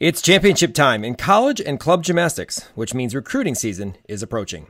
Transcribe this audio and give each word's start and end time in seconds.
It's 0.00 0.20
championship 0.20 0.74
time 0.74 1.04
in 1.04 1.14
college 1.14 1.60
and 1.60 1.78
club 1.78 2.02
gymnastics, 2.02 2.62
which 2.74 2.94
means 2.94 3.14
recruiting 3.14 3.54
season 3.54 3.96
is 4.08 4.24
approaching. 4.24 4.66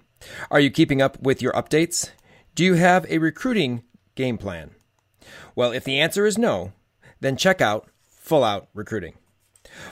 Are 0.50 0.60
you 0.60 0.70
keeping 0.70 1.00
up 1.00 1.18
with 1.18 1.40
your 1.40 1.54
updates? 1.54 2.10
Do 2.54 2.62
you 2.62 2.74
have 2.74 3.06
a 3.08 3.16
recruiting 3.16 3.84
game 4.16 4.36
plan? 4.36 4.72
Well, 5.56 5.72
if 5.72 5.82
the 5.82 5.98
answer 5.98 6.26
is 6.26 6.36
no, 6.36 6.72
then 7.20 7.38
check 7.38 7.62
out 7.62 7.88
Full 8.02 8.44
Out 8.44 8.68
Recruiting. 8.74 9.14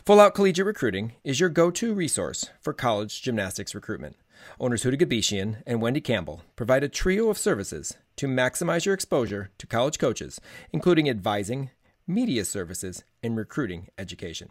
Full 0.05 0.21
Out 0.21 0.35
Collegiate 0.35 0.67
Recruiting 0.67 1.13
is 1.25 1.41
your 1.41 1.49
go 1.49 1.71
to 1.71 1.95
resource 1.95 2.51
for 2.61 2.75
college 2.75 3.23
gymnastics 3.23 3.75
recruitment. 3.75 4.17
Owners 4.61 4.85
Huda 4.85 5.01
Gabishian 5.01 5.63
and 5.67 5.81
Wendy 5.81 6.03
Campbell 6.03 6.43
provide 6.57 6.85
a 6.85 6.91
trio 6.91 7.31
of 7.31 7.39
services 7.39 7.97
to 8.17 8.29
maximize 8.29 8.85
your 8.85 8.95
exposure 8.95 9.51
to 9.57 9.67
college 9.67 9.99
coaches, 9.99 10.43
including 10.73 11.09
advising, 11.09 11.71
media 12.07 12.45
services, 12.45 13.03
and 13.23 13.35
recruiting 13.35 13.89
education. 13.97 14.51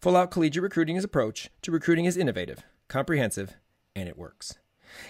Full 0.00 0.16
Out 0.16 0.30
Collegiate 0.30 0.62
Recruiting's 0.62 1.04
approach 1.04 1.50
to 1.62 1.72
recruiting 1.72 2.04
is 2.04 2.16
innovative, 2.16 2.62
comprehensive, 2.88 3.56
and 3.94 4.08
it 4.08 4.18
works. 4.18 4.58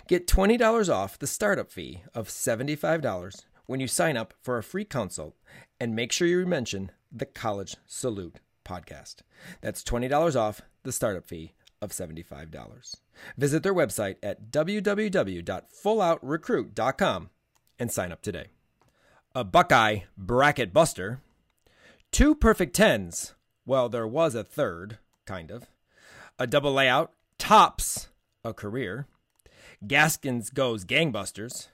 Get 0.09 0.27
$20 0.27 0.93
off 0.93 1.19
the 1.19 1.27
startup 1.27 1.71
fee 1.71 2.03
of 2.15 2.29
$75 2.29 3.45
when 3.67 3.81
you 3.81 3.89
sign 3.89 4.17
up 4.17 4.33
for 4.41 4.57
a 4.59 4.63
free 4.63 4.85
consult 4.85 5.35
and 5.81 5.97
make 5.97 6.13
sure 6.13 6.29
you 6.29 6.47
mention 6.47 6.93
the 7.11 7.27
College 7.27 7.77
Salute 7.87 8.39
podcast. 8.65 9.17
That's 9.61 9.83
$20 9.83 10.37
off 10.37 10.63
the 10.83 10.93
startup 10.93 11.27
fee 11.27 11.55
of 11.81 11.91
$75. 11.91 12.97
Visit 13.37 13.63
their 13.63 13.75
website 13.75 14.17
at 14.23 14.51
www.fulloutrecruit.com 14.51 17.31
and 17.79 17.91
sign 17.91 18.13
up 18.13 18.21
today. 18.23 18.47
A 19.35 19.45
Buckeye 19.45 20.01
bracket 20.17 20.73
buster, 20.73 21.21
two 22.11 22.35
perfect 22.35 22.75
tens 22.77 23.35
well, 23.65 23.89
there 23.89 24.07
was 24.07 24.35
a 24.35 24.45
third, 24.45 24.99
kind 25.27 25.51
of. 25.51 25.67
A 26.39 26.47
double 26.47 26.73
layout 26.73 27.13
tops 27.39 28.09
a 28.45 28.53
career. 28.53 29.07
Gaskins 29.87 30.51
goes 30.51 30.85
gangbusters. 30.85 31.69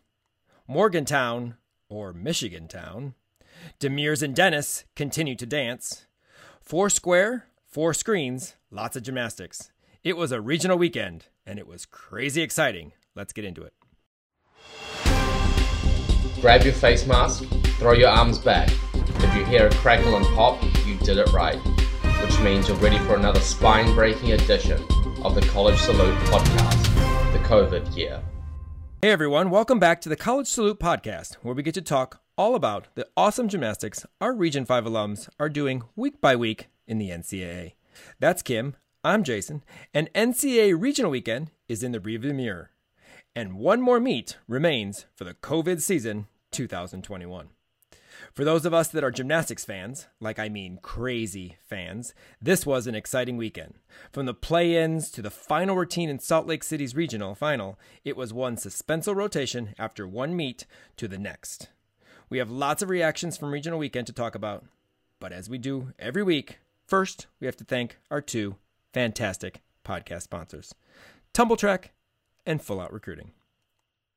Morgantown, 0.66 1.54
or 1.88 2.12
Michigan 2.12 2.68
Town. 2.68 3.14
Demers 3.80 4.22
and 4.22 4.34
Dennis 4.34 4.84
continue 4.94 5.34
to 5.36 5.46
dance. 5.46 6.06
Four 6.60 6.90
square, 6.90 7.46
four 7.66 7.94
screens, 7.94 8.54
lots 8.70 8.96
of 8.96 9.02
gymnastics. 9.02 9.72
It 10.04 10.16
was 10.16 10.30
a 10.30 10.40
regional 10.40 10.76
weekend, 10.76 11.26
and 11.46 11.58
it 11.58 11.66
was 11.66 11.86
crazy 11.86 12.42
exciting. 12.42 12.92
Let's 13.14 13.32
get 13.32 13.46
into 13.46 13.62
it. 13.62 13.72
Grab 16.40 16.62
your 16.62 16.74
face 16.74 17.06
mask, 17.06 17.44
throw 17.78 17.92
your 17.92 18.10
arms 18.10 18.38
back. 18.38 18.70
If 18.94 19.34
you 19.34 19.44
hear 19.46 19.66
a 19.66 19.74
crackle 19.76 20.16
and 20.16 20.26
pop, 20.36 20.62
you 20.86 20.96
did 20.98 21.16
it 21.16 21.32
right 21.32 21.58
which 22.38 22.44
means 22.44 22.68
you're 22.68 22.76
ready 22.76 22.98
for 22.98 23.16
another 23.16 23.40
spine 23.40 23.92
breaking 23.94 24.30
edition 24.32 24.80
of 25.24 25.34
the 25.34 25.40
College 25.48 25.78
Salute 25.78 26.16
podcast, 26.26 27.32
the 27.32 27.38
COVID 27.40 27.96
year. 27.96 28.22
Hey 29.02 29.10
everyone, 29.10 29.50
welcome 29.50 29.80
back 29.80 30.00
to 30.02 30.08
the 30.08 30.14
College 30.14 30.46
Salute 30.46 30.78
podcast, 30.78 31.34
where 31.42 31.54
we 31.54 31.64
get 31.64 31.74
to 31.74 31.82
talk 31.82 32.20
all 32.36 32.54
about 32.54 32.86
the 32.94 33.08
awesome 33.16 33.48
gymnastics 33.48 34.06
our 34.20 34.32
Region 34.32 34.64
5 34.64 34.84
alums 34.84 35.28
are 35.40 35.48
doing 35.48 35.82
week 35.96 36.20
by 36.20 36.36
week 36.36 36.68
in 36.86 36.98
the 36.98 37.10
NCAA. 37.10 37.72
That's 38.20 38.42
Kim, 38.42 38.76
I'm 39.02 39.24
Jason, 39.24 39.64
and 39.92 40.12
NCAA 40.14 40.80
Regional 40.80 41.10
Weekend 41.10 41.50
is 41.66 41.82
in 41.82 41.90
the 41.90 41.98
rearview 41.98 42.36
mirror. 42.36 42.70
And 43.34 43.54
one 43.54 43.80
more 43.80 43.98
meet 43.98 44.36
remains 44.46 45.06
for 45.16 45.24
the 45.24 45.34
COVID 45.34 45.80
season 45.80 46.28
2021. 46.52 47.48
For 48.34 48.44
those 48.44 48.64
of 48.64 48.74
us 48.74 48.88
that 48.88 49.04
are 49.04 49.10
gymnastics 49.10 49.64
fans, 49.64 50.06
like 50.20 50.38
I 50.38 50.48
mean 50.48 50.78
crazy 50.82 51.56
fans, 51.64 52.14
this 52.40 52.66
was 52.66 52.86
an 52.86 52.94
exciting 52.94 53.36
weekend. 53.36 53.74
From 54.12 54.26
the 54.26 54.34
play 54.34 54.76
ins 54.76 55.10
to 55.12 55.22
the 55.22 55.30
final 55.30 55.76
routine 55.76 56.08
in 56.08 56.18
Salt 56.18 56.46
Lake 56.46 56.62
City's 56.62 56.94
regional 56.94 57.34
final, 57.34 57.78
it 58.04 58.16
was 58.16 58.32
one 58.32 58.56
suspenseful 58.56 59.16
rotation 59.16 59.74
after 59.78 60.06
one 60.06 60.36
meet 60.36 60.66
to 60.96 61.08
the 61.08 61.18
next. 61.18 61.68
We 62.30 62.38
have 62.38 62.50
lots 62.50 62.82
of 62.82 62.90
reactions 62.90 63.36
from 63.36 63.52
Regional 63.52 63.78
Weekend 63.78 64.06
to 64.08 64.12
talk 64.12 64.34
about, 64.34 64.64
but 65.18 65.32
as 65.32 65.48
we 65.48 65.58
do 65.58 65.92
every 65.98 66.22
week, 66.22 66.58
first 66.86 67.26
we 67.40 67.46
have 67.46 67.56
to 67.56 67.64
thank 67.64 67.98
our 68.10 68.20
two 68.20 68.56
fantastic 68.92 69.62
podcast 69.84 70.22
sponsors 70.22 70.74
Tumbl 71.32 71.56
Trak 71.56 71.86
and 72.44 72.62
Full 72.62 72.80
Out 72.80 72.92
Recruiting. 72.92 73.32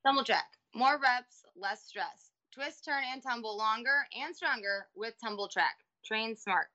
Tumbl 0.06 0.26
Trak, 0.26 0.42
more 0.76 1.00
reps, 1.02 1.46
less 1.56 1.84
stress 1.84 2.31
twist, 2.52 2.84
turn, 2.86 3.04
and 3.12 3.24
tumble 3.24 3.58
longer 3.58 4.06
and 4.20 4.36
stronger 4.36 4.88
with 4.96 5.14
Tumbl 5.24 5.48
Trak. 5.48 5.80
Train 6.06 6.36
smart. 6.36 6.68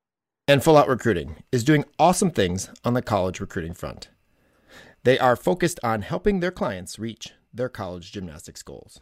And 0.49 0.63
Full 0.63 0.77
Out 0.77 0.89
Recruiting 0.89 1.37
is 1.53 1.65
doing 1.65 1.85
awesome 1.99 2.31
things 2.31 2.71
on 2.85 2.95
the 2.95 3.03
college 3.03 3.41
recruiting 3.41 3.75
front. 3.75 4.09
They 5.05 5.19
are 5.19 5.37
focused 5.37 5.79
on 5.83 6.03
helping 6.03 6.41
their 6.41 6.51
clients 6.51 6.99
reach 6.99 7.33
their 7.53 7.69
college 7.69 8.13
gymnastics 8.13 8.63
goals. 8.63 9.01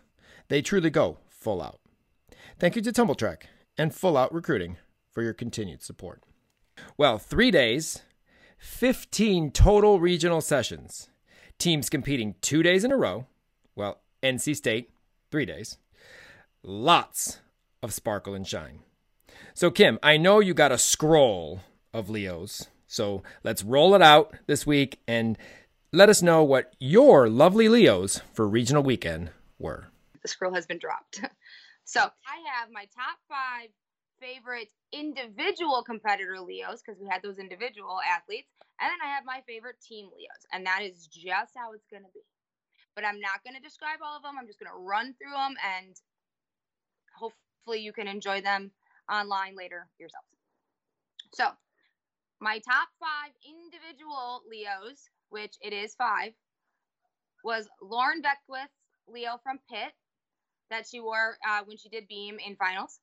They 0.49 0.63
truly 0.63 0.91
go 0.91 1.19
full 1.29 1.63
out. 1.63 1.81
Thank 2.59 2.77
you 2.77 2.83
to 2.83 2.93
Tumbl 2.93 3.17
Trak 3.17 3.43
and 3.79 3.95
Full 3.95 4.17
Out 4.17 4.33
Recruiting 4.33 4.77
for 5.13 5.23
your 5.23 5.34
continued 5.34 5.83
support. 5.83 6.23
Well, 6.97 7.19
three 7.19 7.51
days, 7.51 8.03
15 8.59 9.51
total 9.53 10.01
regional 10.01 10.41
sessions, 10.41 11.09
teams 11.59 11.89
competing 11.89 12.34
two 12.41 12.63
days 12.63 12.84
in 12.84 12.91
a 12.91 12.97
row. 12.97 13.27
Well, 13.77 14.01
NC 14.23 14.57
State, 14.57 14.91
three 15.31 15.47
days 15.47 15.79
lots 16.65 17.39
of 17.83 17.93
sparkle 17.93 18.35
and 18.35 18.47
shine. 18.47 18.81
So, 19.55 19.71
Kim, 19.71 19.99
I 20.03 20.17
know 20.17 20.41
you 20.41 20.55
got 20.55 20.73
a 20.73 20.79
scroll 20.79 21.61
of 21.93 22.11
Leos. 22.11 22.67
So 22.87 23.23
let's 23.43 23.63
roll 23.63 23.95
it 23.95 24.03
out 24.03 24.35
this 24.47 24.67
week 24.67 25.01
and 25.07 25.39
let 25.93 26.09
us 26.09 26.23
know 26.23 26.43
what 26.43 26.75
your 26.81 27.29
lovely 27.29 27.69
Leos 27.69 28.21
for 28.33 28.49
regional 28.49 28.83
weekend 28.83 29.31
were. 29.59 29.89
The 30.23 30.29
scroll 30.29 30.55
has 30.55 30.67
been 30.67 30.79
dropped. 30.79 31.21
So 31.87 32.01
I 32.01 32.37
have 32.57 32.73
my 32.73 32.89
top 32.97 33.21
five 33.29 33.69
favorite 34.17 34.73
individual 34.91 35.85
competitor 35.85 36.41
Leos 36.41 36.81
because 36.81 36.99
we 36.99 37.07
had 37.07 37.21
those 37.23 37.39
individual 37.39 38.01
athletes. 38.01 38.49
And 38.81 38.89
then 38.89 39.05
I 39.05 39.13
have 39.15 39.29
my 39.29 39.43
favorite 39.47 39.77
team 39.85 40.07
Leos. 40.07 40.49
And 40.51 40.65
that 40.65 40.81
is 40.83 41.07
just 41.07 41.53
how 41.55 41.73
it's 41.77 41.87
going 41.93 42.03
to 42.03 42.15
be. 42.15 42.25
But 42.97 43.05
I'm 43.05 43.21
not 43.21 43.45
going 43.45 43.55
to 43.55 43.61
describe 43.61 44.01
all 44.03 44.17
of 44.17 44.23
them. 44.23 44.41
I'm 44.41 44.47
just 44.47 44.59
going 44.59 44.73
to 44.73 44.81
run 44.81 45.13
through 45.21 45.37
them 45.37 45.55
and 45.61 45.93
hopefully 47.65 47.83
you 47.83 47.93
can 47.93 48.09
enjoy 48.09 48.41
them 48.41 48.71
online 49.11 49.55
later 49.57 49.89
yourselves. 49.99 50.27
So, 51.33 51.49
my 52.41 52.59
top 52.59 52.89
five 53.01 53.33
individual 53.45 54.43
Leos, 54.49 55.09
which 55.31 55.55
it 55.61 55.73
is 55.73 55.95
five, 55.95 56.33
was 57.43 57.69
Lauren 57.83 58.21
Beckwith, 58.23 58.71
Leo 59.09 59.39
from 59.43 59.59
Pitt, 59.71 59.93
that 60.71 60.87
she 60.91 61.01
wore 61.01 61.37
uh, 61.49 61.61
when 61.65 61.77
she 61.77 61.89
did 61.89 62.09
beam 62.09 62.37
in 62.45 62.57
finals. 62.57 63.01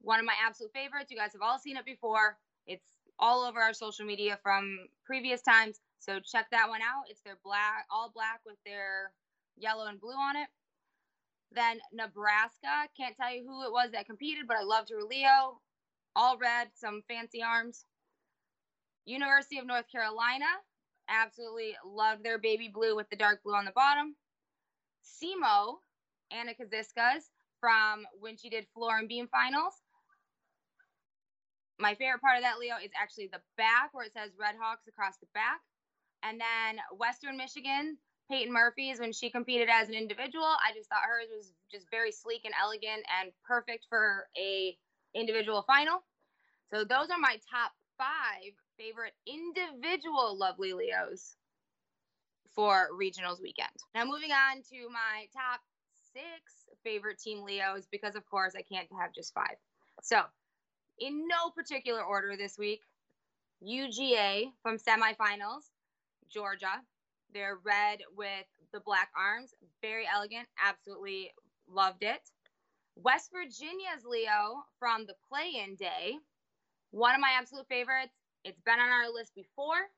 One 0.00 0.20
of 0.20 0.26
my 0.26 0.34
absolute 0.44 0.72
favorites. 0.72 1.10
You 1.10 1.16
guys 1.16 1.32
have 1.32 1.42
all 1.42 1.58
seen 1.58 1.76
it 1.76 1.84
before. 1.84 2.36
It's 2.66 2.86
all 3.18 3.44
over 3.44 3.60
our 3.60 3.74
social 3.74 4.06
media 4.06 4.38
from 4.42 4.78
previous 5.04 5.42
times. 5.42 5.80
So 5.98 6.20
check 6.20 6.46
that 6.52 6.68
one 6.68 6.80
out. 6.82 7.04
It's 7.10 7.20
their 7.22 7.38
black, 7.44 7.86
all 7.90 8.10
black 8.14 8.40
with 8.46 8.56
their 8.64 9.12
yellow 9.56 9.86
and 9.86 10.00
blue 10.00 10.12
on 10.12 10.36
it. 10.36 10.48
Then 11.52 11.80
Nebraska, 11.92 12.88
can't 12.96 13.16
tell 13.16 13.34
you 13.34 13.44
who 13.46 13.64
it 13.64 13.72
was 13.72 13.90
that 13.92 14.06
competed, 14.06 14.46
but 14.46 14.58
I 14.58 14.62
loved 14.62 14.90
her 14.90 15.02
Leo. 15.02 15.60
All 16.14 16.36
red, 16.38 16.68
some 16.74 17.02
fancy 17.08 17.42
arms. 17.42 17.84
University 19.06 19.58
of 19.58 19.66
North 19.66 19.90
Carolina, 19.90 20.44
absolutely 21.08 21.74
loved 21.84 22.22
their 22.22 22.38
baby 22.38 22.70
blue 22.72 22.94
with 22.94 23.08
the 23.08 23.16
dark 23.16 23.42
blue 23.42 23.54
on 23.54 23.64
the 23.64 23.72
bottom. 23.72 24.14
SEMO, 25.02 25.78
Anna 26.30 26.52
Kaziskas 26.52 27.24
from 27.60 28.04
when 28.20 28.36
she 28.36 28.50
did 28.50 28.66
floor 28.74 28.98
and 28.98 29.08
beam 29.08 29.28
finals. 29.28 29.74
My 31.78 31.94
favorite 31.94 32.20
part 32.20 32.36
of 32.36 32.42
that, 32.42 32.58
Leo, 32.58 32.76
is 32.82 32.90
actually 33.00 33.28
the 33.32 33.40
back 33.56 33.90
where 33.92 34.04
it 34.04 34.12
says 34.12 34.32
Red 34.38 34.56
Hawks 34.60 34.86
across 34.88 35.16
the 35.18 35.26
back. 35.32 35.60
And 36.22 36.40
then 36.40 36.82
Western 36.96 37.36
Michigan, 37.36 37.96
Peyton 38.30 38.52
Murphy's 38.52 39.00
when 39.00 39.12
she 39.12 39.30
competed 39.30 39.68
as 39.70 39.88
an 39.88 39.94
individual. 39.94 40.44
I 40.44 40.72
just 40.74 40.88
thought 40.88 41.02
hers 41.06 41.28
was 41.34 41.52
just 41.70 41.90
very 41.90 42.12
sleek 42.12 42.42
and 42.44 42.54
elegant 42.60 43.04
and 43.20 43.32
perfect 43.46 43.86
for 43.88 44.28
a 44.36 44.76
individual 45.14 45.62
final. 45.62 46.02
So 46.70 46.84
those 46.84 47.08
are 47.10 47.18
my 47.18 47.38
top 47.50 47.72
five 47.96 48.52
favorite 48.76 49.14
individual 49.26 50.38
lovely 50.38 50.72
Leos 50.72 51.36
for 52.54 52.88
regionals 52.92 53.40
weekend. 53.42 53.70
Now 53.94 54.04
moving 54.04 54.32
on 54.32 54.62
to 54.70 54.88
my 54.90 55.26
top 55.32 55.60
six 56.12 56.68
favorite 56.84 57.18
team 57.18 57.44
Leos 57.44 57.86
because 57.90 58.14
of 58.14 58.24
course 58.26 58.54
I 58.56 58.62
can't 58.62 58.88
have 59.00 59.12
just 59.14 59.32
five. 59.34 59.56
So 60.02 60.22
in 60.98 61.26
no 61.28 61.50
particular 61.50 62.02
order 62.02 62.36
this 62.36 62.58
week, 62.58 62.80
UGA 63.62 64.52
from 64.62 64.78
semifinals, 64.78 65.70
Georgia, 66.30 66.82
they're 67.32 67.58
red 67.64 68.00
with 68.16 68.46
the 68.72 68.80
black 68.80 69.10
arms. 69.16 69.54
Very 69.82 70.04
elegant. 70.12 70.48
Absolutely 70.62 71.30
loved 71.68 72.02
it. 72.02 72.20
West 72.96 73.30
Virginia's 73.32 74.04
Leo 74.04 74.64
from 74.78 75.06
the 75.06 75.14
play 75.28 75.62
in 75.64 75.76
day. 75.76 76.16
One 76.90 77.14
of 77.14 77.20
my 77.20 77.30
absolute 77.38 77.68
favorites, 77.68 78.14
It's 78.44 78.60
been 78.64 78.80
on 78.80 78.88
our 78.88 79.12
list 79.12 79.34
before. 79.34 79.90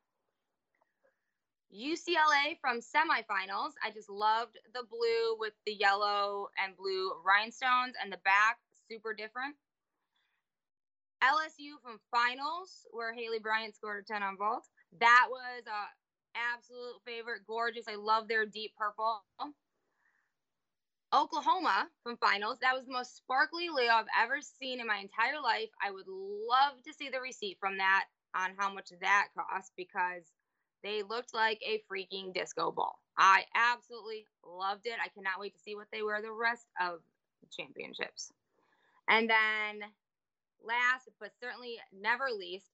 UCLA 1.72 2.58
from 2.60 2.80
semifinals. 2.80 3.72
I 3.84 3.90
just 3.94 4.10
loved 4.10 4.58
the 4.74 4.82
blue 4.90 5.38
with 5.38 5.52
the 5.66 5.72
yellow 5.72 6.48
and 6.58 6.76
blue 6.76 7.12
rhinestones 7.24 7.94
and 8.02 8.12
the 8.12 8.18
back, 8.24 8.58
super 8.90 9.14
different. 9.14 9.54
LSU 11.22 11.78
from 11.82 12.00
finals, 12.10 12.86
where 12.90 13.14
Haleigh 13.14 13.42
Bryant 13.42 13.76
scored 13.76 14.04
a 14.04 14.12
10 14.12 14.22
on 14.22 14.36
vault. 14.36 14.66
That 14.98 15.28
was 15.30 15.62
a 15.66 15.80
absolute 16.34 17.00
favorite, 17.04 17.42
gorgeous. 17.46 17.86
I 17.88 17.96
love 17.96 18.28
their 18.28 18.46
deep 18.46 18.72
purple. 18.76 19.22
Oklahoma 21.12 21.88
from 22.04 22.16
finals. 22.18 22.58
That 22.60 22.74
was 22.74 22.86
the 22.86 22.92
most 22.92 23.16
sparkly 23.16 23.68
Leo 23.68 23.90
I've 23.92 24.06
ever 24.22 24.38
seen 24.40 24.80
in 24.80 24.86
my 24.86 24.98
entire 24.98 25.40
life. 25.42 25.70
I 25.84 25.90
would 25.90 26.06
love 26.06 26.82
to 26.86 26.92
see 26.92 27.08
the 27.08 27.20
receipt 27.20 27.58
from 27.58 27.78
that 27.78 28.04
on 28.34 28.52
how 28.56 28.72
much 28.72 28.90
that 29.00 29.28
cost 29.36 29.72
because 29.76 30.22
they 30.84 31.02
looked 31.02 31.34
like 31.34 31.60
a 31.66 31.82
freaking 31.90 32.32
disco 32.32 32.70
ball. 32.70 33.00
I 33.18 33.44
absolutely 33.54 34.26
loved 34.46 34.86
it. 34.86 34.94
I 35.04 35.08
cannot 35.08 35.40
wait 35.40 35.54
to 35.54 35.60
see 35.60 35.74
what 35.74 35.88
they 35.92 36.02
wear 36.02 36.22
the 36.22 36.32
rest 36.32 36.66
of 36.80 37.00
the 37.42 37.48
championships. 37.50 38.32
And 39.08 39.28
then 39.28 39.80
last 40.64 41.08
but 41.18 41.32
certainly 41.42 41.78
never 41.92 42.28
least, 42.30 42.70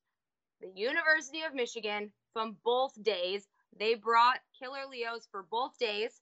the 0.61 0.71
University 0.75 1.43
of 1.43 1.55
Michigan 1.55 2.13
from 2.37 2.55
both 2.67 3.03
days. 3.03 3.49
They 3.79 3.95
brought 3.95 4.41
Killer 4.59 4.85
Leos 4.91 5.27
for 5.31 5.47
both 5.51 5.79
days. 5.79 6.21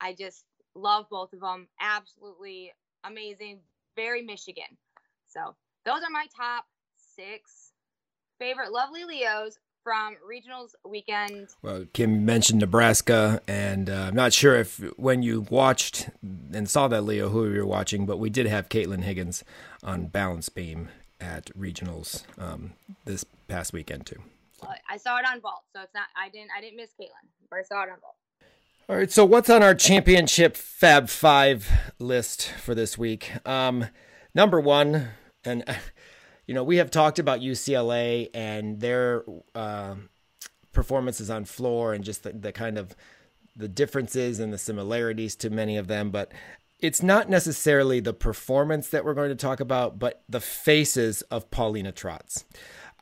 I 0.00 0.14
just 0.14 0.46
love 0.74 1.04
both 1.10 1.34
of 1.34 1.40
them. 1.40 1.68
Absolutely 1.78 2.72
amazing. 3.04 3.58
Very 3.94 4.22
Michigan. 4.22 4.78
So 5.26 5.54
those 5.84 6.02
are 6.02 6.10
my 6.10 6.24
top 6.34 6.64
six 7.14 7.72
favorite 8.38 8.72
lovely 8.72 9.04
Leos 9.04 9.58
from 9.84 10.16
regionals 10.26 10.70
weekend. 10.82 11.48
Well, 11.60 11.84
Kim 11.92 12.24
mentioned 12.24 12.60
Nebraska, 12.60 13.42
and 13.46 13.90
uh, 13.90 14.06
I'm 14.08 14.16
not 14.16 14.32
sure 14.32 14.56
if 14.56 14.78
when 14.96 15.22
you 15.22 15.42
watched 15.50 16.08
and 16.54 16.70
saw 16.70 16.88
that 16.88 17.02
Leo 17.02 17.28
who 17.28 17.46
you 17.50 17.60
were 17.60 17.66
watching, 17.66 18.06
but 18.06 18.18
we 18.18 18.30
did 18.30 18.46
have 18.46 18.70
Caitlin 18.70 19.02
Higgins 19.02 19.44
on 19.82 20.06
balance 20.06 20.48
beam 20.48 20.88
at 21.20 21.54
regionals 21.54 22.24
um, 22.38 22.72
this 23.04 23.24
past 23.46 23.74
weekend 23.74 24.06
too. 24.06 24.22
I 24.88 24.96
saw 24.96 25.18
it 25.18 25.24
on 25.26 25.40
vault, 25.40 25.64
so 25.72 25.82
it's 25.82 25.94
not. 25.94 26.06
I 26.16 26.28
didn't. 26.28 26.50
I 26.56 26.60
didn't 26.60 26.76
miss 26.76 26.90
Caitlin, 27.00 27.28
but 27.50 27.58
I 27.58 27.62
saw 27.62 27.82
it 27.82 27.90
on 27.90 28.00
vault. 28.00 28.16
All 28.88 28.96
right, 28.96 29.10
so 29.10 29.24
what's 29.24 29.50
on 29.50 29.62
our 29.62 29.74
championship 29.74 30.56
Fab 30.56 31.08
Five 31.08 31.68
list 31.98 32.48
for 32.48 32.74
this 32.74 32.96
week? 32.96 33.32
Um, 33.46 33.86
number 34.34 34.60
one, 34.60 35.08
and 35.44 35.64
you 36.46 36.54
know, 36.54 36.62
we 36.62 36.76
have 36.76 36.90
talked 36.90 37.18
about 37.18 37.40
UCLA 37.40 38.30
and 38.32 38.80
their 38.80 39.24
uh, 39.54 39.96
performances 40.72 41.30
on 41.30 41.44
floor 41.44 41.94
and 41.94 42.04
just 42.04 42.22
the, 42.22 42.32
the 42.32 42.52
kind 42.52 42.78
of 42.78 42.94
the 43.56 43.68
differences 43.68 44.38
and 44.38 44.52
the 44.52 44.58
similarities 44.58 45.34
to 45.36 45.50
many 45.50 45.76
of 45.76 45.88
them, 45.88 46.10
but 46.10 46.30
it's 46.78 47.02
not 47.02 47.30
necessarily 47.30 48.00
the 48.00 48.12
performance 48.12 48.90
that 48.90 49.04
we're 49.04 49.14
going 49.14 49.30
to 49.30 49.34
talk 49.34 49.60
about, 49.60 49.98
but 49.98 50.22
the 50.28 50.40
faces 50.40 51.22
of 51.22 51.50
Paulina 51.50 51.90
Tratz. 51.90 52.44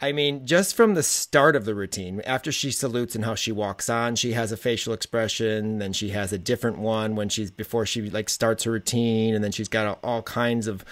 I 0.01 0.13
mean, 0.13 0.45
just 0.45 0.75
from 0.75 0.95
the 0.95 1.03
start 1.03 1.55
of 1.55 1.65
the 1.65 1.75
routine, 1.75 2.21
after 2.27 2.51
she 2.51 2.73
salutes 2.73 3.15
and 3.15 3.25
how 3.25 3.35
she 3.35 3.53
walks 3.53 3.89
on, 3.89 4.17
she 4.17 4.33
has 4.33 4.51
a 4.51 4.57
facial 4.57 4.93
expression. 4.93 5.79
Then 5.79 5.93
she 5.93 6.11
has 6.11 6.33
a 6.33 6.39
different 6.39 6.79
one 6.79 7.15
when 7.15 7.29
she's 7.29 7.51
before 7.51 7.87
she 7.87 8.11
like 8.11 8.29
starts 8.29 8.65
her 8.65 8.73
routine, 8.73 9.35
and 9.35 9.43
then 9.43 9.53
she's 9.53 9.69
got 9.69 9.99
all 10.03 10.23
kinds 10.23 10.67
of 10.67 10.85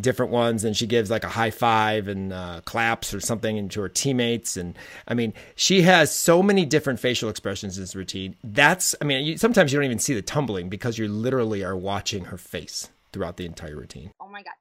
different 0.00 0.30
ones. 0.30 0.64
And 0.64 0.76
she 0.76 0.86
gives 0.86 1.10
like 1.10 1.24
a 1.24 1.28
high 1.28 1.50
five 1.50 2.06
and 2.06 2.32
uh, 2.32 2.60
claps 2.64 3.12
or 3.12 3.20
something 3.20 3.56
into 3.56 3.80
her 3.80 3.88
teammates. 3.88 4.56
And 4.56 4.78
I 5.08 5.14
mean, 5.14 5.34
she 5.56 5.82
has 5.82 6.14
so 6.14 6.42
many 6.42 6.64
different 6.64 7.00
facial 7.00 7.28
expressions 7.28 7.76
in 7.76 7.82
this 7.82 7.96
routine. 7.96 8.36
That's, 8.44 8.94
I 9.00 9.04
mean, 9.04 9.24
you, 9.24 9.36
sometimes 9.36 9.72
you 9.72 9.78
don't 9.78 9.86
even 9.86 9.98
see 9.98 10.14
the 10.14 10.22
tumbling 10.22 10.68
because 10.68 10.96
you 10.96 11.08
literally 11.08 11.64
are 11.64 11.76
watching 11.76 12.26
her 12.26 12.38
face 12.38 12.88
throughout 13.12 13.36
the 13.36 13.46
entire 13.46 13.76
routine. 13.76 14.12
Oh 14.20 14.28
my 14.28 14.42
god! 14.42 14.54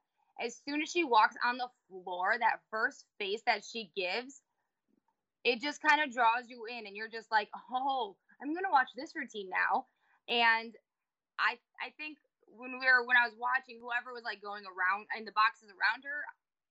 As 0.43 0.59
soon 0.67 0.81
as 0.81 0.91
she 0.91 1.03
walks 1.03 1.35
on 1.45 1.57
the 1.57 1.69
floor, 1.87 2.35
that 2.37 2.59
first 2.69 3.05
face 3.17 3.41
that 3.45 3.63
she 3.63 3.91
gives, 3.95 4.41
it 5.43 5.61
just 5.61 5.81
kind 5.81 6.01
of 6.01 6.11
draws 6.13 6.47
you 6.47 6.65
in 6.65 6.85
and 6.85 6.95
you're 6.95 7.11
just 7.11 7.31
like, 7.31 7.49
"Oh, 7.71 8.15
I'm 8.41 8.53
going 8.53 8.65
to 8.65 8.71
watch 8.71 8.89
this 8.95 9.15
routine 9.15 9.49
now." 9.49 9.87
And 10.27 10.75
I 11.39 11.59
I 11.81 11.91
think 11.97 12.17
when 12.47 12.79
we 12.79 12.85
were 12.85 13.03
when 13.05 13.17
I 13.17 13.27
was 13.27 13.35
watching 13.39 13.79
whoever 13.79 14.13
was 14.13 14.23
like 14.23 14.41
going 14.41 14.63
around 14.67 15.07
in 15.17 15.25
the 15.25 15.35
boxes 15.35 15.71
around 15.71 16.03
her, 16.03 16.19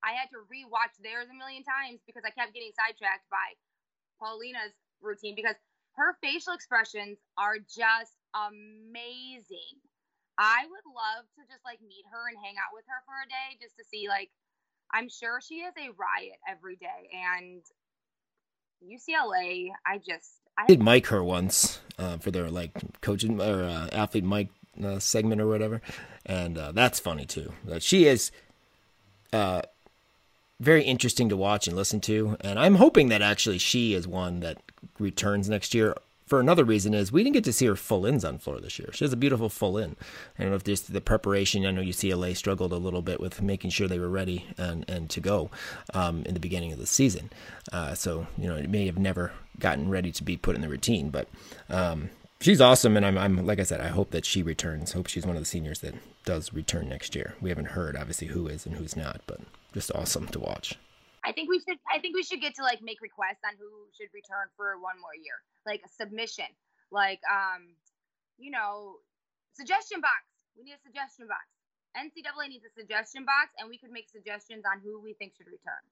I 0.04 0.12
had 0.12 0.30
to 0.30 0.44
rewatch 0.48 0.94
theirs 1.02 1.28
a 1.30 1.36
million 1.36 1.64
times 1.64 2.00
because 2.06 2.22
I 2.26 2.30
kept 2.30 2.54
getting 2.54 2.72
sidetracked 2.76 3.28
by 3.30 3.56
Paulina's 4.20 4.74
routine 5.00 5.34
because 5.34 5.56
her 5.96 6.16
facial 6.22 6.54
expressions 6.54 7.18
are 7.36 7.58
just 7.58 8.16
amazing. 8.34 9.80
I 10.42 10.64
would 10.68 10.86
love 10.92 11.24
to 11.36 11.42
just 11.46 11.64
like 11.64 11.78
meet 11.80 12.02
her 12.10 12.28
and 12.28 12.36
hang 12.42 12.56
out 12.58 12.74
with 12.74 12.82
her 12.88 12.98
for 13.06 13.14
a 13.22 13.28
day 13.28 13.62
just 13.62 13.76
to 13.76 13.84
see 13.84 14.08
like 14.08 14.28
I'm 14.90 15.08
sure 15.08 15.40
she 15.40 15.62
is 15.62 15.72
a 15.78 15.94
riot 15.94 16.38
every 16.48 16.74
day 16.74 17.08
and 17.14 17.62
UCLA 18.82 19.70
I 19.86 19.98
just 19.98 20.40
I 20.58 20.66
did 20.66 20.82
mic 20.82 21.06
her 21.06 21.22
once 21.22 21.78
uh, 21.96 22.18
for 22.18 22.32
their 22.32 22.50
like 22.50 22.72
coaching 23.00 23.40
or 23.40 23.62
uh, 23.62 23.88
athlete 23.92 24.24
mic 24.24 24.48
uh, 24.82 24.98
segment 24.98 25.40
or 25.40 25.46
whatever 25.46 25.80
and 26.26 26.58
uh, 26.58 26.72
that's 26.72 26.98
funny 26.98 27.24
too. 27.24 27.52
she 27.78 28.06
is 28.06 28.32
uh, 29.32 29.62
very 30.58 30.82
interesting 30.82 31.28
to 31.28 31.36
watch 31.36 31.68
and 31.68 31.76
listen 31.76 32.00
to 32.00 32.36
and 32.40 32.58
I'm 32.58 32.74
hoping 32.74 33.10
that 33.10 33.22
actually 33.22 33.58
she 33.58 33.94
is 33.94 34.08
one 34.08 34.40
that 34.40 34.58
returns 34.98 35.48
next 35.48 35.72
year 35.72 35.94
for 36.32 36.40
another 36.40 36.64
reason 36.64 36.94
is 36.94 37.12
we 37.12 37.22
didn't 37.22 37.34
get 37.34 37.44
to 37.44 37.52
see 37.52 37.66
her 37.66 37.76
full 37.76 38.06
ins 38.06 38.24
on 38.24 38.38
floor 38.38 38.58
this 38.58 38.78
year. 38.78 38.88
She 38.94 39.04
has 39.04 39.12
a 39.12 39.18
beautiful 39.18 39.50
full 39.50 39.76
in. 39.76 39.96
I 40.38 40.42
don't 40.44 40.48
know 40.52 40.56
if 40.56 40.64
just 40.64 40.90
the 40.90 41.02
preparation. 41.02 41.66
I 41.66 41.72
know 41.72 41.82
UCLA 41.82 42.34
struggled 42.34 42.72
a 42.72 42.78
little 42.78 43.02
bit 43.02 43.20
with 43.20 43.42
making 43.42 43.68
sure 43.68 43.86
they 43.86 43.98
were 43.98 44.08
ready 44.08 44.46
and, 44.56 44.88
and 44.88 45.10
to 45.10 45.20
go 45.20 45.50
um, 45.92 46.22
in 46.24 46.32
the 46.32 46.40
beginning 46.40 46.72
of 46.72 46.78
the 46.78 46.86
season. 46.86 47.28
Uh, 47.70 47.92
so 47.92 48.26
you 48.38 48.48
know 48.48 48.56
it 48.56 48.70
may 48.70 48.86
have 48.86 48.96
never 48.96 49.32
gotten 49.58 49.90
ready 49.90 50.10
to 50.10 50.24
be 50.24 50.38
put 50.38 50.54
in 50.56 50.62
the 50.62 50.70
routine, 50.70 51.10
but 51.10 51.28
um, 51.68 52.08
she's 52.40 52.62
awesome. 52.62 52.96
And 52.96 53.04
I'm, 53.04 53.18
I'm 53.18 53.44
like 53.44 53.60
I 53.60 53.64
said, 53.64 53.82
I 53.82 53.88
hope 53.88 54.10
that 54.12 54.24
she 54.24 54.42
returns. 54.42 54.92
Hope 54.92 55.08
she's 55.08 55.26
one 55.26 55.36
of 55.36 55.42
the 55.42 55.46
seniors 55.46 55.80
that 55.80 55.96
does 56.24 56.54
return 56.54 56.88
next 56.88 57.14
year. 57.14 57.34
We 57.42 57.50
haven't 57.50 57.72
heard 57.76 57.94
obviously 57.94 58.28
who 58.28 58.46
is 58.46 58.64
and 58.64 58.76
who's 58.76 58.96
not, 58.96 59.20
but 59.26 59.40
just 59.74 59.92
awesome 59.94 60.28
to 60.28 60.38
watch. 60.38 60.78
I 61.24 61.32
think 61.32 61.48
we 61.48 61.60
should. 61.60 61.78
I 61.86 61.98
think 61.98 62.14
we 62.14 62.22
should 62.22 62.40
get 62.40 62.54
to 62.56 62.62
like 62.62 62.82
make 62.82 63.00
requests 63.00 63.46
on 63.46 63.54
who 63.58 63.70
should 63.94 64.10
return 64.12 64.50
for 64.56 64.74
one 64.78 64.98
more 65.00 65.14
year, 65.14 65.38
like 65.66 65.82
a 65.86 65.90
submission, 65.90 66.50
like 66.90 67.20
um, 67.30 67.78
you 68.38 68.50
know, 68.50 68.98
suggestion 69.54 70.00
box. 70.00 70.26
We 70.56 70.64
need 70.64 70.74
a 70.74 70.82
suggestion 70.82 71.28
box. 71.28 71.46
NCAA 71.96 72.48
needs 72.48 72.64
a 72.64 72.72
suggestion 72.74 73.24
box, 73.24 73.52
and 73.58 73.68
we 73.68 73.78
could 73.78 73.90
make 73.90 74.08
suggestions 74.08 74.64
on 74.66 74.80
who 74.82 75.00
we 75.00 75.14
think 75.14 75.34
should 75.36 75.46
return. 75.46 75.82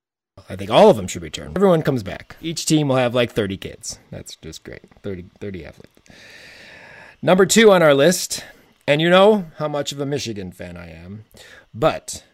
I 0.49 0.57
think 0.57 0.71
all 0.71 0.90
of 0.90 0.97
them 0.97 1.07
should 1.07 1.23
return. 1.23 1.52
Everyone 1.54 1.83
comes 1.83 2.02
back. 2.02 2.37
Each 2.40 2.64
team 2.64 2.88
will 2.88 2.97
have 2.97 3.14
like 3.14 3.33
30 3.33 3.57
kids. 3.59 3.99
That's 4.11 4.37
just 4.37 4.64
great. 4.64 4.83
30, 5.02 5.26
30 5.38 5.66
athletes. 5.66 6.00
Number 7.21 7.45
two 7.45 7.71
on 7.71 7.83
our 7.83 7.93
list, 7.93 8.45
and 8.87 9.00
you 9.00 9.11
know 9.11 9.47
how 9.59 9.69
much 9.69 9.93
of 9.93 10.00
a 10.00 10.07
Michigan 10.07 10.52
fan 10.52 10.76
I 10.78 10.90
am, 10.90 11.26
but 11.75 12.25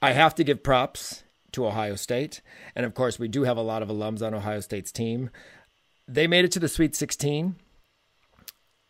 I 0.00 0.12
have 0.12 0.34
to 0.36 0.44
give 0.44 0.62
props 0.62 1.23
to 1.54 1.66
Ohio 1.66 1.96
State. 1.96 2.40
And 2.74 2.84
of 2.86 2.94
course, 2.94 3.18
we 3.18 3.28
do 3.28 3.44
have 3.44 3.56
a 3.56 3.62
lot 3.62 3.82
of 3.82 3.88
alums 3.88 4.24
on 4.24 4.34
Ohio 4.34 4.60
State's 4.60 4.92
team. 4.92 5.30
They 6.06 6.26
made 6.26 6.44
it 6.44 6.52
to 6.52 6.60
the 6.60 6.68
Sweet 6.68 6.94
16. 6.94 7.56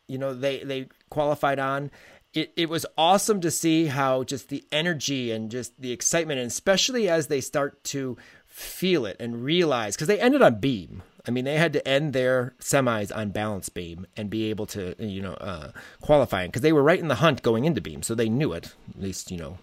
You 0.08 0.18
know, 0.18 0.34
they 0.34 0.62
they 0.62 0.88
qualified 1.10 1.58
on. 1.58 1.90
It 2.34 2.52
it 2.56 2.68
was 2.68 2.84
awesome 2.98 3.40
to 3.40 3.50
see 3.50 3.86
how 3.86 4.24
just 4.24 4.48
the 4.48 4.64
energy 4.72 5.30
and 5.30 5.50
just 5.50 5.80
the 5.80 5.92
excitement, 5.92 6.40
and 6.40 6.48
especially 6.48 7.08
as 7.08 7.28
they 7.28 7.40
start 7.40 7.82
to 7.84 8.16
feel 8.46 9.06
it 9.06 9.16
and 9.18 9.42
realize 9.44 9.96
because 9.96 10.08
they 10.08 10.20
ended 10.20 10.42
on 10.42 10.60
beam. 10.60 11.02
I 11.26 11.30
mean, 11.30 11.44
they 11.44 11.56
had 11.56 11.72
to 11.72 11.88
end 11.88 12.12
their 12.12 12.54
semis 12.60 13.14
on 13.14 13.30
balance 13.30 13.68
beam 13.70 14.06
and 14.16 14.28
be 14.28 14.50
able 14.50 14.66
to, 14.66 14.94
you 14.98 15.22
know, 15.22 15.34
uh, 15.34 15.72
qualifying 16.02 16.48
because 16.48 16.62
they 16.62 16.72
were 16.72 16.82
right 16.82 17.00
in 17.00 17.08
the 17.08 17.16
hunt 17.16 17.42
going 17.42 17.64
into 17.64 17.80
beam, 17.80 18.02
so 18.02 18.14
they 18.14 18.28
knew 18.28 18.52
it. 18.52 18.74
At 18.90 19.00
least, 19.00 19.30
you 19.30 19.38
know, 19.38 19.58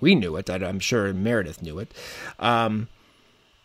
we 0.00 0.14
knew 0.14 0.36
it. 0.36 0.48
I'm 0.50 0.80
sure 0.80 1.12
Meredith 1.12 1.62
knew 1.62 1.78
it. 1.78 1.92
Um, 2.38 2.88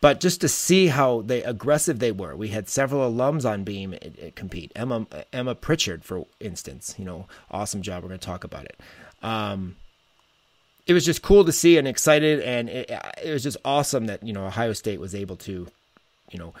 but 0.04 0.20
just 0.20 0.42
to 0.42 0.48
see 0.48 0.88
how 0.88 1.22
they 1.22 1.42
aggressive 1.42 1.98
they 1.98 2.12
were, 2.12 2.36
we 2.36 2.48
had 2.48 2.68
several 2.68 3.10
alums 3.10 3.48
on 3.48 3.64
beam 3.64 3.94
uh, 3.94 4.26
uh, 4.26 4.30
compete. 4.34 4.70
Emma 4.76 5.06
Emma 5.32 5.54
Pritchard, 5.54 6.04
for 6.04 6.26
instance, 6.40 6.94
you 6.98 7.06
know, 7.06 7.26
awesome 7.50 7.80
job. 7.80 8.02
We're 8.02 8.10
going 8.10 8.20
to 8.20 8.26
talk 8.26 8.44
about 8.44 8.66
it. 8.66 8.78
Um, 9.22 9.76
it 10.86 10.92
was 10.92 11.06
just 11.06 11.22
cool 11.22 11.42
to 11.46 11.52
see 11.52 11.78
and 11.78 11.88
excited, 11.88 12.40
and 12.40 12.68
it, 12.68 12.90
it 13.24 13.32
was 13.32 13.42
just 13.42 13.56
awesome 13.64 14.04
that 14.04 14.22
you 14.22 14.34
know 14.34 14.44
Ohio 14.44 14.74
State 14.74 15.00
was 15.00 15.14
able 15.14 15.36
to, 15.36 15.68
you 16.30 16.38
know, 16.38 16.52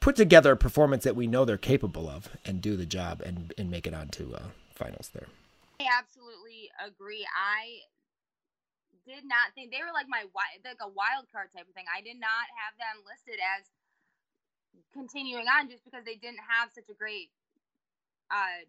put 0.00 0.16
together 0.16 0.50
a 0.50 0.56
performance 0.56 1.04
that 1.04 1.14
we 1.14 1.28
know 1.28 1.44
they're 1.44 1.56
capable 1.56 2.08
of 2.08 2.28
and 2.44 2.60
do 2.60 2.76
the 2.76 2.86
job 2.86 3.22
and 3.24 3.54
and 3.56 3.70
make 3.70 3.86
it 3.86 3.94
onto 3.94 4.34
uh, 4.34 4.42
finals 4.74 5.12
there. 5.14 5.28
I 5.78 5.86
absolutely 5.96 6.70
agree. 6.84 7.24
I 7.36 7.82
did 9.04 9.24
not 9.24 9.52
think 9.54 9.70
they 9.70 9.84
were 9.84 9.92
like 9.92 10.08
my 10.08 10.24
like 10.32 10.80
a 10.80 10.90
wild 10.90 11.28
card 11.30 11.52
type 11.52 11.68
of 11.68 11.74
thing. 11.76 11.88
I 11.88 12.00
did 12.00 12.16
not 12.16 12.46
have 12.56 12.74
them 12.80 13.04
listed 13.04 13.38
as 13.38 13.68
continuing 14.92 15.46
on 15.46 15.70
just 15.70 15.84
because 15.84 16.02
they 16.04 16.18
didn't 16.18 16.42
have 16.42 16.72
such 16.74 16.88
a 16.90 16.96
great 16.96 17.30
uh, 18.30 18.64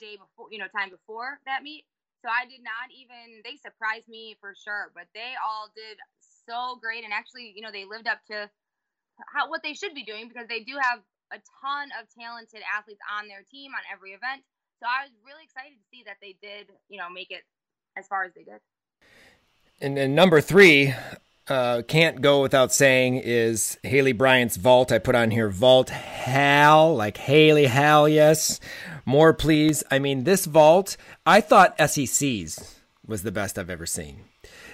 day 0.00 0.16
before, 0.18 0.50
you 0.50 0.58
know, 0.58 0.70
time 0.70 0.90
before 0.90 1.38
that 1.46 1.62
meet. 1.62 1.84
So 2.24 2.32
I 2.32 2.48
did 2.48 2.64
not 2.64 2.88
even, 2.88 3.44
they 3.44 3.60
surprised 3.60 4.08
me 4.08 4.34
for 4.40 4.56
sure, 4.56 4.88
but 4.96 5.04
they 5.12 5.36
all 5.36 5.68
did 5.76 6.00
so 6.48 6.80
great. 6.80 7.04
And 7.04 7.12
actually, 7.12 7.52
you 7.52 7.60
know, 7.60 7.70
they 7.70 7.84
lived 7.84 8.08
up 8.08 8.24
to 8.32 8.48
how, 9.28 9.52
what 9.52 9.62
they 9.62 9.76
should 9.76 9.92
be 9.92 10.08
doing 10.08 10.26
because 10.32 10.48
they 10.48 10.64
do 10.64 10.80
have 10.80 11.04
a 11.32 11.38
ton 11.60 11.92
of 12.00 12.08
talented 12.16 12.64
athletes 12.64 13.04
on 13.12 13.28
their 13.28 13.44
team 13.44 13.76
on 13.76 13.84
every 13.92 14.16
event. 14.16 14.40
So 14.80 14.88
I 14.88 15.04
was 15.04 15.12
really 15.20 15.44
excited 15.44 15.76
to 15.76 15.86
see 15.92 16.02
that 16.08 16.16
they 16.24 16.34
did, 16.40 16.72
you 16.88 16.96
know, 16.96 17.12
make 17.12 17.30
it 17.30 17.44
as 17.96 18.08
far 18.08 18.24
as 18.24 18.32
they 18.32 18.42
did. 18.44 18.58
And 19.80 19.96
then 19.96 20.14
number 20.14 20.40
three, 20.40 20.94
uh, 21.48 21.82
can't 21.86 22.20
go 22.20 22.40
without 22.40 22.72
saying 22.72 23.20
is 23.22 23.78
Haleigh 23.84 24.16
Bryant's 24.16 24.56
vault. 24.56 24.92
I 24.92 24.98
put 24.98 25.14
on 25.14 25.30
here 25.30 25.50
vault 25.50 25.90
Hal, 25.90 26.94
like 26.96 27.18
Haley 27.18 27.66
Hal, 27.66 28.08
yes. 28.08 28.60
More, 29.04 29.34
please. 29.34 29.84
I 29.90 29.98
mean, 29.98 30.24
this 30.24 30.46
vault, 30.46 30.96
I 31.26 31.40
thought 31.40 31.76
SEC's 31.78 32.80
was 33.06 33.22
the 33.22 33.32
best 33.32 33.58
I've 33.58 33.70
ever 33.70 33.86
seen. 33.86 34.24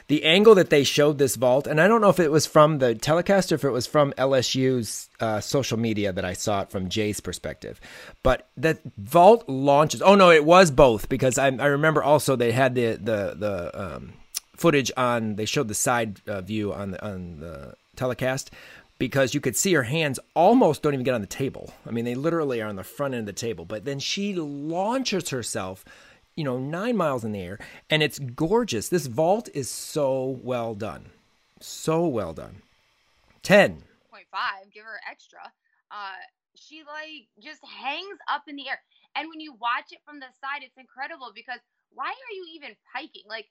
The 0.06 0.24
angle 0.24 0.56
that 0.56 0.70
they 0.70 0.82
showed 0.82 1.18
this 1.18 1.36
vault, 1.36 1.68
and 1.68 1.80
I 1.80 1.86
don't 1.86 2.00
know 2.00 2.08
if 2.08 2.18
it 2.18 2.32
was 2.32 2.44
from 2.44 2.78
the 2.78 2.96
telecast 2.96 3.52
or 3.52 3.54
if 3.54 3.64
it 3.64 3.70
was 3.70 3.86
from 3.86 4.12
LSU's 4.14 5.08
uh, 5.20 5.40
social 5.40 5.78
media 5.78 6.12
that 6.12 6.24
I 6.24 6.32
saw 6.32 6.62
it 6.62 6.70
from 6.70 6.88
Jay's 6.88 7.20
perspective, 7.20 7.80
but 8.24 8.48
that 8.56 8.80
vault 8.96 9.48
launches. 9.48 10.02
Oh 10.02 10.16
no, 10.16 10.30
it 10.30 10.44
was 10.44 10.72
both 10.72 11.08
because 11.08 11.38
I, 11.38 11.46
I 11.46 11.66
remember 11.66 12.02
also 12.02 12.34
they 12.34 12.50
had 12.50 12.74
the 12.74 12.96
the 12.96 13.36
the 13.38 13.70
um, 13.96 14.14
footage 14.60 14.92
on. 14.96 15.36
They 15.36 15.46
showed 15.46 15.68
the 15.68 15.74
side 15.74 16.20
uh, 16.26 16.42
view 16.42 16.72
on 16.72 16.92
the 16.92 17.04
on 17.04 17.40
the 17.40 17.74
telecast, 17.96 18.50
because 18.98 19.34
you 19.34 19.40
could 19.40 19.56
see 19.56 19.72
her 19.72 19.84
hands 19.84 20.20
almost 20.34 20.82
don't 20.82 20.94
even 20.94 21.04
get 21.04 21.14
on 21.14 21.22
the 21.22 21.26
table. 21.26 21.72
I 21.86 21.90
mean, 21.90 22.04
they 22.04 22.14
literally 22.14 22.60
are 22.60 22.68
on 22.68 22.76
the 22.76 22.84
front 22.84 23.14
end 23.14 23.20
of 23.20 23.34
the 23.34 23.40
table. 23.40 23.64
But 23.64 23.84
then 23.84 23.98
she 23.98 24.34
launches 24.34 25.30
herself, 25.30 25.84
you 26.36 26.44
know, 26.44 26.58
nine 26.58 26.96
miles 26.96 27.24
in 27.24 27.32
the 27.32 27.40
air, 27.40 27.58
and 27.88 28.02
it's 28.02 28.18
gorgeous. 28.18 28.88
This 28.88 29.06
vault 29.06 29.48
is 29.54 29.70
so 29.70 30.38
well 30.42 30.74
done. 30.74 31.10
So 31.60 32.06
well 32.06 32.34
done. 32.34 32.62
Ten 33.42 33.82
point 34.10 34.26
five. 34.30 34.70
give 34.72 34.84
her 34.84 35.00
extra. 35.10 35.40
Uh, 35.90 36.20
she 36.54 36.82
like 36.86 37.28
just 37.42 37.64
hangs 37.64 38.18
up 38.28 38.42
in 38.46 38.56
the 38.56 38.68
air. 38.68 38.80
And 39.16 39.28
when 39.28 39.40
you 39.40 39.52
watch 39.54 39.90
it 39.90 39.98
from 40.06 40.20
the 40.20 40.30
side, 40.40 40.62
it's 40.62 40.78
incredible 40.78 41.32
because 41.34 41.58
why 41.92 42.06
are 42.06 42.34
you 42.34 42.46
even 42.54 42.76
piking? 42.94 43.26
Like, 43.28 43.46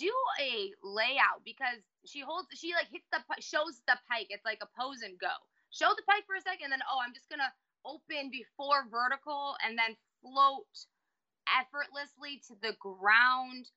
do 0.00 0.12
a 0.40 0.72
layout 0.80 1.44
because 1.44 1.84
she 2.08 2.24
holds 2.24 2.48
she 2.56 2.72
like 2.72 2.88
hits 2.88 3.04
the 3.12 3.20
shows 3.44 3.84
the 3.84 4.00
pike. 4.08 4.32
It's 4.32 4.48
like 4.48 4.64
a 4.64 4.72
pose 4.72 5.04
and 5.04 5.20
go. 5.20 5.32
Show 5.68 5.92
the 5.92 6.08
pike 6.08 6.24
for 6.24 6.40
a 6.40 6.42
second 6.42 6.72
and 6.72 6.80
then 6.80 6.86
oh 6.88 6.98
i'm 7.04 7.12
just 7.12 7.28
gonna 7.28 7.52
open 7.84 8.32
before 8.32 8.88
vertical 8.88 9.54
and 9.60 9.76
then 9.76 9.92
float 10.24 10.72
effortlessly 11.44 12.40
to 12.48 12.56
the 12.64 12.72
ground. 12.80 13.68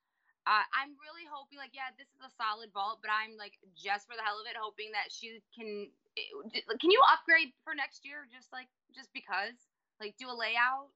Uh, 0.44 0.68
i'm 0.76 0.92
really 1.00 1.24
hoping 1.32 1.56
like 1.56 1.72
yeah 1.72 1.88
this 1.96 2.12
is 2.12 2.20
a 2.20 2.28
solid 2.36 2.68
vault 2.76 3.00
but 3.00 3.08
i'm 3.08 3.32
like 3.40 3.56
just 3.80 4.04
for 4.04 4.16
the 4.20 4.26
hell 4.28 4.36
of 4.36 4.44
it 4.44 4.60
hoping 4.60 4.92
that 4.92 5.08
she 5.08 5.40
can 5.56 5.88
eh, 6.20 6.60
can 6.84 6.92
you 6.92 7.00
upgrade 7.08 7.56
for 7.64 7.72
next 7.72 8.04
year 8.04 8.28
just 8.28 8.52
like 8.52 8.68
just 8.92 9.08
because? 9.16 9.56
Like 10.04 10.20
do 10.20 10.28
a 10.28 10.36
layout 10.36 10.92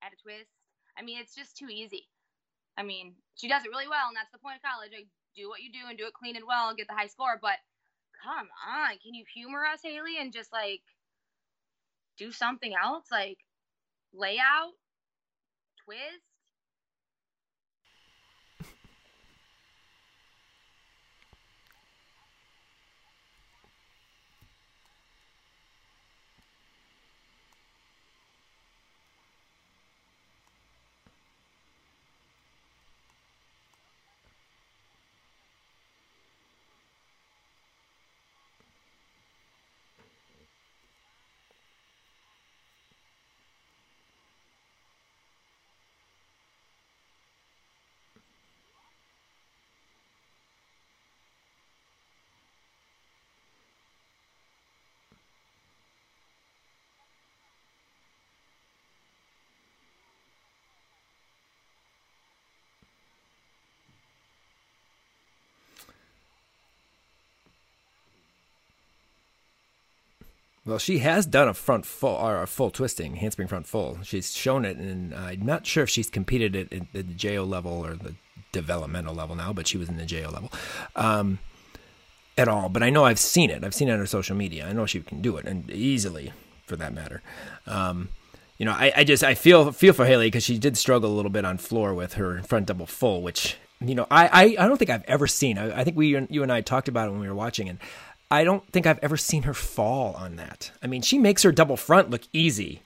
add 0.00 0.16
a 0.16 0.18
twist? 0.20 0.56
I 0.96 1.04
mean 1.04 1.20
it's 1.20 1.36
just 1.36 1.56
too 1.56 1.68
easy 1.68 2.08
I 2.76 2.82
mean, 2.82 3.14
she 3.36 3.48
does 3.48 3.64
it 3.64 3.70
really 3.70 3.88
well, 3.88 4.08
and 4.08 4.16
that's 4.16 4.32
the 4.32 4.38
point 4.38 4.56
of 4.56 4.62
college. 4.62 4.92
Like, 4.92 5.08
do 5.36 5.48
what 5.48 5.60
you 5.62 5.72
do 5.72 5.88
and 5.88 5.98
do 5.98 6.06
it 6.06 6.12
clean 6.14 6.36
and 6.36 6.46
well 6.46 6.68
and 6.68 6.76
get 6.78 6.88
the 6.88 6.94
high 6.94 7.06
score. 7.06 7.38
But 7.40 7.58
come 8.22 8.48
on, 8.68 8.98
can 9.02 9.14
you 9.14 9.24
humor 9.34 9.64
us, 9.66 9.80
Haley, 9.82 10.18
and 10.20 10.32
just 10.32 10.52
like 10.52 10.82
do 12.18 12.32
something 12.32 12.72
else, 12.74 13.06
like 13.10 13.38
layout, 14.12 14.74
twist? 15.84 16.31
Well, 70.64 70.78
she 70.78 70.98
has 70.98 71.26
done 71.26 71.48
a 71.48 71.54
front 71.54 71.84
full 71.84 72.14
or 72.14 72.40
a 72.40 72.46
full 72.46 72.70
twisting, 72.70 73.16
handspring 73.16 73.48
front 73.48 73.66
full. 73.66 73.98
She's 74.02 74.32
shown 74.32 74.64
it, 74.64 74.76
and 74.76 75.12
I'm 75.12 75.44
not 75.44 75.66
sure 75.66 75.82
if 75.82 75.90
she's 75.90 76.08
competed 76.08 76.54
at, 76.54 76.72
at 76.72 76.92
the 76.92 77.02
JO 77.02 77.44
level 77.44 77.72
or 77.84 77.94
the 77.94 78.14
developmental 78.52 79.14
level 79.14 79.34
now, 79.34 79.52
but 79.52 79.66
she 79.66 79.76
was 79.76 79.88
in 79.88 79.96
the 79.96 80.06
JO 80.06 80.30
level 80.30 80.52
um, 80.94 81.40
at 82.38 82.46
all. 82.46 82.68
But 82.68 82.84
I 82.84 82.90
know 82.90 83.04
I've 83.04 83.18
seen 83.18 83.50
it. 83.50 83.64
I've 83.64 83.74
seen 83.74 83.88
it 83.88 83.92
on 83.92 83.98
her 83.98 84.06
social 84.06 84.36
media. 84.36 84.68
I 84.68 84.72
know 84.72 84.86
she 84.86 85.00
can 85.00 85.20
do 85.20 85.36
it, 85.36 85.46
and 85.46 85.68
easily, 85.70 86.32
for 86.66 86.76
that 86.76 86.94
matter. 86.94 87.22
Um, 87.66 88.10
you 88.56 88.66
know, 88.66 88.72
I, 88.72 88.92
I 88.98 89.04
just 89.04 89.24
I 89.24 89.34
feel 89.34 89.72
feel 89.72 89.92
for 89.92 90.06
Haley 90.06 90.28
because 90.28 90.44
she 90.44 90.58
did 90.58 90.76
struggle 90.76 91.10
a 91.10 91.16
little 91.16 91.30
bit 91.30 91.44
on 91.44 91.58
floor 91.58 91.92
with 91.92 92.14
her 92.14 92.40
front 92.44 92.66
double 92.66 92.86
full, 92.86 93.20
which 93.20 93.56
you 93.80 93.96
know 93.96 94.06
I 94.12 94.28
I, 94.28 94.42
I 94.64 94.68
don't 94.68 94.76
think 94.76 94.90
I've 94.90 95.04
ever 95.08 95.26
seen. 95.26 95.58
I, 95.58 95.80
I 95.80 95.82
think 95.82 95.96
we 95.96 96.16
you 96.30 96.42
and 96.44 96.52
I 96.52 96.60
talked 96.60 96.86
about 96.86 97.08
it 97.08 97.10
when 97.10 97.20
we 97.20 97.26
were 97.26 97.34
watching, 97.34 97.68
and 97.68 97.80
I 98.32 98.44
don't 98.44 98.66
think 98.72 98.86
I've 98.86 98.98
ever 99.00 99.18
seen 99.18 99.42
her 99.42 99.52
fall 99.52 100.14
on 100.14 100.36
that. 100.36 100.72
I 100.82 100.86
mean, 100.86 101.02
she 101.02 101.18
makes 101.18 101.42
her 101.42 101.52
double 101.52 101.76
front 101.76 102.08
look 102.08 102.22
easy. 102.32 102.82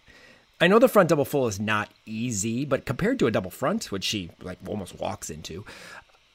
I 0.60 0.66
know 0.66 0.80
the 0.80 0.88
front 0.88 1.08
double 1.08 1.24
full 1.24 1.46
is 1.46 1.60
not 1.60 1.88
easy, 2.04 2.64
but 2.64 2.84
compared 2.84 3.20
to 3.20 3.28
a 3.28 3.30
double 3.30 3.52
front, 3.52 3.92
which 3.92 4.02
she 4.02 4.30
like 4.42 4.58
almost 4.66 4.98
walks 4.98 5.30
into, 5.30 5.64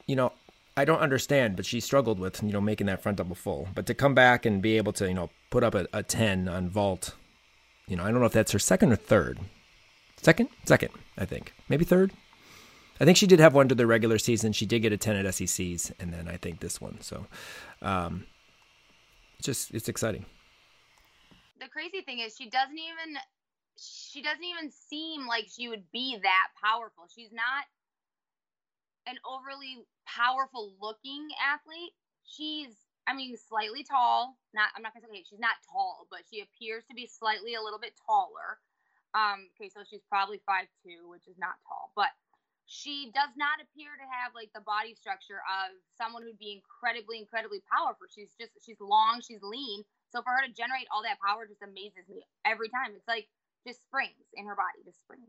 you 0.06 0.16
know, 0.16 0.32
I 0.78 0.86
don't 0.86 1.00
understand, 1.00 1.56
but 1.56 1.66
she 1.66 1.78
struggled 1.78 2.18
with, 2.18 2.42
you 2.42 2.52
know, 2.52 2.60
making 2.62 2.86
that 2.86 3.02
front 3.02 3.18
double 3.18 3.34
full. 3.34 3.68
But 3.74 3.84
to 3.88 3.94
come 3.94 4.14
back 4.14 4.46
and 4.46 4.62
be 4.62 4.78
able 4.78 4.94
to, 4.94 5.06
you 5.06 5.14
know, 5.14 5.28
put 5.50 5.62
up 5.62 5.74
a, 5.74 5.86
a 5.92 6.02
10 6.02 6.48
on 6.48 6.70
vault, 6.70 7.14
you 7.86 7.96
know, 7.96 8.04
I 8.04 8.10
don't 8.10 8.20
know 8.20 8.26
if 8.26 8.32
that's 8.32 8.52
her 8.52 8.58
second 8.58 8.92
or 8.92 8.96
third. 8.96 9.38
Second? 10.22 10.48
Second, 10.64 10.90
I 11.18 11.26
think. 11.26 11.52
Maybe 11.68 11.84
third? 11.84 12.12
I 12.98 13.04
think 13.04 13.18
she 13.18 13.26
did 13.26 13.40
have 13.40 13.52
one 13.52 13.68
to 13.68 13.74
the 13.74 13.86
regular 13.86 14.16
season. 14.16 14.52
She 14.52 14.64
did 14.64 14.80
get 14.80 14.92
a 14.94 14.96
10 14.96 15.16
at 15.16 15.34
SECs, 15.34 15.92
and 16.00 16.14
then 16.14 16.28
I 16.28 16.38
think 16.38 16.60
this 16.60 16.80
one. 16.80 17.00
So, 17.02 17.26
um, 17.82 18.24
just 19.42 19.74
it's 19.74 19.88
exciting. 19.88 20.24
The 21.60 21.68
crazy 21.68 22.02
thing 22.02 22.20
is 22.20 22.36
she 22.36 22.48
doesn't 22.48 22.78
even 22.78 23.18
she 23.76 24.22
doesn't 24.22 24.44
even 24.44 24.70
seem 24.70 25.26
like 25.26 25.46
she 25.48 25.68
would 25.68 25.84
be 25.92 26.18
that 26.22 26.48
powerful. 26.62 27.04
She's 27.14 27.32
not 27.32 27.64
an 29.06 29.16
overly 29.26 29.84
powerful 30.06 30.74
looking 30.80 31.28
athlete. 31.42 31.92
She's 32.24 32.74
I 33.06 33.14
mean 33.14 33.36
slightly 33.36 33.84
tall. 33.84 34.38
Not 34.54 34.70
I'm 34.76 34.82
not 34.82 34.94
gonna 34.94 35.06
say 35.10 35.24
she's 35.28 35.40
not 35.40 35.58
tall, 35.70 36.06
but 36.10 36.22
she 36.30 36.40
appears 36.40 36.84
to 36.88 36.94
be 36.94 37.06
slightly 37.06 37.54
a 37.54 37.62
little 37.62 37.80
bit 37.80 37.94
taller. 38.06 38.58
Um, 39.14 39.52
okay, 39.54 39.68
so 39.68 39.84
she's 39.84 40.00
probably 40.08 40.40
five 40.46 40.66
two, 40.82 41.08
which 41.10 41.28
is 41.28 41.36
not 41.36 41.60
tall, 41.68 41.92
but 41.94 42.08
she 42.72 43.12
does 43.12 43.28
not 43.36 43.60
appear 43.60 43.92
to 44.00 44.06
have 44.08 44.32
like 44.32 44.48
the 44.56 44.64
body 44.64 44.96
structure 44.96 45.44
of 45.44 45.76
someone 45.92 46.24
who'd 46.24 46.40
be 46.40 46.56
incredibly, 46.56 47.20
incredibly 47.20 47.60
powerful. 47.68 48.08
She's 48.08 48.32
just 48.40 48.56
she's 48.64 48.80
long, 48.80 49.20
she's 49.20 49.44
lean. 49.44 49.84
So 50.08 50.24
for 50.24 50.32
her 50.32 50.40
to 50.40 50.52
generate 50.52 50.88
all 50.88 51.04
that 51.04 51.20
power 51.20 51.44
just 51.44 51.60
amazes 51.60 52.08
me 52.08 52.24
every 52.48 52.72
time. 52.72 52.96
It's 52.96 53.06
like 53.06 53.28
just 53.68 53.84
springs 53.84 54.24
in 54.32 54.48
her 54.48 54.56
body, 54.56 54.80
just 54.88 55.04
springs. 55.04 55.28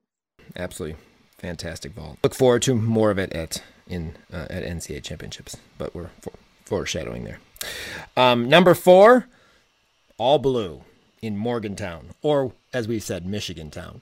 Absolutely 0.55 0.97
fantastic 1.37 1.91
vault. 1.91 2.17
Look 2.23 2.33
forward 2.33 2.61
to 2.63 2.75
more 2.75 3.11
of 3.11 3.19
it 3.19 3.33
at 3.33 3.61
in 3.87 4.15
uh, 4.31 4.47
at 4.49 4.63
NCAA 4.63 5.03
championships, 5.03 5.57
but 5.77 5.93
we're 5.93 6.15
for, 6.21 6.31
foreshadowing 6.63 7.25
there. 7.25 7.39
Um, 8.15 8.47
number 8.47 8.73
four, 8.73 9.27
all 10.17 10.39
blue 10.39 10.83
in 11.21 11.35
Morgantown, 11.35 12.11
or 12.21 12.53
as 12.71 12.87
we 12.87 12.99
said, 12.99 13.25
Michigan 13.25 13.69
Town 13.69 14.01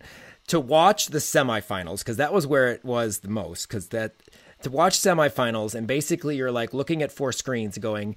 to 0.51 0.59
watch 0.59 1.07
the 1.07 1.17
semifinals 1.19 1.99
because 1.99 2.17
that 2.17 2.33
was 2.33 2.45
where 2.45 2.67
it 2.69 2.83
was 2.85 3.19
the 3.19 3.27
most 3.29 3.67
because 3.67 3.87
that 3.89 4.13
to 4.61 4.69
watch 4.69 4.93
semifinals 4.99 5.73
and 5.75 5.87
basically 5.87 6.35
you're 6.37 6.51
like 6.51 6.73
looking 6.73 7.01
at 7.01 7.11
four 7.11 7.31
screens 7.31 7.77
going, 7.77 8.15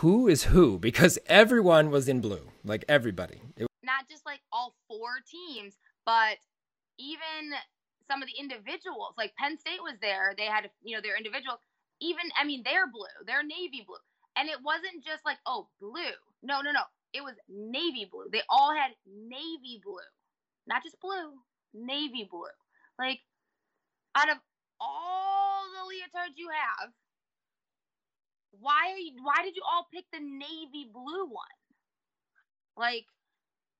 who 0.00 0.28
is 0.28 0.44
who? 0.44 0.78
Because 0.78 1.18
everyone 1.26 1.90
was 1.90 2.08
in 2.08 2.20
blue, 2.20 2.50
like 2.64 2.84
everybody. 2.88 3.40
It- 3.56 3.66
Not 3.84 4.08
just 4.10 4.24
like 4.26 4.40
all 4.52 4.74
four 4.88 5.20
teams, 5.30 5.74
but 6.04 6.36
even 6.98 7.52
some 8.10 8.22
of 8.22 8.28
the 8.28 8.40
individuals. 8.40 9.14
Like 9.16 9.34
Penn 9.36 9.58
State 9.58 9.82
was 9.82 9.94
there. 10.00 10.34
They 10.36 10.46
had, 10.46 10.70
you 10.82 10.96
know, 10.96 11.02
their 11.02 11.16
individual. 11.16 11.60
Even, 12.00 12.24
I 12.40 12.44
mean, 12.44 12.62
they're 12.64 12.90
blue. 12.90 13.04
They're 13.26 13.44
navy 13.44 13.84
blue. 13.86 14.02
And 14.36 14.48
it 14.48 14.58
wasn't 14.64 15.04
just 15.04 15.24
like, 15.26 15.38
oh, 15.46 15.68
blue. 15.80 16.16
No, 16.42 16.60
no, 16.60 16.72
no. 16.72 16.82
It 17.12 17.22
was 17.22 17.34
navy 17.48 18.08
blue. 18.10 18.26
They 18.32 18.42
all 18.48 18.72
had 18.74 18.92
navy 19.06 19.80
blue. 19.84 20.08
Not 20.66 20.82
just 20.82 21.00
blue, 21.00 21.32
navy 21.74 22.28
blue. 22.30 22.44
Like, 22.98 23.20
out 24.14 24.30
of 24.30 24.38
all 24.80 25.64
the 25.72 25.84
leotards 25.94 26.34
you 26.36 26.48
have, 26.50 26.90
why 28.60 28.92
are 28.92 28.98
you, 28.98 29.12
why 29.22 29.42
did 29.44 29.56
you 29.56 29.62
all 29.70 29.86
pick 29.92 30.04
the 30.12 30.20
navy 30.20 30.88
blue 30.92 31.26
one? 31.26 31.58
Like, 32.76 33.06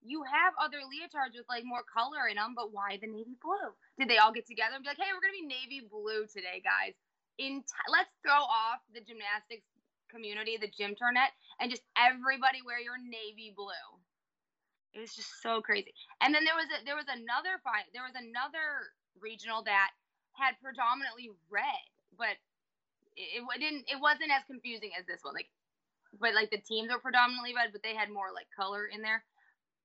you 0.02 0.22
have 0.24 0.54
other 0.62 0.78
leotards 0.78 1.34
with 1.34 1.48
like 1.48 1.64
more 1.64 1.82
color 1.82 2.28
in 2.30 2.36
them, 2.36 2.54
but 2.54 2.72
why 2.72 2.98
the 3.00 3.08
navy 3.08 3.36
blue? 3.42 3.74
Did 3.98 4.08
they 4.08 4.18
all 4.18 4.32
get 4.32 4.46
together 4.46 4.74
and 4.76 4.82
be 4.84 4.88
like, 4.90 4.98
"Hey, 4.98 5.10
we're 5.12 5.20
gonna 5.20 5.42
be 5.42 5.46
navy 5.46 5.80
blue 5.80 6.26
today, 6.26 6.62
guys"? 6.62 6.94
In 7.38 7.62
t- 7.62 7.90
let's 7.92 8.10
throw 8.22 8.38
off 8.42 8.80
the 8.94 9.00
gymnastics 9.00 9.66
community, 10.10 10.56
the 10.56 10.70
gym 10.70 10.94
tournament, 10.96 11.32
and 11.60 11.70
just 11.70 11.82
everybody 11.96 12.62
wear 12.62 12.80
your 12.80 12.98
navy 12.98 13.52
blue. 13.54 13.97
It 14.98 15.06
was 15.06 15.14
just 15.14 15.30
so 15.46 15.62
crazy. 15.62 15.94
And 16.18 16.34
then 16.34 16.42
there 16.42 16.58
was 16.58 16.66
a, 16.74 16.82
there 16.82 16.98
was 16.98 17.06
another 17.06 17.62
fight. 17.62 17.86
There 17.94 18.02
was 18.02 18.18
another 18.18 18.90
regional 19.22 19.62
that 19.62 19.94
had 20.34 20.58
predominantly 20.58 21.30
red, 21.46 21.86
but 22.18 22.34
it, 23.14 23.46
it 23.46 23.60
didn't. 23.62 23.86
It 23.86 24.02
wasn't 24.02 24.34
as 24.34 24.42
confusing 24.50 24.90
as 24.98 25.06
this 25.06 25.22
one. 25.22 25.38
Like, 25.38 25.46
but 26.18 26.34
like 26.34 26.50
the 26.50 26.58
teams 26.58 26.90
were 26.90 26.98
predominantly 26.98 27.54
red, 27.54 27.70
but 27.70 27.86
they 27.86 27.94
had 27.94 28.10
more 28.10 28.34
like 28.34 28.50
color 28.50 28.90
in 28.90 28.98
there. 28.98 29.22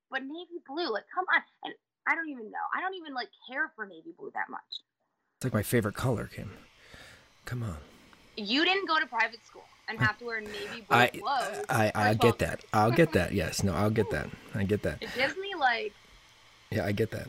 But 0.09 0.25
navy 0.25 0.65
blue, 0.65 0.89
like, 0.89 1.05
come 1.13 1.29
on. 1.29 1.45
And 1.61 1.77
I 2.09 2.17
don't 2.17 2.33
even 2.33 2.49
know. 2.49 2.65
I 2.73 2.81
don't 2.81 2.97
even 2.97 3.13
like 3.13 3.29
care 3.45 3.69
for 3.77 3.85
navy 3.85 4.17
blue 4.17 4.33
that 4.33 4.49
much. 4.49 4.81
It's 5.37 5.45
like 5.45 5.53
my 5.53 5.61
favorite 5.61 5.93
color, 5.93 6.25
Kim. 6.25 6.57
Come 7.45 7.61
on. 7.61 7.77
You 8.33 8.65
didn't 8.65 8.89
go 8.89 8.97
to 8.97 9.05
private 9.05 9.45
school 9.45 9.69
and 9.87 9.99
have 9.99 10.17
to 10.19 10.25
wear 10.25 10.41
navy 10.41 10.85
blue 10.87 10.97
I 10.97 11.07
clothes. 11.07 11.65
I 11.69 11.91
I 11.95 12.09
a 12.09 12.15
get 12.15 12.39
that. 12.39 12.63
I'll 12.73 12.91
get 12.91 13.13
that. 13.13 13.33
Yes. 13.33 13.63
No, 13.63 13.73
I'll 13.73 13.89
get 13.89 14.09
that. 14.11 14.27
I 14.55 14.63
get 14.63 14.83
that. 14.83 15.01
It 15.01 15.09
gives 15.15 15.35
me 15.37 15.53
like 15.59 15.93
Yeah, 16.71 16.85
I 16.85 16.91
get 16.91 17.11
that. 17.11 17.27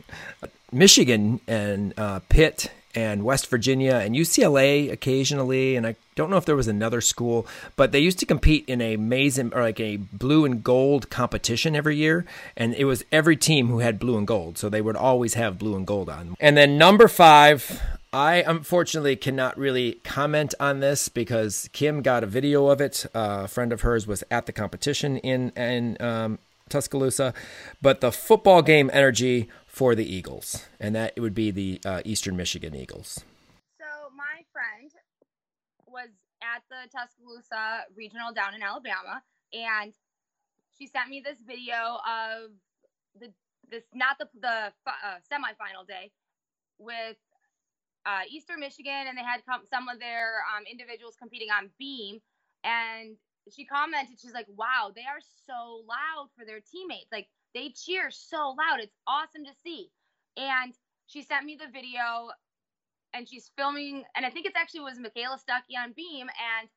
Michigan 0.71 1.39
and 1.47 1.93
uh, 1.97 2.19
Pitt 2.29 2.71
and 2.95 3.23
West 3.23 3.47
Virginia 3.47 3.95
and 3.95 4.15
UCLA 4.15 4.91
occasionally, 4.91 5.75
and 5.75 5.85
I 5.85 5.95
don't 6.15 6.29
know 6.29 6.37
if 6.37 6.45
there 6.45 6.55
was 6.55 6.67
another 6.67 7.01
school, 7.01 7.45
but 7.75 7.91
they 7.91 7.99
used 7.99 8.19
to 8.19 8.25
compete 8.25 8.63
in 8.67 8.81
a 8.81 8.97
maize 8.97 9.37
or 9.37 9.61
like 9.61 9.79
a 9.79 9.97
blue 9.97 10.45
and 10.45 10.63
gold 10.63 11.09
competition 11.09 11.75
every 11.75 11.97
year, 11.97 12.25
and 12.55 12.73
it 12.75 12.85
was 12.85 13.03
every 13.11 13.35
team 13.35 13.67
who 13.67 13.79
had 13.79 13.99
blue 13.99 14.17
and 14.17 14.25
gold, 14.25 14.57
so 14.57 14.69
they 14.69 14.81
would 14.81 14.95
always 14.95 15.33
have 15.33 15.59
blue 15.59 15.75
and 15.75 15.85
gold 15.85 16.09
on. 16.09 16.35
And 16.39 16.55
then 16.55 16.77
number 16.77 17.07
five. 17.07 17.81
I 18.13 18.45
unfortunately 18.47 19.17
cannot 19.17 19.57
really 19.57 19.99
comment 20.05 20.55
on 20.57 20.79
this 20.79 21.09
because 21.09 21.69
Kim 21.73 22.01
got 22.01 22.23
a 22.23 22.27
video 22.27 22.67
of 22.67 22.79
it. 22.79 23.05
Uh, 23.13 23.41
a 23.43 23.47
friend 23.49 23.73
of 23.73 23.81
hers 23.81 24.07
was 24.07 24.23
at 24.31 24.45
the 24.45 24.53
competition 24.53 25.17
in 25.17 25.49
in 25.57 25.97
um, 25.99 26.39
Tuscaloosa, 26.69 27.33
but 27.81 28.01
the 28.01 28.11
football 28.11 28.61
game 28.61 28.89
energy 28.91 29.47
for 29.67 29.93
the 29.93 30.05
Eagles, 30.05 30.65
and 30.79 30.95
that 30.95 31.13
it 31.15 31.21
would 31.21 31.35
be 31.35 31.51
the 31.51 31.79
uh, 31.85 32.01
Eastern 32.05 32.35
Michigan 32.35 32.73
Eagles. 32.73 33.23
So 33.79 33.85
my 34.15 34.41
friend 34.51 34.91
was 35.85 36.09
at 36.41 36.63
the 36.69 36.89
Tuscaloosa 36.89 37.85
Regional 37.95 38.33
down 38.33 38.55
in 38.55 38.63
Alabama, 38.63 39.21
and 39.53 39.93
she 40.77 40.87
sent 40.87 41.09
me 41.09 41.21
this 41.23 41.37
video 41.45 41.99
of 42.01 42.51
the 43.19 43.31
this 43.69 43.83
not 43.93 44.17
the 44.17 44.27
the 44.41 44.73
uh, 44.87 45.21
semifinal 45.31 45.87
day 45.87 46.11
with 46.79 47.17
uh, 48.05 48.21
Eastern 48.29 48.59
Michigan, 48.59 49.05
and 49.07 49.17
they 49.17 49.23
had 49.23 49.45
com- 49.47 49.65
some 49.69 49.87
of 49.87 49.99
their 49.99 50.41
um, 50.55 50.63
individuals 50.69 51.15
competing 51.15 51.49
on 51.49 51.69
beam, 51.77 52.21
and 52.63 53.17
she 53.53 53.65
commented, 53.65 54.19
she's 54.19 54.33
like, 54.33 54.47
"Wow, 54.49 54.91
they 54.95 55.01
are 55.03 55.21
so 55.45 55.83
loud 55.87 56.29
for 56.37 56.45
their 56.45 56.59
teammates. 56.61 57.11
Like 57.11 57.27
they 57.53 57.69
cheer 57.69 58.09
so 58.11 58.55
loud. 58.57 58.79
It's 58.79 58.95
awesome 59.07 59.45
to 59.45 59.53
see." 59.63 59.91
And 60.37 60.73
she 61.07 61.21
sent 61.23 61.45
me 61.45 61.55
the 61.55 61.71
video 61.71 62.31
and 63.13 63.27
she's 63.29 63.49
filming, 63.57 64.03
and 64.15 64.25
I 64.25 64.29
think 64.29 64.45
it's 64.45 64.57
actually 64.57 64.81
was 64.81 64.99
Michaela 64.99 65.37
Stuckey 65.37 65.77
on 65.81 65.93
beam, 65.93 66.27
and 66.59 66.69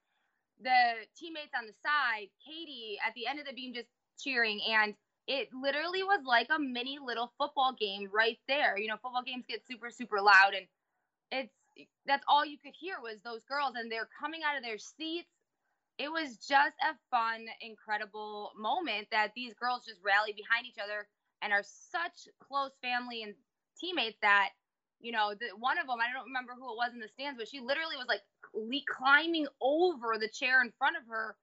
the 0.60 1.06
teammates 1.16 1.52
on 1.58 1.66
the 1.66 1.74
side, 1.84 2.28
Katie 2.44 2.98
at 3.06 3.14
the 3.14 3.26
end 3.26 3.40
of 3.40 3.46
the 3.46 3.52
beam 3.52 3.74
just 3.74 3.88
cheering, 4.18 4.60
and 4.70 4.94
it 5.26 5.48
literally 5.52 6.02
was 6.02 6.20
like 6.24 6.48
a 6.50 6.58
mini 6.58 6.98
little 7.04 7.32
football 7.38 7.74
game 7.78 8.08
right 8.12 8.38
there. 8.48 8.78
You 8.78 8.88
know, 8.88 8.96
football 9.02 9.22
games 9.24 9.44
get 9.48 9.66
super 9.66 9.90
super 9.90 10.20
loud, 10.20 10.54
and 10.54 10.66
it's 11.32 11.52
that's 12.06 12.24
all 12.28 12.44
you 12.44 12.58
could 12.58 12.74
hear 12.78 12.96
was 13.02 13.18
those 13.24 13.42
girls, 13.44 13.74
and 13.76 13.90
they're 13.90 14.08
coming 14.20 14.40
out 14.48 14.56
of 14.56 14.62
their 14.62 14.78
seats. 14.78 15.28
It 15.98 16.10
was 16.10 16.36
just 16.36 16.76
a 16.82 16.94
fun, 17.10 17.46
incredible 17.60 18.52
moment 18.56 19.08
that 19.10 19.32
these 19.34 19.54
girls 19.54 19.84
just 19.84 20.00
rally 20.04 20.32
behind 20.32 20.66
each 20.66 20.78
other 20.82 21.08
and 21.42 21.52
are 21.52 21.64
such 21.64 22.28
close 22.40 22.70
family 22.82 23.22
and 23.22 23.34
teammates 23.78 24.18
that 24.22 24.50
you 25.00 25.12
know, 25.12 25.34
the, 25.38 25.48
one 25.58 25.78
of 25.78 25.86
them, 25.86 25.98
I 26.00 26.12
don't 26.12 26.26
remember 26.26 26.54
who 26.58 26.72
it 26.72 26.76
was 26.76 26.92
in 26.92 27.00
the 27.00 27.08
stands, 27.08 27.38
but 27.38 27.48
she 27.48 27.60
literally 27.60 27.96
was 27.96 28.08
like 28.08 28.22
climbing 28.88 29.46
over 29.60 30.18
the 30.18 30.28
chair 30.28 30.60
in 30.62 30.72
front 30.78 30.96
of 30.96 31.02
her, 31.08 31.36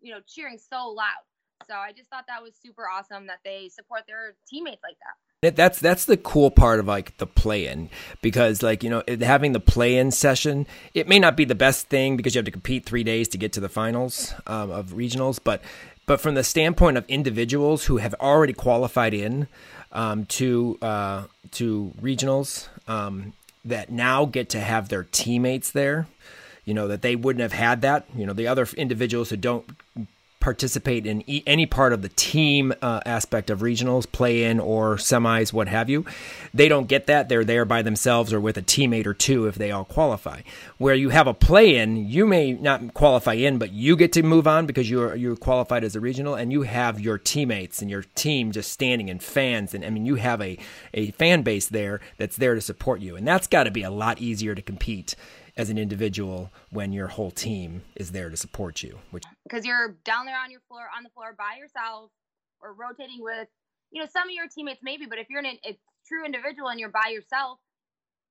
you 0.00 0.12
know, 0.12 0.20
cheering 0.26 0.58
so 0.58 0.88
loud. 0.90 1.22
So 1.66 1.74
I 1.74 1.92
just 1.92 2.10
thought 2.10 2.24
that 2.28 2.42
was 2.42 2.54
super 2.60 2.88
awesome 2.88 3.26
that 3.26 3.40
they 3.44 3.68
support 3.68 4.02
their 4.06 4.34
teammates 4.48 4.82
like 4.82 4.98
that. 4.98 5.27
That's 5.40 5.78
that's 5.78 6.04
the 6.04 6.16
cool 6.16 6.50
part 6.50 6.80
of 6.80 6.88
like 6.88 7.16
the 7.18 7.26
play-in 7.26 7.90
because 8.22 8.60
like 8.60 8.82
you 8.82 8.90
know 8.90 9.04
having 9.20 9.52
the 9.52 9.60
play-in 9.60 10.10
session 10.10 10.66
it 10.94 11.06
may 11.06 11.20
not 11.20 11.36
be 11.36 11.44
the 11.44 11.54
best 11.54 11.86
thing 11.86 12.16
because 12.16 12.34
you 12.34 12.40
have 12.40 12.44
to 12.46 12.50
compete 12.50 12.84
three 12.84 13.04
days 13.04 13.28
to 13.28 13.38
get 13.38 13.52
to 13.52 13.60
the 13.60 13.68
finals 13.68 14.34
um, 14.48 14.72
of 14.72 14.94
regionals 14.94 15.38
but 15.42 15.62
but 16.06 16.20
from 16.20 16.34
the 16.34 16.42
standpoint 16.42 16.96
of 16.96 17.04
individuals 17.06 17.84
who 17.84 17.98
have 17.98 18.16
already 18.20 18.52
qualified 18.52 19.14
in 19.14 19.46
um, 19.92 20.26
to 20.26 20.76
uh, 20.82 21.22
to 21.52 21.92
regionals 22.02 22.66
um, 22.88 23.32
that 23.64 23.92
now 23.92 24.24
get 24.24 24.48
to 24.48 24.58
have 24.58 24.88
their 24.88 25.04
teammates 25.04 25.70
there 25.70 26.08
you 26.64 26.74
know 26.74 26.88
that 26.88 27.02
they 27.02 27.14
wouldn't 27.14 27.42
have 27.42 27.52
had 27.52 27.80
that 27.82 28.06
you 28.16 28.26
know 28.26 28.32
the 28.32 28.48
other 28.48 28.66
individuals 28.76 29.30
who 29.30 29.36
don't 29.36 29.64
participate 30.48 31.04
in 31.04 31.22
e- 31.26 31.42
any 31.46 31.66
part 31.66 31.92
of 31.92 32.00
the 32.00 32.08
team 32.08 32.72
uh, 32.80 33.00
aspect 33.04 33.50
of 33.50 33.60
regionals, 33.60 34.10
play 34.10 34.44
in 34.44 34.58
or 34.58 34.96
semis, 34.96 35.52
what 35.52 35.68
have 35.68 35.90
you. 35.90 36.06
They 36.54 36.68
don't 36.68 36.88
get 36.88 37.06
that. 37.06 37.28
They're 37.28 37.44
there 37.44 37.66
by 37.66 37.82
themselves 37.82 38.32
or 38.32 38.40
with 38.40 38.56
a 38.56 38.62
teammate 38.62 39.04
or 39.04 39.12
two 39.12 39.46
if 39.46 39.56
they 39.56 39.70
all 39.70 39.84
qualify. 39.84 40.40
Where 40.78 40.94
you 40.94 41.10
have 41.10 41.26
a 41.26 41.34
play 41.34 41.76
in, 41.76 42.08
you 42.08 42.26
may 42.26 42.54
not 42.54 42.94
qualify 42.94 43.34
in, 43.34 43.58
but 43.58 43.72
you 43.72 43.94
get 43.94 44.10
to 44.14 44.22
move 44.22 44.46
on 44.46 44.64
because 44.64 44.88
you're 44.88 45.14
you're 45.14 45.36
qualified 45.36 45.84
as 45.84 45.94
a 45.94 46.00
regional, 46.00 46.34
and 46.34 46.50
you 46.50 46.62
have 46.62 46.98
your 46.98 47.18
teammates 47.18 47.82
and 47.82 47.90
your 47.90 48.04
team 48.14 48.50
just 48.50 48.72
standing 48.72 49.10
and 49.10 49.22
fans, 49.22 49.74
and 49.74 49.84
I 49.84 49.90
mean 49.90 50.06
you 50.06 50.14
have 50.14 50.40
a 50.40 50.56
a 50.94 51.10
fan 51.10 51.42
base 51.42 51.68
there 51.68 52.00
that's 52.16 52.38
there 52.38 52.54
to 52.54 52.62
support 52.62 53.02
you, 53.02 53.16
and 53.16 53.28
that's 53.28 53.46
got 53.46 53.64
to 53.64 53.70
be 53.70 53.82
a 53.82 53.90
lot 53.90 54.18
easier 54.18 54.54
to 54.54 54.62
compete 54.62 55.14
as 55.58 55.68
an 55.68 55.76
individual 55.76 56.50
when 56.70 56.92
your 56.92 57.08
whole 57.08 57.32
team 57.32 57.82
is 57.96 58.12
there 58.12 58.30
to 58.30 58.36
support 58.36 58.82
you, 58.82 58.98
which 59.10 59.24
because 59.42 59.66
you're 59.66 59.96
down 60.04 60.24
there 60.24 60.38
on 60.38 60.50
your 60.50 60.60
floor 60.68 60.86
on 60.96 61.02
the 61.02 61.10
floor 61.10 61.34
by 61.36 61.58
yourself 61.58 62.10
or 62.62 62.72
rotating 62.72 63.18
with 63.20 63.48
you 63.90 64.00
know 64.00 64.08
some 64.10 64.28
of 64.28 64.32
your 64.32 64.46
teammates 64.46 64.80
maybe 64.82 65.06
but 65.06 65.18
if 65.18 65.26
you're 65.28 65.40
an, 65.40 65.58
a 65.66 65.76
true 66.06 66.24
individual 66.24 66.68
and 66.68 66.80
you're 66.80 66.88
by 66.88 67.10
yourself 67.10 67.58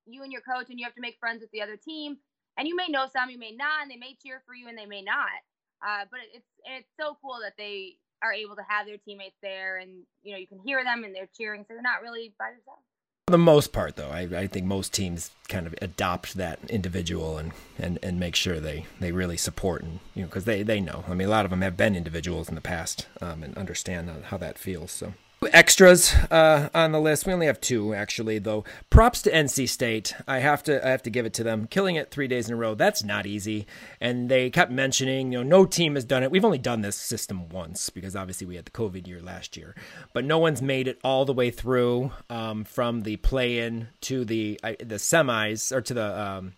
you 0.05 0.23
and 0.23 0.31
your 0.31 0.41
coach 0.41 0.67
and 0.69 0.79
you 0.79 0.85
have 0.85 0.95
to 0.95 1.01
make 1.01 1.17
friends 1.19 1.41
with 1.41 1.51
the 1.51 1.61
other 1.61 1.77
team 1.77 2.17
and 2.57 2.67
you 2.67 2.75
may 2.75 2.87
know 2.87 3.07
some 3.11 3.29
you 3.29 3.37
may 3.37 3.51
not 3.51 3.81
and 3.81 3.91
they 3.91 3.97
may 3.97 4.15
cheer 4.23 4.41
for 4.45 4.55
you 4.55 4.67
and 4.67 4.77
they 4.77 4.85
may 4.85 5.01
not 5.01 5.43
uh, 5.85 6.05
but 6.09 6.19
it's 6.33 6.47
it's 6.65 6.89
so 6.99 7.17
cool 7.21 7.37
that 7.43 7.53
they 7.57 7.95
are 8.23 8.33
able 8.33 8.55
to 8.55 8.65
have 8.67 8.85
their 8.85 8.97
teammates 8.97 9.37
there 9.41 9.77
and 9.77 10.03
you 10.23 10.31
know 10.31 10.37
you 10.37 10.47
can 10.47 10.59
hear 10.65 10.83
them 10.83 11.03
and 11.03 11.13
they're 11.13 11.29
cheering 11.37 11.63
so 11.67 11.73
you're 11.73 11.81
not 11.81 12.01
really 12.01 12.33
by 12.39 12.49
yourself 12.49 12.79
For 13.27 13.31
the 13.31 13.39
most 13.39 13.73
part, 13.73 13.97
though, 13.97 14.09
I, 14.09 14.21
I 14.21 14.47
think 14.47 14.65
most 14.65 14.93
teams 14.93 15.31
kind 15.49 15.67
of 15.67 15.75
adopt 15.81 16.35
that 16.35 16.59
individual 16.69 17.37
and, 17.37 17.51
and, 17.77 17.99
and 18.01 18.17
make 18.17 18.37
sure 18.37 18.61
they, 18.61 18.85
they 19.01 19.11
really 19.11 19.35
support 19.35 19.83
and 19.83 19.99
you 20.15 20.21
know 20.21 20.29
because 20.29 20.45
they, 20.45 20.63
they 20.63 20.79
know. 20.79 21.03
I 21.09 21.13
mean, 21.13 21.27
a 21.27 21.31
lot 21.31 21.43
of 21.43 21.51
them 21.51 21.59
have 21.59 21.75
been 21.75 21.93
individuals 21.93 22.47
in 22.47 22.55
the 22.55 22.61
past 22.61 23.07
um, 23.19 23.43
and 23.43 23.57
understand 23.57 24.09
how 24.27 24.37
that 24.37 24.57
feels. 24.57 24.91
So 24.91 25.13
extras 25.51 26.13
uh, 26.31 26.69
on 26.73 26.91
the 26.91 26.99
list. 26.99 27.25
We 27.25 27.33
only 27.33 27.45
have 27.45 27.61
two 27.61 27.93
actually, 27.93 28.39
though. 28.39 28.63
Props 28.89 29.21
to 29.23 29.31
NC 29.31 29.69
State. 29.69 30.15
I 30.27 30.39
have 30.39 30.63
to 30.63 30.85
I 30.85 30.89
have 30.89 31.03
to 31.03 31.09
give 31.09 31.25
it 31.25 31.33
to 31.35 31.43
them. 31.43 31.67
Killing 31.67 31.95
it 31.95 32.11
three 32.11 32.27
days 32.27 32.47
in 32.47 32.55
a 32.55 32.57
row. 32.57 32.75
That's 32.75 33.03
not 33.03 33.25
easy. 33.25 33.67
And 34.01 34.29
they 34.29 34.49
kept 34.49 34.71
mentioning, 34.71 35.31
you 35.31 35.39
know, 35.39 35.43
no 35.43 35.65
team 35.65 35.95
has 35.95 36.05
done 36.05 36.23
it. 36.23 36.31
We've 36.31 36.45
only 36.45 36.57
done 36.57 36.81
this 36.81 36.95
system 36.95 37.49
once 37.49 37.89
because 37.89 38.15
obviously 38.15 38.47
we 38.47 38.55
had 38.55 38.65
the 38.65 38.71
COVID 38.71 39.07
year 39.07 39.21
last 39.21 39.57
year, 39.57 39.75
but 40.13 40.25
no 40.25 40.39
one's 40.39 40.61
made 40.61 40.87
it 40.87 40.99
all 41.03 41.25
the 41.25 41.33
way 41.33 41.51
through 41.51 42.11
um, 42.29 42.63
from 42.63 43.03
the 43.03 43.17
play-in 43.17 43.89
to 44.01 44.25
the 44.25 44.59
uh, 44.63 44.73
the 44.79 44.95
semis 44.95 45.71
or 45.75 45.81
to 45.81 45.93
the 45.93 46.19
um, 46.19 46.53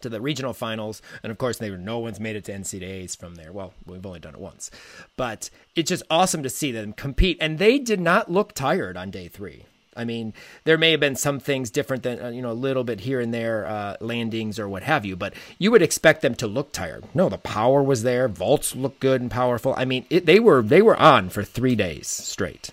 to 0.00 0.08
the 0.08 0.20
regional 0.20 0.52
finals, 0.52 1.02
and 1.22 1.30
of 1.30 1.38
course, 1.38 1.58
they 1.58 1.70
were, 1.70 1.78
no 1.78 1.98
one's 1.98 2.20
made 2.20 2.36
it 2.36 2.44
to 2.44 2.52
NCAAs 2.52 3.16
from 3.16 3.34
there. 3.34 3.52
Well, 3.52 3.74
we've 3.86 4.04
only 4.04 4.20
done 4.20 4.34
it 4.34 4.40
once, 4.40 4.70
but 5.16 5.50
it's 5.74 5.88
just 5.88 6.02
awesome 6.10 6.42
to 6.42 6.50
see 6.50 6.72
them 6.72 6.92
compete, 6.92 7.38
and 7.40 7.58
they 7.58 7.78
did 7.78 8.00
not 8.00 8.30
look 8.30 8.52
tired 8.52 8.96
on 8.96 9.10
day 9.10 9.28
three. 9.28 9.64
I 9.98 10.04
mean, 10.04 10.32
there 10.62 10.78
may 10.78 10.92
have 10.92 11.00
been 11.00 11.16
some 11.16 11.40
things 11.40 11.70
different 11.70 12.04
than 12.04 12.22
uh, 12.22 12.28
you 12.28 12.40
know 12.40 12.52
a 12.52 12.54
little 12.54 12.84
bit 12.84 13.00
here 13.00 13.20
and 13.20 13.34
there, 13.34 13.66
uh, 13.66 13.96
landings 14.00 14.58
or 14.58 14.68
what 14.68 14.84
have 14.84 15.04
you, 15.04 15.16
but 15.16 15.34
you 15.58 15.72
would 15.72 15.82
expect 15.82 16.22
them 16.22 16.36
to 16.36 16.46
look 16.46 16.72
tired. 16.72 17.04
No, 17.14 17.28
the 17.28 17.36
power 17.36 17.82
was 17.82 18.04
there. 18.04 18.28
Vaults 18.28 18.76
looked 18.76 19.00
good 19.00 19.20
and 19.20 19.30
powerful. 19.30 19.74
I 19.76 19.84
mean, 19.84 20.06
it, 20.08 20.24
they 20.24 20.38
were 20.38 20.62
they 20.62 20.80
were 20.80 20.96
on 20.96 21.30
for 21.30 21.42
three 21.42 21.74
days 21.74 22.06
straight. 22.06 22.70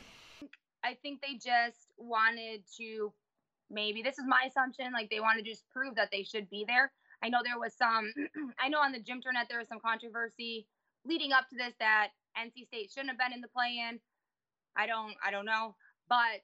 I 0.83 0.93
think 1.01 1.21
they 1.21 1.33
just 1.33 1.79
wanted 1.97 2.61
to 2.77 3.11
maybe 3.71 4.03
this 4.03 4.19
is 4.19 4.25
my 4.27 4.43
assumption 4.47 4.93
like 4.93 5.09
they 5.09 5.19
wanted 5.19 5.43
to 5.43 5.49
just 5.49 5.67
prove 5.71 5.95
that 5.95 6.09
they 6.11 6.23
should 6.23 6.47
be 6.51 6.63
there 6.67 6.91
i 7.23 7.29
know 7.29 7.39
there 7.43 7.59
was 7.59 7.75
some 7.75 8.13
i 8.59 8.69
know 8.69 8.79
on 8.79 8.91
the 8.91 8.99
gym 8.99 9.17
internet 9.17 9.47
there 9.49 9.59
was 9.59 9.67
some 9.67 9.79
controversy 9.79 10.67
leading 11.05 11.31
up 11.31 11.47
to 11.49 11.55
this 11.55 11.73
that 11.79 12.09
nc 12.37 12.65
state 12.67 12.91
shouldn't 12.91 13.09
have 13.09 13.19
been 13.19 13.33
in 13.33 13.41
the 13.41 13.47
play-in. 13.49 13.99
I 14.77 14.87
don't 14.87 15.15
i 15.25 15.31
don't 15.31 15.45
know 15.45 15.75
but 16.09 16.41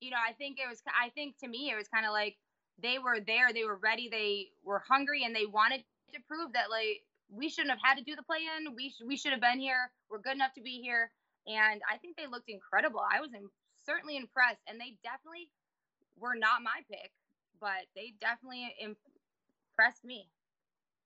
you 0.00 0.10
know 0.10 0.18
i 0.26 0.32
think 0.32 0.58
it 0.58 0.68
was 0.68 0.82
i 0.88 1.10
think 1.10 1.36
to 1.38 1.48
me 1.48 1.70
it 1.70 1.76
was 1.76 1.88
kind 1.88 2.06
of 2.06 2.12
like 2.12 2.36
they 2.82 2.98
were 2.98 3.18
there 3.20 3.52
they 3.52 3.64
were 3.64 3.76
ready 3.76 4.08
they 4.10 4.48
were 4.64 4.82
hungry 4.86 5.24
and 5.24 5.34
they 5.34 5.46
wanted 5.46 5.82
to 6.14 6.20
prove 6.28 6.52
that 6.52 6.70
like 6.70 7.02
we 7.30 7.48
shouldn't 7.48 7.70
have 7.70 7.82
had 7.82 7.98
to 7.98 8.04
do 8.04 8.14
the 8.14 8.22
play-in. 8.22 8.74
We, 8.76 8.90
sh- 8.90 9.02
we 9.04 9.16
should 9.16 9.32
have 9.32 9.40
been 9.40 9.58
here. 9.58 9.90
We're 10.10 10.20
good 10.22 10.34
enough 10.36 10.54
to 10.54 10.62
be 10.62 10.80
here. 10.80 11.10
And 11.48 11.82
i 11.90 11.96
think 11.98 12.16
they 12.16 12.26
looked 12.26 12.48
incredible. 12.48 13.00
I 13.02 13.20
was 13.20 13.34
in, 13.34 13.48
certainly 13.84 14.16
impressed. 14.16 14.60
And 14.68 14.80
they 14.80 14.98
definitely 15.02 15.50
were 16.18 16.36
not 16.36 16.62
my 16.62 16.82
pick, 16.90 17.12
but 17.60 17.86
they 17.96 18.14
definitely 18.20 18.74
impressed 19.76 20.04
me. 20.04 20.26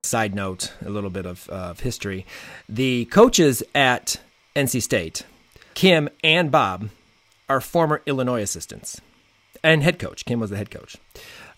Side 0.05 0.35
note, 0.35 0.73
a 0.85 0.91
little 0.91 1.11
bit 1.11 1.27
of, 1.27 1.49
uh, 1.51 1.71
of 1.71 1.81
history. 1.81 2.25
The 2.69 3.07
coaches 3.07 3.63
at 3.75 4.17
NC 4.55 4.83
State, 4.83 5.25
Kim 5.75 6.09
and 6.23 6.51
Bob, 6.51 6.91
are 7.49 7.61
former 7.61 8.01
Illinois 8.07 8.43
assistants 8.43 9.01
and 9.63 9.83
head 9.83 9.99
coach. 9.99 10.25
Kim 10.25 10.41
was 10.41 10.51
the 10.51 10.57
head 10.57 10.71
coach 10.71 10.97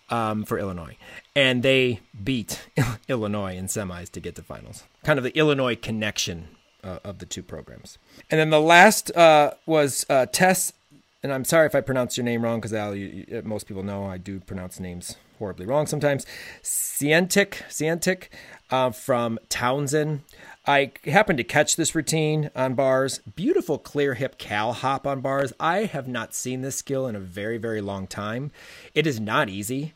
um, 0.09 0.43
for 0.43 0.57
Illinois. 0.57 0.97
And 1.35 1.63
they 1.63 1.99
beat 2.23 2.67
Illinois 3.07 3.55
in 3.55 3.67
semis 3.67 4.09
to 4.11 4.19
get 4.19 4.35
to 4.35 4.43
finals. 4.43 4.83
Kind 5.03 5.19
of 5.19 5.23
the 5.23 5.37
Illinois 5.37 5.75
connection 5.75 6.49
uh, 6.83 6.99
of 7.03 7.19
the 7.19 7.25
two 7.25 7.43
programs. 7.43 7.97
And 8.29 8.39
then 8.39 8.49
the 8.49 8.59
last 8.59 9.15
uh, 9.15 9.53
was 9.65 10.05
uh, 10.09 10.25
Tess 10.25 10.73
and 11.21 11.31
I'm 11.31 11.45
sorry 11.45 11.67
if 11.67 11.73
I 11.73 11.79
pronounce 11.79 12.17
your 12.17 12.25
name 12.25 12.43
wrong 12.43 12.59
because 12.59 13.45
most 13.45 13.65
people 13.65 13.81
know 13.81 14.05
I 14.05 14.17
do 14.17 14.41
pronounce 14.41 14.77
names 14.77 15.15
horribly 15.39 15.65
wrong 15.65 15.87
sometimes. 15.87 16.25
Cientic, 16.61 17.63
Cientic 17.69 18.29
uh, 18.71 18.91
from 18.91 19.39
Towson. 19.49 20.21
I 20.65 20.93
happened 21.05 21.37
to 21.37 21.43
catch 21.43 21.75
this 21.75 21.93
routine 21.93 22.49
on 22.55 22.73
bars. 22.73 23.19
Beautiful 23.35 23.77
clear 23.77 24.13
hip 24.13 24.37
cal 24.37 24.71
hop 24.71 25.05
on 25.05 25.19
bars. 25.19 25.51
I 25.59 25.85
have 25.85 26.07
not 26.07 26.33
seen 26.33 26.61
this 26.61 26.77
skill 26.77 27.05
in 27.05 27.15
a 27.15 27.19
very, 27.19 27.57
very 27.57 27.81
long 27.81 28.07
time. 28.07 28.51
It 28.95 29.05
is 29.05 29.19
not 29.19 29.49
easy. 29.49 29.93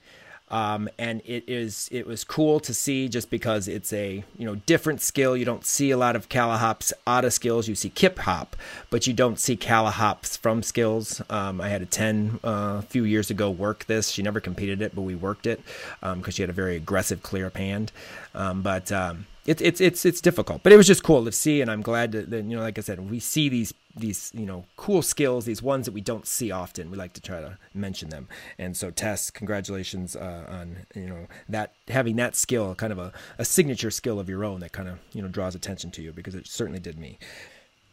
Um, 0.50 0.88
and 0.98 1.22
it 1.26 1.44
is 1.48 1.90
it 1.92 2.08
was 2.08 2.24
cool 2.24 2.60
to 2.62 2.74
see 2.74 3.10
just 3.10 3.30
because 3.30 3.68
it's 3.68 3.92
a 3.92 4.24
you 4.38 4.46
know 4.46 4.56
different 4.56 5.02
skill. 5.02 5.36
You 5.36 5.44
don't 5.44 5.66
see 5.66 5.92
a 5.92 5.98
lot 5.98 6.16
of 6.16 6.30
Calihops 6.30 6.94
out 7.06 7.26
of 7.26 7.34
skills. 7.34 7.68
You 7.68 7.76
see 7.76 7.90
Kip 7.90 8.20
Hop, 8.20 8.56
but 8.90 9.08
you 9.08 9.14
don't 9.14 9.40
see 9.40 9.58
Calihops 9.58 10.38
from 10.38 10.64
skills. 10.64 11.22
Um, 11.30 11.60
I 11.60 11.68
had 11.68 11.82
a 11.82 11.86
ten 11.86 12.40
uh, 12.46 12.78
a 12.80 12.86
few 12.88 13.04
years 13.04 13.30
ago 13.30 13.52
work 13.52 13.86
this. 13.86 14.10
She 14.10 14.22
never 14.22 14.40
competed 14.40 14.82
it, 14.82 14.96
but 14.96 15.02
we 15.02 15.16
worked 15.16 15.48
it 15.48 15.62
because 16.00 16.14
um, 16.14 16.32
she 16.32 16.42
had 16.42 16.50
a 16.50 16.54
very 16.54 16.78
aggressive 16.78 17.22
clear 17.22 17.48
up 17.48 17.58
hand. 17.58 17.92
Um, 18.34 18.62
but 18.62 18.90
um, 18.92 19.26
it's 19.48 19.62
it's 19.62 19.80
it's 19.80 20.06
it's 20.06 20.20
difficult, 20.20 20.62
but 20.62 20.74
it 20.74 20.78
was 20.78 20.86
just 20.86 21.04
cool 21.04 21.24
to 21.24 21.32
see, 21.32 21.62
and 21.62 21.72
I'm 21.72 21.82
glad 21.82 22.12
that, 22.12 22.30
you 22.30 22.56
know, 22.56 22.60
like 22.60 22.78
I 22.78 22.82
said, 22.82 23.10
we 23.10 23.20
see 23.20 23.48
these 23.48 23.74
these 23.96 24.30
you 24.36 24.46
know 24.46 24.66
cool 24.76 25.02
skills, 25.02 25.46
these 25.46 25.64
ones 25.64 25.86
that 25.86 25.94
we 25.94 26.02
don't 26.02 26.28
see 26.28 26.52
often. 26.52 26.92
We 26.92 26.98
like 26.98 27.14
to 27.14 27.22
try 27.22 27.40
to 27.40 27.58
mention 27.74 28.10
them, 28.10 28.28
and 28.60 28.76
so 28.76 28.92
Tess, 28.92 29.32
congratulations 29.32 30.18
uh, 30.18 30.46
on 30.50 30.80
you 30.94 31.08
know 31.08 31.28
that 31.48 31.74
having 31.88 32.18
that 32.18 32.36
skill, 32.36 32.76
kind 32.76 32.92
of 32.92 33.00
a, 33.00 33.14
a 33.38 33.46
signature 33.46 33.90
skill 33.90 34.20
of 34.20 34.28
your 34.28 34.44
own 34.44 34.60
that 34.60 34.74
kind 34.74 34.90
of 34.90 35.00
you 35.14 35.22
know 35.22 35.30
draws 35.30 35.56
attention 35.56 35.92
to 35.92 36.02
you 36.02 36.12
because 36.12 36.36
it 36.36 36.46
certainly 36.46 36.80
did 36.80 37.00
me. 37.00 37.18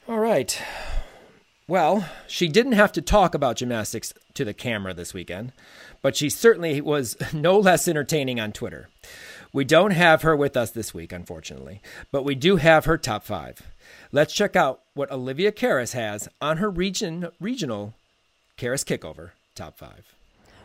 All 0.09 0.19
right. 0.19 0.61
Well, 1.67 2.07
she 2.27 2.49
didn't 2.49 2.73
have 2.73 2.93
to 2.93 3.01
talk 3.01 3.35
about 3.35 3.57
gymnastics 3.57 4.13
to 4.35 4.45
the 4.45 4.53
camera 4.53 4.93
this 4.93 5.15
weekend, 5.15 5.53
but 6.03 6.15
she 6.15 6.29
certainly 6.29 6.81
was 6.81 7.17
no 7.33 7.59
less 7.59 7.87
entertaining 7.87 8.41
on 8.41 8.53
Twitter. 8.53 8.91
We 9.55 9.65
don't 9.65 9.93
have 9.93 10.23
her 10.23 10.35
with 10.35 10.57
us 10.57 10.73
this 10.73 10.93
week, 10.93 11.13
unfortunately, 11.13 11.81
but 12.11 12.25
we 12.25 12.35
do 12.35 12.57
have 12.57 12.87
her 12.87 12.99
top 12.99 13.23
five. 13.23 13.63
Let's 14.11 14.35
check 14.35 14.57
out 14.57 14.81
what 14.95 15.13
Olivia 15.13 15.53
Karas 15.53 15.93
has 15.93 16.29
on 16.41 16.57
her 16.57 16.69
region 16.69 17.29
regional 17.41 17.95
Karas 18.59 18.85
Kickover 18.85 19.31
top 19.55 19.79
five. 19.79 20.14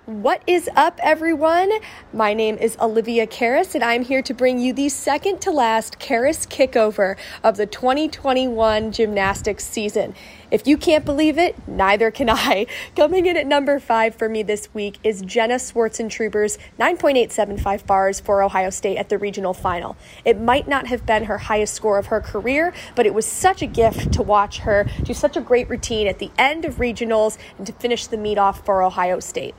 What 0.09 0.41
is 0.47 0.67
up, 0.75 0.99
everyone? 1.03 1.71
My 2.11 2.33
name 2.33 2.57
is 2.57 2.75
Olivia 2.81 3.27
Karas, 3.27 3.75
and 3.75 3.83
I'm 3.83 4.03
here 4.03 4.23
to 4.23 4.33
bring 4.33 4.57
you 4.57 4.73
the 4.73 4.89
second 4.89 5.39
to 5.41 5.51
last 5.51 5.99
Karas 5.99 6.47
kickover 6.47 7.15
of 7.43 7.57
the 7.57 7.67
2021 7.67 8.91
gymnastics 8.91 9.67
season. 9.67 10.15
If 10.49 10.65
you 10.65 10.77
can't 10.77 11.05
believe 11.05 11.37
it, 11.37 11.55
neither 11.67 12.09
can 12.09 12.27
I. 12.27 12.65
Coming 12.95 13.27
in 13.27 13.37
at 13.37 13.45
number 13.45 13.79
five 13.79 14.15
for 14.15 14.27
me 14.27 14.41
this 14.41 14.73
week 14.73 14.97
is 15.03 15.21
Jenna 15.21 15.59
Swartzentruber's 15.59 16.57
9.875 16.79 17.85
bars 17.85 18.19
for 18.19 18.41
Ohio 18.41 18.71
State 18.71 18.97
at 18.97 19.09
the 19.09 19.19
regional 19.19 19.53
final. 19.53 19.95
It 20.25 20.41
might 20.41 20.67
not 20.67 20.87
have 20.87 21.05
been 21.05 21.25
her 21.25 21.37
highest 21.37 21.75
score 21.75 21.99
of 21.99 22.07
her 22.07 22.19
career, 22.19 22.73
but 22.95 23.05
it 23.05 23.13
was 23.13 23.27
such 23.27 23.61
a 23.61 23.67
gift 23.67 24.11
to 24.13 24.23
watch 24.23 24.57
her 24.61 24.87
do 25.03 25.13
such 25.13 25.37
a 25.37 25.41
great 25.41 25.69
routine 25.69 26.07
at 26.07 26.17
the 26.17 26.31
end 26.35 26.65
of 26.65 26.77
regionals 26.77 27.37
and 27.59 27.67
to 27.67 27.73
finish 27.73 28.07
the 28.07 28.17
meet 28.17 28.39
off 28.39 28.65
for 28.65 28.81
Ohio 28.81 29.19
State. 29.19 29.53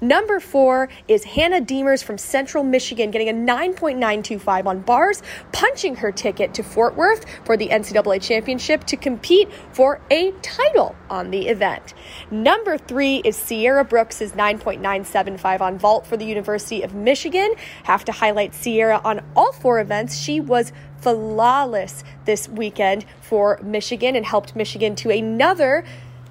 Number 0.00 0.40
four 0.40 0.88
is 1.08 1.24
Hannah 1.24 1.60
Demers 1.60 2.02
from 2.02 2.18
Central 2.18 2.64
Michigan 2.64 3.10
getting 3.10 3.28
a 3.28 3.32
9.925 3.32 4.66
on 4.66 4.80
bars, 4.80 5.22
punching 5.52 5.96
her 5.96 6.12
ticket 6.12 6.54
to 6.54 6.62
Fort 6.62 6.96
Worth 6.96 7.24
for 7.44 7.56
the 7.56 7.68
NCAA 7.68 8.22
championship 8.22 8.84
to 8.84 8.96
compete 8.96 9.48
for 9.72 10.00
a 10.10 10.32
title 10.42 10.94
on 11.10 11.30
the 11.30 11.48
event. 11.48 11.94
Number 12.30 12.78
three 12.78 13.22
is 13.24 13.36
Sierra 13.36 13.84
Brooks' 13.84 14.20
9.975 14.20 15.60
on 15.60 15.78
vault 15.78 16.06
for 16.06 16.16
the 16.16 16.24
University 16.24 16.82
of 16.82 16.94
Michigan. 16.94 17.54
Have 17.84 18.04
to 18.06 18.12
highlight 18.12 18.54
Sierra 18.54 19.00
on 19.04 19.24
all 19.34 19.52
four 19.52 19.80
events. 19.80 20.18
She 20.18 20.40
was 20.40 20.72
flawless 21.00 22.02
this 22.24 22.48
weekend 22.48 23.04
for 23.20 23.60
Michigan 23.62 24.16
and 24.16 24.26
helped 24.26 24.56
Michigan 24.56 24.96
to 24.96 25.10
another 25.10 25.84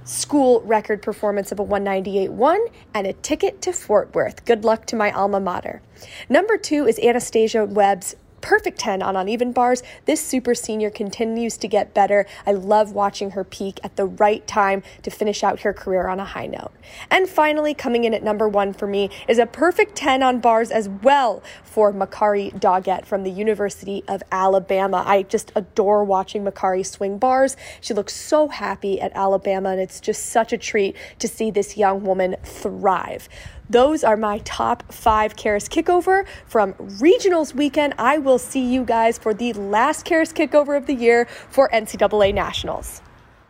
school 0.05 0.61
record 0.61 1.01
performance 1.01 1.51
of 1.51 1.59
a 1.59 1.65
198.1, 1.65 2.71
and 2.93 3.07
a 3.07 3.13
ticket 3.13 3.61
to 3.63 3.73
Fort 3.73 4.13
Worth. 4.15 4.45
Good 4.45 4.63
luck 4.63 4.85
to 4.87 4.95
my 4.95 5.11
alma 5.11 5.39
mater. 5.39 5.81
Number 6.29 6.57
two 6.57 6.87
is 6.87 6.97
Anastasia 6.99 7.65
Webb's 7.65 8.15
perfect 8.45 8.77
10 8.77 9.01
on 9.01 9.15
uneven 9.15 9.51
bars. 9.51 9.81
This 10.05 10.23
super 10.23 10.53
senior 10.53 10.91
continues 10.91 11.57
to 11.57 11.67
get 11.67 11.95
better. 11.95 12.27
I 12.45 12.51
love 12.51 12.91
watching 12.91 13.31
her 13.31 13.43
peak 13.43 13.79
at 13.83 13.95
the 13.95 14.05
right 14.05 14.45
time 14.45 14.83
to 15.01 15.09
finish 15.09 15.43
out 15.43 15.61
her 15.61 15.73
career 15.73 16.07
on 16.07 16.19
a 16.19 16.25
high 16.25 16.45
note. 16.45 16.71
And 17.09 17.27
finally, 17.27 17.73
coming 17.73 18.03
in 18.03 18.13
at 18.13 18.21
number 18.21 18.47
one 18.47 18.71
for 18.71 18.85
me 18.85 19.09
is 19.27 19.39
a 19.39 19.47
perfect 19.47 19.95
10 19.95 20.21
on 20.21 20.41
bars 20.41 20.69
as 20.69 20.87
well 20.87 21.41
for 21.63 21.91
Makarri 21.91 22.53
Doggette 22.59 23.07
from 23.07 23.23
the 23.23 23.31
University 23.31 24.03
of 24.07 24.21
Alabama. 24.31 25.03
I 25.03 25.23
just 25.23 25.51
adore 25.55 26.03
watching 26.03 26.45
Makarri 26.45 26.85
swing 26.85 27.17
bars. 27.17 27.57
She 27.81 27.95
looks 27.95 28.13
so 28.13 28.49
happy 28.49 29.01
at 29.01 29.11
Alabama, 29.15 29.69
and 29.69 29.81
it's 29.81 29.99
just 29.99 30.27
such 30.27 30.53
a 30.53 30.57
treat 30.59 30.95
to 31.17 31.27
see 31.27 31.49
this 31.49 31.77
young 31.77 32.03
woman 32.03 32.35
thrive. 32.43 33.27
Those 33.69 34.03
are 34.03 34.17
my 34.17 34.39
top 34.39 34.91
five 34.91 35.35
Karas 35.35 35.67
kickover 35.67 36.25
from 36.45 36.73
regionals 36.73 37.53
weekend. 37.55 37.95
I 37.97 38.17
will 38.17 38.37
see 38.37 38.63
you 38.63 38.83
guys 38.83 39.17
for 39.17 39.33
the 39.33 39.53
last 39.53 40.05
Karas 40.05 40.33
kickover 40.33 40.77
of 40.77 40.85
the 40.85 40.93
year 40.93 41.25
for 41.49 41.69
NCAA 41.69 42.33
Nationals. 42.33 43.01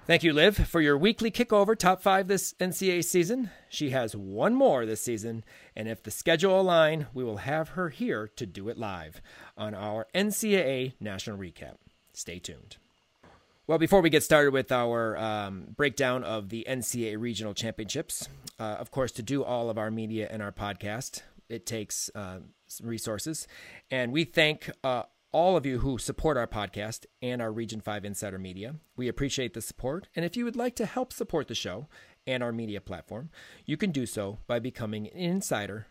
Thank 0.08 0.23
you, 0.23 0.34
Liv, 0.34 0.56
for 0.56 0.82
your 0.82 0.99
weekly 0.99 1.32
kickover 1.32 1.75
top 1.75 2.01
five 2.01 2.28
this 2.28 2.54
NCAA 2.60 3.04
season. 3.04 3.49
She 3.69 3.89
has 3.89 4.15
one 4.15 4.54
more 4.54 4.86
this 4.86 5.01
season, 5.01 5.43
and 5.75 5.88
if 5.88 6.04
the 6.04 6.12
schedule 6.12 6.62
align, 6.62 7.08
we 7.13 7.23
will 7.23 7.38
have 7.38 7.69
her 7.69 7.89
here 7.89 8.30
to 8.36 8.45
do 8.45 8.69
it 8.69 8.78
live 8.78 9.19
on 9.58 9.73
our 9.73 10.06
NCAA 10.13 10.93
National 10.99 11.39
Recap. 11.39 11.78
Stay 12.13 12.38
tuned. 12.38 12.78
Well, 13.67 13.80
before 13.80 14.01
we 14.01 14.12
get 14.12 14.21
started 14.21 14.51
with 14.51 14.71
our 14.71 15.17
um, 15.17 15.69
breakdown 15.75 16.23
of 16.23 16.49
the 16.49 16.67
NCAA 16.69 17.19
Regional 17.19 17.56
Championships, 17.56 18.30
uh, 18.60 18.63
of 18.63 18.91
course, 18.91 19.12
to 19.13 19.23
do 19.23 19.43
all 19.43 19.71
of 19.71 19.80
our 19.80 19.89
media 19.89 20.28
and 20.30 20.43
our 20.43 20.51
podcast, 20.51 21.23
it 21.49 21.65
takes 21.65 22.12
uh, 22.13 22.41
resources. 22.84 23.47
And 23.89 24.12
we 24.12 24.23
thank 24.23 24.69
uh, 24.84 25.04
all 25.32 25.58
of 25.58 25.65
you 25.65 25.80
who 25.80 25.97
support 25.97 26.38
our 26.38 26.45
podcast 26.45 27.08
and 27.23 27.41
our 27.41 27.51
Region 27.51 27.82
5 27.82 28.06
Insider 28.06 28.38
Media. 28.38 28.75
We 28.95 29.08
appreciate 29.08 29.56
the 29.56 29.62
support. 29.62 30.10
And 30.15 30.23
if 30.23 30.38
you 30.38 30.45
would 30.45 30.56
like 30.56 30.75
to 30.75 30.86
help 30.86 31.12
support 31.12 31.47
the 31.47 31.56
show 31.56 31.88
and 32.28 32.43
our 32.43 32.51
media 32.51 32.82
platform, 32.82 33.32
you 33.65 33.78
can 33.78 33.89
do 33.89 34.06
so 34.06 34.38
by 34.45 34.60
becoming 34.60 35.08
an 35.08 35.17
insider 35.17 35.88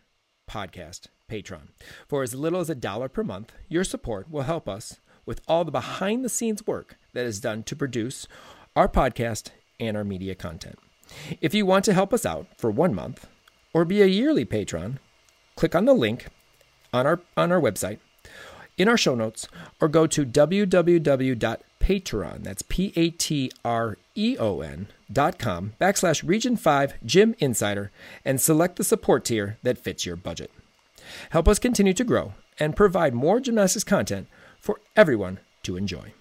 Podcast 0.49 1.07
Patron. 1.27 1.69
For 2.07 2.23
as 2.23 2.33
little 2.35 2.61
as 2.61 2.69
a 2.69 2.75
dollar 2.75 3.09
per 3.09 3.23
month, 3.23 3.51
your 3.67 3.83
support 3.83 4.29
will 4.29 4.43
help 4.43 4.69
us 4.69 5.01
with 5.25 5.41
all 5.47 5.63
the 5.63 5.71
behind 5.71 6.23
the 6.23 6.29
scenes 6.29 6.65
work 6.67 6.97
that 7.13 7.25
is 7.25 7.39
done 7.39 7.63
to 7.63 7.75
produce 7.75 8.27
our 8.75 8.87
podcast 8.87 9.49
and 9.79 9.95
our 9.95 10.03
media 10.03 10.35
content. 10.35 10.77
If 11.41 11.53
you 11.53 11.65
want 11.65 11.85
to 11.85 11.93
help 11.93 12.13
us 12.13 12.25
out 12.25 12.47
for 12.57 12.71
one 12.71 12.93
month 12.93 13.27
or 13.73 13.85
be 13.85 14.01
a 14.01 14.07
yearly 14.07 14.45
patron, 14.45 14.99
click 15.55 15.75
on 15.75 15.85
the 15.85 15.93
link 15.93 16.27
on 16.93 17.05
our 17.05 17.21
on 17.35 17.51
our 17.51 17.59
website 17.59 17.99
in 18.77 18.87
our 18.87 18.97
show 18.97 19.15
notes 19.15 19.47
or 19.81 19.87
go 19.87 20.05
to 20.07 20.25
www.patreon 20.25 22.43
that's 22.43 22.61
p-a-t-r-e-o-n 22.63 24.87
dot 25.11 25.37
com 25.37 25.73
backslash 25.79 26.27
region 26.27 26.57
5 26.57 26.93
gym 27.05 27.35
insider 27.39 27.91
and 28.23 28.41
select 28.41 28.77
the 28.77 28.83
support 28.83 29.25
tier 29.25 29.57
that 29.63 29.77
fits 29.77 30.05
your 30.05 30.15
budget 30.15 30.51
help 31.31 31.47
us 31.47 31.59
continue 31.59 31.93
to 31.93 32.03
grow 32.03 32.33
and 32.59 32.75
provide 32.75 33.13
more 33.13 33.39
gymnastics 33.39 33.83
content 33.83 34.27
for 34.65 34.81
everyone 34.95 35.39
to 35.61 35.77
enjoy. 35.77 36.11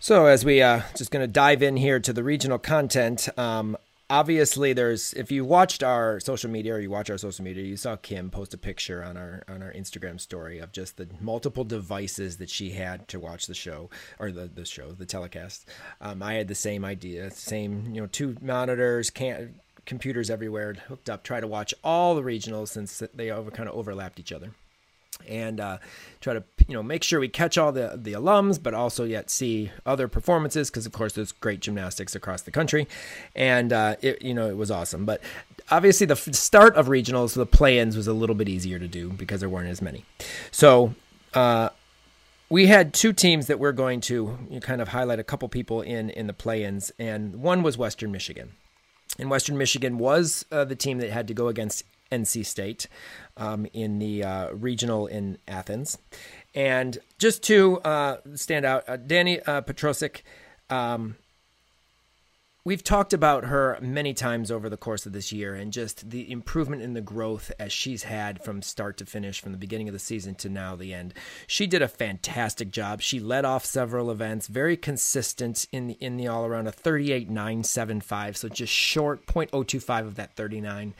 So 0.00 0.26
as 0.26 0.44
we 0.44 0.60
uh 0.60 0.82
just 0.96 1.10
going 1.12 1.22
to 1.22 1.32
dive 1.32 1.62
in 1.62 1.76
here 1.76 2.00
to 2.00 2.12
the 2.12 2.24
regional 2.24 2.58
content 2.58 3.28
um 3.38 3.76
obviously 4.10 4.72
there's 4.74 5.14
if 5.14 5.32
you 5.32 5.44
watched 5.44 5.82
our 5.82 6.20
social 6.20 6.50
media 6.50 6.74
or 6.74 6.80
you 6.80 6.90
watch 6.90 7.08
our 7.08 7.16
social 7.16 7.42
media 7.42 7.64
you 7.64 7.76
saw 7.76 7.96
kim 7.96 8.28
post 8.28 8.52
a 8.52 8.58
picture 8.58 9.02
on 9.02 9.16
our 9.16 9.42
on 9.48 9.62
our 9.62 9.72
instagram 9.72 10.20
story 10.20 10.58
of 10.58 10.72
just 10.72 10.98
the 10.98 11.08
multiple 11.20 11.64
devices 11.64 12.36
that 12.36 12.50
she 12.50 12.72
had 12.72 13.08
to 13.08 13.18
watch 13.18 13.46
the 13.46 13.54
show 13.54 13.88
or 14.18 14.30
the, 14.30 14.46
the 14.46 14.66
show 14.66 14.92
the 14.92 15.06
telecast. 15.06 15.66
Um, 16.02 16.22
i 16.22 16.34
had 16.34 16.48
the 16.48 16.54
same 16.54 16.84
idea 16.84 17.30
same 17.30 17.94
you 17.94 18.00
know 18.00 18.08
two 18.08 18.36
monitors 18.42 19.08
can't 19.08 19.54
computers 19.86 20.28
everywhere 20.28 20.74
hooked 20.74 21.08
up 21.08 21.22
try 21.22 21.40
to 21.40 21.46
watch 21.46 21.72
all 21.82 22.14
the 22.14 22.22
regionals 22.22 22.68
since 22.68 23.02
they 23.14 23.30
over 23.30 23.50
kind 23.50 23.68
of 23.68 23.74
overlapped 23.74 24.20
each 24.20 24.32
other 24.32 24.50
and 25.28 25.60
uh, 25.60 25.78
try 26.20 26.34
to 26.34 26.44
you 26.66 26.74
know 26.74 26.82
make 26.82 27.02
sure 27.02 27.20
we 27.20 27.28
catch 27.28 27.58
all 27.58 27.72
the 27.72 27.92
the 27.96 28.12
alums, 28.12 28.62
but 28.62 28.74
also 28.74 29.04
yet 29.04 29.30
see 29.30 29.70
other 29.86 30.08
performances 30.08 30.70
because 30.70 30.86
of 30.86 30.92
course 30.92 31.14
there's 31.14 31.32
great 31.32 31.60
gymnastics 31.60 32.14
across 32.14 32.42
the 32.42 32.50
country, 32.50 32.86
and 33.34 33.72
uh, 33.72 33.96
it 34.00 34.22
you 34.22 34.34
know 34.34 34.48
it 34.48 34.56
was 34.56 34.70
awesome. 34.70 35.04
But 35.04 35.20
obviously 35.70 36.06
the 36.06 36.16
start 36.16 36.76
of 36.76 36.86
regionals, 36.86 37.34
the 37.34 37.46
play-ins 37.46 37.96
was 37.96 38.06
a 38.06 38.12
little 38.12 38.34
bit 38.34 38.48
easier 38.48 38.78
to 38.78 38.88
do 38.88 39.10
because 39.10 39.40
there 39.40 39.48
weren't 39.48 39.68
as 39.68 39.82
many. 39.82 40.04
So. 40.50 40.94
Uh, 41.32 41.70
we 42.50 42.66
had 42.66 42.94
two 42.94 43.12
teams 43.12 43.48
that 43.48 43.58
we're 43.58 43.72
going 43.72 44.00
to 44.02 44.38
kind 44.60 44.80
of 44.80 44.88
highlight 44.88 45.18
a 45.18 45.24
couple 45.24 45.48
people 45.48 45.80
in 45.80 46.10
in 46.10 46.28
the 46.28 46.32
play-ins, 46.32 46.92
and 46.98 47.36
one 47.36 47.64
was 47.64 47.76
Western 47.76 48.12
Michigan. 48.12 48.52
And 49.18 49.30
Western 49.30 49.56
Michigan 49.56 49.98
was 49.98 50.44
uh, 50.50 50.64
the 50.64 50.76
team 50.76 50.98
that 50.98 51.10
had 51.10 51.28
to 51.28 51.34
go 51.34 51.48
against 51.48 51.84
NC 52.14 52.46
State 52.46 52.86
um, 53.36 53.66
in 53.72 53.98
the 53.98 54.24
uh, 54.24 54.52
regional 54.52 55.06
in 55.06 55.38
Athens. 55.48 55.98
And 56.54 56.98
just 57.18 57.42
to 57.44 57.78
uh, 57.80 58.18
stand 58.34 58.64
out, 58.64 58.88
uh, 58.88 58.96
Danny 58.96 59.40
uh, 59.40 59.62
Petrosic, 59.62 60.22
um, 60.70 61.16
we've 62.64 62.82
talked 62.82 63.12
about 63.12 63.44
her 63.44 63.78
many 63.82 64.14
times 64.14 64.50
over 64.50 64.70
the 64.70 64.76
course 64.76 65.04
of 65.04 65.12
this 65.12 65.32
year 65.32 65.54
and 65.54 65.72
just 65.72 66.08
the 66.10 66.30
improvement 66.30 66.80
in 66.80 66.94
the 66.94 67.00
growth 67.00 67.52
as 67.58 67.72
she's 67.72 68.04
had 68.04 68.42
from 68.42 68.62
start 68.62 68.96
to 68.96 69.04
finish 69.04 69.40
from 69.40 69.52
the 69.52 69.58
beginning 69.58 69.86
of 69.86 69.92
the 69.92 69.98
season 69.98 70.34
to 70.34 70.48
now 70.48 70.74
the 70.74 70.94
end. 70.94 71.12
She 71.46 71.66
did 71.66 71.82
a 71.82 71.88
fantastic 71.88 72.70
job. 72.70 73.02
She 73.02 73.20
led 73.20 73.44
off 73.44 73.66
several 73.66 74.10
events 74.10 74.46
very 74.46 74.76
consistent 74.76 75.66
in 75.72 75.88
the 75.88 75.94
in 76.00 76.16
the 76.16 76.26
all 76.26 76.46
around 76.46 76.66
a 76.66 76.72
38.975 76.72 78.36
so 78.36 78.48
just 78.48 78.72
short 78.72 79.26
0.025 79.26 80.06
of 80.06 80.14
that 80.14 80.34
39 80.34 80.94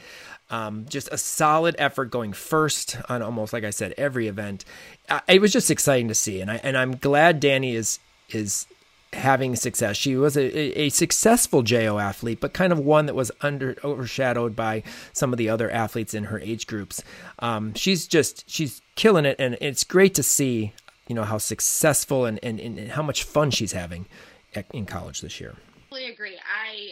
um, 0.49 0.85
just 0.87 1.09
a 1.11 1.17
solid 1.17 1.75
effort 1.77 2.11
going 2.11 2.33
first 2.33 2.97
on 3.09 3.21
almost 3.21 3.53
like 3.53 3.63
I 3.63 3.71
said 3.71 3.93
every 3.97 4.27
event. 4.27 4.65
Uh, 5.09 5.19
it 5.27 5.41
was 5.41 5.51
just 5.51 5.71
exciting 5.71 6.07
to 6.07 6.15
see, 6.15 6.41
and 6.41 6.51
I 6.51 6.59
and 6.63 6.77
I'm 6.77 6.95
glad 6.95 7.39
Danny 7.39 7.75
is 7.75 7.99
is 8.29 8.67
having 9.13 9.55
success. 9.55 9.95
She 9.97 10.15
was 10.15 10.35
a, 10.37 10.79
a 10.79 10.89
successful 10.89 11.63
JO 11.63 11.97
athlete, 11.97 12.39
but 12.41 12.53
kind 12.53 12.71
of 12.73 12.79
one 12.79 13.05
that 13.05 13.15
was 13.15 13.31
under 13.41 13.75
overshadowed 13.83 14.55
by 14.55 14.83
some 15.13 15.33
of 15.33 15.37
the 15.37 15.49
other 15.49 15.71
athletes 15.71 16.13
in 16.13 16.25
her 16.25 16.39
age 16.39 16.67
groups. 16.67 17.03
Um, 17.39 17.73
she's 17.73 18.07
just 18.07 18.49
she's 18.49 18.81
killing 18.95 19.25
it, 19.25 19.37
and 19.39 19.57
it's 19.61 19.83
great 19.83 20.13
to 20.15 20.23
see 20.23 20.73
you 21.07 21.15
know 21.15 21.23
how 21.23 21.37
successful 21.37 22.25
and 22.25 22.39
and, 22.43 22.59
and 22.59 22.91
how 22.91 23.01
much 23.01 23.23
fun 23.23 23.51
she's 23.51 23.71
having 23.71 24.05
at, 24.53 24.65
in 24.71 24.85
college 24.85 25.21
this 25.21 25.39
year. 25.39 25.55
Totally 25.89 26.11
agree. 26.11 26.37
I 26.37 26.91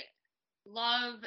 love 0.66 1.24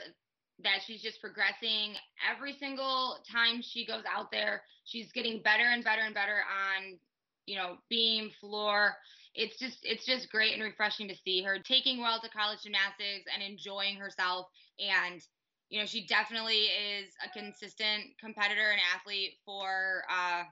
that 0.63 0.81
she's 0.87 1.03
just 1.03 1.21
progressing 1.21 1.95
every 2.31 2.55
single 2.59 3.19
time 3.31 3.61
she 3.63 3.87
goes 3.87 4.05
out 4.11 4.31
there. 4.31 4.63
She's 4.85 5.13
getting 5.13 5.43
better 5.43 5.65
and 5.65 5.85
better 5.85 6.03
and 6.03 6.15
better 6.15 6.39
on 6.39 6.99
you 7.47 7.57
know 7.57 7.77
beam 7.89 8.31
floor 8.41 8.95
it's 9.35 9.59
just 9.59 9.79
it's 9.83 10.05
just 10.05 10.31
great 10.31 10.55
and 10.55 10.63
refreshing 10.63 11.09
to 11.09 11.15
see 11.25 11.43
her 11.43 11.59
taking 11.59 12.01
well 12.01 12.21
to 12.21 12.29
college 12.31 12.63
gymnastics 12.63 13.27
and 13.33 13.43
enjoying 13.43 13.97
herself 13.97 14.47
and 14.79 15.23
you 15.69 15.79
know 15.79 15.87
she 15.87 16.07
definitely 16.07 16.65
is 16.67 17.09
a 17.25 17.39
consistent 17.39 18.05
competitor 18.21 18.71
and 18.71 18.81
athlete 18.95 19.35
for 19.45 20.03
uh, 20.11 20.43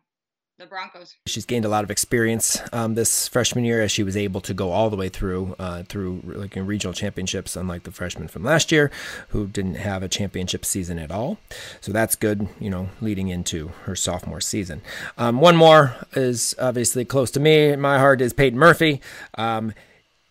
the 0.59 0.67
Broncos. 0.67 1.17
She's 1.27 1.45
gained 1.45 1.64
a 1.64 1.69
lot 1.69 1.83
of 1.83 1.90
experience 1.90 2.61
um, 2.73 2.95
this 2.95 3.27
freshman 3.27 3.64
year 3.64 3.83
as 3.83 3.90
she 3.90 4.05
was 4.05 4.17
able 4.17 4.40
to 4.43 4.55
go 4.55 4.71
all 4.71 4.88
the 4.88 4.97
way 4.97 5.09
through 5.09 5.57
uh, 5.59 5.83
through 5.83 6.21
like 6.25 6.57
in 6.57 6.64
regional 6.67 6.95
championships, 6.95 7.57
unlike 7.57 7.83
the 7.83 7.90
freshman 7.90 8.29
from 8.29 8.45
last 8.45 8.71
year 8.71 8.90
who 9.31 9.49
didn't 9.49 9.75
have 9.75 10.03
a 10.03 10.09
championship 10.09 10.64
season 10.64 10.99
at 10.99 11.11
all. 11.11 11.38
So 11.81 11.90
that's 11.90 12.14
good, 12.14 12.49
you 12.61 12.71
know, 12.71 12.88
leading 13.01 13.29
into 13.29 13.73
her 13.85 13.97
sophomore 13.97 14.40
season. 14.40 14.81
Um, 15.19 15.40
one 15.40 15.57
more 15.57 15.97
is 16.12 16.55
obviously 16.61 17.05
close 17.05 17.31
to 17.33 17.40
me. 17.40 17.75
My 17.75 17.99
heart 17.99 18.21
is 18.21 18.33
Peyton 18.33 18.59
Murphy. 18.59 19.01
Um, 19.37 19.73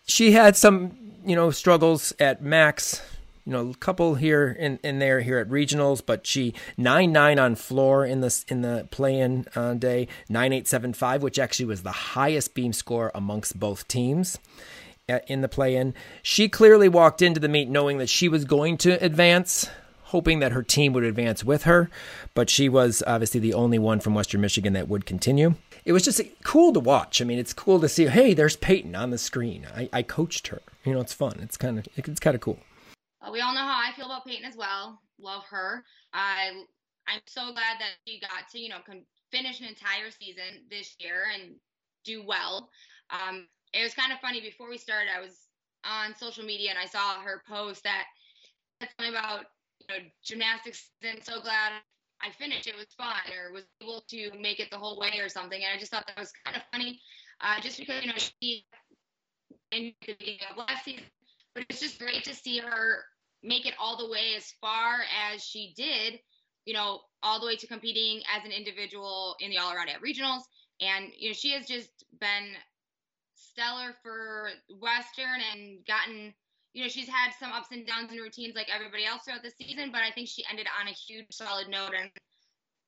she 0.05 0.31
had 0.31 0.55
some, 0.55 0.97
you 1.25 1.36
know, 1.36 1.51
struggles 1.51 2.13
at 2.19 2.41
Max 2.41 3.01
you 3.45 3.51
know, 3.51 3.69
a 3.71 3.75
couple 3.75 4.15
here 4.15 4.56
in, 4.58 4.79
in 4.84 4.99
there 4.99 5.21
here 5.21 5.38
at 5.38 5.49
regionals, 5.49 6.01
but 6.06 6.25
she 6.25 6.53
nine 6.77 7.12
nine 7.12 7.39
on 7.39 7.56
floor 7.56 8.06
in 8.06 8.21
the 8.21 8.43
in 8.47 8.62
the 8.62 8.88
play-in 8.91 9.45
uh, 9.56 9.73
day, 9.73 10.08
nine 10.29 10.53
eight 10.53 10.67
seven 10.67 10.93
five, 10.93 11.21
which 11.21 11.38
actually 11.38 11.65
was 11.65 11.84
the 11.84 11.91
highest 11.91 12.53
beam 12.53 12.73
score 12.73 13.12
amongst 13.13 13.60
both 13.60 13.88
teams 13.88 14.38
in 15.27 15.41
the 15.41 15.49
play-in. 15.49 15.93
She 16.21 16.47
clearly 16.47 16.88
walked 16.88 17.21
into 17.21 17.39
the 17.39 17.49
meet 17.49 17.69
knowing 17.69 17.97
that 17.97 18.10
she 18.10 18.29
was 18.29 18.45
going 18.45 18.77
to 18.77 18.91
advance, 19.03 19.69
hoping 20.03 20.39
that 20.39 20.53
her 20.53 20.63
team 20.63 20.93
would 20.93 21.03
advance 21.03 21.43
with 21.43 21.63
her, 21.63 21.89
but 22.34 22.49
she 22.49 22.69
was 22.69 23.03
obviously 23.06 23.41
the 23.41 23.53
only 23.53 23.77
one 23.77 23.99
from 23.99 24.13
Western 24.13 24.39
Michigan 24.39 24.73
that 24.73 24.88
would 24.88 25.06
continue. 25.06 25.56
It 25.84 25.91
was 25.91 26.03
just 26.03 26.21
cool 26.45 26.71
to 26.71 26.79
watch. 26.79 27.21
I 27.21 27.25
mean, 27.25 27.39
it's 27.39 27.51
cool 27.51 27.82
to 27.82 27.89
see. 27.89 28.06
Hey, 28.06 28.34
there's 28.34 28.56
Peyton 28.56 28.95
on 28.95 29.10
the 29.10 29.17
screen. 29.17 29.67
I, 29.75 29.89
I 29.91 30.01
coached 30.01 30.47
her. 30.47 30.62
You 30.86 30.93
know, 30.93 31.01
it's 31.01 31.13
fun. 31.13 31.39
It's 31.41 31.58
kind 31.58 31.77
of 31.77 31.88
it's 31.97 32.21
kind 32.21 32.36
of 32.36 32.41
cool. 32.41 32.60
Uh, 33.23 33.31
we 33.31 33.41
all 33.41 33.53
know 33.53 33.62
how 33.62 33.81
I 33.81 33.93
feel 33.95 34.05
about 34.07 34.25
Peyton 34.25 34.45
as 34.45 34.57
well. 34.57 35.01
Love 35.19 35.43
her. 35.49 35.83
I 36.13 36.51
I'm 37.07 37.21
so 37.27 37.51
glad 37.53 37.79
that 37.79 37.91
she 38.07 38.19
got 38.19 38.49
to 38.51 38.59
you 38.59 38.69
know 38.69 38.79
con- 38.86 39.05
finish 39.31 39.59
an 39.62 39.67
entire 39.67 40.12
season 40.12 40.65
this 40.69 40.95
year 40.99 41.25
and 41.33 41.55
do 42.05 42.23
well. 42.25 42.69
Um, 43.09 43.47
it 43.73 43.83
was 43.83 43.93
kind 43.93 44.12
of 44.13 44.19
funny 44.19 44.41
before 44.41 44.69
we 44.69 44.77
started. 44.77 45.09
I 45.15 45.21
was 45.21 45.47
on 45.86 46.15
social 46.15 46.45
media 46.45 46.69
and 46.71 46.79
I 46.79 46.86
saw 46.86 47.21
her 47.21 47.43
post 47.47 47.83
that 47.83 48.05
something 48.81 49.13
about 49.13 49.45
you 49.79 49.88
know 49.89 50.03
gymnastics 50.23 50.91
and 51.03 51.23
so 51.23 51.41
glad 51.41 51.73
I 52.21 52.31
finished. 52.31 52.67
It 52.67 52.75
was 52.75 52.88
fun 52.97 53.15
or 53.38 53.53
was 53.53 53.65
able 53.81 54.03
to 54.09 54.31
make 54.39 54.59
it 54.59 54.69
the 54.71 54.77
whole 54.77 54.99
way 54.99 55.19
or 55.19 55.29
something. 55.29 55.62
And 55.63 55.75
I 55.75 55.79
just 55.79 55.91
thought 55.91 56.07
that 56.07 56.19
was 56.19 56.31
kind 56.45 56.57
of 56.57 56.63
funny, 56.71 57.01
uh, 57.41 57.59
just 57.62 57.77
because 57.79 58.03
you 58.03 58.09
know 58.09 58.17
she 58.17 58.65
in 59.71 59.93
the 60.01 60.13
beginning 60.15 60.39
of 60.51 60.57
last 60.57 60.86
season, 60.86 61.03
but 61.55 61.65
it's 61.69 61.79
just 61.79 61.99
great 61.99 62.23
to 62.25 62.36
see 62.36 62.59
her 62.59 63.03
make 63.43 63.65
it 63.65 63.73
all 63.79 63.97
the 63.97 64.10
way 64.10 64.34
as 64.38 64.53
far 64.62 65.01
as 65.32 65.43
she 65.43 65.73
did, 65.75 66.19
you 66.65 66.73
know, 66.73 67.01
all 67.21 67.39
the 67.39 67.45
way 67.45 67.56
to 67.56 67.67
competing 67.67 68.21
as 68.34 68.45
an 68.45 68.51
individual 68.51 69.36
in 69.39 69.49
the 69.49 69.58
all 69.58 69.73
around 69.73 69.89
at 69.89 70.01
regionals. 70.01 70.43
And, 70.82 71.12
you 71.17 71.29
know, 71.29 71.34
she 71.34 71.51
has 71.51 71.67
just 71.67 71.89
been 72.19 72.53
stellar 73.36 73.93
for 74.01 74.49
Western 74.79 75.41
and 75.53 75.86
gotten, 75.86 76.34
you 76.73 76.84
know, 76.84 76.89
she's 76.89 77.08
had 77.08 77.32
some 77.39 77.51
ups 77.51 77.69
and 77.71 77.86
downs 77.86 78.12
in 78.12 78.17
routines 78.17 78.56
like 78.56 78.69
everybody 78.73 79.06
else 79.06 79.23
throughout 79.23 79.43
the 79.43 79.51
season, 79.51 79.91
but 79.91 80.01
I 80.01 80.12
think 80.12 80.27
she 80.27 80.45
ended 80.49 80.67
on 80.79 80.88
a 80.88 80.91
huge 80.91 81.27
solid 81.32 81.67
note. 81.69 81.91
And 81.99 82.10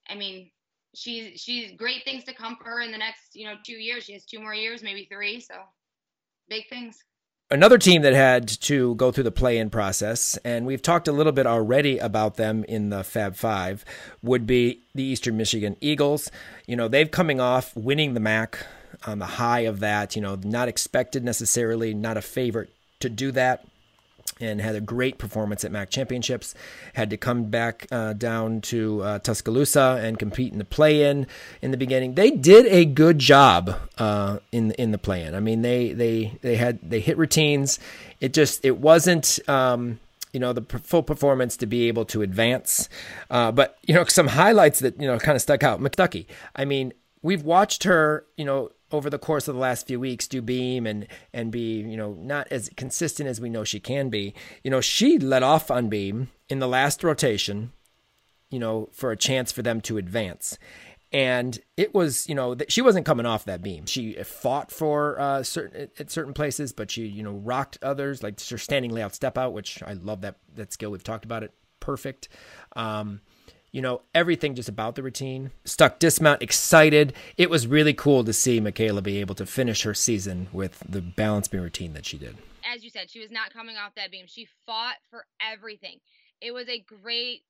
I 0.10 0.15
mean, 0.15 0.50
she's 0.96 1.39
she's 1.39 1.74
great 1.74 2.04
things 2.06 2.24
to 2.24 2.34
come 2.34 2.56
for 2.56 2.63
her 2.65 2.82
in 2.82 2.91
the 2.91 2.98
next, 2.98 3.36
you 3.36 3.46
know, 3.46 3.56
two 3.65 3.74
years. 3.74 4.06
She 4.06 4.13
has 4.13 4.26
two 4.26 4.39
more 4.39 4.56
years, 4.56 4.82
maybe 4.82 5.08
three. 5.12 5.39
So 5.39 5.56
big 6.50 6.68
things 6.70 6.98
another 7.51 7.77
team 7.77 8.01
that 8.01 8.13
had 8.13 8.47
to 8.47 8.95
go 8.95 9.12
through 9.12 9.23
the 9.23 9.31
play-in 9.31 9.69
process, 9.69 10.38
and 10.43 10.65
we've 10.65 10.81
talked 10.81 11.08
a 11.08 11.12
little 11.12 11.31
bit 11.31 11.47
already 11.47 11.97
about 11.97 12.36
them 12.36 12.63
in 12.65 12.89
the 12.89 13.03
Fab 13.03 13.36
Five, 13.36 13.86
would 14.21 14.47
be 14.47 14.81
the 14.93 15.03
Eastern 15.03 15.38
Michigan 15.38 15.77
Eagles. 15.81 16.31
You 16.65 16.75
know, 16.75 16.88
they've 16.88 17.10
coming 17.10 17.39
off 17.39 17.75
winning 17.75 18.13
the 18.13 18.19
MAC 18.19 18.65
on 19.05 19.19
the 19.19 19.25
high 19.25 19.62
of 19.62 19.79
that. 19.81 20.15
You 20.15 20.21
know, 20.21 20.36
not 20.43 20.67
expected 20.67 21.23
necessarily, 21.23 21.93
not 21.93 22.17
a 22.17 22.21
favorite 22.21 22.69
to 22.99 23.10
do 23.10 23.31
that. 23.34 23.65
And 24.39 24.60
had 24.60 24.76
a 24.76 24.82
great 24.82 25.17
performance 25.17 25.63
at 25.63 25.71
MAC 25.71 25.89
championships. 25.89 26.54
Had 26.93 27.10
to 27.10 27.17
come 27.17 27.45
back 27.45 27.88
uh, 27.91 28.13
down 28.13 28.62
to 28.62 29.02
uh, 29.02 29.19
Tuscaloosa 29.19 30.00
and 30.02 30.19
compete 30.19 30.52
in 30.52 30.60
the 30.60 30.65
play-in 30.65 31.28
in 31.62 31.71
the 31.71 31.78
beginning. 31.78 32.15
They 32.15 32.32
did 32.32 32.65
a 32.67 32.86
good 32.86 33.19
job 33.19 33.76
uh, 33.98 34.39
in 34.52 34.71
in 34.71 34.91
the 34.91 34.98
play-in. 34.98 35.36
I 35.36 35.39
mean, 35.39 35.62
they 35.62 35.93
they 35.93 36.38
they 36.41 36.56
had 36.56 36.80
they 36.82 37.00
hit 37.00 37.17
routines. 37.17 37.80
It 38.19 38.34
just 38.34 38.63
it 38.65 38.78
wasn't. 38.78 39.39
Um, 39.48 40.00
you 40.34 40.39
know 40.41 40.52
the 40.52 40.80
full 40.80 41.02
performance 41.02 41.56
to 41.56 41.65
be 41.65 41.88
able 41.88 42.04
to 42.04 42.21
advance, 42.21 42.89
uh, 43.30 43.54
but 43.54 43.78
you 43.88 43.93
know 43.93 44.04
some 44.04 44.28
highlights 44.28 44.80
that 44.80 45.00
you 45.00 45.08
know 45.08 45.17
kind 45.17 45.38
of 45.38 45.41
stuck 45.41 45.63
out. 45.63 45.80
McDucky. 45.80 46.26
I 46.54 46.65
mean, 46.65 46.91
we've 47.21 47.41
watched 47.41 47.86
her. 47.86 48.26
You 48.36 48.43
know, 48.43 48.71
over 48.91 49.10
the 49.10 49.19
course 49.19 49.48
of 49.48 49.56
the 49.56 49.62
last 49.62 49.88
few 49.88 50.00
weeks 50.00 50.28
do 50.28 50.41
beam 50.41 50.86
and 50.86 51.08
and 51.34 51.52
be 51.52 51.80
you 51.80 51.98
know 51.98 52.13
not 52.13 52.48
as 52.52 52.69
consistent 52.76 53.28
as 53.28 53.41
we 53.41 53.50
know 53.50 53.63
she 53.63 53.80
can 53.80 54.10
be. 54.10 54.34
You 54.63 54.71
know 54.71 54.82
she 54.82 55.17
let 55.17 55.43
off 55.43 55.71
on 55.71 55.89
beam 55.89 56.30
in 56.50 56.60
the 56.60 56.67
last 56.67 57.04
rotation 57.04 57.71
you 58.50 58.60
know 58.60 58.89
for 58.91 59.12
a 59.12 59.17
chance 59.17 59.52
for 59.52 59.62
them 59.62 59.82
to 59.82 59.98
advance. 59.98 60.58
And 61.12 61.58
it 61.78 61.93
was 61.93 62.28
you 62.28 62.36
know 62.36 62.56
that 62.56 62.71
she 62.71 62.82
wasn't 62.82 63.06
coming 63.06 63.26
off 63.26 63.45
that 63.45 63.62
beam. 63.62 63.86
She 63.86 64.13
fought 64.24 64.71
for 64.71 65.19
uh 65.19 65.43
certain 65.43 65.89
at 66.00 66.12
certain 66.12 66.34
places 66.34 66.71
but 66.74 66.91
she 66.91 67.06
you 67.06 67.24
know 67.24 67.34
rocked 67.34 67.78
others. 67.82 68.21
Like 68.21 68.39
her 68.48 68.58
standing 68.58 68.91
layout 68.91 69.15
step 69.15 69.38
out 69.38 69.54
which 69.54 69.82
i 69.84 69.93
love 69.93 70.21
that 70.21 70.38
that 70.56 70.74
skill. 70.74 70.91
We've 70.91 71.04
talked 71.04 71.26
about 71.26 71.43
it. 71.43 71.54
Perfect. 71.80 72.30
Um 72.76 73.21
you 73.76 73.82
know, 73.82 74.00
everything 74.14 74.56
just 74.56 74.70
about 74.70 74.96
the 74.96 75.04
routine. 75.04 75.52
Stuck 75.66 76.00
dismount, 76.00 76.42
excited. 76.42 77.12
It 77.36 77.50
was 77.50 77.68
really 77.68 77.94
cool 77.94 78.24
to 78.24 78.32
see 78.32 78.62
Michaela 78.62 79.02
be 79.02 79.20
able 79.20 79.36
to 79.36 79.46
finish 79.46 79.84
her 79.84 79.94
season 79.94 80.48
with 80.54 80.82
the 80.88 81.02
balance 81.02 81.50
beam 81.50 81.60
routine 81.60 81.92
that 81.92 82.06
she 82.06 82.18
did. 82.18 82.38
As 82.74 82.86
you 82.86 82.90
said, 82.90 83.12
she 83.12 83.20
was 83.20 83.32
not 83.32 83.52
coming 83.52 83.76
off 83.76 83.94
that 83.96 84.12
beam. 84.12 84.28
She 84.30 84.48
fought 84.66 84.96
for 85.10 85.26
everything. 85.42 86.00
It 86.40 86.54
was 86.54 86.70
a 86.70 86.80
great 86.80 87.42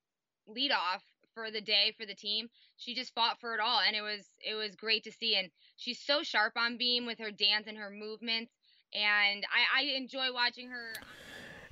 lead 0.48 0.72
off 0.72 1.04
for 1.36 1.52
the 1.52 1.62
day 1.62 1.94
for 1.96 2.08
the 2.08 2.16
team. 2.16 2.50
She 2.76 2.96
just 2.96 3.14
fought 3.14 3.40
for 3.40 3.54
it 3.54 3.60
all 3.60 3.82
and 3.86 3.96
it 3.96 4.02
was 4.02 4.28
it 4.44 4.56
was 4.56 4.76
great 4.76 5.04
to 5.04 5.12
see 5.12 5.36
and 5.36 5.52
she's 5.78 6.00
so 6.00 6.24
sharp 6.24 6.54
on 6.58 6.78
beam 6.78 7.06
with 7.06 7.20
her 7.20 7.30
dance 7.30 7.68
and 7.68 7.78
her 7.78 7.92
movements 7.92 8.52
and 8.96 9.46
I, 9.46 9.82
I 9.82 9.96
enjoy 9.96 10.34
watching 10.34 10.70
her 10.70 10.94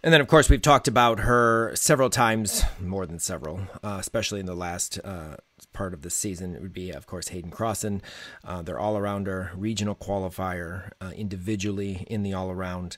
and 0.03 0.13
then, 0.13 0.19
of 0.19 0.27
course, 0.27 0.49
we've 0.49 0.61
talked 0.61 0.87
about 0.87 1.21
her 1.21 1.71
several 1.75 2.09
times, 2.09 2.63
more 2.79 3.05
than 3.05 3.19
several, 3.19 3.61
uh, 3.83 3.97
especially 3.99 4.41
in 4.41 4.45
the 4.45 4.53
last 4.55 4.99
uh, 5.03 5.37
part 5.71 5.93
of 5.93 6.01
the 6.01 6.09
season. 6.09 6.55
It 6.55 6.61
would 6.61 6.73
be, 6.73 6.91
of 6.91 7.07
course, 7.07 7.29
Hayden 7.29 7.51
Crossan, 7.51 8.01
uh, 8.43 8.61
their 8.61 8.77
all 8.77 8.95
arounder, 8.97 9.51
regional 9.55 9.95
qualifier, 9.95 10.91
uh, 10.99 11.11
individually 11.15 12.05
in 12.09 12.21
the 12.21 12.33
all 12.33 12.51
around. 12.51 12.97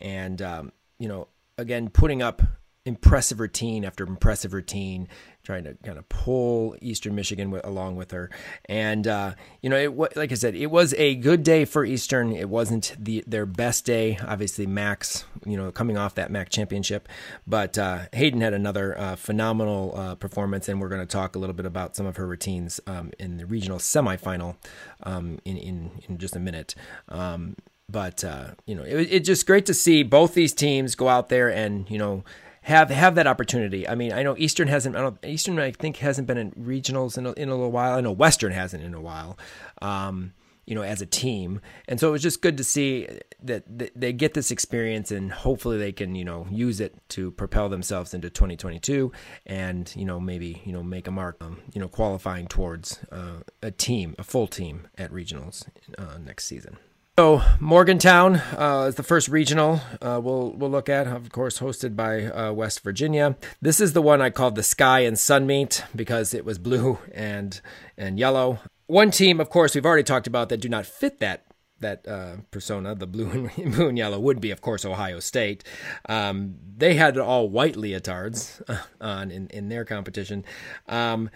And, 0.00 0.42
um, 0.42 0.72
you 0.98 1.08
know, 1.08 1.28
again, 1.56 1.88
putting 1.88 2.20
up 2.20 2.42
impressive 2.86 3.40
routine 3.40 3.84
after 3.84 4.04
impressive 4.04 4.54
routine, 4.54 5.06
trying 5.42 5.64
to 5.64 5.74
kind 5.84 5.98
of 5.98 6.08
pull 6.08 6.76
Eastern 6.80 7.14
Michigan 7.14 7.58
along 7.62 7.96
with 7.96 8.10
her. 8.10 8.30
And 8.66 9.06
uh, 9.06 9.34
you 9.60 9.68
know, 9.68 9.76
it 9.76 10.16
like 10.16 10.32
I 10.32 10.34
said, 10.34 10.54
it 10.54 10.70
was 10.70 10.94
a 10.94 11.14
good 11.16 11.42
day 11.42 11.64
for 11.64 11.84
Eastern. 11.84 12.32
It 12.32 12.48
wasn't 12.48 12.94
the 12.98 13.22
their 13.26 13.46
best 13.46 13.84
day. 13.84 14.18
Obviously, 14.26 14.66
Max, 14.66 15.24
you 15.44 15.56
know, 15.56 15.70
coming 15.70 15.98
off 15.98 16.14
that 16.14 16.30
MAC 16.30 16.48
championship, 16.48 17.08
but 17.46 17.76
uh, 17.76 18.00
Hayden 18.12 18.40
had 18.40 18.54
another 18.54 18.98
uh, 18.98 19.16
phenomenal 19.16 19.94
uh, 19.94 20.14
performance, 20.14 20.68
and 20.68 20.80
we're 20.80 20.88
going 20.88 21.02
to 21.02 21.06
talk 21.06 21.36
a 21.36 21.38
little 21.38 21.54
bit 21.54 21.66
about 21.66 21.96
some 21.96 22.06
of 22.06 22.16
her 22.16 22.26
routines 22.26 22.80
um, 22.86 23.12
in 23.18 23.36
the 23.36 23.46
regional 23.46 23.78
semifinal 23.78 24.56
um, 25.02 25.38
in 25.44 25.56
in 25.58 25.90
in 26.08 26.18
just 26.18 26.34
a 26.34 26.40
minute. 26.40 26.74
Um, 27.08 27.56
but 27.90 28.24
uh, 28.24 28.52
you 28.66 28.74
know, 28.74 28.82
it, 28.82 29.08
it's 29.10 29.26
just 29.26 29.46
great 29.46 29.66
to 29.66 29.74
see 29.74 30.02
both 30.02 30.34
these 30.34 30.54
teams 30.54 30.94
go 30.94 31.08
out 31.08 31.28
there 31.28 31.50
and 31.50 31.90
you 31.90 31.98
know 31.98 32.24
have 32.62 32.90
have 32.90 33.14
that 33.14 33.26
opportunity. 33.26 33.88
I 33.88 33.94
mean, 33.94 34.12
I 34.12 34.22
know 34.22 34.34
Eastern 34.36 34.68
hasn't. 34.68 34.96
I 34.96 35.12
Eastern 35.26 35.58
I 35.58 35.72
think 35.72 35.96
hasn't 35.98 36.26
been 36.26 36.38
in 36.38 36.52
regionals 36.52 37.16
in 37.16 37.26
a, 37.26 37.32
in 37.32 37.48
a 37.48 37.54
little 37.54 37.72
while. 37.72 37.96
I 37.96 38.00
know 38.00 38.12
Western 38.12 38.52
hasn't 38.52 38.82
in 38.82 38.94
a 38.94 39.00
while. 39.00 39.38
Um, 39.80 40.32
you 40.66 40.76
know, 40.76 40.82
as 40.82 41.02
a 41.02 41.06
team, 41.06 41.60
and 41.88 41.98
so 41.98 42.08
it 42.08 42.12
was 42.12 42.22
just 42.22 42.42
good 42.42 42.56
to 42.58 42.62
see 42.62 43.08
that 43.42 43.64
they 43.98 44.12
get 44.12 44.34
this 44.34 44.52
experience, 44.52 45.10
and 45.10 45.32
hopefully 45.32 45.78
they 45.78 45.90
can 45.90 46.14
you 46.14 46.24
know 46.24 46.46
use 46.50 46.80
it 46.80 46.94
to 47.08 47.32
propel 47.32 47.68
themselves 47.68 48.14
into 48.14 48.30
2022, 48.30 49.10
and 49.46 49.92
you 49.96 50.04
know 50.04 50.20
maybe 50.20 50.62
you 50.64 50.72
know 50.72 50.82
make 50.82 51.08
a 51.08 51.10
mark, 51.10 51.38
um, 51.40 51.60
you 51.74 51.80
know, 51.80 51.88
qualifying 51.88 52.46
towards 52.46 53.00
uh, 53.10 53.40
a 53.62 53.70
team, 53.70 54.14
a 54.18 54.22
full 54.22 54.46
team 54.46 54.86
at 54.96 55.10
regionals 55.10 55.66
uh, 55.98 56.18
next 56.18 56.44
season. 56.44 56.76
So 57.20 57.42
Morgantown 57.60 58.36
uh, 58.36 58.86
is 58.88 58.94
the 58.94 59.02
first 59.02 59.28
regional 59.28 59.78
uh, 60.00 60.18
we'll 60.24 60.52
we'll 60.52 60.70
look 60.70 60.88
at, 60.88 61.06
of 61.06 61.30
course, 61.30 61.58
hosted 61.58 61.94
by 61.94 62.24
uh, 62.24 62.50
West 62.50 62.80
Virginia. 62.80 63.36
This 63.60 63.78
is 63.78 63.92
the 63.92 64.00
one 64.00 64.22
I 64.22 64.30
called 64.30 64.54
the 64.54 64.62
Sky 64.62 65.00
and 65.00 65.18
Sun 65.18 65.46
Meet 65.46 65.84
because 65.94 66.32
it 66.32 66.46
was 66.46 66.58
blue 66.58 66.98
and 67.12 67.60
and 67.98 68.18
yellow. 68.18 68.60
One 68.86 69.10
team, 69.10 69.38
of 69.38 69.50
course, 69.50 69.74
we've 69.74 69.84
already 69.84 70.02
talked 70.02 70.28
about 70.28 70.48
that 70.48 70.62
do 70.62 70.70
not 70.70 70.86
fit 70.86 71.18
that 71.18 71.44
that 71.80 72.08
uh, 72.08 72.36
persona, 72.50 72.94
the 72.94 73.06
blue 73.06 73.50
and 73.54 73.72
blue 73.74 73.88
and 73.88 73.98
yellow, 73.98 74.18
would 74.18 74.40
be, 74.40 74.50
of 74.50 74.62
course, 74.62 74.86
Ohio 74.86 75.20
State. 75.20 75.62
Um, 76.08 76.54
they 76.74 76.94
had 76.94 77.18
all 77.18 77.50
white 77.50 77.74
leotards 77.74 78.62
on 78.98 79.30
in, 79.30 79.48
in 79.48 79.68
their 79.68 79.84
competition. 79.84 80.42
Um, 80.88 81.28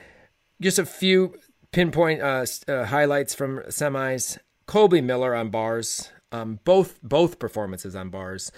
just 0.63 0.79
a 0.79 0.87
few 0.87 1.35
pinpoint 1.73 2.23
uh, 2.23 2.47
uh, 2.69 2.85
highlights 2.87 3.35
from 3.35 3.59
semis. 3.69 4.39
Colby 4.67 5.01
Miller 5.01 5.35
on 5.35 5.51
bars. 5.51 6.11
Um, 6.33 6.59
both 6.65 7.01
both 7.01 7.39
performances 7.39 7.95
on 7.95 8.11
bars, 8.11 8.51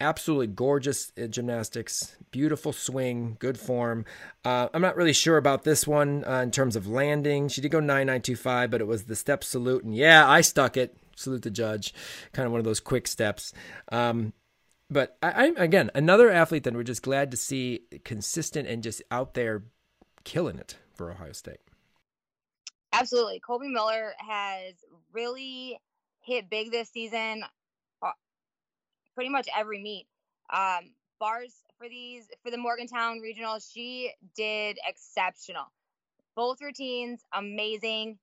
absolutely 0.00 0.48
gorgeous 0.48 1.12
gymnastics, 1.28 2.16
beautiful 2.30 2.72
swing, 2.72 3.36
good 3.38 3.58
form. 3.58 4.04
Uh, 4.44 4.68
I'm 4.72 4.82
not 4.82 4.96
really 4.96 5.12
sure 5.12 5.36
about 5.36 5.62
this 5.62 5.86
one 5.86 6.24
uh, 6.24 6.40
in 6.40 6.50
terms 6.50 6.74
of 6.74 6.86
landing. 6.86 7.48
She 7.48 7.60
did 7.60 7.70
go 7.70 7.78
9925, 7.78 8.70
but 8.70 8.80
it 8.80 8.86
was 8.86 9.04
the 9.04 9.14
step 9.14 9.44
salute, 9.44 9.84
and 9.84 9.94
yeah, 9.94 10.28
I 10.28 10.40
stuck 10.40 10.76
it. 10.76 10.96
Salute 11.14 11.42
the 11.42 11.50
judge, 11.50 11.92
kind 12.32 12.46
of 12.46 12.52
one 12.52 12.60
of 12.60 12.64
those 12.64 12.80
quick 12.80 13.06
steps. 13.06 13.52
Um, 13.92 14.32
but 14.90 15.18
I, 15.22 15.30
I, 15.30 15.52
again, 15.56 15.90
another 15.94 16.30
athlete 16.30 16.64
that 16.64 16.74
we're 16.74 16.82
just 16.82 17.02
glad 17.02 17.30
to 17.30 17.36
see 17.36 17.82
consistent 18.04 18.66
and 18.66 18.82
just 18.82 19.02
out 19.10 19.34
there 19.34 19.64
killing 20.24 20.58
it 20.58 20.78
for 20.94 21.10
Ohio 21.10 21.32
State. 21.32 21.60
Absolutely. 22.92 23.40
Colby 23.40 23.68
Miller 23.68 24.12
has 24.18 24.74
really 25.12 25.80
hit 26.22 26.50
big 26.50 26.70
this 26.70 26.90
season, 26.90 27.44
uh, 28.02 28.10
pretty 29.14 29.30
much 29.30 29.48
every 29.56 29.80
meet. 29.82 30.06
Um, 30.52 30.92
bars 31.20 31.54
for 31.78 31.88
these, 31.88 32.28
for 32.42 32.50
the 32.50 32.58
Morgantown 32.58 33.20
regional, 33.20 33.58
she 33.60 34.12
did 34.36 34.78
exceptional. 34.86 35.66
Both 36.34 36.60
routines, 36.60 37.22
amazing. 37.32 38.18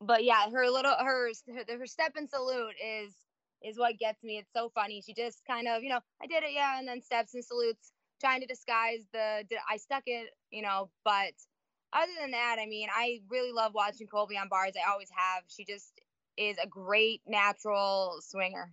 But 0.00 0.24
yeah, 0.24 0.50
her 0.50 0.68
little, 0.68 0.94
her, 0.98 1.30
her 1.68 1.86
step 1.86 2.12
and 2.16 2.28
salute 2.28 2.74
is, 2.84 3.14
is 3.62 3.78
what 3.78 3.98
gets 3.98 4.22
me. 4.24 4.38
It's 4.38 4.52
so 4.52 4.70
funny. 4.74 5.00
She 5.00 5.14
just 5.14 5.42
kind 5.46 5.68
of, 5.68 5.82
you 5.82 5.88
know, 5.88 6.00
I 6.22 6.26
did 6.26 6.42
it, 6.42 6.52
yeah, 6.52 6.78
and 6.78 6.88
then 6.88 7.00
steps 7.00 7.34
and 7.34 7.44
salutes, 7.44 7.92
trying 8.20 8.40
to 8.40 8.46
disguise 8.46 9.06
the, 9.12 9.44
I 9.70 9.76
stuck 9.76 10.02
it, 10.06 10.30
you 10.50 10.62
know, 10.62 10.90
but 11.04 11.32
other 11.92 12.12
than 12.20 12.30
that, 12.32 12.56
I 12.60 12.66
mean, 12.66 12.88
I 12.94 13.20
really 13.28 13.52
love 13.52 13.72
watching 13.74 14.06
Colby 14.06 14.36
on 14.36 14.48
bars. 14.48 14.72
I 14.76 14.90
always 14.90 15.08
have. 15.14 15.44
She 15.48 15.64
just 15.64 15.92
is 16.36 16.56
a 16.62 16.66
great 16.66 17.20
natural 17.26 18.18
swinger. 18.20 18.70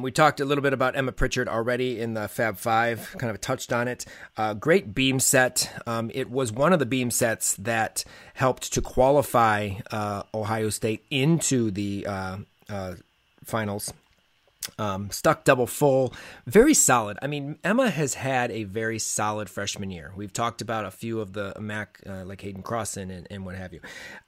We 0.00 0.10
talked 0.10 0.40
a 0.40 0.44
little 0.44 0.62
bit 0.62 0.72
about 0.72 0.96
Emma 0.96 1.12
Pritchard 1.12 1.48
already 1.48 2.00
in 2.00 2.14
the 2.14 2.26
Fab 2.26 2.58
Five, 2.58 3.14
kind 3.18 3.30
of 3.30 3.40
touched 3.40 3.72
on 3.72 3.86
it. 3.86 4.04
Uh, 4.36 4.52
great 4.52 4.92
beam 4.92 5.20
set. 5.20 5.72
Um, 5.86 6.10
it 6.12 6.30
was 6.30 6.52
one 6.52 6.72
of 6.72 6.80
the 6.80 6.86
beam 6.86 7.12
sets 7.12 7.54
that 7.56 8.04
helped 8.34 8.72
to 8.72 8.82
qualify 8.82 9.70
uh, 9.92 10.24
Ohio 10.34 10.70
State 10.70 11.04
into 11.10 11.70
the 11.70 12.06
uh, 12.06 12.38
uh 12.68 12.94
finals 13.44 13.92
um, 14.78 15.10
stuck 15.10 15.44
double 15.44 15.66
full, 15.66 16.14
very 16.46 16.74
solid. 16.74 17.18
I 17.22 17.26
mean, 17.26 17.58
Emma 17.62 17.90
has 17.90 18.14
had 18.14 18.50
a 18.50 18.64
very 18.64 18.98
solid 18.98 19.48
freshman 19.48 19.90
year. 19.90 20.12
We've 20.16 20.32
talked 20.32 20.60
about 20.60 20.84
a 20.84 20.90
few 20.90 21.20
of 21.20 21.32
the 21.32 21.54
MAC, 21.60 22.00
uh, 22.06 22.24
like 22.24 22.40
Hayden 22.40 22.62
Crossan 22.62 23.10
and, 23.10 23.26
and 23.30 23.44
what 23.44 23.56
have 23.56 23.72
you. 23.72 23.80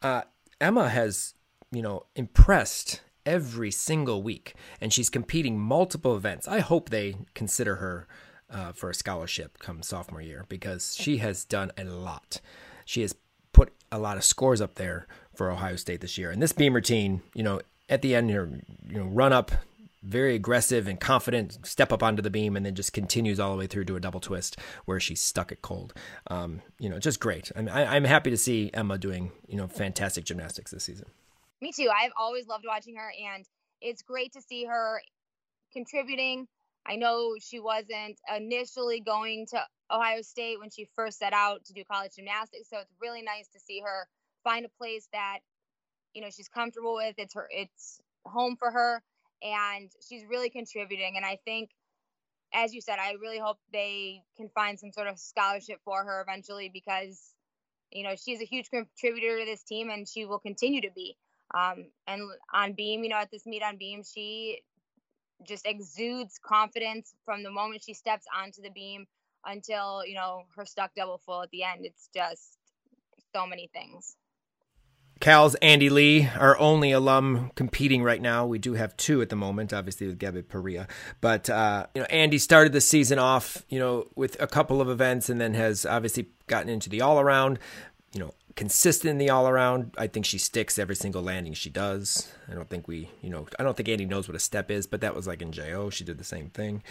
Uh, 0.02 0.22
Emma 0.60 0.88
has, 0.88 1.34
you 1.72 1.82
know, 1.82 2.04
impressed 2.14 3.00
every 3.24 3.70
single 3.70 4.22
week, 4.22 4.54
and 4.80 4.92
she's 4.92 5.10
competing 5.10 5.58
multiple 5.58 6.16
events. 6.16 6.46
I 6.46 6.60
hope 6.60 6.90
they 6.90 7.16
consider 7.34 7.76
her 7.76 8.06
uh, 8.48 8.72
for 8.72 8.90
a 8.90 8.94
scholarship 8.94 9.58
come 9.58 9.82
sophomore 9.82 10.20
year 10.20 10.44
because 10.48 10.96
she 10.96 11.18
has 11.18 11.44
done 11.44 11.72
a 11.76 11.84
lot. 11.84 12.40
She 12.84 13.02
has 13.02 13.14
put 13.52 13.72
a 13.90 13.98
lot 13.98 14.16
of 14.16 14.24
scores 14.24 14.60
up 14.60 14.76
there 14.76 15.06
for 15.34 15.50
Ohio 15.50 15.76
State 15.76 16.00
this 16.00 16.16
year. 16.16 16.30
And 16.30 16.40
this 16.40 16.52
beam 16.52 16.74
routine, 16.74 17.22
you 17.34 17.42
know, 17.42 17.60
at 17.88 18.02
the 18.02 18.14
end, 18.14 18.30
you 18.30 18.62
know 18.88 19.04
run 19.04 19.32
up 19.32 19.50
very 20.06 20.34
aggressive 20.34 20.86
and 20.86 21.00
confident, 21.00 21.58
step 21.66 21.92
up 21.92 22.02
onto 22.02 22.22
the 22.22 22.30
beam, 22.30 22.56
and 22.56 22.64
then 22.64 22.74
just 22.74 22.92
continues 22.92 23.40
all 23.40 23.52
the 23.52 23.58
way 23.58 23.66
through 23.66 23.84
to 23.86 23.96
a 23.96 24.00
double 24.00 24.20
twist 24.20 24.58
where 24.84 25.00
she's 25.00 25.20
stuck 25.20 25.52
it 25.52 25.62
cold. 25.62 25.94
Um, 26.28 26.62
you 26.78 26.88
know, 26.88 26.98
just 26.98 27.20
great. 27.20 27.50
I'm, 27.56 27.68
I, 27.68 27.96
am 27.96 28.04
happy 28.04 28.30
to 28.30 28.36
see 28.36 28.70
Emma 28.72 28.98
doing, 28.98 29.32
you 29.46 29.56
know, 29.56 29.68
fantastic 29.68 30.24
gymnastics 30.24 30.70
this 30.70 30.84
season. 30.84 31.06
Me 31.60 31.72
too. 31.72 31.90
I've 31.90 32.12
always 32.18 32.46
loved 32.46 32.64
watching 32.66 32.96
her, 32.96 33.12
and 33.34 33.44
it's 33.80 34.02
great 34.02 34.32
to 34.34 34.42
see 34.42 34.64
her 34.64 35.00
contributing 35.72 36.48
I 36.88 36.96
know 36.96 37.34
she 37.40 37.58
wasn't 37.58 38.18
initially 38.34 39.00
going 39.00 39.46
to 39.50 39.60
Ohio 39.90 40.22
State 40.22 40.60
when 40.60 40.70
she 40.70 40.88
first 40.94 41.18
set 41.18 41.32
out 41.32 41.64
to 41.66 41.72
do 41.72 41.84
college 41.84 42.12
gymnastics, 42.14 42.70
so 42.70 42.78
it's 42.78 42.92
really 43.00 43.22
nice 43.22 43.48
to 43.48 43.60
see 43.60 43.80
her 43.80 44.08
find 44.44 44.64
a 44.64 44.68
place 44.78 45.08
that 45.12 45.38
you 46.14 46.22
know 46.22 46.28
she's 46.30 46.48
comfortable 46.48 46.94
with. 46.94 47.14
It's 47.18 47.34
her 47.34 47.48
it's 47.50 48.00
home 48.24 48.56
for 48.56 48.70
her 48.70 49.02
and 49.42 49.90
she's 50.08 50.24
really 50.28 50.50
contributing 50.50 51.14
and 51.16 51.24
I 51.24 51.38
think 51.44 51.70
as 52.52 52.72
you 52.74 52.80
said, 52.80 52.98
I 52.98 53.14
really 53.20 53.38
hope 53.38 53.58
they 53.72 54.22
can 54.36 54.48
find 54.54 54.78
some 54.78 54.92
sort 54.92 55.08
of 55.08 55.18
scholarship 55.18 55.80
for 55.84 56.04
her 56.04 56.22
eventually 56.22 56.70
because 56.72 57.34
you 57.90 58.02
know 58.02 58.14
she's 58.16 58.40
a 58.40 58.44
huge 58.44 58.70
contributor 58.70 59.38
to 59.38 59.44
this 59.44 59.62
team 59.62 59.90
and 59.90 60.08
she 60.08 60.24
will 60.24 60.38
continue 60.38 60.80
to 60.82 60.90
be. 60.94 61.16
Um, 61.54 61.86
and 62.06 62.22
on 62.52 62.72
beam, 62.72 63.04
you 63.04 63.10
know, 63.10 63.18
at 63.18 63.30
this 63.30 63.46
meet 63.46 63.62
on 63.62 63.76
beam, 63.76 64.02
she 64.02 64.62
just 65.46 65.66
exudes 65.66 66.38
confidence 66.42 67.14
from 67.24 67.42
the 67.42 67.50
moment 67.50 67.82
she 67.84 67.94
steps 67.94 68.24
onto 68.36 68.62
the 68.62 68.70
beam 68.70 69.06
until 69.44 70.04
you 70.04 70.14
know 70.14 70.44
her 70.56 70.64
stuck 70.64 70.94
double 70.94 71.18
full 71.18 71.42
at 71.42 71.50
the 71.50 71.62
end. 71.62 71.84
It's 71.84 72.08
just 72.14 72.58
so 73.34 73.46
many 73.46 73.68
things. 73.72 74.16
Cal's 75.20 75.54
Andy 75.56 75.88
Lee, 75.88 76.28
our 76.38 76.58
only 76.58 76.92
alum 76.92 77.50
competing 77.54 78.02
right 78.02 78.20
now. 78.20 78.46
We 78.46 78.58
do 78.58 78.74
have 78.74 78.96
two 78.96 79.22
at 79.22 79.30
the 79.30 79.36
moment, 79.36 79.72
obviously 79.72 80.06
with 80.06 80.18
Gabby 80.18 80.42
Perea. 80.42 80.88
But 81.20 81.48
uh, 81.48 81.86
you 81.94 82.02
know, 82.02 82.06
Andy 82.10 82.38
started 82.38 82.72
the 82.72 82.80
season 82.80 83.18
off, 83.18 83.64
you 83.68 83.78
know, 83.78 84.06
with 84.14 84.40
a 84.40 84.46
couple 84.46 84.80
of 84.80 84.90
events, 84.90 85.30
and 85.30 85.40
then 85.40 85.54
has 85.54 85.86
obviously 85.86 86.28
gotten 86.46 86.68
into 86.68 86.90
the 86.90 87.00
all 87.00 87.18
around. 87.18 87.58
You 88.12 88.20
know, 88.20 88.34
consistent 88.56 89.10
in 89.10 89.18
the 89.18 89.30
all 89.30 89.48
around. 89.48 89.94
I 89.96 90.06
think 90.06 90.26
she 90.26 90.38
sticks 90.38 90.78
every 90.78 90.96
single 90.96 91.22
landing 91.22 91.54
she 91.54 91.70
does. 91.70 92.32
I 92.50 92.54
don't 92.54 92.68
think 92.68 92.88
we, 92.88 93.10
you 93.22 93.30
know, 93.30 93.46
I 93.58 93.62
don't 93.62 93.76
think 93.76 93.88
Andy 93.88 94.06
knows 94.06 94.28
what 94.28 94.34
a 94.34 94.40
step 94.40 94.70
is, 94.70 94.86
but 94.86 95.02
that 95.02 95.14
was 95.14 95.26
like 95.26 95.42
in 95.42 95.52
JO. 95.52 95.90
She 95.90 96.04
did 96.04 96.18
the 96.18 96.24
same 96.24 96.50
thing. 96.50 96.82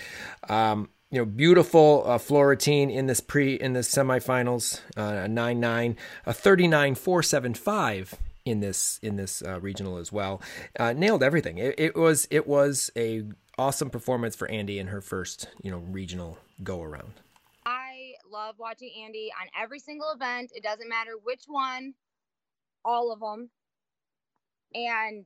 Um, 0.48 0.90
you 1.12 1.20
know, 1.20 1.26
beautiful 1.26 2.03
uh, 2.06 2.18
floor 2.18 2.49
routine 2.49 2.89
in 2.89 3.08
this 3.08 3.22
pre 3.22 3.56
in 3.56 3.74
this 3.74 3.89
semifinals, 3.93 4.82
uh, 4.97 5.24
a 5.24 5.28
nine 5.28 5.60
nine, 5.60 5.97
a 6.26 6.34
thirty 6.34 6.68
nine 6.68 6.95
four 6.95 7.22
seven 7.22 7.53
five 7.53 8.16
in 8.45 8.60
this 8.60 8.99
in 9.01 9.16
this 9.16 9.41
uh, 9.41 9.60
regional 9.60 9.97
as 9.97 10.12
well. 10.12 10.41
Uh, 10.80 10.93
nailed 10.93 11.24
everything. 11.24 11.58
It, 11.58 11.76
it, 11.78 11.95
was 11.95 12.28
it 12.32 12.47
was 12.47 12.91
a 12.95 13.24
awesome 13.58 13.89
performance 13.89 14.36
for 14.36 14.49
Andy 14.49 14.80
in 14.80 14.88
her 14.88 15.01
first 15.01 15.47
you 15.62 15.72
know 15.72 15.80
regional 15.80 16.38
go 16.64 16.82
around. 16.82 17.14
I 17.66 18.14
love 18.32 18.56
watching 18.58 18.91
Andy 19.03 19.32
on 19.39 19.47
every 19.62 19.80
single 19.80 20.12
event. 20.12 20.51
It 20.53 20.64
doesn't 20.64 20.89
matter 20.89 21.12
which 21.24 21.43
one, 21.47 21.93
all 22.84 23.12
of 23.12 23.20
them, 23.20 23.49
and 24.74 25.26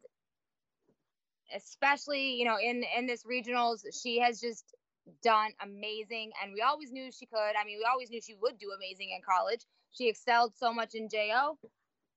especially 1.55 2.33
you 2.33 2.45
know 2.45 2.57
in 2.61 2.83
in 2.97 3.07
this 3.07 3.23
regionals, 3.23 3.81
she 4.01 4.19
has 4.19 4.39
just 4.41 4.75
done 5.23 5.51
amazing 5.61 6.31
and 6.41 6.53
we 6.53 6.61
always 6.61 6.91
knew 6.91 7.11
she 7.11 7.25
could. 7.25 7.37
I 7.59 7.65
mean, 7.65 7.77
we 7.79 7.87
always 7.91 8.09
knew 8.09 8.21
she 8.21 8.35
would 8.41 8.57
do 8.57 8.71
amazing 8.75 9.09
in 9.15 9.21
college. 9.27 9.61
She 9.91 10.07
excelled 10.07 10.53
so 10.55 10.73
much 10.73 10.95
in 10.95 11.09
JO. 11.09 11.57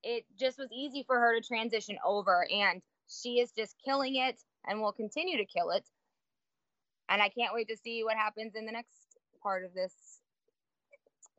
It 0.02 0.24
just 0.38 0.58
was 0.58 0.68
easy 0.72 1.04
for 1.06 1.18
her 1.18 1.38
to 1.38 1.46
transition 1.46 1.96
over 2.04 2.46
and 2.50 2.82
she 3.08 3.40
is 3.40 3.52
just 3.52 3.76
killing 3.84 4.16
it 4.16 4.40
and 4.66 4.80
will 4.80 4.92
continue 4.92 5.36
to 5.36 5.44
kill 5.44 5.70
it. 5.70 5.88
And 7.08 7.20
I 7.20 7.28
can't 7.28 7.54
wait 7.54 7.68
to 7.68 7.76
see 7.76 8.04
what 8.04 8.16
happens 8.16 8.54
in 8.54 8.64
the 8.64 8.72
next 8.72 9.18
part 9.42 9.64
of 9.64 9.74
this 9.74 9.92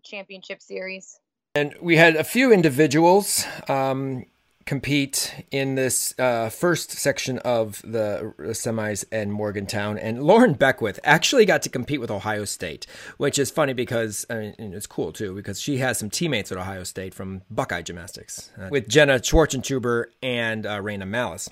championship 0.03 0.61
series. 0.61 1.19
And 1.55 1.75
we 1.81 1.97
had 1.97 2.15
a 2.15 2.23
few 2.23 2.51
individuals. 2.51 3.45
Um, 3.67 4.25
compete 4.65 5.45
in 5.51 5.75
this 5.75 6.17
uh, 6.19 6.49
first 6.49 6.91
section 6.91 7.39
of 7.39 7.81
the 7.83 8.33
semis 8.39 9.05
in 9.11 9.31
Morgantown. 9.31 9.97
And 9.97 10.23
Lauren 10.23 10.53
Beckwith 10.53 10.99
actually 11.03 11.45
got 11.45 11.61
to 11.63 11.69
compete 11.69 11.99
with 11.99 12.11
Ohio 12.11 12.45
State, 12.45 12.85
which 13.17 13.37
is 13.37 13.51
funny 13.51 13.73
because 13.73 14.25
I 14.29 14.35
mean, 14.35 14.73
it's 14.73 14.87
cool 14.87 15.11
too, 15.11 15.35
because 15.35 15.59
she 15.59 15.77
has 15.77 15.97
some 15.97 16.09
teammates 16.09 16.51
at 16.51 16.57
Ohio 16.57 16.83
State 16.83 17.13
from 17.13 17.41
Buckeye 17.49 17.81
Gymnastics 17.81 18.51
uh, 18.59 18.69
with 18.71 18.87
Jenna 18.87 19.19
Schwartzentruber 19.19 20.05
and 20.21 20.65
uh, 20.65 20.79
Raina 20.79 21.07
Malice. 21.07 21.49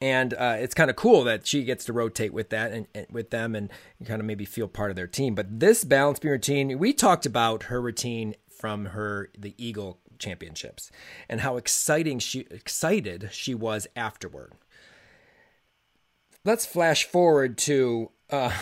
And 0.00 0.32
uh, 0.34 0.56
it's 0.58 0.74
kind 0.74 0.88
of 0.88 0.96
cool 0.96 1.24
that 1.24 1.46
she 1.46 1.64
gets 1.64 1.84
to 1.86 1.92
rotate 1.92 2.32
with 2.32 2.50
that 2.50 2.72
and, 2.72 2.86
and 2.94 3.06
with 3.10 3.30
them 3.30 3.54
and 3.54 3.70
kind 4.06 4.20
of 4.20 4.26
maybe 4.26 4.44
feel 4.44 4.68
part 4.68 4.90
of 4.90 4.96
their 4.96 5.06
team. 5.06 5.34
But 5.34 5.60
this 5.60 5.84
balance 5.84 6.20
beam 6.20 6.30
routine, 6.30 6.78
we 6.78 6.92
talked 6.92 7.26
about 7.26 7.64
her 7.64 7.80
routine 7.80 8.34
from 8.48 8.86
her 8.86 9.30
the 9.36 9.52
EAGL 9.58 9.98
championships 10.24 10.90
and 11.28 11.40
how 11.40 11.56
exciting 11.56 12.18
she 12.18 12.40
excited 12.50 13.28
she 13.32 13.54
was 13.54 13.86
afterward. 13.94 14.52
Let's 16.44 16.66
flash 16.66 17.04
forward 17.04 17.56
to 17.58 18.10
uh, 18.30 18.52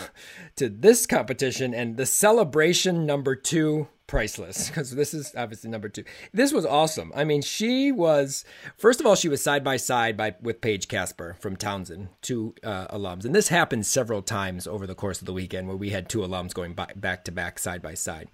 to 0.55 0.69
this 0.69 1.05
competition 1.05 1.73
and 1.73 1.97
the 1.97 2.05
celebration 2.05 3.05
number 3.05 3.35
two 3.35 3.87
priceless 4.07 4.67
because 4.67 4.91
this 4.95 5.13
is 5.13 5.33
obviously 5.35 5.69
number 5.69 5.89
two. 5.89 6.03
This 6.33 6.53
was 6.53 6.65
awesome. 6.65 7.11
I 7.15 7.23
mean, 7.23 7.41
she 7.41 7.91
was 7.91 8.45
first 8.77 8.99
of 8.99 9.05
all 9.05 9.15
she 9.15 9.29
was 9.29 9.41
side 9.41 9.63
by 9.63 9.77
side 9.77 10.15
by 10.17 10.35
with 10.41 10.61
Paige 10.61 10.87
Casper 10.87 11.35
from 11.39 11.55
Towson, 11.55 12.09
two 12.21 12.53
uh, 12.63 12.87
alums, 12.87 13.25
and 13.25 13.33
this 13.33 13.47
happened 13.47 13.85
several 13.85 14.21
times 14.21 14.67
over 14.67 14.85
the 14.85 14.95
course 14.95 15.19
of 15.19 15.25
the 15.25 15.33
weekend 15.33 15.67
where 15.67 15.77
we 15.77 15.89
had 15.89 16.09
two 16.09 16.19
alums 16.19 16.53
going 16.53 16.73
by, 16.73 16.91
back 16.95 17.23
to 17.25 17.31
back, 17.31 17.57
side 17.57 17.81
by 17.81 17.93
side 17.93 18.29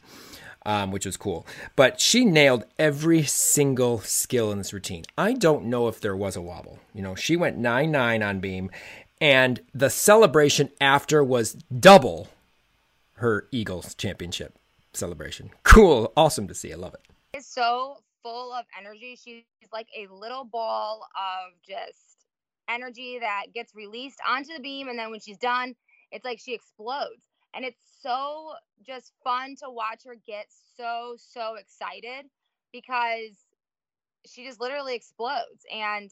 um, 0.65 0.91
which 0.91 1.05
was 1.05 1.17
cool. 1.17 1.45
But 1.75 1.99
she 1.99 2.25
nailed 2.25 2.65
every 2.77 3.23
single 3.23 3.99
skill 3.99 4.51
in 4.51 4.57
this 4.57 4.73
routine. 4.73 5.05
I 5.17 5.33
don't 5.33 5.65
know 5.65 5.87
if 5.87 6.01
there 6.01 6.15
was 6.15 6.35
a 6.35 6.41
wobble. 6.41 6.79
You 6.93 7.01
know, 7.01 7.15
she 7.15 7.35
went 7.35 7.57
9 7.57 7.91
9 7.91 8.23
on 8.23 8.39
beam, 8.39 8.69
and 9.21 9.61
the 9.73 9.89
celebration 9.89 10.69
after 10.79 11.23
was 11.23 11.53
double 11.53 12.29
her 13.13 13.47
Eagles 13.51 13.95
championship 13.95 14.57
celebration. 14.93 15.51
Cool. 15.63 16.11
Awesome 16.15 16.47
to 16.47 16.55
see. 16.55 16.71
I 16.71 16.75
love 16.75 16.93
it. 16.93 17.01
It's 17.33 17.47
so 17.47 17.97
full 18.23 18.53
of 18.53 18.65
energy. 18.77 19.17
She's 19.21 19.43
like 19.71 19.87
a 19.97 20.07
little 20.13 20.43
ball 20.43 21.07
of 21.15 21.53
just 21.67 22.25
energy 22.69 23.19
that 23.19 23.47
gets 23.53 23.75
released 23.75 24.19
onto 24.27 24.53
the 24.53 24.59
beam. 24.59 24.87
And 24.87 24.97
then 24.97 25.11
when 25.11 25.19
she's 25.19 25.37
done, 25.37 25.75
it's 26.11 26.25
like 26.25 26.39
she 26.39 26.53
explodes. 26.53 27.21
And 27.55 27.65
it's 27.65 27.79
so 28.01 28.51
just 28.85 29.11
fun 29.23 29.55
to 29.63 29.69
watch 29.69 30.03
her 30.05 30.15
get 30.27 30.45
so, 30.77 31.15
so 31.17 31.55
excited 31.55 32.25
because 32.71 33.37
she 34.25 34.45
just 34.45 34.61
literally 34.61 34.95
explodes. 34.95 35.65
And 35.73 36.11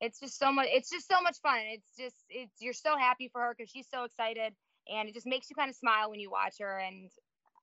it's 0.00 0.20
just 0.20 0.38
so 0.38 0.52
much, 0.52 0.68
it's 0.70 0.90
just 0.90 1.08
so 1.08 1.20
much 1.20 1.36
fun. 1.42 1.60
It's 1.66 1.90
just, 1.98 2.16
it's, 2.28 2.52
you're 2.60 2.72
so 2.72 2.96
happy 2.96 3.28
for 3.32 3.40
her 3.40 3.54
because 3.56 3.70
she's 3.70 3.86
so 3.92 4.04
excited 4.04 4.54
and 4.88 5.08
it 5.08 5.14
just 5.14 5.26
makes 5.26 5.48
you 5.50 5.56
kind 5.56 5.70
of 5.70 5.76
smile 5.76 6.10
when 6.10 6.20
you 6.20 6.30
watch 6.30 6.56
her. 6.60 6.78
And 6.78 7.10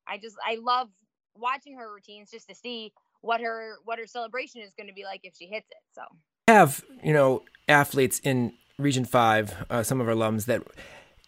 I 0.08 0.18
just, 0.18 0.36
I 0.46 0.58
love 0.62 0.90
watching 1.36 1.78
her 1.78 1.94
routines 1.94 2.32
just 2.32 2.48
to 2.50 2.56
see 2.56 2.94
what 3.22 3.42
her, 3.42 3.76
what 3.86 4.00
her 4.00 4.08
celebration 4.08 4.62
is 4.62 4.74
going 4.76 4.88
to 4.88 4.94
be 4.94 5.04
like 5.04 5.22
if 5.24 5.36
she 5.36 5.46
hits 5.46 5.68
it. 5.70 5.78
So 5.94 6.02
have, 6.48 6.84
you 7.04 7.14
know, 7.14 7.44
athletes 7.68 8.20
in 8.24 8.54
region 8.78 9.06
five, 9.06 9.66
uh, 9.70 9.84
some 9.84 10.02
of 10.02 10.08
our 10.08 10.16
alums 10.16 10.46
that 10.46 10.64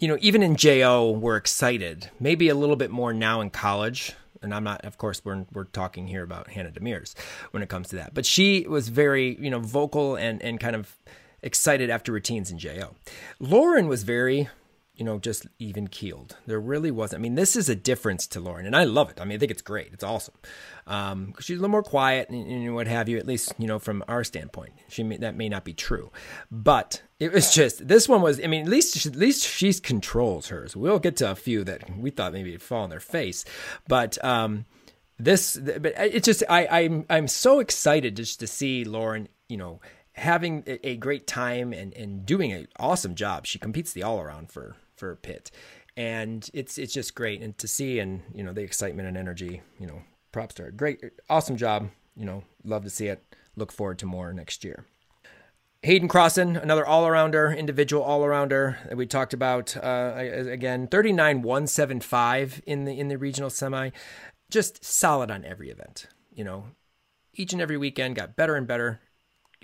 you 0.04 0.10
know, 0.10 0.18
even 0.20 0.44
in 0.44 0.58
JO, 0.58 1.12
we're 1.12 1.38
excited. 1.38 2.10
Maybe 2.20 2.50
a 2.50 2.56
little 2.56 2.76
bit 2.76 2.92
more 2.92 3.14
now 3.14 3.40
in 3.40 3.50
college. 3.50 4.12
And 4.42 4.54
I'm 4.54 4.66
not, 4.66 4.84
of 4.84 4.98
course, 4.98 5.22
we're, 5.24 5.46
we're 5.54 5.64
talking 5.64 6.08
here 6.08 6.24
about 6.24 6.50
Hannah 6.50 6.72
Demers 6.72 7.16
when 7.52 7.64
it 7.64 7.70
comes 7.70 7.88
to 7.88 7.96
that. 7.96 8.14
But 8.14 8.26
she 8.26 8.68
was 8.68 8.90
very, 8.90 9.38
you 9.40 9.50
know, 9.50 9.62
vocal 9.62 10.18
and, 10.18 10.42
and 10.44 10.60
kind 10.60 10.76
of 10.76 10.94
excited 11.42 11.90
after 11.90 12.12
routines 12.12 12.52
in 12.52 12.60
JO. 12.60 12.96
Lauren 13.40 13.88
was 13.88 14.04
very 14.04 14.50
you 14.96 15.04
know, 15.04 15.18
just 15.18 15.48
even 15.58 15.88
keeled. 15.88 16.38
There 16.46 16.60
really 16.60 16.92
wasn't. 16.92 17.20
I 17.20 17.22
mean, 17.24 17.34
this 17.36 17.56
is 17.56 17.68
a 17.68 17.76
difference 17.76 18.28
to 18.28 18.40
Lauren, 18.40 18.68
and 18.68 18.76
I 18.76 18.84
love 18.84 19.10
it. 19.10 19.20
I 19.20 19.26
mean, 19.26 19.36
I 19.36 19.40
think 19.40 19.52
it's 19.52 19.62
great. 19.62 19.90
It's 19.92 20.04
awesome. 20.04 20.36
Um, 20.86 21.34
she's 21.40 21.58
a 21.58 21.62
little 21.62 21.72
more 21.72 21.82
quiet 21.82 22.30
and, 22.30 22.48
and, 22.48 22.76
what 22.76 22.88
have 22.88 23.10
you. 23.10 23.18
At 23.18 23.26
least 23.26 23.54
you 23.58 23.66
know 23.66 23.80
from 23.80 24.04
our 24.08 24.24
standpoint, 24.24 24.74
she 24.90 25.02
may, 25.02 25.18
that 25.18 25.36
may 25.36 25.50
not 25.50 25.64
be 25.64 25.74
true, 25.74 26.12
but 26.52 27.02
it 27.24 27.34
was 27.34 27.54
just 27.54 27.88
this 27.88 28.08
one 28.10 28.22
was. 28.22 28.40
I 28.44 28.48
mean, 28.48 28.64
at 28.64 28.70
least 28.70 28.98
she, 28.98 29.10
at 29.10 29.16
least 29.16 29.48
she 29.48 29.74
controls 29.74 30.50
hers. 30.50 30.76
We'll 30.76 31.00
get 31.00 31.18
to 31.18 31.32
a 31.32 31.36
few 31.36 31.64
that 31.64 31.98
we 31.98 32.10
thought 32.10 32.34
maybe 32.34 32.52
would 32.52 32.62
fall 32.62 32.84
on 32.84 32.90
their 32.90 33.00
face, 33.00 33.46
but 33.88 34.24
um, 34.24 34.66
this, 35.18 35.58
but 35.58 35.94
it's 35.98 36.26
just 36.26 36.44
I, 36.50 36.68
I'm 36.68 37.06
I'm 37.10 37.28
so 37.28 37.60
excited 37.60 38.16
just 38.16 38.40
to 38.40 38.48
see 38.48 38.84
Lauren. 38.84 39.28
You 39.50 39.58
know 39.58 39.80
having 40.14 40.64
a 40.68 40.96
great 40.98 41.26
time 41.28 41.74
and, 41.74 41.94
and 41.96 42.26
doing 42.26 42.52
an 42.52 42.68
awesome 42.80 43.16
job. 43.16 43.46
She 43.46 43.60
competes 43.60 43.94
the 43.94 44.04
all 44.04 44.20
around 44.20 44.52
for 44.52 44.76
for 44.96 45.16
Pitt, 45.16 45.52
and 45.98 46.48
it's 46.54 46.78
it's 46.78 46.94
just 46.94 47.16
great 47.16 47.42
and 47.42 47.58
to 47.58 47.68
see 47.68 48.00
and 48.00 48.22
you 48.34 48.44
know 48.44 48.54
the 48.54 48.62
excitement 48.62 49.08
and 49.08 49.18
energy. 49.18 49.62
You 49.80 49.88
know, 49.88 50.02
props 50.32 50.56
to 50.56 50.64
her. 50.64 50.72
Great, 50.72 51.04
awesome 51.30 51.58
job. 51.58 51.90
You 52.16 52.26
know, 52.26 52.44
love 52.64 52.84
to 52.84 52.90
see 52.90 53.08
it. 53.08 53.24
Look 53.56 53.72
forward 53.72 54.00
to 54.00 54.06
more 54.06 54.34
next 54.34 54.64
year. 54.64 54.86
Hayden 55.84 56.08
Crossan, 56.08 56.56
another 56.56 56.86
all-arounder, 56.86 57.58
individual 57.58 58.04
all-arounder 58.04 58.88
that 58.88 58.96
we 58.96 59.06
talked 59.06 59.34
about 59.34 59.76
uh, 59.76 60.14
again, 60.16 60.88
39-175 60.88 62.62
in 62.66 62.86
the 62.86 62.98
in 62.98 63.10
the 63.10 63.18
regional 63.18 63.50
semi, 63.50 63.90
just 64.50 64.84
solid 64.84 65.30
on 65.30 65.44
every 65.44 65.70
event. 65.70 66.08
You 66.34 66.46
know, 66.46 66.66
each 67.34 67.52
and 67.54 67.62
every 67.62 67.78
weekend 67.78 68.16
got 68.16 68.36
better 68.36 68.56
and 68.56 68.66
better 68.66 69.02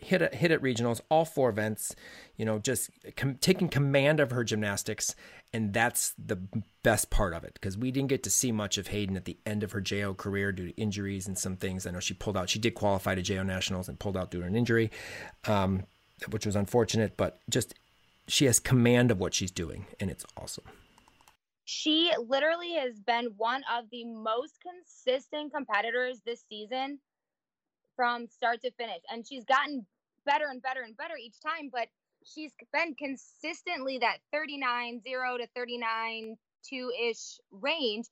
hit 0.02 0.22
at, 0.22 0.36
hit 0.36 0.52
at 0.52 0.62
regionals, 0.62 1.02
all 1.10 1.26
four 1.26 1.50
events, 1.50 1.96
you 2.38 2.46
know, 2.46 2.60
just 2.60 2.90
com- 3.16 3.36
taking 3.36 3.70
command 3.70 4.20
of 4.20 4.32
her 4.32 4.44
gymnastics 4.44 5.16
And 5.54 5.74
that's 5.74 6.14
the 6.18 6.40
best 6.84 7.10
part 7.10 7.34
of 7.34 7.44
it 7.44 7.54
because 7.54 7.78
we 7.78 7.92
didn't 7.92 8.10
get 8.10 8.24
to 8.24 8.30
see 8.30 8.52
much 8.52 8.78
of 8.78 8.88
Hayden 8.88 9.16
at 9.16 9.26
the 9.26 9.38
end 9.46 9.64
of 9.64 9.72
her 9.72 9.82
JO 9.82 10.14
career 10.14 10.52
due 10.52 10.68
to 10.68 10.82
injuries 10.82 11.28
and 11.28 11.38
some 11.38 11.56
things. 11.58 11.86
I 11.86 11.92
know 11.92 12.00
she 12.00 12.14
pulled 12.14 12.38
out. 12.38 12.50
She 12.50 12.60
did 12.60 12.76
qualify 12.76 13.16
to 13.16 13.22
JO 13.22 13.44
Nationals 13.44 13.90
and 13.90 14.00
pulled 14.00 14.18
out 14.18 14.32
due 14.32 14.42
to 14.42 14.48
an 14.48 14.56
injury, 14.56 14.92
um, 15.46 15.86
which 16.30 16.46
was 16.46 16.56
unfortunate, 16.56 17.18
but 17.18 17.40
just 17.50 17.76
she 18.28 18.46
has 18.46 18.60
command 18.60 19.12
of 19.12 19.20
what 19.20 19.34
she's 19.34 19.52
doing, 19.52 19.88
and 20.00 20.10
it's 20.10 20.26
awesome. 20.38 20.66
She 21.66 22.12
literally 22.28 22.74
has 22.74 23.00
been 23.00 23.34
one 23.38 23.64
of 23.72 23.86
the 23.92 24.04
most 24.06 24.56
consistent 24.62 25.54
competitors 25.54 26.22
this 26.26 26.44
season 26.50 27.00
from 27.96 28.28
start 28.28 28.62
to 28.62 28.72
finish. 28.72 29.02
And 29.12 29.28
she's 29.28 29.46
gotten 29.46 29.86
better 30.26 30.46
and 30.50 30.62
better 30.62 30.82
and 30.82 30.98
better 30.98 31.16
each 31.22 31.40
time, 31.42 31.70
but 31.72 31.88
she's 32.24 32.52
been 32.74 32.96
consistently 32.96 34.00
that 34.00 34.18
39 34.34 35.02
0 35.08 35.38
to 35.38 35.48
39 35.56 36.38
2 36.68 36.92
ish 37.10 37.40
range 37.52 38.08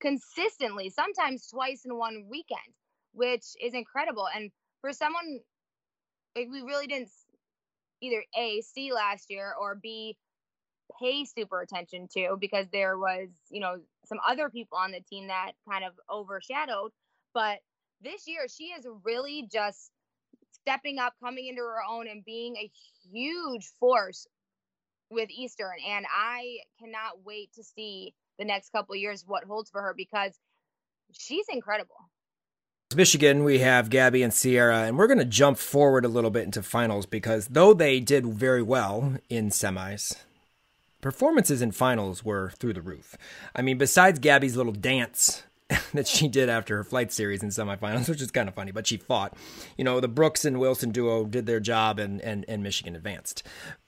consistently, 0.00 0.90
sometimes 0.90 1.48
twice 1.48 1.84
in 1.84 1.96
one 1.96 2.26
weekend, 2.28 2.74
which 3.12 3.44
is 3.62 3.74
incredible. 3.74 4.28
And 4.34 4.50
for 4.80 4.92
someone 4.92 5.40
like 6.36 6.48
we 6.50 6.62
really 6.62 6.86
didn't 6.86 7.10
either 8.00 8.24
A, 8.36 8.60
see 8.62 8.92
last 8.92 9.30
year 9.30 9.52
or 9.60 9.74
B, 9.74 10.16
pay 11.00 11.24
super 11.24 11.60
attention 11.60 12.08
to 12.14 12.36
because 12.40 12.66
there 12.72 12.98
was, 12.98 13.28
you 13.50 13.60
know, 13.60 13.76
some 14.06 14.18
other 14.26 14.48
people 14.48 14.78
on 14.78 14.90
the 14.90 15.00
team 15.00 15.28
that 15.28 15.52
kind 15.68 15.84
of 15.84 15.92
overshadowed. 16.10 16.92
But 17.34 17.58
this 18.00 18.26
year, 18.26 18.46
she 18.48 18.64
is 18.64 18.86
really 19.04 19.48
just 19.50 19.90
stepping 20.52 20.98
up, 20.98 21.14
coming 21.22 21.46
into 21.46 21.62
her 21.62 21.82
own, 21.88 22.08
and 22.08 22.24
being 22.24 22.56
a 22.56 22.70
huge 23.12 23.70
force 23.78 24.26
with 25.10 25.30
Eastern. 25.30 25.76
And 25.86 26.06
I 26.10 26.58
cannot 26.80 27.24
wait 27.24 27.52
to 27.54 27.64
see 27.64 28.14
the 28.38 28.44
next 28.44 28.70
couple 28.70 28.94
years 28.96 29.24
what 29.26 29.44
holds 29.44 29.70
for 29.70 29.82
her 29.82 29.94
because 29.96 30.32
she's 31.12 31.46
incredible. 31.48 31.96
Michigan, 32.96 33.44
we 33.44 33.58
have 33.58 33.90
Gabby 33.90 34.22
and 34.22 34.32
Sierra, 34.32 34.84
and 34.84 34.96
we're 34.96 35.06
going 35.06 35.18
to 35.18 35.24
jump 35.26 35.58
forward 35.58 36.06
a 36.06 36.08
little 36.08 36.30
bit 36.30 36.44
into 36.44 36.62
finals 36.62 37.04
because 37.04 37.48
though 37.48 37.74
they 37.74 38.00
did 38.00 38.24
very 38.26 38.62
well 38.62 39.18
in 39.28 39.50
semis, 39.50 40.16
performances 41.02 41.60
in 41.60 41.70
finals 41.70 42.24
were 42.24 42.50
through 42.58 42.72
the 42.72 42.80
roof. 42.80 43.14
I 43.54 43.60
mean, 43.60 43.76
besides 43.76 44.18
Gabby's 44.18 44.56
little 44.56 44.72
dance 44.72 45.42
that 45.92 46.08
she 46.08 46.28
did 46.28 46.48
after 46.48 46.76
her 46.78 46.84
flight 46.84 47.12
series 47.12 47.42
in 47.42 47.50
semifinals, 47.50 48.08
which 48.08 48.22
is 48.22 48.30
kind 48.30 48.48
of 48.48 48.54
funny, 48.54 48.72
but 48.72 48.86
she 48.86 48.96
fought. 48.96 49.36
You 49.76 49.84
know, 49.84 50.00
the 50.00 50.08
Brooks 50.08 50.46
and 50.46 50.58
Wilson 50.58 50.90
duo 50.90 51.26
did 51.26 51.44
their 51.44 51.60
job, 51.60 51.98
and 51.98 52.22
and, 52.22 52.46
and 52.48 52.62
Michigan 52.62 52.96
advanced. 52.96 53.42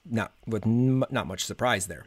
Not 0.05 0.31
with 0.45 0.65
n- 0.67 1.03
not 1.09 1.25
much 1.25 1.43
surprise 1.43 1.87
there. 1.87 2.05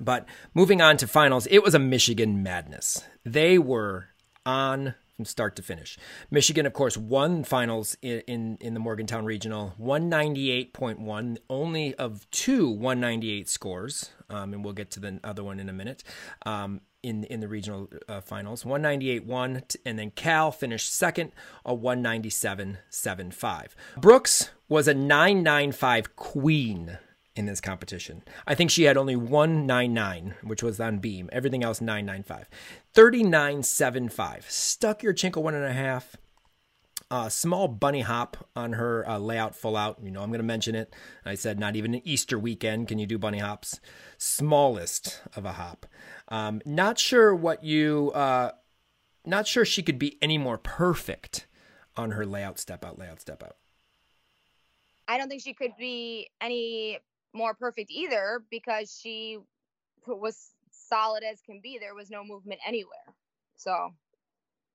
But 0.00 0.26
moving 0.54 0.80
on 0.80 0.96
to 0.98 1.08
finals, 1.08 1.46
it 1.50 1.58
was 1.58 1.74
a 1.74 1.80
Michigan 1.80 2.40
madness. 2.42 3.02
They 3.24 3.58
were 3.58 4.10
on 4.46 4.94
from 5.16 5.24
start 5.24 5.56
to 5.56 5.62
finish. 5.62 5.96
Michigan, 6.30 6.66
of 6.66 6.72
course, 6.72 6.96
won 6.96 7.44
finals 7.44 7.96
in, 8.02 8.20
in, 8.26 8.58
in 8.60 8.74
the 8.74 8.80
Morgantown 8.80 9.24
Regional, 9.24 9.74
198.1, 9.80 11.38
only 11.48 11.94
of 11.94 12.28
two 12.30 12.68
198 12.68 13.48
scores, 13.48 14.10
um, 14.28 14.52
and 14.52 14.64
we'll 14.64 14.72
get 14.72 14.90
to 14.92 15.00
the 15.00 15.20
other 15.22 15.44
one 15.44 15.60
in 15.60 15.68
a 15.68 15.72
minute. 15.72 16.02
Um, 16.44 16.80
in 17.02 17.24
in 17.24 17.40
the 17.40 17.48
regional 17.48 17.88
uh, 18.08 18.22
finals, 18.22 18.64
198.1, 18.64 19.76
and 19.84 19.98
then 19.98 20.10
Cal 20.10 20.50
finished 20.50 20.90
second, 20.90 21.32
a 21.66 21.76
197.75. 21.76 23.66
Brooks 23.98 24.48
was 24.70 24.88
a 24.88 24.94
995 24.94 26.16
queen 26.16 26.96
in 27.36 27.46
this 27.46 27.60
competition. 27.60 28.22
I 28.46 28.54
think 28.54 28.70
she 28.70 28.84
had 28.84 28.96
only 28.96 29.16
199, 29.16 30.36
which 30.42 30.62
was 30.62 30.80
on 30.80 30.98
beam. 30.98 31.28
Everything 31.32 31.64
else 31.64 31.80
995. 31.80 32.48
3975. 32.94 34.50
Stuck 34.50 35.00
Yurchenko 35.02 35.42
one 35.42 35.54
and 35.54 35.64
a 35.64 35.72
half. 35.72 36.16
Uh, 37.10 37.28
small 37.28 37.68
bunny 37.68 38.00
hop 38.00 38.48
on 38.56 38.72
her 38.72 39.08
uh, 39.08 39.18
layout 39.18 39.54
full 39.54 39.76
out. 39.76 39.98
You 40.02 40.10
know, 40.10 40.22
I'm 40.22 40.30
going 40.30 40.38
to 40.38 40.44
mention 40.44 40.74
it. 40.74 40.94
I 41.24 41.34
said, 41.34 41.58
not 41.58 41.76
even 41.76 41.94
an 41.94 42.02
Easter 42.04 42.38
weekend 42.38 42.88
can 42.88 42.98
you 42.98 43.06
do 43.06 43.18
bunny 43.18 43.38
hops. 43.38 43.80
Smallest 44.16 45.20
of 45.36 45.44
a 45.44 45.52
hop. 45.52 45.86
Um, 46.28 46.62
not 46.64 46.98
sure 46.98 47.34
what 47.34 47.62
you, 47.62 48.10
uh, 48.14 48.52
not 49.26 49.46
sure 49.46 49.64
she 49.64 49.82
could 49.82 49.98
be 49.98 50.18
any 50.22 50.38
more 50.38 50.58
perfect 50.58 51.46
on 51.96 52.12
her 52.12 52.24
layout, 52.24 52.58
step 52.58 52.84
out, 52.84 52.98
layout, 52.98 53.20
step 53.20 53.42
out. 53.42 53.56
I 55.06 55.18
don't 55.18 55.28
think 55.28 55.42
she 55.42 55.52
could 55.52 55.76
be 55.76 56.30
any 56.40 56.98
more 57.34 57.54
perfect 57.54 57.90
either 57.90 58.42
because 58.50 58.98
she 59.00 59.38
was 60.06 60.50
solid 60.70 61.22
as 61.24 61.40
can 61.40 61.60
be. 61.62 61.78
There 61.78 61.94
was 61.94 62.10
no 62.10 62.24
movement 62.24 62.60
anywhere. 62.66 63.14
So 63.56 63.92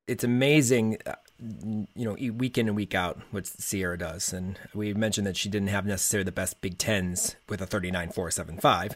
it's 0.09 0.23
amazing, 0.23 0.97
uh, 1.05 1.13
you 1.39 1.87
know, 1.95 2.13
week 2.33 2.57
in 2.57 2.67
and 2.67 2.75
week 2.75 2.95
out 2.95 3.19
what 3.31 3.45
Sierra 3.45 3.97
does. 3.97 4.33
And 4.33 4.59
we 4.73 4.93
mentioned 4.93 5.27
that 5.27 5.37
she 5.37 5.49
didn't 5.49 5.69
have 5.69 5.85
necessarily 5.85 6.25
the 6.25 6.31
best 6.31 6.61
Big 6.61 6.77
Tens 6.79 7.35
with 7.47 7.61
a 7.61 7.67
39.475. 7.67 8.95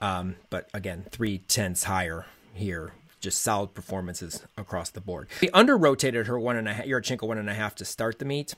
Um, 0.00 0.36
but 0.48 0.70
again, 0.72 1.04
three 1.10 1.38
tenths 1.38 1.84
higher 1.84 2.26
here. 2.54 2.94
Just 3.20 3.42
solid 3.42 3.74
performances 3.74 4.42
across 4.56 4.90
the 4.90 5.00
board. 5.00 5.28
He 5.40 5.50
under 5.50 5.76
rotated 5.76 6.26
her 6.26 6.38
one 6.38 6.56
and 6.56 6.68
a 6.68 6.74
half, 6.74 6.86
Yurchenko 6.86 7.26
one 7.28 7.38
and 7.38 7.48
a 7.48 7.54
half 7.54 7.74
to 7.76 7.84
start 7.84 8.18
the 8.18 8.24
meet. 8.24 8.54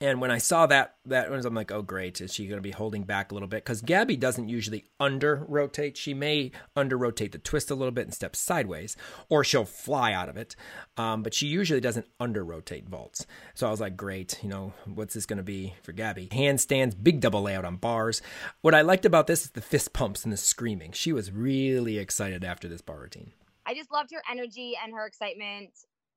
And 0.00 0.20
when 0.20 0.30
I 0.30 0.38
saw 0.38 0.66
that, 0.66 0.96
that 1.06 1.30
was 1.30 1.44
I'm 1.44 1.54
like, 1.54 1.70
oh 1.70 1.82
great, 1.82 2.20
is 2.20 2.34
she 2.34 2.46
going 2.46 2.58
to 2.58 2.62
be 2.62 2.72
holding 2.72 3.04
back 3.04 3.30
a 3.30 3.34
little 3.34 3.48
bit? 3.48 3.64
Because 3.64 3.80
Gabby 3.80 4.16
doesn't 4.16 4.48
usually 4.48 4.84
under 4.98 5.44
rotate. 5.48 5.96
She 5.96 6.14
may 6.14 6.50
under 6.74 6.98
rotate 6.98 7.32
the 7.32 7.38
twist 7.38 7.70
a 7.70 7.74
little 7.74 7.92
bit 7.92 8.06
and 8.06 8.14
step 8.14 8.34
sideways, 8.34 8.96
or 9.28 9.44
she'll 9.44 9.64
fly 9.64 10.12
out 10.12 10.28
of 10.28 10.36
it. 10.36 10.56
Um, 10.96 11.22
but 11.22 11.34
she 11.34 11.46
usually 11.46 11.80
doesn't 11.80 12.06
under 12.18 12.44
rotate 12.44 12.88
vaults. 12.88 13.26
So 13.54 13.66
I 13.66 13.70
was 13.70 13.80
like, 13.80 13.96
great, 13.96 14.38
you 14.42 14.48
know, 14.48 14.72
what's 14.86 15.14
this 15.14 15.26
going 15.26 15.36
to 15.36 15.42
be 15.42 15.74
for 15.82 15.92
Gabby? 15.92 16.28
Handstands, 16.32 16.94
big 17.00 17.20
double 17.20 17.42
layout 17.42 17.64
on 17.64 17.76
bars. 17.76 18.20
What 18.62 18.74
I 18.74 18.82
liked 18.82 19.04
about 19.04 19.26
this 19.26 19.44
is 19.44 19.50
the 19.50 19.60
fist 19.60 19.92
pumps 19.92 20.24
and 20.24 20.32
the 20.32 20.36
screaming. 20.36 20.92
She 20.92 21.12
was 21.12 21.30
really 21.30 21.98
excited 21.98 22.44
after 22.44 22.68
this 22.68 22.82
bar 22.82 23.00
routine. 23.00 23.32
I 23.66 23.74
just 23.74 23.90
loved 23.90 24.10
her 24.12 24.22
energy 24.30 24.74
and 24.82 24.92
her 24.92 25.06
excitement 25.06 25.70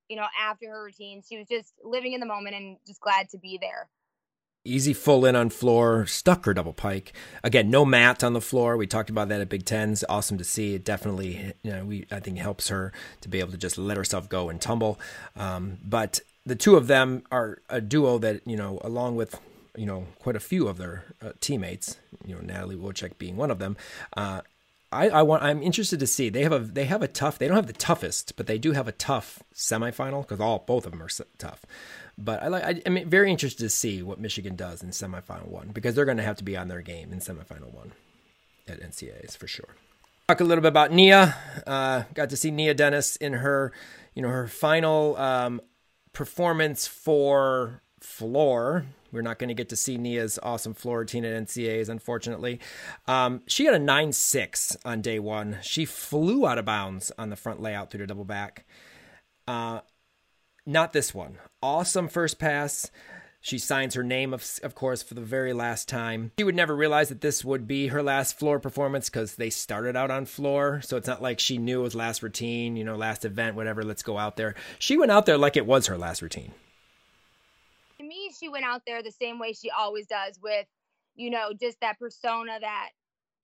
you 0.10 0.16
know, 0.16 0.26
after 0.40 0.70
her 0.70 0.84
routine. 0.86 1.22
She 1.28 1.38
was 1.38 1.48
just 1.48 1.74
living 1.84 2.14
in 2.14 2.20
the 2.20 2.26
moment 2.26 2.56
and 2.56 2.78
just 2.86 3.02
glad 3.02 3.30
to 3.30 3.38
be 3.38 3.58
there. 3.60 3.90
Easy 4.66 4.94
full 4.94 5.26
in 5.26 5.36
on 5.36 5.50
floor, 5.50 6.06
stuck 6.06 6.46
her 6.46 6.54
double 6.54 6.74
pike. 6.74 7.14
Again, 7.42 7.70
no 7.70 7.86
mat 7.86 8.22
on 8.22 8.34
the 8.34 8.42
floor. 8.42 8.76
We 8.76 8.86
talked 8.86 9.10
about 9.10 9.30
that 9.30 9.40
at 9.40 9.48
Big 9.48 9.64
Tens. 9.64 10.04
Awesome 10.10 10.38
to 10.38 10.44
see. 10.44 10.76
It 10.76 10.84
definitely, 10.84 11.54
you 11.64 11.72
know, 11.72 11.86
we 11.86 12.06
I 12.12 12.20
think 12.20 12.38
helps 12.38 12.68
her 12.68 12.92
to 13.22 13.30
be 13.30 13.40
able 13.40 13.52
to 13.52 13.58
just 13.58 13.78
let 13.78 13.96
herself 13.96 14.28
go 14.28 14.50
and 14.50 14.60
tumble. 14.60 15.00
Um, 15.38 15.78
but 15.86 16.20
the 16.46 16.56
two 16.56 16.76
of 16.76 16.88
them 16.88 17.24
are 17.32 17.60
a 17.70 17.80
duo 17.80 18.18
that 18.18 18.42
you 18.46 18.58
know, 18.58 18.80
along 18.84 19.16
with 19.16 19.40
you 19.78 19.86
know 19.86 20.08
quite 20.20 20.36
a 20.36 20.42
few 20.42 20.68
of 20.68 20.78
their 20.78 21.06
uh, 21.22 21.32
teammates, 21.40 21.98
you 22.26 22.36
know, 22.36 22.42
Natalie 22.42 22.76
Wojcik 22.76 23.18
being 23.18 23.38
one 23.38 23.52
of 23.52 23.60
them. 23.60 23.78
Uh, 24.18 24.42
I, 24.92 25.10
I 25.10 25.22
want 25.22 25.44
I'm 25.44 25.62
interested 25.62 26.00
to 26.00 26.08
see 26.08 26.30
they 26.30 26.44
have 26.44 26.54
a 26.54 26.60
they 26.60 26.86
have 26.86 27.02
a 27.02 27.08
tough 27.08 27.38
they 27.38 27.48
don't 27.48 27.56
have 27.56 27.68
the 27.68 27.74
toughest 27.74 28.36
but 28.38 28.48
they 28.48 28.58
do 28.58 28.72
have 28.72 28.88
a 28.88 28.94
tough 28.94 29.44
semifinal 29.54 30.22
because 30.22 30.40
all 30.40 30.64
both 30.66 30.86
of 30.86 30.92
them 30.92 31.04
are 31.04 31.10
tough 31.38 31.66
but 32.18 32.42
I 32.42 32.48
like 32.48 32.64
I, 32.64 32.82
am 32.86 33.10
very 33.10 33.30
interested 33.30 33.64
to 33.64 33.70
see 33.70 34.02
what 34.02 34.20
Michigan 34.20 34.56
does 34.56 34.82
in 34.82 34.90
semifinal 34.90 35.48
one 35.48 35.70
because 35.74 35.94
they're 35.94 36.06
going 36.06 36.18
to 36.18 36.24
have 36.24 36.38
to 36.38 36.44
be 36.44 36.56
on 36.56 36.68
their 36.68 36.82
game 36.82 37.12
in 37.12 37.20
semifinal 37.20 37.74
one 37.74 37.92
at 38.68 38.82
NCAA's 38.82 39.36
for 39.36 39.48
sure. 39.48 39.76
Talk 40.28 40.42
a 40.42 40.44
little 40.44 40.62
bit 40.62 40.70
about 40.70 40.92
Nia. 40.92 41.36
Uh, 41.66 42.04
got 42.14 42.30
to 42.32 42.38
see 42.38 42.52
Nia 42.52 42.74
Dennis 42.74 43.16
in 43.18 43.34
her 43.34 43.72
you 44.16 44.22
know 44.22 44.30
her 44.30 44.48
final 44.48 45.16
um, 45.18 45.62
performance 46.14 46.88
for 46.88 47.84
floor 48.00 48.86
we're 49.12 49.22
not 49.22 49.40
going 49.40 49.50
to 49.50 49.54
get 49.54 49.70
to 49.70 49.76
see 49.76 49.98
Nia's 49.98 50.40
awesome 50.42 50.74
floor 50.74 51.00
routine 51.00 51.26
at 51.26 51.44
NCAAs, 51.44 51.90
unfortunately. 51.90 52.60
Um, 53.08 53.42
she 53.48 53.66
had 53.66 53.74
a 53.74 53.80
9 53.80 54.12
6 54.12 54.78
on 54.86 55.02
day 55.02 55.20
one. 55.20 55.60
She 55.62 55.86
flew 55.86 56.46
out 56.46 56.58
of 56.58 56.66
bounds 56.66 57.12
on 57.18 57.30
the 57.30 57.36
front 57.36 57.62
layout 57.62 57.92
through 57.92 58.02
the 58.02 58.08
double 58.08 58.26
back. 58.26 58.66
Uh, 59.48 59.82
not 60.66 60.94
this 60.94 61.14
one. 61.14 61.38
Awesome 61.62 62.08
first 62.10 62.40
pass. 62.40 62.92
She 63.40 63.60
signs 63.60 63.94
her 63.94 64.04
name, 64.04 64.34
of, 64.34 64.46
of 64.64 64.76
course, 64.76 65.02
for 65.02 65.14
the 65.14 65.22
very 65.22 65.54
last 65.54 65.88
time. 65.88 66.32
She 66.38 66.44
would 66.44 66.56
never 66.56 66.76
realize 66.76 67.08
that 67.10 67.22
this 67.22 67.46
would 67.46 67.66
be 67.66 67.88
her 67.88 68.04
last 68.04 68.38
floor 68.38 68.60
performance 68.60 69.10
because 69.10 69.36
they 69.36 69.50
started 69.50 69.96
out 69.96 70.12
on 70.12 70.26
floor. 70.26 70.82
So 70.84 70.98
it's 70.98 71.08
not 71.08 71.22
like 71.22 71.40
she 71.40 71.58
knew 71.58 71.80
it 71.80 71.84
was 71.84 71.96
last 71.96 72.22
routine, 72.22 72.76
you 72.76 72.84
know, 72.84 72.98
last 72.98 73.24
event, 73.24 73.56
whatever, 73.56 73.84
let's 73.84 74.04
go 74.04 74.18
out 74.18 74.36
there. 74.36 74.56
She 74.80 74.98
went 74.98 75.12
out 75.12 75.26
there 75.26 75.38
like 75.38 75.56
it 75.56 75.66
was 75.66 75.88
her 75.88 75.98
last 75.98 76.22
routine 76.22 76.52
she 78.38 78.50
went 78.50 78.66
out 78.66 78.84
there 78.86 79.02
the 79.04 79.12
same 79.12 79.40
way 79.40 79.54
she 79.54 79.70
always 79.72 80.08
does 80.08 80.40
with, 80.42 80.68
you 81.16 81.30
know, 81.30 81.52
just 81.60 81.80
that 81.82 82.00
persona, 82.00 82.60
that 82.60 82.90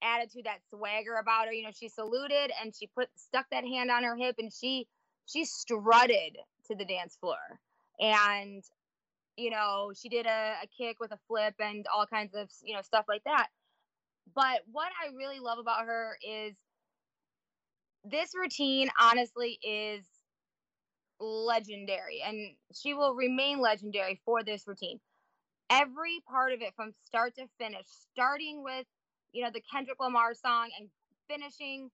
attitude, 0.02 0.44
that 0.44 0.60
swagger 0.70 1.16
about 1.16 1.46
her. 1.46 1.52
You 1.52 1.64
know, 1.64 1.72
she 1.74 1.88
saluted 1.88 2.52
and 2.62 2.74
she 2.74 2.88
put 2.88 3.08
stuck 3.16 3.46
that 3.50 3.64
hand 3.64 3.90
on 3.90 4.04
her 4.04 4.16
hip 4.16 4.36
and 4.38 4.52
she 4.52 4.86
she 5.26 5.44
strutted 5.44 6.36
to 6.66 6.74
the 6.76 6.84
dance 6.84 7.16
floor. 7.20 7.38
And 8.00 8.62
you 9.36 9.50
know, 9.50 9.92
she 10.00 10.08
did 10.08 10.26
a, 10.26 10.54
a 10.62 10.66
kick 10.78 10.98
with 11.00 11.12
a 11.12 11.18
flip 11.26 11.54
and 11.58 11.86
all 11.92 12.06
kinds 12.06 12.34
of, 12.34 12.48
you 12.62 12.74
know, 12.74 12.82
stuff 12.82 13.04
like 13.08 13.24
that. 13.24 13.48
But 14.34 14.62
what 14.70 14.92
I 15.02 15.14
really 15.14 15.40
love 15.40 15.58
about 15.58 15.86
her 15.86 16.16
is 16.26 16.54
this 18.04 18.30
routine 18.34 18.90
honestly 19.00 19.58
is 19.62 20.04
legendary 21.20 22.22
and 22.26 22.56
she 22.74 22.94
will 22.94 23.14
remain 23.14 23.60
legendary 23.60 24.20
for 24.24 24.42
this 24.42 24.66
routine. 24.66 25.00
Every 25.70 26.20
part 26.28 26.52
of 26.52 26.60
it 26.60 26.74
from 26.76 26.92
start 27.04 27.34
to 27.36 27.46
finish, 27.58 27.86
starting 28.12 28.62
with, 28.62 28.86
you 29.32 29.42
know, 29.42 29.50
the 29.52 29.62
Kendrick 29.72 29.98
Lamar 30.00 30.34
song 30.34 30.68
and 30.78 30.88
finishing 31.28 31.90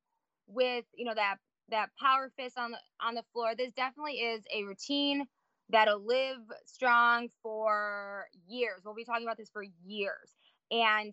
with, 0.47 0.85
you 0.95 1.05
know, 1.05 1.15
that 1.15 1.37
that 1.71 1.91
power 2.01 2.33
fist 2.37 2.59
on 2.59 2.73
the 2.73 2.79
on 3.01 3.15
the 3.15 3.23
floor. 3.33 3.55
This 3.57 3.73
definitely 3.73 4.15
is 4.15 4.43
a 4.53 4.65
routine 4.65 5.27
that'll 5.69 6.05
live 6.05 6.39
strong 6.67 7.29
for 7.43 8.27
years. 8.49 8.81
We'll 8.85 8.95
be 8.95 9.05
talking 9.05 9.25
about 9.25 9.39
this 9.39 9.51
for 9.51 9.65
years. 9.85 10.35
And 10.71 11.13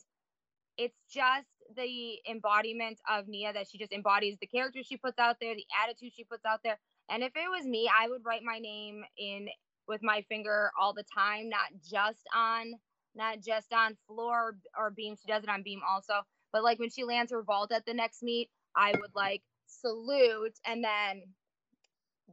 it's 0.78 0.97
just 1.12 1.47
the 1.76 2.18
embodiment 2.30 2.99
of 3.10 3.28
Nia 3.28 3.53
that 3.53 3.68
she 3.68 3.78
just 3.78 3.91
embodies 3.91 4.38
the 4.39 4.47
character 4.47 4.80
she 4.84 4.97
puts 4.97 5.20
out 5.20 5.38
there, 5.41 5.55
the 5.55 5.66
attitude 5.84 6.14
she 6.16 6.24
puts 6.24 6.45
out 6.45 6.62
there. 6.64 6.80
And 7.10 7.24
if 7.24 7.32
it 7.36 7.49
was 7.49 7.66
me, 7.66 7.89
I 7.89 8.10
would 8.10 8.26
write 8.26 8.43
my 8.43 8.60
name 8.60 9.03
in 9.18 9.47
with 9.88 10.01
my 10.03 10.24
finger 10.30 10.72
all 10.80 10.93
the 10.93 11.05
time, 11.16 11.49
not 11.49 11.70
just 11.89 12.24
on 12.36 12.74
not 13.16 13.41
just 13.41 13.74
on 13.74 13.97
floor 14.08 14.58
or 14.78 14.91
beam. 14.91 15.16
She 15.16 15.32
does 15.32 15.43
it 15.43 15.49
on 15.49 15.64
beam 15.64 15.82
also. 15.88 16.14
But 16.53 16.64
like 16.64 16.80
when 16.80 16.89
she 16.89 17.03
lands 17.03 17.32
her 17.32 17.41
vault 17.41 17.72
at 17.72 17.86
the 17.86 17.93
next 17.93 18.22
meet, 18.22 18.49
I 18.76 18.91
would 18.91 19.16
like 19.16 19.41
salute 19.66 20.53
and 20.66 20.84
then 20.84 21.24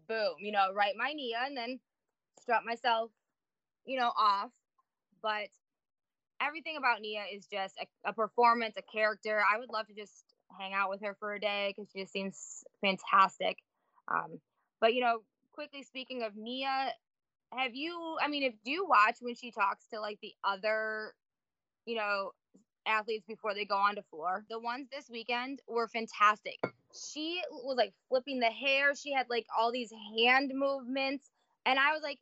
boom, 0.08 0.34
you 0.40 0.52
know, 0.52 0.72
write 0.74 0.94
my 0.96 1.12
Nia 1.12 1.38
and 1.46 1.56
then 1.56 1.80
strut 2.40 2.64
myself, 2.66 3.10
you 3.86 3.98
know, 3.98 4.12
off. 4.16 4.50
But 5.22 5.48
everything 6.40 6.76
about 6.76 7.00
Nia 7.00 7.22
is 7.32 7.46
just 7.46 7.74
a, 7.80 8.10
a 8.10 8.12
performance, 8.12 8.74
a 8.76 8.82
character. 8.82 9.40
I 9.40 9.58
would 9.58 9.70
love 9.70 9.86
to 9.86 9.94
just 9.94 10.24
hang 10.58 10.74
out 10.74 10.90
with 10.90 11.00
her 11.02 11.16
for 11.18 11.34
a 11.34 11.40
day 11.40 11.72
because 11.74 11.90
she 11.92 12.02
just 12.02 12.12
seems 12.12 12.64
fantastic. 12.80 13.56
Um, 14.08 14.38
but 14.84 14.92
you 14.92 15.00
know, 15.00 15.20
quickly 15.54 15.82
speaking 15.82 16.22
of 16.24 16.36
Nia, 16.36 16.92
have 17.54 17.74
you? 17.74 18.18
I 18.20 18.28
mean, 18.28 18.42
if 18.42 18.52
do 18.66 18.70
you 18.70 18.86
watch 18.86 19.16
when 19.22 19.34
she 19.34 19.50
talks 19.50 19.86
to 19.94 19.98
like 19.98 20.18
the 20.20 20.34
other, 20.44 21.14
you 21.86 21.96
know, 21.96 22.32
athletes 22.84 23.24
before 23.26 23.54
they 23.54 23.64
go 23.64 23.76
onto 23.76 24.02
floor? 24.10 24.44
The 24.50 24.60
ones 24.60 24.88
this 24.92 25.08
weekend 25.10 25.60
were 25.66 25.88
fantastic. 25.88 26.58
She 26.94 27.40
was 27.50 27.78
like 27.78 27.94
flipping 28.10 28.40
the 28.40 28.50
hair. 28.50 28.94
She 28.94 29.10
had 29.10 29.24
like 29.30 29.46
all 29.58 29.72
these 29.72 29.90
hand 30.18 30.52
movements, 30.54 31.30
and 31.64 31.78
I 31.78 31.92
was 31.92 32.02
like, 32.02 32.18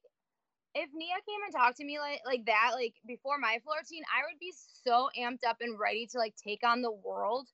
if 0.77 0.89
Nia 0.95 1.15
came 1.29 1.43
and 1.45 1.53
talked 1.53 1.79
to 1.79 1.85
me 1.85 1.99
like 1.99 2.21
like 2.25 2.47
that, 2.47 2.75
like 2.77 2.95
before 3.09 3.39
my 3.39 3.59
floor 3.65 3.79
routine, 3.81 4.05
I 4.07 4.23
would 4.31 4.39
be 4.39 4.53
so 4.85 5.11
amped 5.19 5.45
up 5.45 5.57
and 5.61 5.81
ready 5.81 6.07
to 6.13 6.19
like 6.19 6.37
take 6.37 6.65
on 6.65 6.81
the 6.81 6.93
world. 6.93 7.49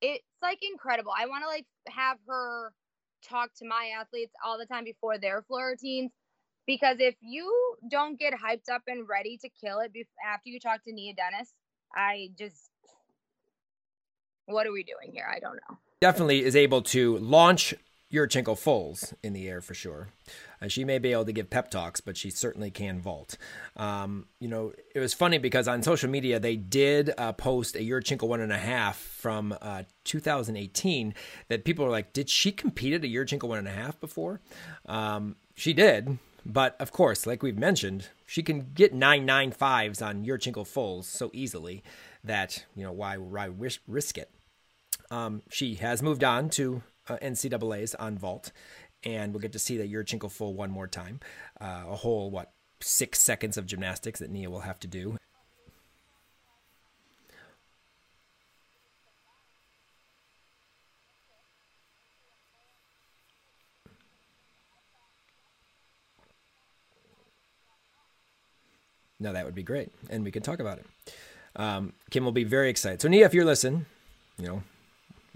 It's 0.00 0.22
like 0.40 0.60
incredible. 0.62 1.10
I 1.18 1.26
want 1.26 1.42
to 1.42 1.48
like 1.48 1.66
have 1.88 2.18
her 2.28 2.72
talk 3.28 3.50
to 3.58 3.66
my 3.66 3.90
athletes 3.98 4.32
all 4.44 4.58
the 4.58 4.66
time 4.66 4.84
before 4.84 5.18
their 5.18 5.42
floor 5.42 5.68
routines 5.68 6.10
because 6.66 6.96
if 7.00 7.14
you 7.20 7.76
don't 7.90 8.18
get 8.18 8.32
hyped 8.34 8.72
up 8.72 8.82
and 8.86 9.08
ready 9.08 9.38
to 9.38 9.48
kill 9.48 9.80
it 9.80 9.92
after 10.24 10.48
you 10.48 10.60
talk 10.60 10.82
to 10.84 10.92
Nia 10.92 11.14
Dennis, 11.14 11.52
I 11.94 12.30
just 12.38 12.70
what 14.46 14.66
are 14.66 14.72
we 14.72 14.82
doing 14.82 15.12
here? 15.12 15.30
I 15.32 15.38
don't 15.38 15.56
know. 15.56 15.78
Definitely 16.00 16.44
is 16.44 16.56
able 16.56 16.82
to 16.82 17.18
launch 17.18 17.74
Yurchenko 18.12 18.58
fulls 18.58 19.14
in 19.22 19.32
the 19.32 19.48
air 19.48 19.60
for 19.60 19.74
sure. 19.74 20.08
Uh, 20.60 20.68
she 20.68 20.84
may 20.84 20.98
be 20.98 21.12
able 21.12 21.24
to 21.24 21.32
give 21.32 21.48
pep 21.48 21.70
talks, 21.70 22.00
but 22.00 22.16
she 22.16 22.28
certainly 22.28 22.70
can 22.70 23.00
vault. 23.00 23.36
Um, 23.76 24.26
you 24.40 24.48
know, 24.48 24.72
it 24.94 24.98
was 24.98 25.14
funny 25.14 25.38
because 25.38 25.68
on 25.68 25.82
social 25.82 26.10
media 26.10 26.40
they 26.40 26.56
did 26.56 27.12
uh, 27.16 27.32
post 27.32 27.76
a 27.76 27.80
Yurchenko 27.80 28.26
one 28.26 28.40
and 28.40 28.52
a 28.52 28.58
half 28.58 28.96
from 28.96 29.56
uh, 29.60 29.84
2018 30.04 31.14
that 31.48 31.64
people 31.64 31.84
were 31.84 31.90
like, 31.90 32.12
"Did 32.12 32.28
she 32.28 32.50
compete 32.50 32.94
at 32.94 33.04
a 33.04 33.06
Yurchenko 33.06 33.44
one 33.44 33.58
and 33.58 33.68
a 33.68 33.72
half 33.72 34.00
before?" 34.00 34.40
Um, 34.86 35.36
she 35.54 35.72
did, 35.72 36.18
but 36.44 36.76
of 36.80 36.90
course, 36.90 37.26
like 37.26 37.42
we've 37.42 37.58
mentioned, 37.58 38.08
she 38.26 38.42
can 38.42 38.72
get 38.74 38.92
nine 38.92 39.24
nine 39.24 39.52
fives 39.52 40.02
on 40.02 40.24
Yurchenko 40.24 40.66
fulls 40.66 41.06
so 41.06 41.30
easily 41.32 41.84
that 42.24 42.64
you 42.74 42.82
know 42.82 42.92
why 42.92 43.16
why 43.18 43.48
risk 43.86 44.18
it. 44.18 44.30
Um, 45.12 45.42
she 45.50 45.76
has 45.76 46.02
moved 46.02 46.22
on 46.22 46.50
to 46.50 46.82
uh, 47.10 47.18
NCAA's 47.18 47.94
on 47.96 48.16
vault, 48.16 48.52
and 49.02 49.32
we'll 49.32 49.40
get 49.40 49.52
to 49.52 49.58
see 49.58 49.76
that 49.78 49.90
Yurchenko 49.90 50.30
full 50.30 50.54
one 50.54 50.70
more 50.70 50.86
time. 50.86 51.20
Uh, 51.60 51.84
a 51.88 51.96
whole 51.96 52.30
what 52.30 52.52
six 52.80 53.20
seconds 53.20 53.56
of 53.56 53.66
gymnastics 53.66 54.20
that 54.20 54.30
Nia 54.30 54.48
will 54.48 54.60
have 54.60 54.78
to 54.80 54.86
do. 54.86 55.16
No, 69.22 69.34
that 69.34 69.44
would 69.44 69.54
be 69.54 69.62
great, 69.62 69.90
and 70.08 70.24
we 70.24 70.30
can 70.30 70.42
talk 70.42 70.60
about 70.60 70.78
it. 70.78 70.86
Um, 71.54 71.92
Kim 72.10 72.24
will 72.24 72.32
be 72.32 72.44
very 72.44 72.70
excited. 72.70 73.02
So, 73.02 73.08
Nia, 73.08 73.26
if 73.26 73.34
you're 73.34 73.44
listening, 73.44 73.84
you 74.38 74.46
know, 74.46 74.62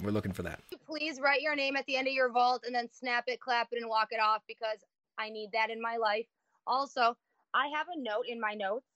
we're 0.02 0.10
looking 0.10 0.32
for 0.32 0.42
that. 0.42 0.60
Please 0.86 1.20
write 1.20 1.40
your 1.40 1.56
name 1.56 1.76
at 1.76 1.86
the 1.86 1.96
end 1.96 2.08
of 2.08 2.14
your 2.14 2.30
vault 2.30 2.64
and 2.66 2.74
then 2.74 2.88
snap 2.92 3.24
it, 3.26 3.40
clap 3.40 3.68
it, 3.72 3.80
and 3.80 3.88
walk 3.88 4.08
it 4.10 4.20
off 4.20 4.42
because 4.48 4.78
I 5.18 5.30
need 5.30 5.50
that 5.52 5.70
in 5.70 5.80
my 5.80 5.96
life. 5.96 6.26
Also, 6.66 7.16
I 7.52 7.68
have 7.76 7.86
a 7.94 8.00
note 8.00 8.24
in 8.28 8.40
my 8.40 8.54
notes 8.54 8.86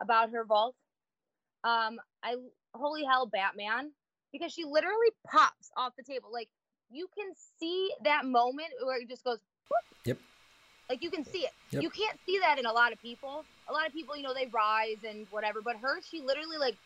about 0.00 0.30
her 0.30 0.44
vault. 0.44 0.74
Um, 1.64 2.00
I 2.22 2.36
holy 2.74 3.04
hell, 3.04 3.26
Batman, 3.26 3.92
because 4.32 4.52
she 4.52 4.64
literally 4.64 5.08
pops 5.26 5.70
off 5.76 5.92
the 5.96 6.04
table. 6.04 6.30
Like 6.32 6.48
you 6.90 7.08
can 7.16 7.32
see 7.58 7.90
that 8.04 8.24
moment 8.24 8.68
where 8.82 9.00
it 9.00 9.08
just 9.08 9.24
goes. 9.24 9.38
Whoop. 9.70 9.98
Yep. 10.04 10.18
Like 10.88 11.02
you 11.02 11.10
can 11.10 11.24
see 11.24 11.40
it. 11.40 11.52
Yep. 11.70 11.82
You 11.82 11.90
can't 11.90 12.18
see 12.24 12.38
that 12.38 12.58
in 12.58 12.64
a 12.64 12.72
lot 12.72 12.92
of 12.92 13.00
people. 13.02 13.44
A 13.68 13.72
lot 13.72 13.86
of 13.86 13.92
people, 13.92 14.16
you 14.16 14.22
know, 14.22 14.32
they 14.32 14.46
rise 14.46 14.96
and 15.06 15.26
whatever, 15.30 15.60
but 15.62 15.76
her, 15.76 16.00
she 16.00 16.22
literally 16.22 16.56
like 16.56 16.76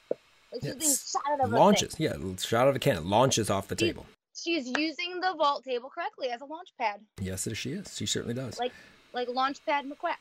like 0.53 0.62
she's 0.62 0.74
being 0.74 0.94
shot 0.94 1.22
out 1.30 1.40
of 1.40 1.50
launches. 1.50 1.98
A 1.98 2.03
yeah, 2.03 2.16
shot 2.38 2.62
out 2.62 2.68
of 2.68 2.76
a 2.76 2.78
cannon. 2.78 3.09
Launches 3.09 3.50
off 3.50 3.68
the 3.68 3.76
she's, 3.78 3.88
table. 3.88 4.07
She's 4.34 4.66
using 4.76 5.20
the 5.20 5.34
vault 5.36 5.64
table 5.64 5.90
correctly 5.90 6.28
as 6.28 6.40
a 6.40 6.44
launch 6.44 6.68
pad. 6.78 7.00
Yes, 7.20 7.48
she 7.55 7.72
is. 7.72 7.96
She 7.96 8.07
certainly 8.07 8.34
does. 8.34 8.59
Like 8.59 8.72
like 9.12 9.28
launch 9.28 9.64
pad 9.64 9.86
McQuack 9.86 10.16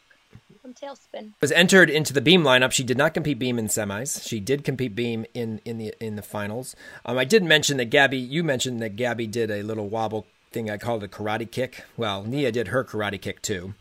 from 0.62 0.74
Tailspin. 0.74 1.34
Was 1.42 1.52
entered 1.52 1.90
into 1.90 2.14
the 2.14 2.22
beam 2.22 2.44
lineup. 2.44 2.72
She 2.72 2.84
did 2.84 2.98
not 2.98 3.14
compete 3.14 3.40
beam 3.40 3.58
in 3.58 3.68
semis. 3.68 4.28
She 4.28 4.40
did 4.40 4.64
compete 4.64 4.96
beam 4.96 5.26
in 5.34 5.62
in 5.66 5.78
the 5.78 5.94
in 6.00 6.16
the 6.16 6.22
finals. 6.22 6.76
Um, 7.06 7.18
I 7.18 7.26
did 7.26 7.44
mention 7.44 7.78
that 7.78 7.86
Gabby. 7.86 8.18
You 8.18 8.44
mentioned 8.44 8.82
that 8.82 8.96
Gabby 8.96 9.28
did 9.28 9.52
a 9.52 9.64
little 9.64 9.90
wobble 9.90 10.26
thing 10.52 10.70
I 10.70 10.78
called 10.78 11.04
a 11.04 11.08
karate 11.08 11.50
kick. 11.50 11.86
Well, 11.98 12.24
Nia 12.24 12.52
did 12.52 12.70
her 12.70 12.84
karate 12.84 13.22
kick 13.22 13.42
too. 13.42 13.74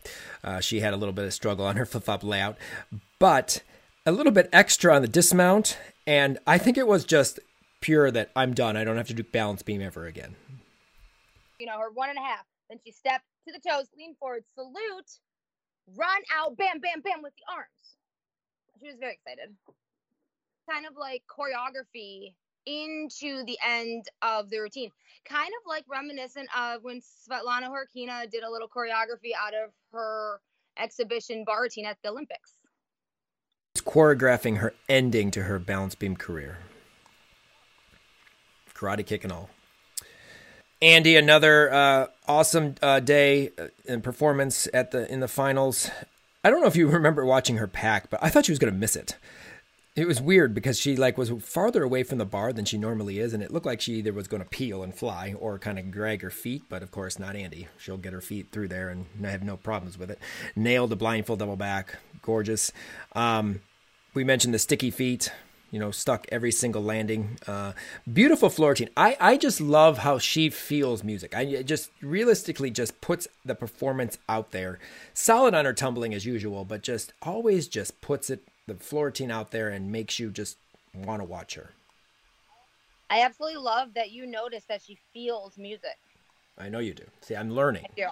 Uh, 0.43 0.59
she 0.59 0.79
had 0.79 0.93
a 0.93 0.97
little 0.97 1.13
bit 1.13 1.25
of 1.25 1.33
struggle 1.33 1.65
on 1.65 1.75
her 1.75 1.85
flip 1.85 2.03
flop 2.03 2.23
layout, 2.23 2.57
but 3.19 3.61
a 4.05 4.11
little 4.11 4.31
bit 4.31 4.49
extra 4.51 4.95
on 4.95 5.01
the 5.01 5.07
dismount 5.07 5.77
and 6.07 6.39
I 6.47 6.57
think 6.57 6.77
it 6.77 6.87
was 6.87 7.05
just 7.05 7.39
pure 7.81 8.11
that 8.11 8.31
I'm 8.35 8.53
done. 8.53 8.77
I 8.77 8.83
don't 8.83 8.97
have 8.97 9.07
to 9.07 9.13
do 9.13 9.23
balance 9.23 9.61
beam 9.63 9.81
ever 9.81 10.05
again. 10.05 10.35
You 11.59 11.67
know, 11.67 11.79
her 11.79 11.91
one 11.91 12.09
and 12.09 12.17
a 12.17 12.21
half. 12.21 12.45
Then 12.69 12.79
she 12.83 12.91
stepped 12.91 13.25
to 13.47 13.53
the 13.53 13.59
toes, 13.59 13.87
lean 13.97 14.15
forward, 14.15 14.43
salute, 14.55 15.19
run 15.95 16.21
out, 16.33 16.57
bam, 16.57 16.79
bam, 16.79 17.01
bam 17.01 17.21
with 17.21 17.33
the 17.35 17.53
arms. 17.53 17.97
She 18.79 18.87
was 18.87 18.97
very 18.99 19.13
excited. 19.13 19.53
Kind 20.69 20.85
of 20.85 20.93
like 20.97 21.23
choreography 21.27 22.33
into 22.65 23.43
the 23.45 23.57
end 23.65 24.05
of 24.21 24.49
the 24.49 24.59
routine. 24.59 24.91
Kind 25.25 25.51
of 25.61 25.67
like 25.67 25.83
reminiscent 25.89 26.49
of 26.57 26.83
when 26.83 27.01
Svetlana 27.01 27.69
Khorkina 27.69 28.29
did 28.29 28.43
a 28.43 28.49
little 28.49 28.67
choreography 28.67 29.31
out 29.37 29.53
of 29.53 29.71
her 29.91 30.39
exhibition 30.77 31.43
bar 31.43 31.63
routine 31.63 31.85
at 31.85 31.97
the 32.03 32.09
Olympics 32.09 32.53
choreographing 33.79 34.57
her 34.57 34.73
ending 34.89 35.31
to 35.31 35.43
her 35.43 35.57
balance 35.59 35.95
beam 35.95 36.15
career. 36.15 36.57
Karate 38.73 39.05
kick 39.05 39.23
and 39.23 39.31
all. 39.31 39.49
Andy, 40.81 41.15
another 41.15 41.71
uh, 41.71 42.07
awesome 42.27 42.75
uh, 42.81 42.99
day 42.99 43.51
and 43.87 44.03
performance 44.03 44.67
at 44.73 44.91
the 44.91 45.11
in 45.11 45.19
the 45.19 45.27
finals. 45.27 45.89
I 46.43 46.49
don't 46.49 46.61
know 46.61 46.67
if 46.67 46.75
you 46.75 46.87
remember 46.89 47.23
watching 47.23 47.57
her 47.57 47.67
pack, 47.67 48.09
but 48.09 48.19
I 48.21 48.29
thought 48.29 48.45
she 48.45 48.51
was 48.51 48.59
going 48.59 48.73
to 48.73 48.79
miss 48.79 48.95
it. 48.95 49.17
It 49.93 50.07
was 50.07 50.21
weird 50.21 50.53
because 50.53 50.79
she 50.79 50.95
like 50.95 51.17
was 51.17 51.31
farther 51.41 51.83
away 51.83 52.03
from 52.03 52.17
the 52.17 52.25
bar 52.25 52.53
than 52.53 52.63
she 52.63 52.77
normally 52.77 53.19
is, 53.19 53.33
and 53.33 53.43
it 53.43 53.51
looked 53.51 53.65
like 53.65 53.81
she 53.81 53.95
either 53.95 54.13
was 54.13 54.29
going 54.29 54.41
to 54.41 54.47
peel 54.47 54.83
and 54.83 54.95
fly 54.95 55.35
or 55.37 55.59
kind 55.59 55.77
of 55.77 55.91
drag 55.91 56.21
her 56.21 56.29
feet. 56.29 56.63
But 56.69 56.81
of 56.81 56.91
course, 56.91 57.19
not 57.19 57.35
Andy. 57.35 57.67
She'll 57.77 57.97
get 57.97 58.13
her 58.13 58.21
feet 58.21 58.51
through 58.51 58.69
there 58.69 58.87
and 58.87 59.07
I 59.21 59.29
have 59.31 59.43
no 59.43 59.57
problems 59.57 59.97
with 59.97 60.09
it. 60.09 60.19
Nailed 60.55 60.91
the 60.91 60.95
blindfold 60.95 61.39
double 61.39 61.57
back, 61.57 61.97
gorgeous. 62.21 62.71
Um, 63.13 63.61
we 64.13 64.23
mentioned 64.23 64.53
the 64.53 64.59
sticky 64.59 64.91
feet, 64.91 65.29
you 65.71 65.79
know, 65.79 65.91
stuck 65.91 66.25
every 66.31 66.53
single 66.53 66.81
landing. 66.81 67.37
Uh, 67.45 67.73
beautiful 68.11 68.49
floor 68.49 68.69
routine. 68.69 68.89
I, 68.95 69.17
I 69.19 69.35
just 69.35 69.59
love 69.59 69.99
how 69.99 70.19
she 70.19 70.49
feels 70.49 71.03
music. 71.03 71.35
I 71.35 71.63
just 71.63 71.91
realistically 72.01 72.71
just 72.71 73.01
puts 73.01 73.27
the 73.43 73.55
performance 73.55 74.17
out 74.29 74.51
there. 74.51 74.79
Solid 75.13 75.53
on 75.53 75.65
her 75.65 75.73
tumbling 75.73 76.13
as 76.13 76.25
usual, 76.25 76.63
but 76.63 76.81
just 76.81 77.11
always 77.21 77.67
just 77.67 77.99
puts 77.99 78.29
it 78.29 78.47
the 78.67 78.75
floor 78.75 79.05
routine 79.05 79.31
out 79.31 79.51
there 79.51 79.69
and 79.69 79.91
makes 79.91 80.19
you 80.19 80.29
just 80.29 80.57
want 80.93 81.21
to 81.21 81.25
watch 81.25 81.55
her. 81.55 81.71
I 83.09 83.21
absolutely 83.21 83.61
love 83.61 83.93
that 83.95 84.11
you 84.11 84.25
notice 84.25 84.63
that 84.69 84.81
she 84.81 84.97
feels 85.13 85.57
music. 85.57 85.97
I 86.57 86.69
know 86.69 86.79
you 86.79 86.93
do. 86.93 87.03
See, 87.21 87.35
I'm 87.35 87.51
learning. 87.51 87.85
I 87.85 87.93
do. 87.95 88.07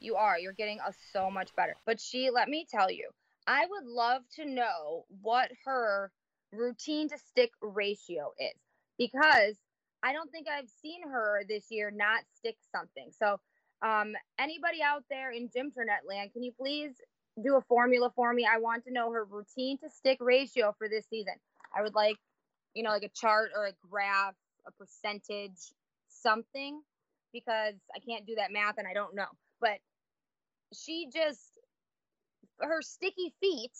You 0.00 0.16
are. 0.16 0.38
You're 0.38 0.52
getting 0.52 0.80
us 0.80 0.96
so 1.12 1.30
much 1.30 1.54
better. 1.56 1.74
But 1.86 2.00
she, 2.00 2.30
let 2.30 2.48
me 2.48 2.66
tell 2.70 2.90
you, 2.90 3.08
I 3.46 3.66
would 3.68 3.86
love 3.86 4.22
to 4.36 4.44
know 4.44 5.06
what 5.22 5.50
her 5.64 6.10
routine 6.52 7.08
to 7.08 7.18
stick 7.18 7.50
ratio 7.62 8.32
is 8.38 8.54
because 8.98 9.56
I 10.02 10.12
don't 10.12 10.30
think 10.30 10.46
I've 10.48 10.68
seen 10.82 11.02
her 11.08 11.42
this 11.48 11.66
year 11.70 11.90
not 11.90 12.20
stick 12.36 12.56
something. 12.74 13.10
So, 13.18 13.40
um, 13.80 14.14
anybody 14.38 14.82
out 14.82 15.04
there 15.08 15.30
in 15.30 15.48
Gymternet 15.48 16.06
land, 16.08 16.32
can 16.32 16.42
you 16.42 16.52
please 16.52 16.92
do 17.42 17.56
a 17.56 17.62
formula 17.62 18.12
for 18.14 18.32
me? 18.32 18.46
I 18.50 18.58
want 18.58 18.84
to 18.84 18.92
know 18.92 19.12
her 19.12 19.24
routine 19.24 19.78
to 19.78 19.88
stick 19.90 20.18
ratio 20.20 20.74
for 20.78 20.88
this 20.88 21.06
season. 21.08 21.34
I 21.76 21.82
would 21.82 21.94
like, 21.94 22.16
you 22.74 22.82
know, 22.82 22.90
like 22.90 23.02
a 23.02 23.08
chart 23.08 23.50
or 23.56 23.66
a 23.66 23.72
graph, 23.88 24.34
a 24.66 24.72
percentage, 24.72 25.72
something, 26.08 26.80
because 27.32 27.74
I 27.94 28.00
can't 28.00 28.26
do 28.26 28.34
that 28.36 28.52
math 28.52 28.78
and 28.78 28.86
I 28.88 28.94
don't 28.94 29.14
know. 29.14 29.28
But 29.60 29.78
she 30.74 31.08
just, 31.12 31.58
her 32.60 32.82
sticky 32.82 33.32
feet 33.40 33.72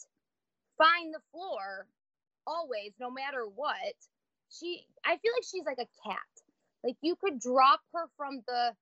find 0.77 1.13
the 1.13 1.21
floor 1.33 1.87
always, 2.47 2.93
no 3.01 3.11
matter 3.11 3.45
what. 3.47 3.77
She, 4.51 4.87
I 5.05 5.17
feel 5.19 5.33
like 5.37 5.45
she's 5.45 5.67
like 5.67 5.79
a 5.79 6.09
cat. 6.09 6.19
Like 6.85 6.97
you 7.03 7.17
could 7.17 7.41
drop 7.41 7.81
her 7.93 8.07
from 8.17 8.43
the 8.47 8.73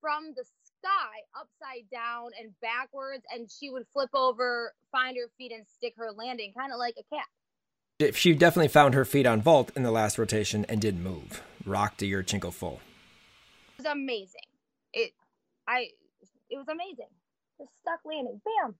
from 0.00 0.32
the 0.34 0.44
sky 0.80 1.20
upside 1.38 1.88
down 1.90 2.30
and 2.38 2.52
backwards, 2.60 3.24
and 3.32 3.50
she 3.50 3.70
would 3.70 3.84
flip 3.92 4.10
over, 4.14 4.72
find 4.90 5.16
her 5.16 5.30
feet, 5.38 5.52
and 5.52 5.66
stick 5.66 5.94
her 5.96 6.10
landing, 6.12 6.52
kind 6.56 6.72
of 6.72 6.78
like 6.78 6.94
a 6.98 7.14
cat. 7.14 8.14
She 8.16 8.32
definitely 8.32 8.68
found 8.68 8.94
her 8.94 9.04
feet 9.04 9.26
on 9.26 9.42
vault 9.42 9.70
in 9.76 9.82
the 9.82 9.90
last 9.90 10.18
rotation 10.18 10.64
and 10.68 10.80
didn't 10.80 11.02
move. 11.02 11.42
Rocked 11.66 11.98
to 11.98 12.06
Yurchenko 12.06 12.52
full. 12.52 12.80
It 13.78 13.84
was 13.84 13.92
amazing. 13.92 14.48
It, 14.94 15.12
I, 15.68 15.88
it 16.48 16.56
was 16.56 16.68
amazing. 16.68 17.12
Just 17.58 17.70
stuck 17.82 18.00
landing, 18.04 18.40
bam. 18.44 18.74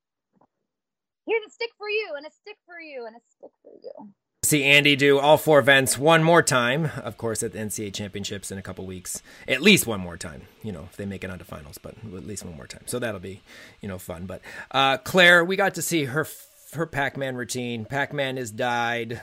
Here's 1.27 1.45
a 1.47 1.51
stick 1.51 1.71
for 1.77 1.89
you, 1.89 2.15
and 2.17 2.27
a 2.27 2.31
stick 2.31 2.57
for 2.65 2.81
you, 2.81 3.05
and 3.07 3.15
a 3.15 3.21
stick 3.37 3.51
for 3.63 3.73
you 3.83 4.11
see 4.51 4.65
Andy 4.65 4.97
do 4.97 5.19
all 5.19 5.39
four 5.39 5.61
events 5.61 5.97
one 5.97 6.23
more 6.23 6.43
time, 6.43 6.91
of 7.03 7.17
course, 7.17 7.43
at 7.43 7.53
the 7.53 7.59
NCAA 7.59 7.95
championships 7.95 8.51
in 8.51 8.59
a 8.59 8.63
couple 8.63 8.85
weeks. 8.85 9.23
At 9.47 9.63
least 9.63 9.87
one 9.87 10.01
more 10.01 10.17
time, 10.17 10.43
you 10.63 10.73
know, 10.73 10.89
if 10.91 10.97
they 10.97 11.07
make 11.07 11.23
it 11.23 11.31
onto 11.31 11.45
finals, 11.45 11.79
but 11.79 11.95
at 12.05 12.27
least 12.27 12.45
one 12.45 12.57
more 12.57 12.67
time. 12.67 12.83
So 12.87 12.99
that'll 12.99 13.21
be, 13.21 13.43
you 13.81 13.89
know, 13.89 13.99
fun. 13.99 14.27
But 14.27 14.43
uh, 14.73 14.99
Claire, 14.99 15.45
we 15.45 15.57
got 15.57 15.75
to 15.77 15.83
see 15.83 16.05
her 16.05 16.27
her 16.75 16.87
Pac-Man 16.87 17.37
routine. 17.37 17.85
Pac-Man 17.85 18.37
has 18.37 18.51
died, 18.51 19.21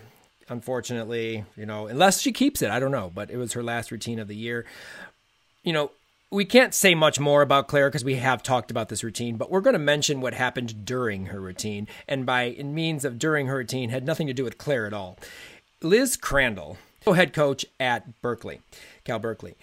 unfortunately. 0.50 1.46
You 1.56 1.66
know, 1.66 1.88
unless 1.88 2.22
she 2.22 2.32
keeps 2.32 2.62
it, 2.62 2.72
I 2.72 2.80
don't 2.80 2.92
know. 2.92 3.12
But 3.14 3.30
it 3.30 3.38
was 3.38 3.54
her 3.54 3.64
last 3.64 3.92
routine 3.92 4.20
of 4.20 4.28
the 4.28 4.36
year. 4.36 4.66
You 5.64 5.74
know, 5.74 5.92
we 6.30 6.44
can't 6.46 6.74
say 6.74 6.94
much 6.94 7.20
more 7.20 7.42
about 7.42 7.68
Claire 7.68 7.90
because 7.90 8.04
we 8.04 8.16
have 8.16 8.44
talked 8.44 8.70
about 8.70 8.90
this 8.90 9.04
routine, 9.04 9.38
but 9.38 9.50
we're 9.50 9.62
going 9.62 9.74
to 9.74 9.80
mention 9.80 10.20
what 10.20 10.34
happened 10.34 10.84
during 10.84 11.28
her 11.28 11.40
routine. 11.40 11.88
And 12.08 12.26
by 12.26 12.56
means 12.64 13.06
of 13.06 13.18
during 13.18 13.48
her 13.48 13.58
routine, 13.58 13.90
had 13.90 14.06
nothing 14.06 14.28
to 14.28 14.34
do 14.34 14.44
with 14.44 14.58
Claire 14.58 14.86
at 14.86 14.94
all. 14.94 15.18
Liz 15.82 16.18
Crandall, 16.18 16.78
head 17.06 17.34
coach 17.34 17.66
at 17.80 18.22
Berkeley, 18.22 18.62
Cal 19.06 19.20
Berkeley, 19.20 19.56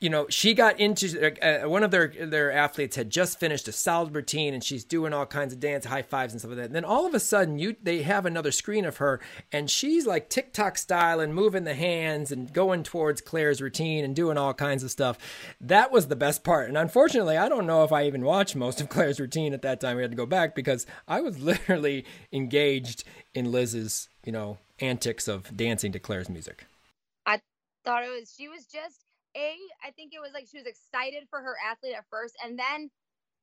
you 0.00 0.08
know, 0.08 0.26
she 0.30 0.54
got 0.54 0.80
into 0.80 1.36
uh, 1.44 1.68
one 1.68 1.82
of 1.82 1.90
their 1.90 2.08
their 2.08 2.50
athletes 2.50 2.96
had 2.96 3.10
just 3.10 3.38
finished 3.38 3.68
a 3.68 3.72
solid 3.72 4.14
routine, 4.14 4.54
and 4.54 4.64
she's 4.64 4.82
doing 4.82 5.12
all 5.12 5.26
kinds 5.26 5.52
of 5.52 5.60
dance, 5.60 5.84
high 5.84 6.00
fives, 6.00 6.32
and 6.32 6.40
stuff 6.40 6.50
like 6.50 6.56
that. 6.56 6.66
And 6.66 6.74
then 6.74 6.86
all 6.86 7.06
of 7.06 7.12
a 7.12 7.20
sudden, 7.20 7.58
you 7.58 7.76
they 7.82 8.00
have 8.02 8.24
another 8.24 8.50
screen 8.50 8.86
of 8.86 8.96
her, 8.96 9.20
and 9.52 9.70
she's 9.70 10.06
like 10.06 10.30
TikTok 10.30 10.78
style 10.78 11.20
and 11.20 11.34
moving 11.34 11.64
the 11.64 11.74
hands 11.74 12.32
and 12.32 12.50
going 12.50 12.82
towards 12.82 13.20
Claire's 13.20 13.60
routine 13.60 14.02
and 14.02 14.16
doing 14.16 14.38
all 14.38 14.54
kinds 14.54 14.82
of 14.82 14.90
stuff. 14.90 15.18
That 15.60 15.92
was 15.92 16.08
the 16.08 16.16
best 16.16 16.44
part. 16.44 16.68
And 16.68 16.78
unfortunately, 16.78 17.36
I 17.36 17.50
don't 17.50 17.66
know 17.66 17.84
if 17.84 17.92
I 17.92 18.06
even 18.06 18.24
watched 18.24 18.56
most 18.56 18.80
of 18.80 18.88
Claire's 18.90 19.20
routine 19.20 19.52
at 19.52 19.62
that 19.62 19.80
time. 19.80 19.96
We 19.96 20.02
had 20.02 20.12
to 20.12 20.16
go 20.16 20.26
back 20.26 20.54
because 20.54 20.86
I 21.06 21.20
was 21.20 21.38
literally 21.42 22.06
engaged 22.32 23.04
in 23.34 23.52
Liz's, 23.52 24.08
you 24.24 24.32
know, 24.32 24.56
antics 24.80 25.28
of 25.28 25.54
dancing 25.54 25.92
to 25.92 25.98
Claire's 25.98 26.30
music. 26.30 26.64
I 27.26 27.40
thought 27.84 28.02
it 28.02 28.08
was 28.08 28.34
she 28.34 28.48
was 28.48 28.64
just 28.64 29.04
a 29.36 29.54
I 29.84 29.90
think 29.92 30.12
it 30.14 30.20
was 30.20 30.32
like 30.34 30.46
she 30.50 30.58
was 30.58 30.66
excited 30.66 31.24
for 31.30 31.40
her 31.40 31.56
athlete 31.70 31.94
at 31.96 32.04
first, 32.10 32.36
and 32.44 32.58
then 32.58 32.90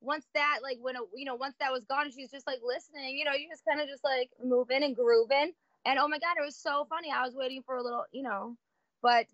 once 0.00 0.26
that 0.34 0.60
like 0.62 0.78
when 0.80 0.96
it, 0.96 1.02
you 1.14 1.24
know 1.24 1.34
once 1.34 1.54
that 1.60 1.72
was 1.72 1.84
gone, 1.84 2.10
she's 2.10 2.30
just 2.30 2.46
like 2.46 2.60
listening. 2.62 3.16
You 3.16 3.24
know, 3.24 3.32
you 3.32 3.48
just 3.48 3.64
kind 3.68 3.80
of 3.80 3.88
just 3.88 4.04
like 4.04 4.30
moving 4.42 4.82
and 4.84 4.96
grooving. 4.96 5.52
And 5.84 5.98
oh 5.98 6.08
my 6.08 6.18
god, 6.18 6.36
it 6.38 6.44
was 6.44 6.56
so 6.56 6.86
funny. 6.88 7.10
I 7.10 7.24
was 7.24 7.34
waiting 7.34 7.62
for 7.64 7.76
a 7.76 7.82
little, 7.82 8.04
you 8.12 8.22
know, 8.22 8.56
but 9.02 9.26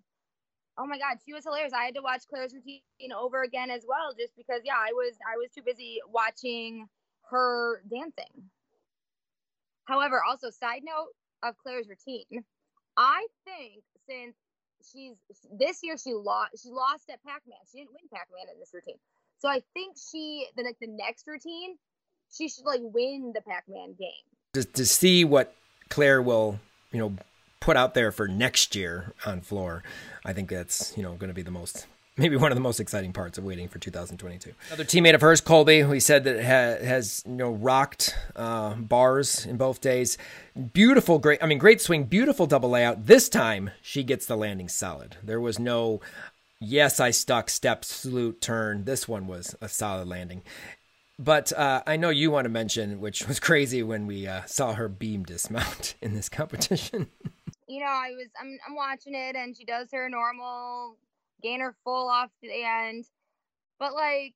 oh 0.79 0.87
my 0.87 0.99
god, 0.99 1.19
she 1.25 1.33
was 1.35 1.45
hilarious. 1.45 1.73
I 1.73 1.85
had 1.85 1.95
to 1.95 2.03
watch 2.03 2.25
Claire's 2.29 2.55
routine 2.55 2.83
over 3.17 3.43
again 3.43 3.71
as 3.71 3.85
well, 3.89 4.13
just 4.19 4.35
because 4.37 4.63
yeah, 4.65 4.79
I 4.79 4.93
was 4.93 5.15
I 5.27 5.37
was 5.37 5.51
too 5.51 5.63
busy 5.65 6.01
watching 6.09 6.89
her 7.31 7.83
dancing. 7.91 8.51
However, 9.87 10.23
also 10.23 10.51
side 10.51 10.83
note 10.85 11.13
of 11.43 11.57
Claire's 11.59 11.89
routine, 11.89 12.45
I 12.97 13.27
think 13.45 13.85
since 14.09 14.37
she's 14.93 15.15
this 15.59 15.81
year 15.83 15.97
she 15.97 16.13
lost 16.13 16.63
she 16.63 16.71
lost 16.71 17.11
at 17.11 17.23
Pac-Man. 17.25 17.59
She 17.71 17.79
didn't 17.79 17.91
win 17.91 18.09
Pac-Man 18.13 18.53
in 18.53 18.59
this 18.59 18.71
routine. 18.75 18.99
So 19.39 19.49
I 19.49 19.63
think 19.75 19.97
she 19.97 20.47
the 20.57 20.63
like 20.63 20.79
the 20.81 20.89
next 20.89 21.27
routine, 21.27 21.77
she 22.31 22.49
should 22.49 22.65
like 22.65 22.81
win 22.83 23.33
the 23.35 23.41
Pac-Man 23.41 23.95
game. 23.99 24.25
To, 24.55 24.65
to 24.65 24.87
see 24.87 25.25
what 25.25 25.55
Claire 25.89 26.23
will, 26.23 26.61
you 26.93 26.99
know, 26.99 27.17
put 27.61 27.77
out 27.77 27.95
there 27.95 28.13
for 28.13 28.29
next 28.29 28.75
year 28.75 29.13
on 29.27 29.41
floor, 29.41 29.83
I 30.25 30.33
think 30.33 30.51
that's, 30.51 30.97
you 30.97 31.03
know, 31.03 31.15
going 31.15 31.29
to 31.29 31.35
be 31.35 31.43
the 31.43 31.51
most 31.51 31.87
maybe 32.19 32.37
one 32.37 32.53
of 32.53 32.57
the 32.57 32.63
most 32.63 32.79
exciting 32.81 33.13
parts 33.13 33.39
of 33.39 33.45
waiting 33.45 33.69
for 33.69 33.79
2022. 33.79 34.53
Another 34.69 34.85
teammate 34.85 35.15
of 35.15 35.21
hers, 35.21 35.41
Colby, 35.41 35.81
who 35.81 35.93
he 35.93 36.01
said 36.01 36.25
that 36.25 36.37
ha- 36.37 36.85
has 36.85 37.23
you 37.27 37.33
know 37.33 37.51
rocked 37.51 38.17
uh, 38.37 38.75
bars 38.75 39.45
in 39.47 39.57
both 39.57 39.81
days. 39.81 40.17
Beautiful, 40.73 41.19
great. 41.19 41.43
I 41.43 41.47
mean, 41.47 41.59
great 41.59 41.81
swing, 41.81 42.05
beautiful 42.05 42.47
double 42.47 42.71
layout. 42.71 43.07
This 43.07 43.29
time 43.29 43.71
she 43.83 44.05
gets 44.05 44.27
the 44.27 44.37
landing 44.37 44.69
solid. 44.69 45.17
There 45.23 45.41
was 45.41 45.59
no. 45.59 46.01
Yes, 46.61 47.01
I 47.01 47.11
stuck 47.11 47.51
step, 47.51 47.85
salute, 47.85 48.41
turn. 48.41 48.85
This 48.85 49.07
one 49.09 49.27
was 49.27 49.55
a 49.61 49.69
solid 49.69 50.09
landing. 50.09 50.43
But 51.19 51.53
uh, 51.53 51.83
I 51.87 51.97
know 51.97 52.09
you 52.09 52.31
want 52.31 52.47
to 52.47 52.49
mention, 52.49 53.01
which 53.01 53.29
was 53.29 53.39
crazy 53.39 53.83
when 53.83 54.07
we 54.07 54.27
uh, 54.27 54.43
saw 54.47 54.75
her 54.75 54.89
beam 54.89 55.25
dismount 55.25 55.95
in 56.03 56.15
this 56.15 56.29
competition. 56.29 57.09
you 57.69 57.81
know, 57.81 57.87
I 57.87 58.11
was 58.17 58.29
I'm 58.41 58.57
I'm 58.67 58.75
watching 58.77 59.15
it 59.15 59.37
and 59.37 59.57
she 59.57 59.65
does 59.65 59.89
her 59.93 60.09
normal 60.09 60.97
gainer 61.43 61.75
full 61.85 62.09
off 62.09 62.31
the 62.43 62.51
end. 62.65 63.05
But 63.79 63.95
like 63.95 64.35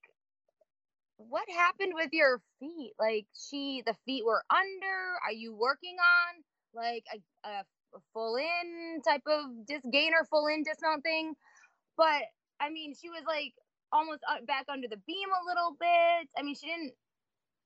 what 1.19 1.45
happened 1.51 1.93
with 1.95 2.11
your 2.13 2.41
feet? 2.61 2.93
Like 2.99 3.27
she 3.51 3.83
the 3.87 3.95
feet 4.07 4.25
were 4.25 4.43
under. 4.51 5.19
Are 5.27 5.33
you 5.33 5.55
working 5.55 5.97
on 5.99 6.43
like 6.75 7.05
a, 7.13 7.49
a, 7.49 7.53
a 7.97 8.01
full 8.13 8.37
in 8.37 9.01
type 9.07 9.23
of 9.27 9.67
dis 9.67 9.83
gainer 9.93 10.27
full 10.31 10.47
in 10.47 10.63
dismount 10.63 11.03
thing? 11.03 11.35
But 11.97 12.23
I 12.61 12.71
mean, 12.71 12.95
she 13.01 13.11
was 13.11 13.23
like 13.27 13.55
almost 13.93 14.21
back 14.47 14.67
under 14.69 14.89
the 14.89 15.01
beam 15.07 15.29
a 15.31 15.47
little 15.49 15.77
bit. 15.79 16.29
I 16.39 16.43
mean, 16.43 16.55
she 16.55 16.67
didn't 16.69 16.93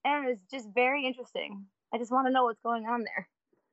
and 0.04 0.26
it 0.26 0.28
was 0.30 0.38
just 0.50 0.68
very 0.74 1.06
interesting. 1.06 1.66
I 1.94 1.98
just 1.98 2.10
want 2.10 2.26
to 2.26 2.32
know 2.32 2.44
what's 2.44 2.62
going 2.62 2.86
on 2.86 3.04
there 3.04 3.28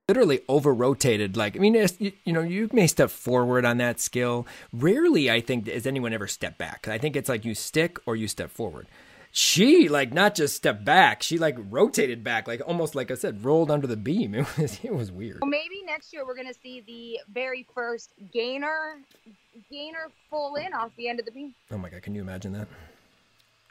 literally 0.09 0.41
over 0.49 0.73
rotated. 0.73 1.37
Like, 1.37 1.55
I 1.55 1.59
mean, 1.59 1.75
you, 1.75 2.11
you, 2.25 2.33
know, 2.33 2.41
you 2.41 2.69
may 2.73 2.87
step 2.87 3.11
forward 3.11 3.63
on 3.63 3.77
that 3.77 3.99
skill. 3.99 4.45
Rarely, 4.73 5.31
I 5.31 5.39
think, 5.39 5.65
does 5.65 5.87
anyone 5.87 6.11
ever 6.11 6.27
step 6.27 6.57
back. 6.57 6.87
I 6.87 6.97
think 6.97 7.15
it's 7.15 7.29
like 7.29 7.45
you 7.45 7.53
stick 7.53 7.99
or 8.05 8.15
you 8.15 8.27
step 8.27 8.49
forward. 8.49 8.87
She 9.31 9.87
like 9.87 10.11
not 10.11 10.33
just 10.33 10.55
stepped 10.55 10.83
back, 10.83 11.21
she 11.21 11.37
like 11.37 11.55
rotated 11.69 12.23
back, 12.23 12.47
like 12.47 12.63
almost 12.65 12.95
like 12.95 13.11
I 13.11 13.13
said, 13.13 13.45
rolled 13.45 13.69
under 13.69 13.85
the 13.85 13.95
beam. 13.95 14.33
It 14.35 14.57
was 14.57 14.79
it 14.83 14.91
was 14.91 15.11
weird. 15.11 15.41
Well, 15.41 15.51
maybe 15.51 15.83
next 15.85 16.11
year 16.11 16.25
we're 16.25 16.35
gonna 16.35 16.51
see 16.51 16.81
the 16.81 17.19
very 17.31 17.67
first 17.75 18.09
gainer, 18.33 18.97
gainer 19.69 20.09
full 20.31 20.55
in 20.55 20.73
off 20.73 20.89
the 20.97 21.07
end 21.07 21.19
of 21.19 21.27
the 21.27 21.31
beam. 21.31 21.53
Oh 21.71 21.77
my 21.77 21.89
god, 21.89 22.01
can 22.01 22.15
you 22.15 22.21
imagine 22.21 22.53
that? 22.53 22.67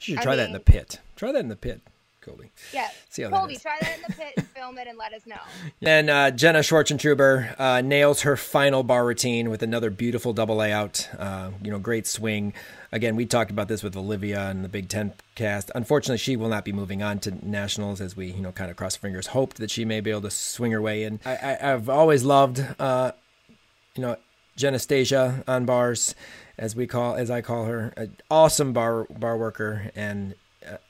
You 0.03 0.15
should 0.15 0.23
try 0.23 0.35
I 0.35 0.37
mean, 0.37 0.39
that 0.39 0.47
in 0.47 0.53
the 0.53 0.61
pit. 0.61 1.01
Try 1.17 1.33
that 1.33 1.41
in 1.41 1.49
the 1.49 1.57
pit. 1.57 1.81
Colby. 2.29 2.51
Yeah. 2.73 2.89
See 3.09 3.23
how 3.23 3.31
Colby, 3.31 3.57
try 3.57 3.77
that 3.81 3.97
in 3.97 4.03
the 4.07 4.13
pit 4.13 4.35
and 4.37 4.47
film 4.55 4.79
it 4.79 4.87
and 4.87 4.99
let 4.99 5.13
us 5.13 5.27
know. 5.27 5.41
And 5.83 6.11
uh, 6.11 6.31
Jenna 6.31 6.61
Schwartzentruber 6.61 7.59
uh, 7.59 7.81
nails 7.81 8.23
her 8.23 8.37
final 8.37 8.83
bar 8.83 9.07
routine 9.07 9.51
with 9.51 9.63
another 9.63 9.91
beautiful 9.91 10.33
double 10.33 10.57
layout. 10.57 11.09
Uh, 11.19 11.51
you 11.63 11.71
know, 11.71 11.79
great 11.79 12.07
swing. 12.07 12.53
Again, 12.93 13.17
we 13.17 13.27
talked 13.27 13.51
about 13.51 13.69
this 13.69 13.83
with 13.83 13.97
Olivia 13.97 14.49
and 14.49 14.65
the 14.65 14.69
Big 14.69 14.89
Ten 14.89 15.13
cast. 15.35 15.71
Unfortunately, 15.75 16.19
she 16.19 16.37
will 16.37 16.49
not 16.49 16.65
be 16.65 16.73
moving 16.73 17.03
on 17.03 17.19
to 17.21 17.47
nationals, 17.47 18.01
as 18.01 18.17
we 18.17 18.27
you 18.27 18.41
know 18.41 18.53
kind 18.53 18.71
of 18.71 18.77
cross 18.77 18.97
fingers 18.97 19.29
hoped 19.29 19.59
that 19.59 19.71
she 19.71 19.85
may 19.85 20.01
be 20.01 20.11
able 20.11 20.23
to 20.23 20.31
swing 20.31 20.73
her 20.73 20.81
way 20.81 21.05
in. 21.05 21.21
I, 21.25 21.35
have 21.61 21.89
always 21.89 22.25
loved, 22.25 22.65
uh, 22.79 23.13
you 23.95 24.03
know, 24.03 24.17
Genastasia 24.57 25.45
on 25.47 25.67
bars, 25.67 26.15
as 26.57 26.75
we 26.75 26.87
call 26.87 27.15
as 27.15 27.31
I 27.31 27.43
call 27.43 27.67
her, 27.67 27.93
an 27.97 28.17
awesome 28.31 28.73
bar 28.73 29.05
bar 29.05 29.37
worker 29.37 29.91
and 29.95 30.35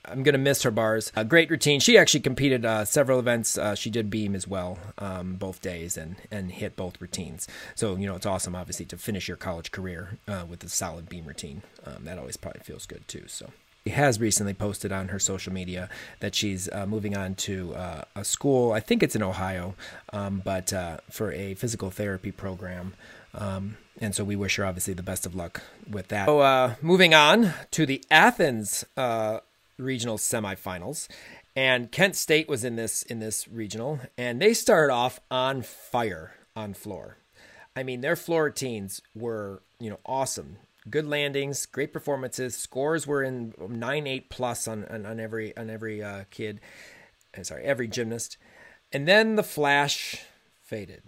I'm 0.04 0.22
going 0.22 0.32
to 0.32 0.38
miss 0.38 0.62
her 0.62 0.70
bars. 0.70 1.12
A 1.16 1.24
great 1.24 1.50
routine. 1.50 1.80
She 1.80 1.98
actually 1.98 2.20
competed 2.20 2.64
uh, 2.64 2.84
several 2.84 3.18
events. 3.18 3.58
Uh, 3.58 3.74
she 3.74 3.90
did 3.90 4.10
beam 4.10 4.34
as 4.34 4.46
well, 4.46 4.78
um, 4.98 5.34
both 5.34 5.60
days, 5.60 5.96
and 5.96 6.16
and 6.30 6.52
hit 6.52 6.76
both 6.76 7.00
routines. 7.00 7.46
So 7.74 7.96
you 7.96 8.06
know 8.06 8.16
it's 8.16 8.26
awesome, 8.26 8.54
obviously, 8.54 8.86
to 8.86 8.96
finish 8.96 9.28
your 9.28 9.36
college 9.36 9.70
career 9.70 10.18
uh, 10.26 10.44
with 10.48 10.62
a 10.64 10.68
solid 10.68 11.08
beam 11.08 11.24
routine. 11.26 11.62
Um, 11.84 12.04
that 12.04 12.18
always 12.18 12.36
probably 12.36 12.62
feels 12.62 12.86
good 12.86 13.06
too. 13.08 13.24
So 13.26 13.50
she 13.84 13.90
has 13.90 14.20
recently 14.20 14.54
posted 14.54 14.92
on 14.92 15.08
her 15.08 15.18
social 15.18 15.52
media 15.52 15.88
that 16.20 16.34
she's 16.34 16.68
uh, 16.72 16.86
moving 16.86 17.16
on 17.16 17.34
to 17.36 17.74
uh, 17.74 18.04
a 18.14 18.24
school. 18.24 18.72
I 18.72 18.80
think 18.80 19.02
it's 19.02 19.16
in 19.16 19.22
Ohio, 19.22 19.74
um, 20.12 20.42
but 20.44 20.72
uh, 20.72 20.98
for 21.10 21.32
a 21.32 21.54
physical 21.54 21.90
therapy 21.90 22.30
program. 22.30 22.94
Um, 23.34 23.76
and 24.00 24.14
so 24.14 24.24
we 24.24 24.36
wish 24.36 24.56
her 24.56 24.64
obviously 24.64 24.94
the 24.94 25.02
best 25.02 25.26
of 25.26 25.34
luck 25.34 25.62
with 25.88 26.08
that. 26.08 26.26
So 26.26 26.40
uh, 26.40 26.74
moving 26.82 27.14
on 27.14 27.54
to 27.72 27.86
the 27.86 28.04
Athens 28.10 28.84
uh, 28.96 29.40
regional 29.78 30.18
semifinals, 30.18 31.08
and 31.56 31.90
Kent 31.90 32.16
State 32.16 32.48
was 32.48 32.64
in 32.64 32.76
this 32.76 33.02
in 33.02 33.20
this 33.20 33.48
regional, 33.48 34.00
and 34.16 34.40
they 34.40 34.54
started 34.54 34.92
off 34.92 35.20
on 35.30 35.62
fire 35.62 36.32
on 36.54 36.74
floor. 36.74 37.16
I 37.76 37.82
mean, 37.82 38.00
their 38.00 38.16
floor 38.16 38.44
routines 38.44 39.00
were 39.14 39.62
you 39.78 39.90
know 39.90 40.00
awesome 40.04 40.58
good 40.90 41.06
landings, 41.06 41.66
great 41.66 41.92
performances. 41.92 42.56
Scores 42.56 43.06
were 43.06 43.22
in 43.22 43.54
nine 43.68 44.06
eight 44.06 44.30
plus 44.30 44.68
on 44.68 44.84
on, 44.86 45.06
on 45.06 45.20
every 45.20 45.56
on 45.56 45.70
every 45.70 46.02
uh, 46.02 46.24
kid. 46.30 46.60
Uh, 47.36 47.42
sorry, 47.42 47.64
every 47.64 47.88
gymnast. 47.88 48.36
And 48.92 49.06
then 49.06 49.36
the 49.36 49.42
flash 49.42 50.24
faded. 50.62 51.02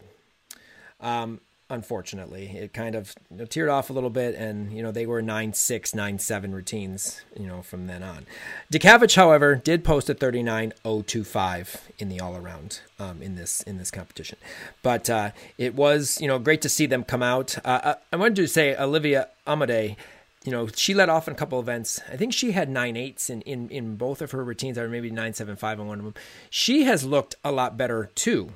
Um, 1.00 1.40
unfortunately. 1.70 2.48
It 2.48 2.72
kind 2.74 2.94
of 2.94 3.14
you 3.30 3.38
know, 3.38 3.44
teared 3.44 3.72
off 3.72 3.88
a 3.88 3.92
little 3.92 4.10
bit, 4.10 4.34
and 4.34 4.72
you 4.72 4.82
know 4.82 4.90
they 4.90 5.06
were 5.06 5.22
nine 5.22 5.54
six, 5.54 5.94
nine 5.94 6.18
seven 6.18 6.54
routines, 6.54 7.22
you 7.38 7.46
know, 7.46 7.62
from 7.62 7.86
then 7.86 8.02
on. 8.02 8.26
Dekavich, 8.72 9.16
however, 9.16 9.54
did 9.54 9.84
post 9.84 10.10
a 10.10 10.14
thirty 10.14 10.42
nine 10.42 10.72
oh 10.84 11.02
two 11.02 11.24
five 11.24 11.88
in 11.98 12.08
the 12.08 12.20
all 12.20 12.36
around 12.36 12.80
um, 12.98 13.22
in 13.22 13.36
this 13.36 13.62
in 13.62 13.78
this 13.78 13.90
competition, 13.90 14.38
but 14.82 15.08
uh, 15.08 15.30
it 15.56 15.74
was 15.74 16.20
you 16.20 16.28
know 16.28 16.38
great 16.38 16.60
to 16.62 16.68
see 16.68 16.86
them 16.86 17.04
come 17.04 17.22
out. 17.22 17.56
Uh, 17.64 17.80
uh 17.82 17.94
I 18.12 18.16
wanted 18.16 18.36
to 18.36 18.48
say 18.48 18.76
Olivia 18.76 19.28
Amade 19.46 19.96
you 20.44 20.52
know, 20.52 20.68
she 20.68 20.94
led 20.94 21.10
off 21.10 21.28
in 21.28 21.34
a 21.34 21.36
couple 21.36 21.60
events. 21.60 22.00
I 22.10 22.16
think 22.16 22.32
she 22.32 22.52
had 22.52 22.70
nine 22.70 22.96
eights 22.96 23.28
in, 23.28 23.42
in, 23.42 23.68
in 23.68 23.96
both 23.96 24.22
of 24.22 24.30
her 24.30 24.42
routines, 24.42 24.78
or 24.78 24.88
maybe 24.88 25.10
nine 25.10 25.34
seven 25.34 25.54
five 25.54 25.78
on 25.78 25.86
one 25.86 25.98
of 25.98 26.04
them. 26.06 26.14
She 26.48 26.84
has 26.84 27.04
looked 27.04 27.34
a 27.44 27.52
lot 27.52 27.76
better 27.76 28.10
too 28.14 28.54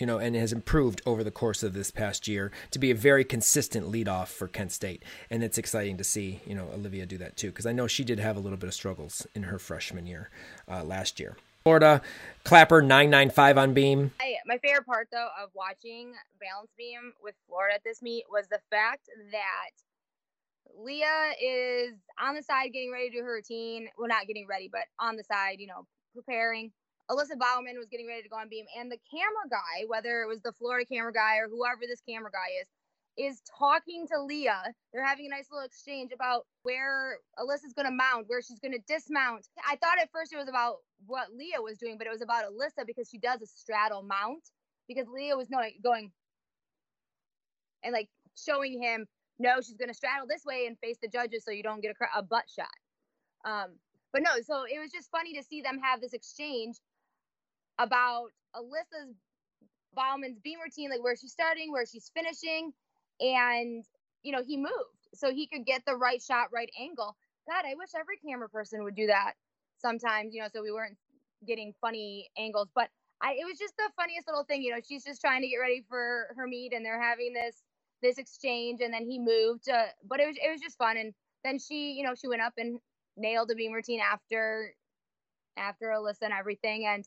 you 0.00 0.06
know, 0.06 0.18
and 0.18 0.34
has 0.34 0.52
improved 0.52 1.02
over 1.04 1.22
the 1.22 1.30
course 1.30 1.62
of 1.62 1.74
this 1.74 1.90
past 1.90 2.26
year 2.26 2.50
to 2.70 2.78
be 2.78 2.90
a 2.90 2.94
very 2.94 3.24
consistent 3.24 3.86
leadoff 3.86 4.28
for 4.28 4.48
Kent 4.48 4.72
State. 4.72 5.04
And 5.28 5.44
it's 5.44 5.58
exciting 5.58 5.98
to 5.98 6.04
see, 6.04 6.40
you 6.46 6.54
know, 6.54 6.68
Olivia 6.74 7.06
do 7.06 7.18
that 7.18 7.36
too, 7.36 7.48
because 7.48 7.66
I 7.66 7.72
know 7.72 7.86
she 7.86 8.02
did 8.02 8.18
have 8.18 8.36
a 8.36 8.40
little 8.40 8.58
bit 8.58 8.68
of 8.68 8.74
struggles 8.74 9.26
in 9.34 9.44
her 9.44 9.58
freshman 9.58 10.06
year 10.06 10.30
uh, 10.68 10.82
last 10.82 11.20
year. 11.20 11.36
Florida, 11.62 12.00
Clapper 12.44 12.80
995 12.80 13.58
on 13.58 13.74
beam. 13.74 14.12
I, 14.18 14.36
my 14.46 14.56
favorite 14.58 14.86
part, 14.86 15.08
though, 15.12 15.28
of 15.42 15.50
watching 15.54 16.14
balance 16.40 16.70
beam 16.78 17.12
with 17.22 17.34
Florida 17.46 17.74
at 17.74 17.84
this 17.84 18.00
meet 18.00 18.24
was 18.30 18.46
the 18.48 18.60
fact 18.70 19.10
that 19.30 19.70
Leah 20.82 21.32
is 21.42 21.92
on 22.18 22.34
the 22.34 22.42
side 22.42 22.72
getting 22.72 22.90
ready 22.90 23.10
to 23.10 23.18
do 23.18 23.24
her 23.24 23.34
routine. 23.34 23.88
Well, 23.98 24.08
not 24.08 24.26
getting 24.26 24.46
ready, 24.46 24.70
but 24.72 24.84
on 24.98 25.16
the 25.16 25.24
side, 25.24 25.56
you 25.58 25.66
know, 25.66 25.86
preparing. 26.14 26.72
Alyssa 27.10 27.36
Baumann 27.38 27.76
was 27.76 27.88
getting 27.90 28.06
ready 28.06 28.22
to 28.22 28.28
go 28.28 28.36
on 28.36 28.48
beam, 28.48 28.66
and 28.78 28.90
the 28.90 28.98
camera 29.10 29.50
guy, 29.50 29.84
whether 29.88 30.22
it 30.22 30.28
was 30.28 30.40
the 30.42 30.52
Florida 30.52 30.86
camera 30.86 31.12
guy 31.12 31.38
or 31.38 31.48
whoever 31.48 31.82
this 31.82 32.00
camera 32.08 32.30
guy 32.30 32.62
is, 32.62 32.68
is 33.18 33.42
talking 33.58 34.06
to 34.06 34.22
Leah. 34.22 34.62
They're 34.92 35.04
having 35.04 35.26
a 35.26 35.28
nice 35.28 35.48
little 35.50 35.66
exchange 35.66 36.12
about 36.14 36.46
where 36.62 37.18
Alyssa's 37.38 37.74
going 37.74 37.86
to 37.86 37.92
mount, 37.92 38.28
where 38.28 38.40
she's 38.40 38.60
going 38.60 38.72
to 38.72 38.80
dismount. 38.86 39.46
I 39.68 39.76
thought 39.76 39.98
at 40.00 40.10
first 40.12 40.32
it 40.32 40.36
was 40.36 40.48
about 40.48 40.76
what 41.06 41.34
Leah 41.34 41.60
was 41.60 41.76
doing, 41.78 41.98
but 41.98 42.06
it 42.06 42.10
was 42.10 42.22
about 42.22 42.44
Alyssa 42.44 42.86
because 42.86 43.08
she 43.08 43.18
does 43.18 43.42
a 43.42 43.46
straddle 43.46 44.02
mount. 44.02 44.48
Because 44.88 45.06
Leah 45.08 45.36
was 45.36 45.48
going 45.48 46.10
and 47.82 47.92
like 47.92 48.08
showing 48.36 48.82
him, 48.82 49.06
no, 49.38 49.60
she's 49.60 49.76
going 49.76 49.88
to 49.88 49.94
straddle 49.94 50.26
this 50.28 50.44
way 50.44 50.66
and 50.66 50.78
face 50.78 50.96
the 51.02 51.08
judges 51.08 51.44
so 51.44 51.50
you 51.50 51.62
don't 51.62 51.80
get 51.80 51.94
a, 52.00 52.18
a 52.18 52.22
butt 52.22 52.44
shot. 52.48 52.66
Um, 53.44 53.76
but 54.12 54.22
no, 54.22 54.30
so 54.42 54.64
it 54.64 54.80
was 54.80 54.90
just 54.90 55.10
funny 55.10 55.34
to 55.34 55.42
see 55.42 55.62
them 55.62 55.78
have 55.82 56.00
this 56.00 56.12
exchange 56.12 56.76
about 57.80 58.28
Alyssa's 58.56 59.16
Baumann's 59.94 60.40
beam 60.40 60.60
routine, 60.64 60.90
like 60.90 61.02
where 61.04 61.16
she's 61.16 61.32
starting, 61.32 61.72
where 61.72 61.86
she's 61.86 62.10
finishing, 62.14 62.72
and 63.20 63.84
you 64.22 64.32
know 64.32 64.42
he 64.46 64.56
moved 64.58 65.00
so 65.14 65.32
he 65.32 65.48
could 65.48 65.66
get 65.66 65.84
the 65.86 65.96
right 65.96 66.22
shot, 66.22 66.48
right 66.54 66.70
angle. 66.80 67.16
God, 67.48 67.64
I 67.66 67.74
wish 67.76 67.90
every 67.98 68.18
camera 68.18 68.48
person 68.50 68.84
would 68.84 68.96
do 68.96 69.08
that 69.08 69.34
sometimes, 69.78 70.34
you 70.34 70.42
know, 70.42 70.48
so 70.54 70.62
we 70.62 70.72
weren't 70.72 70.98
getting 71.46 71.74
funny 71.82 72.30
angles. 72.38 72.68
But 72.74 72.90
I, 73.22 73.34
it 73.34 73.46
was 73.46 73.58
just 73.58 73.76
the 73.78 73.90
funniest 73.96 74.28
little 74.28 74.44
thing, 74.44 74.62
you 74.62 74.72
know. 74.72 74.80
She's 74.86 75.04
just 75.04 75.20
trying 75.22 75.42
to 75.42 75.48
get 75.48 75.58
ready 75.58 75.84
for 75.88 76.28
her 76.36 76.46
meet, 76.48 76.74
and 76.74 76.84
they're 76.86 77.02
having 77.02 77.34
this 77.34 77.56
this 78.02 78.18
exchange, 78.18 78.80
and 78.82 78.94
then 78.94 79.06
he 79.06 79.18
moved. 79.18 79.68
Uh, 79.68 79.86
but 80.08 80.20
it 80.20 80.28
was 80.28 80.36
it 80.36 80.50
was 80.52 80.62
just 80.62 80.78
fun, 80.78 80.98
and 80.98 81.14
then 81.44 81.58
she, 81.58 81.92
you 81.92 82.04
know, 82.04 82.14
she 82.14 82.28
went 82.28 82.42
up 82.42 82.54
and 82.58 82.80
nailed 83.16 83.50
a 83.50 83.56
beam 83.56 83.72
routine 83.72 84.00
after 84.00 84.74
after 85.58 85.88
Alyssa 85.88 86.22
and 86.22 86.34
everything, 86.34 86.86
and 86.86 87.04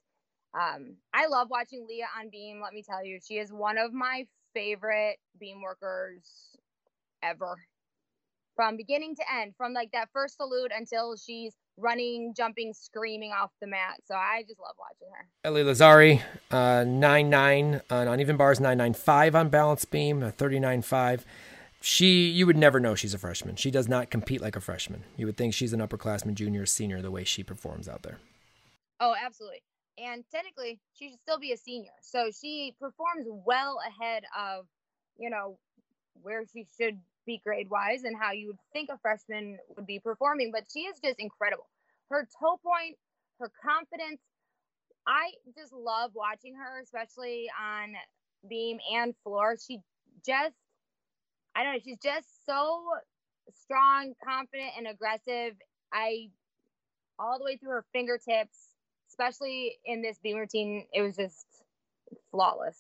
um, 0.54 0.98
I 1.14 1.28
love 1.28 1.50
watching 1.50 1.86
Leah 1.88 2.08
on 2.20 2.30
beam. 2.30 2.62
Let 2.62 2.74
me 2.74 2.84
tell 2.84 3.04
you, 3.04 3.20
she 3.26 3.36
is 3.36 3.52
one 3.52 3.78
of 3.78 3.92
my 3.94 4.28
favorite 4.54 5.18
beam 5.40 5.62
workers 5.62 6.22
ever. 7.24 7.58
From 8.56 8.78
beginning 8.78 9.16
to 9.16 9.24
end, 9.34 9.54
from 9.58 9.74
like 9.74 9.92
that 9.94 10.10
first 10.14 10.38
salute 10.38 10.72
until 10.76 11.16
she's 11.18 11.56
running, 11.76 12.36
jumping, 12.38 12.72
screaming 12.74 13.32
off 13.32 13.50
the 13.60 13.66
mat. 13.66 13.96
So 14.06 14.14
I 14.14 14.44
just 14.48 14.60
love 14.60 14.76
watching 14.78 15.12
her. 15.12 15.28
Ellie 15.44 15.64
Lazzari, 15.64 16.22
uh, 16.52 16.84
9 16.84 17.30
9 17.30 17.82
on 17.90 18.08
uneven 18.08 18.38
bars, 18.38 18.60
9 18.60 18.78
9 18.78 18.94
5 18.94 19.36
on 19.36 19.50
balance 19.50 19.86
beam, 19.86 20.32
39 20.32 20.84
5. 20.84 21.26
She, 21.82 22.30
you 22.30 22.46
would 22.46 22.56
never 22.56 22.80
know 22.80 22.94
she's 22.94 23.16
a 23.16 23.18
freshman. 23.18 23.56
She 23.56 23.72
does 23.72 23.90
not 23.90 24.10
compete 24.10 24.40
like 24.40 24.56
a 24.56 24.62
freshman. 24.62 25.04
You 25.18 25.26
would 25.26 25.36
think 25.36 25.54
she's 25.54 25.74
an 25.74 25.82
upperclassman, 25.82 26.36
junior, 26.36 26.66
senior, 26.66 27.02
the 27.02 27.12
way 27.12 27.24
she 27.24 27.44
performs 27.44 27.90
out 27.90 28.04
there. 28.04 28.20
Oh, 29.02 29.16
absolutely 29.20 29.64
and 29.98 30.24
technically 30.32 30.80
she 30.94 31.10
should 31.12 31.20
still 31.20 31.40
be 31.40 31.52
a 31.52 31.58
senior. 31.58 31.92
So 32.02 32.30
she 32.32 32.76
performs 32.80 33.28
well 33.28 33.80
ahead 33.88 34.24
of, 34.38 34.66
you 35.18 35.30
know, 35.30 35.58
where 36.22 36.44
she 36.52 36.68
should 36.80 37.00
be 37.26 37.42
grade 37.44 37.70
wise 37.70 38.04
and 38.04 38.16
how 38.20 38.32
you 38.32 38.48
would 38.48 38.58
think 38.74 38.90
a 38.92 38.98
freshman 38.98 39.58
would 39.76 39.86
be 39.86 40.00
performing. 40.00 40.52
But 40.52 40.66
she 40.72 40.82
is 40.82 41.00
just 41.04 41.20
incredible. 41.20 41.68
Her 42.10 42.28
toe 42.40 42.60
point, 42.64 42.98
her 43.40 43.52
confidence. 43.64 44.22
I 45.08 45.32
just 45.58 45.74
love 45.74 46.12
watching 46.16 46.56
her, 46.56 46.82
especially 46.82 47.50
on 47.62 47.94
beam 48.50 48.80
and 48.94 49.14
floor. 49.24 49.58
She 49.66 49.80
just, 50.26 50.56
I 51.56 51.64
don't 51.64 51.74
know, 51.74 51.80
she's 51.84 52.00
just 52.02 52.46
so 52.46 52.86
strong, 53.54 54.14
confident, 54.24 54.72
and 54.78 54.88
aggressive. 54.88 55.56
I, 55.92 56.30
all 57.20 57.38
the 57.38 57.46
way 57.46 57.58
through 57.58 57.72
her 57.72 57.86
fingertips, 57.94 58.73
especially 59.14 59.78
in 59.86 60.02
this 60.02 60.18
beam 60.24 60.38
routine, 60.38 60.88
it 60.92 61.02
was 61.02 61.16
just 61.16 61.46
flawless. 62.32 62.78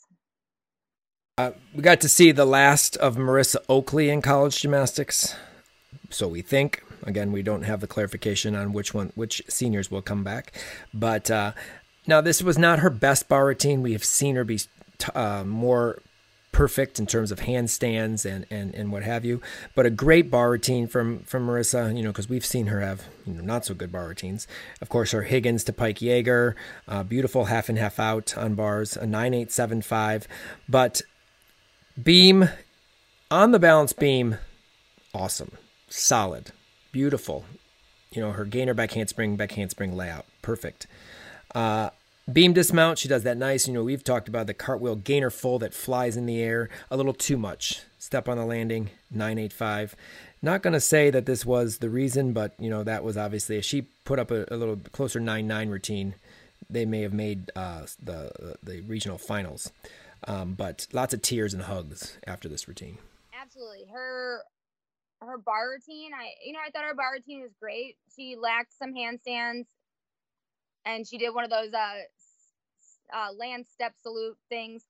Uh, 1.38 1.52
we 1.76 1.82
got 1.82 2.02
to 2.02 2.10
see 2.10 2.32
the 2.32 2.46
last 2.46 2.96
of 2.98 3.16
Marissa 3.18 3.58
Oakley 3.70 4.10
in 4.10 4.22
college 4.22 4.60
gymnastics, 4.62 5.36
so 6.10 6.28
we 6.28 6.42
think. 6.42 6.84
Again, 7.04 7.32
we 7.32 7.44
don't 7.44 7.64
have 7.64 7.82
the 7.82 7.88
clarification 7.88 8.56
on 8.56 8.72
which 8.72 8.94
one, 8.94 9.12
which 9.16 9.44
seniors 9.48 9.92
will 9.92 10.02
come 10.02 10.24
back, 10.24 10.54
but 10.94 11.30
uh, 11.30 11.52
now 12.08 12.22
this 12.22 12.42
was 12.42 12.58
not 12.58 12.80
her 12.80 12.90
best 12.90 13.28
bar 13.28 13.46
routine. 13.46 13.82
We 13.82 13.94
have 13.94 14.06
seen 14.06 14.36
her 14.36 14.44
be 14.44 14.60
uh, 15.14 15.44
more 15.46 16.02
perfect 16.54 17.00
in 17.00 17.06
terms 17.06 17.32
of 17.32 17.42
handstands 17.42 18.26
and, 18.26 18.46
and, 18.50 18.74
and 18.74 18.92
what 18.94 19.04
have 19.04 19.26
you. 19.26 19.42
But 19.76 19.86
a 19.86 19.90
great 19.90 20.32
bar 20.32 20.52
routine 20.52 20.88
from, 20.88 21.20
from 21.24 21.46
Marissa, 21.46 21.96
you 21.96 22.04
know, 22.04 22.12
because 22.12 22.30
we've 22.30 22.46
seen 22.46 22.68
her 22.68 22.80
have 22.80 23.04
you 23.26 23.34
know, 23.34 23.42
not 23.42 23.66
so 23.66 23.74
good 23.74 23.92
bar 23.92 24.08
routines. 24.08 24.48
Of 24.80 24.88
course, 24.88 25.12
her 25.12 25.24
Higgins 25.24 25.66
to 25.66 25.74
Pike 25.74 26.02
Jaeger, 26.02 26.56
uh, 26.88 27.04
beautiful 27.04 27.46
half 27.46 27.68
and 27.68 27.78
half 27.78 28.00
out 28.00 28.38
on 28.38 28.56
bars, 28.56 28.96
a 28.96 29.06
9875. 29.06 30.28
But 30.70 31.02
beam 32.02 32.48
on 33.30 33.52
the 33.52 33.60
balance 33.60 33.92
beam, 33.92 34.38
awesome, 35.14 35.58
solid, 35.90 36.52
beautiful. 36.92 37.46
You 38.12 38.22
know, 38.22 38.32
her 38.32 38.46
gainer 38.46 38.76
back 38.76 38.92
handspring, 38.92 39.36
back 39.36 39.54
handspring 39.54 39.98
layout, 39.98 40.26
perfect. 40.44 40.86
Uh, 41.56 41.90
Beam 42.32 42.54
dismount, 42.54 43.00
she 43.00 43.10
does 43.10 43.24
that 43.24 43.38
nice. 43.38 43.68
You 43.68 43.74
know, 43.74 43.84
we've 43.84 44.04
talked 44.04 44.30
about 44.30 44.48
the 44.48 44.54
cartwheel 44.54 44.96
gainer 44.96 45.30
full 45.30 45.60
that 45.60 45.74
flies 45.74 46.16
in 46.16 46.26
the 46.26 46.42
air 46.42 46.70
a 46.90 46.96
little 46.96 47.14
too 47.14 47.38
much. 47.38 47.82
Step 47.98 48.30
on 48.30 48.38
the 48.38 48.46
landing, 48.46 48.92
985. 49.12 49.96
Not 50.42 50.62
going 50.62 50.74
to 50.74 50.80
say 50.80 51.10
that 51.10 51.26
this 51.26 51.46
was 51.46 51.80
the 51.80 51.90
reason, 51.90 52.32
but, 52.32 52.54
you 52.60 52.70
know, 52.70 52.84
that 52.84 53.04
was 53.04 53.18
obviously, 53.18 53.58
if 53.58 53.66
she 53.66 53.84
put 54.06 54.20
up 54.20 54.32
a, 54.32 54.46
a 54.50 54.56
little 54.56 54.78
closer 54.94 55.20
9 55.20 55.46
9 55.46 55.70
routine, 55.70 56.16
they 56.70 56.86
may 56.86 57.02
have 57.02 57.14
made 57.14 57.52
uh, 57.56 57.86
the, 58.02 58.56
the 58.64 58.82
regional 58.82 59.18
finals. 59.18 59.72
Um, 60.26 60.54
but 60.54 60.88
lots 60.94 61.14
of 61.14 61.22
tears 61.22 61.54
and 61.54 61.64
hugs 61.64 62.18
after 62.26 62.48
this 62.48 62.68
routine. 62.68 62.98
Absolutely. 63.40 63.86
Her 63.92 64.44
her 65.22 65.38
bar 65.38 65.70
routine, 65.70 66.12
I 66.14 66.32
you 66.46 66.54
know 66.54 66.60
I 66.66 66.70
thought 66.72 66.84
her 66.86 66.94
bar 66.94 67.14
routine 67.14 67.42
was 67.42 67.52
great. 67.60 67.98
She 68.16 68.36
lacked 68.42 68.74
some 68.78 68.94
handstands, 68.94 69.66
and 70.86 71.08
she 71.08 71.18
did 71.18 71.34
one 71.34 71.44
of 71.44 71.50
those 71.50 71.74
uh, 71.74 73.16
uh 73.16 73.34
land 73.34 73.66
step 73.72 73.94
salute 74.02 74.38
things. 74.50 74.84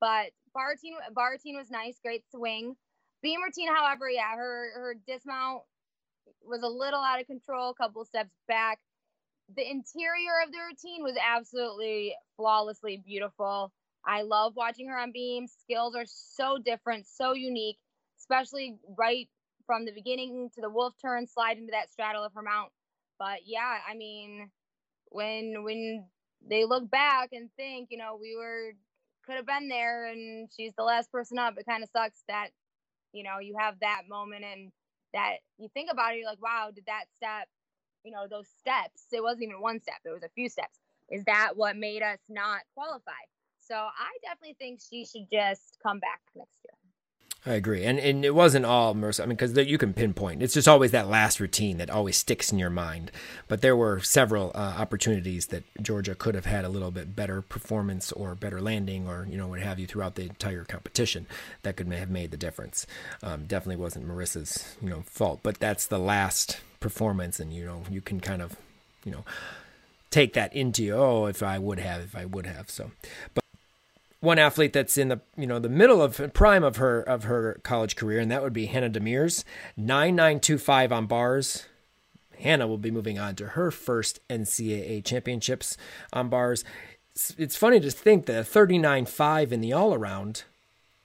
But 0.00 0.30
bar 0.54 0.70
routine 0.70 1.56
was 1.56 1.70
nice, 1.70 1.98
great 2.02 2.24
swing. 2.34 2.76
Beam 3.22 3.42
routine, 3.42 3.68
however, 3.68 4.08
yeah, 4.08 4.34
her 4.34 4.70
her 4.74 4.94
dismount 5.06 5.62
was 6.42 6.62
a 6.62 6.68
little 6.68 7.00
out 7.00 7.20
of 7.20 7.26
control, 7.26 7.70
a 7.70 7.74
couple 7.74 8.04
steps 8.04 8.30
back. 8.48 8.78
The 9.54 9.68
interior 9.68 10.40
of 10.44 10.52
the 10.52 10.58
routine 10.58 11.02
was 11.02 11.16
absolutely 11.20 12.14
flawlessly 12.36 13.02
beautiful. 13.04 13.72
I 14.06 14.22
love 14.22 14.54
watching 14.56 14.88
her 14.88 14.98
on 14.98 15.12
beam. 15.12 15.46
Skills 15.46 15.94
are 15.94 16.06
so 16.06 16.56
different, 16.58 17.06
so 17.06 17.34
unique, 17.34 17.76
especially 18.18 18.76
right 18.96 19.28
from 19.66 19.84
the 19.84 19.92
beginning 19.92 20.50
to 20.54 20.60
the 20.60 20.70
wolf 20.70 20.94
turn, 21.02 21.26
slide 21.26 21.58
into 21.58 21.72
that 21.72 21.90
straddle 21.92 22.24
of 22.24 22.32
her 22.34 22.42
mount. 22.42 22.70
But 23.18 23.40
yeah, 23.44 23.78
I 23.88 23.94
mean, 23.94 24.50
when 25.10 25.62
when 25.64 26.06
they 26.48 26.64
look 26.64 26.90
back 26.90 27.30
and 27.32 27.50
think, 27.56 27.88
you 27.90 27.98
know, 27.98 28.18
we 28.20 28.36
were 28.36 28.72
could 29.26 29.36
have 29.36 29.46
been 29.46 29.68
there 29.68 30.06
and 30.06 30.48
she's 30.56 30.72
the 30.76 30.82
last 30.84 31.12
person 31.12 31.38
up, 31.38 31.54
it 31.58 31.66
kind 31.66 31.82
of 31.82 31.90
sucks 31.90 32.22
that, 32.28 32.48
you 33.12 33.22
know, 33.22 33.38
you 33.38 33.54
have 33.58 33.74
that 33.80 34.02
moment 34.08 34.44
and 34.44 34.72
that 35.12 35.36
you 35.58 35.68
think 35.74 35.90
about 35.92 36.14
it, 36.14 36.18
you're 36.18 36.28
like, 36.28 36.42
wow, 36.42 36.70
did 36.74 36.86
that 36.86 37.04
step, 37.16 37.48
you 38.04 38.12
know, 38.12 38.26
those 38.28 38.48
steps, 38.60 39.04
it 39.12 39.22
wasn't 39.22 39.42
even 39.44 39.60
one 39.60 39.80
step, 39.80 39.96
it 40.04 40.10
was 40.10 40.22
a 40.22 40.30
few 40.30 40.48
steps. 40.48 40.78
Is 41.10 41.24
that 41.24 41.52
what 41.56 41.76
made 41.76 42.02
us 42.02 42.18
not 42.28 42.60
qualify? 42.74 43.12
So 43.60 43.74
I 43.74 44.16
definitely 44.22 44.56
think 44.58 44.80
she 44.80 45.04
should 45.04 45.30
just 45.30 45.78
come 45.82 46.00
back 46.00 46.20
next. 46.34 46.59
I 47.46 47.52
agree, 47.52 47.84
and 47.84 47.98
and 47.98 48.22
it 48.22 48.34
wasn't 48.34 48.66
all 48.66 48.94
Marissa. 48.94 49.20
I 49.20 49.26
mean, 49.26 49.36
because 49.36 49.56
you 49.66 49.78
can 49.78 49.94
pinpoint. 49.94 50.42
It's 50.42 50.52
just 50.52 50.68
always 50.68 50.90
that 50.90 51.08
last 51.08 51.40
routine 51.40 51.78
that 51.78 51.88
always 51.88 52.18
sticks 52.18 52.52
in 52.52 52.58
your 52.58 52.68
mind. 52.68 53.10
But 53.48 53.62
there 53.62 53.74
were 53.74 54.00
several 54.00 54.50
uh, 54.54 54.74
opportunities 54.78 55.46
that 55.46 55.64
Georgia 55.82 56.14
could 56.14 56.34
have 56.34 56.44
had 56.44 56.66
a 56.66 56.68
little 56.68 56.90
bit 56.90 57.16
better 57.16 57.40
performance 57.40 58.12
or 58.12 58.34
better 58.34 58.60
landing, 58.60 59.08
or 59.08 59.26
you 59.30 59.38
know 59.38 59.48
what 59.48 59.60
have 59.60 59.78
you 59.78 59.86
throughout 59.86 60.16
the 60.16 60.24
entire 60.24 60.64
competition 60.64 61.26
that 61.62 61.76
could 61.76 61.90
have 61.90 62.10
made 62.10 62.30
the 62.30 62.36
difference. 62.36 62.86
Um, 63.22 63.46
definitely 63.46 63.82
wasn't 63.82 64.06
Marissa's 64.06 64.76
you 64.82 64.90
know 64.90 65.02
fault, 65.06 65.40
but 65.42 65.58
that's 65.58 65.86
the 65.86 65.98
last 65.98 66.60
performance, 66.78 67.40
and 67.40 67.54
you 67.54 67.64
know 67.64 67.84
you 67.90 68.02
can 68.02 68.20
kind 68.20 68.42
of 68.42 68.56
you 69.02 69.12
know 69.12 69.24
take 70.10 70.34
that 70.34 70.54
into 70.54 70.90
oh 70.90 71.24
if 71.24 71.42
I 71.42 71.58
would 71.58 71.78
have 71.78 72.02
if 72.02 72.14
I 72.14 72.26
would 72.26 72.44
have 72.44 72.68
so. 72.68 72.90
But 73.32 73.44
one 74.20 74.38
athlete 74.38 74.72
that's 74.72 74.98
in 74.98 75.08
the 75.08 75.20
you 75.36 75.46
know 75.46 75.58
the 75.58 75.68
middle 75.68 76.02
of 76.02 76.32
prime 76.34 76.62
of 76.62 76.76
her 76.76 77.00
of 77.00 77.24
her 77.24 77.60
college 77.62 77.96
career, 77.96 78.20
and 78.20 78.30
that 78.30 78.42
would 78.42 78.52
be 78.52 78.66
Hannah 78.66 78.90
Demers, 78.90 79.44
nine 79.76 80.14
nine 80.14 80.40
two 80.40 80.58
five 80.58 80.92
on 80.92 81.06
bars. 81.06 81.66
Hannah 82.38 82.66
will 82.66 82.78
be 82.78 82.90
moving 82.90 83.18
on 83.18 83.34
to 83.36 83.48
her 83.48 83.70
first 83.70 84.26
NCAA 84.28 85.04
championships 85.04 85.76
on 86.12 86.30
bars. 86.30 86.64
It's, 87.12 87.34
it's 87.36 87.56
funny 87.56 87.80
to 87.80 87.90
think 87.90 88.26
that 88.26 88.40
a 88.40 88.44
thirty 88.44 88.78
nine 88.78 89.06
five 89.06 89.52
in 89.52 89.60
the 89.60 89.72
all 89.72 89.94
around 89.94 90.44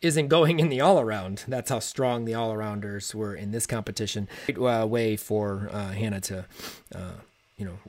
isn't 0.02 0.28
going 0.28 0.60
in 0.60 0.70
the 0.70 0.82
all 0.82 1.00
around. 1.00 1.46
That's 1.48 1.70
how 1.70 1.80
strong 1.80 2.26
the 2.26 2.36
all 2.36 2.54
arounders 2.54 3.16
were 3.16 3.34
in 3.34 3.52
this 3.52 3.66
competition. 3.66 4.28
Great 4.46 4.58
uh, 4.60 4.86
way 4.86 5.16
for 5.16 5.70
uh, 5.72 5.92
Hannah 5.94 6.22
to, 6.22 6.46
uh, 6.94 7.14
you 7.58 7.66
know, 7.66 7.80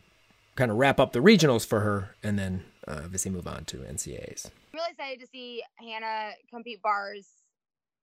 kind 0.55 0.71
of 0.71 0.79
wrap 0.79 0.99
up 0.99 1.13
the 1.13 1.19
regionals 1.19 1.67
for 1.67 1.81
her, 1.81 2.15
and 2.23 2.39
then 2.39 2.65
uh, 2.89 3.01
obviously 3.05 3.31
move 3.31 3.47
on 3.47 3.65
to 3.67 3.79
NCAAs 3.79 4.51
really 4.77 4.93
excited 4.93 5.21
to 5.21 5.27
see 5.33 5.63
Hannah 5.81 6.33
compete 6.53 6.83
bars, 6.83 7.27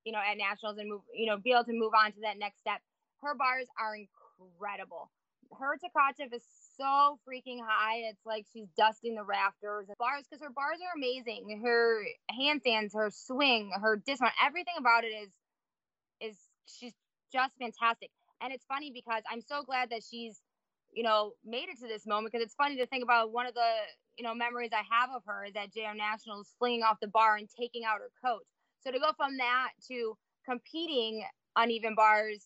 you 0.04 0.12
know, 0.12 0.20
at 0.20 0.38
nationals 0.38 0.78
and 0.78 0.90
move, 0.90 1.02
you 1.14 1.28
know, 1.28 1.38
be 1.38 1.52
able 1.54 1.66
to 1.66 1.74
move 1.74 1.94
on 1.94 2.12
to 2.14 2.22
that 2.22 2.38
next 2.38 2.60
step. 2.60 2.82
Her 3.22 3.36
bars 3.36 3.68
are 3.80 3.96
incredible. 3.96 5.12
Her 5.54 5.78
Tkachev 5.78 6.34
is 6.34 6.44
so 6.78 7.20
freaking 7.30 7.60
high. 7.62 8.10
It's 8.10 8.26
like 8.26 8.46
she's 8.52 8.68
dusting 8.76 9.16
the 9.16 9.24
rafters. 9.24 9.88
and 9.88 9.98
Bars, 10.00 10.26
because 10.28 10.42
her 10.42 10.50
bars 10.50 10.80
are 10.82 10.98
amazing. 10.98 11.62
Her 11.64 12.04
handstands, 12.34 12.94
her 12.96 13.12
swing, 13.14 13.72
her 13.80 14.02
dismount, 14.04 14.34
everything 14.44 14.74
about 14.80 15.04
it 15.04 15.14
is, 15.14 15.30
is 16.22 16.38
she's 16.66 16.94
just 17.32 17.54
fantastic. 17.60 18.10
And 18.42 18.52
it's 18.52 18.66
funny 18.66 18.92
because 18.92 19.24
I'm 19.32 19.42
so 19.42 19.64
glad 19.64 19.92
that 19.92 20.02
she's, 20.04 20.42
you 20.92 21.04
know, 21.04 21.34
made 21.46 21.70
it 21.70 21.80
to 21.82 21.88
this 21.88 22.06
moment 22.06 22.34
because 22.34 22.44
it's 22.44 22.56
funny 22.56 22.78
to 22.78 22.88
think 22.88 23.04
about 23.04 23.32
one 23.32 23.46
of 23.46 23.54
the 23.54 23.70
you 24.18 24.24
know, 24.24 24.34
memories 24.34 24.72
I 24.74 24.84
have 24.90 25.10
of 25.16 25.24
her 25.26 25.46
is 25.46 25.56
at 25.56 25.74
JO 25.74 25.94
Nationals 25.96 26.54
flinging 26.60 26.84
off 26.84 26.98
the 27.02 27.08
bar 27.08 27.36
and 27.38 27.48
taking 27.50 27.84
out 27.84 28.00
her 28.00 28.12
coach. 28.24 28.46
So 28.82 28.92
to 28.92 29.00
go 29.00 29.12
from 29.16 29.38
that 29.38 29.70
to 29.88 30.18
competing 30.46 31.24
uneven 31.56 31.96
bars 31.96 32.46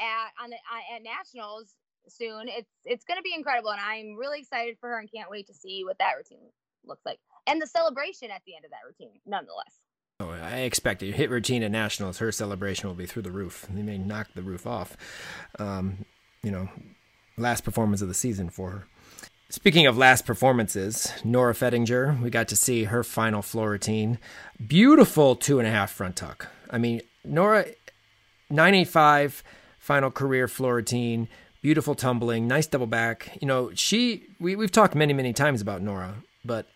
at 0.00 0.28
on 0.42 0.50
the 0.50 0.56
at 0.94 1.02
nationals 1.02 1.74
soon, 2.08 2.48
it's 2.48 2.70
it's 2.84 3.04
going 3.04 3.18
to 3.18 3.22
be 3.22 3.34
incredible, 3.34 3.70
and 3.70 3.80
I'm 3.80 4.16
really 4.16 4.40
excited 4.40 4.76
for 4.80 4.90
her 4.90 4.98
and 4.98 5.10
can't 5.12 5.30
wait 5.30 5.46
to 5.48 5.54
see 5.54 5.84
what 5.84 5.98
that 5.98 6.12
routine 6.16 6.48
looks 6.84 7.04
like 7.04 7.18
and 7.46 7.60
the 7.60 7.66
celebration 7.66 8.30
at 8.30 8.42
the 8.46 8.54
end 8.54 8.64
of 8.64 8.70
that 8.70 8.86
routine, 8.86 9.20
nonetheless. 9.24 9.80
Oh, 10.18 10.30
I 10.30 10.60
expect 10.60 11.02
it. 11.02 11.14
Hit 11.14 11.30
routine 11.30 11.62
at 11.62 11.70
nationals, 11.70 12.18
her 12.18 12.32
celebration 12.32 12.88
will 12.88 12.96
be 12.96 13.06
through 13.06 13.22
the 13.22 13.30
roof. 13.30 13.66
They 13.70 13.82
may 13.82 13.98
knock 13.98 14.28
the 14.34 14.42
roof 14.42 14.66
off. 14.66 14.96
Um, 15.58 16.06
you 16.42 16.50
know, 16.50 16.68
last 17.36 17.64
performance 17.64 18.00
of 18.00 18.08
the 18.08 18.14
season 18.14 18.48
for 18.48 18.70
her. 18.70 18.86
Speaking 19.48 19.86
of 19.86 19.96
last 19.96 20.26
performances, 20.26 21.12
Nora 21.22 21.54
Fettinger, 21.54 22.20
we 22.20 22.30
got 22.30 22.48
to 22.48 22.56
see 22.56 22.84
her 22.84 23.04
final 23.04 23.42
floor 23.42 23.70
routine. 23.70 24.18
Beautiful 24.66 25.36
two 25.36 25.60
and 25.60 25.68
a 25.68 25.70
half 25.70 25.92
front 25.92 26.16
tuck. 26.16 26.48
I 26.68 26.78
mean, 26.78 27.02
Nora, 27.24 27.66
985 28.50 29.44
final 29.78 30.10
career 30.10 30.48
floor 30.48 30.74
routine, 30.74 31.28
beautiful 31.62 31.94
tumbling, 31.94 32.48
nice 32.48 32.66
double 32.66 32.88
back. 32.88 33.38
You 33.40 33.46
know, 33.46 33.70
she, 33.72 34.24
we, 34.40 34.56
we've 34.56 34.72
talked 34.72 34.96
many, 34.96 35.12
many 35.12 35.32
times 35.32 35.60
about 35.60 35.80
Nora, 35.80 36.16
but, 36.44 36.66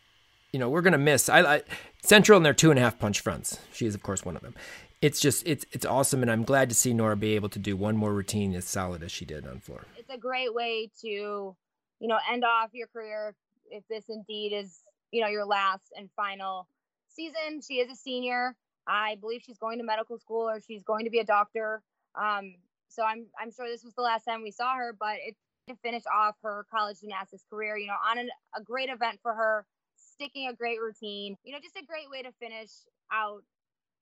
you 0.52 0.60
know, 0.60 0.68
we're 0.68 0.82
going 0.82 0.92
to 0.92 0.98
miss. 0.98 1.28
I, 1.28 1.40
I, 1.56 1.62
Central 2.02 2.36
and 2.36 2.46
their 2.46 2.54
two 2.54 2.70
and 2.70 2.78
a 2.78 2.82
half 2.82 3.00
punch 3.00 3.18
fronts. 3.18 3.58
She 3.72 3.84
is, 3.84 3.96
of 3.96 4.04
course, 4.04 4.24
one 4.24 4.36
of 4.36 4.42
them. 4.42 4.54
It's 5.02 5.18
just, 5.18 5.44
it's, 5.44 5.66
it's 5.72 5.84
awesome. 5.84 6.22
And 6.22 6.30
I'm 6.30 6.44
glad 6.44 6.68
to 6.68 6.76
see 6.76 6.94
Nora 6.94 7.16
be 7.16 7.34
able 7.34 7.48
to 7.48 7.58
do 7.58 7.76
one 7.76 7.96
more 7.96 8.14
routine 8.14 8.54
as 8.54 8.64
solid 8.64 9.02
as 9.02 9.10
she 9.10 9.24
did 9.24 9.44
on 9.44 9.58
floor. 9.58 9.86
It's 9.96 10.10
a 10.10 10.18
great 10.18 10.54
way 10.54 10.88
to 11.00 11.56
you 12.00 12.08
know, 12.08 12.18
end 12.30 12.44
off 12.44 12.70
your 12.72 12.88
career 12.88 13.34
if 13.70 13.84
this 13.88 14.04
indeed 14.08 14.52
is, 14.52 14.80
you 15.12 15.20
know, 15.20 15.28
your 15.28 15.46
last 15.46 15.92
and 15.96 16.08
final 16.16 16.66
season. 17.08 17.60
She 17.66 17.74
is 17.74 17.90
a 17.90 17.96
senior. 17.96 18.56
I 18.86 19.16
believe 19.20 19.42
she's 19.44 19.58
going 19.58 19.78
to 19.78 19.84
medical 19.84 20.18
school 20.18 20.48
or 20.48 20.60
she's 20.60 20.82
going 20.82 21.04
to 21.04 21.10
be 21.10 21.18
a 21.18 21.24
doctor. 21.24 21.82
Um, 22.14 22.54
so 22.88 23.04
I'm 23.04 23.26
I'm 23.40 23.52
sure 23.52 23.68
this 23.68 23.84
was 23.84 23.94
the 23.94 24.02
last 24.02 24.24
time 24.24 24.42
we 24.42 24.50
saw 24.50 24.74
her, 24.74 24.96
but 24.98 25.16
it 25.24 25.36
to 25.68 25.76
finish 25.76 26.02
off 26.12 26.34
her 26.42 26.66
college 26.70 27.00
gymnastics 27.00 27.44
career, 27.48 27.76
you 27.76 27.86
know, 27.86 27.96
on 28.10 28.18
an, 28.18 28.28
a 28.56 28.62
great 28.62 28.88
event 28.88 29.18
for 29.22 29.32
her, 29.32 29.64
sticking 29.96 30.48
a 30.48 30.54
great 30.54 30.80
routine, 30.80 31.36
you 31.44 31.52
know, 31.52 31.58
just 31.62 31.76
a 31.76 31.84
great 31.84 32.10
way 32.10 32.22
to 32.22 32.32
finish 32.40 32.70
out, 33.12 33.42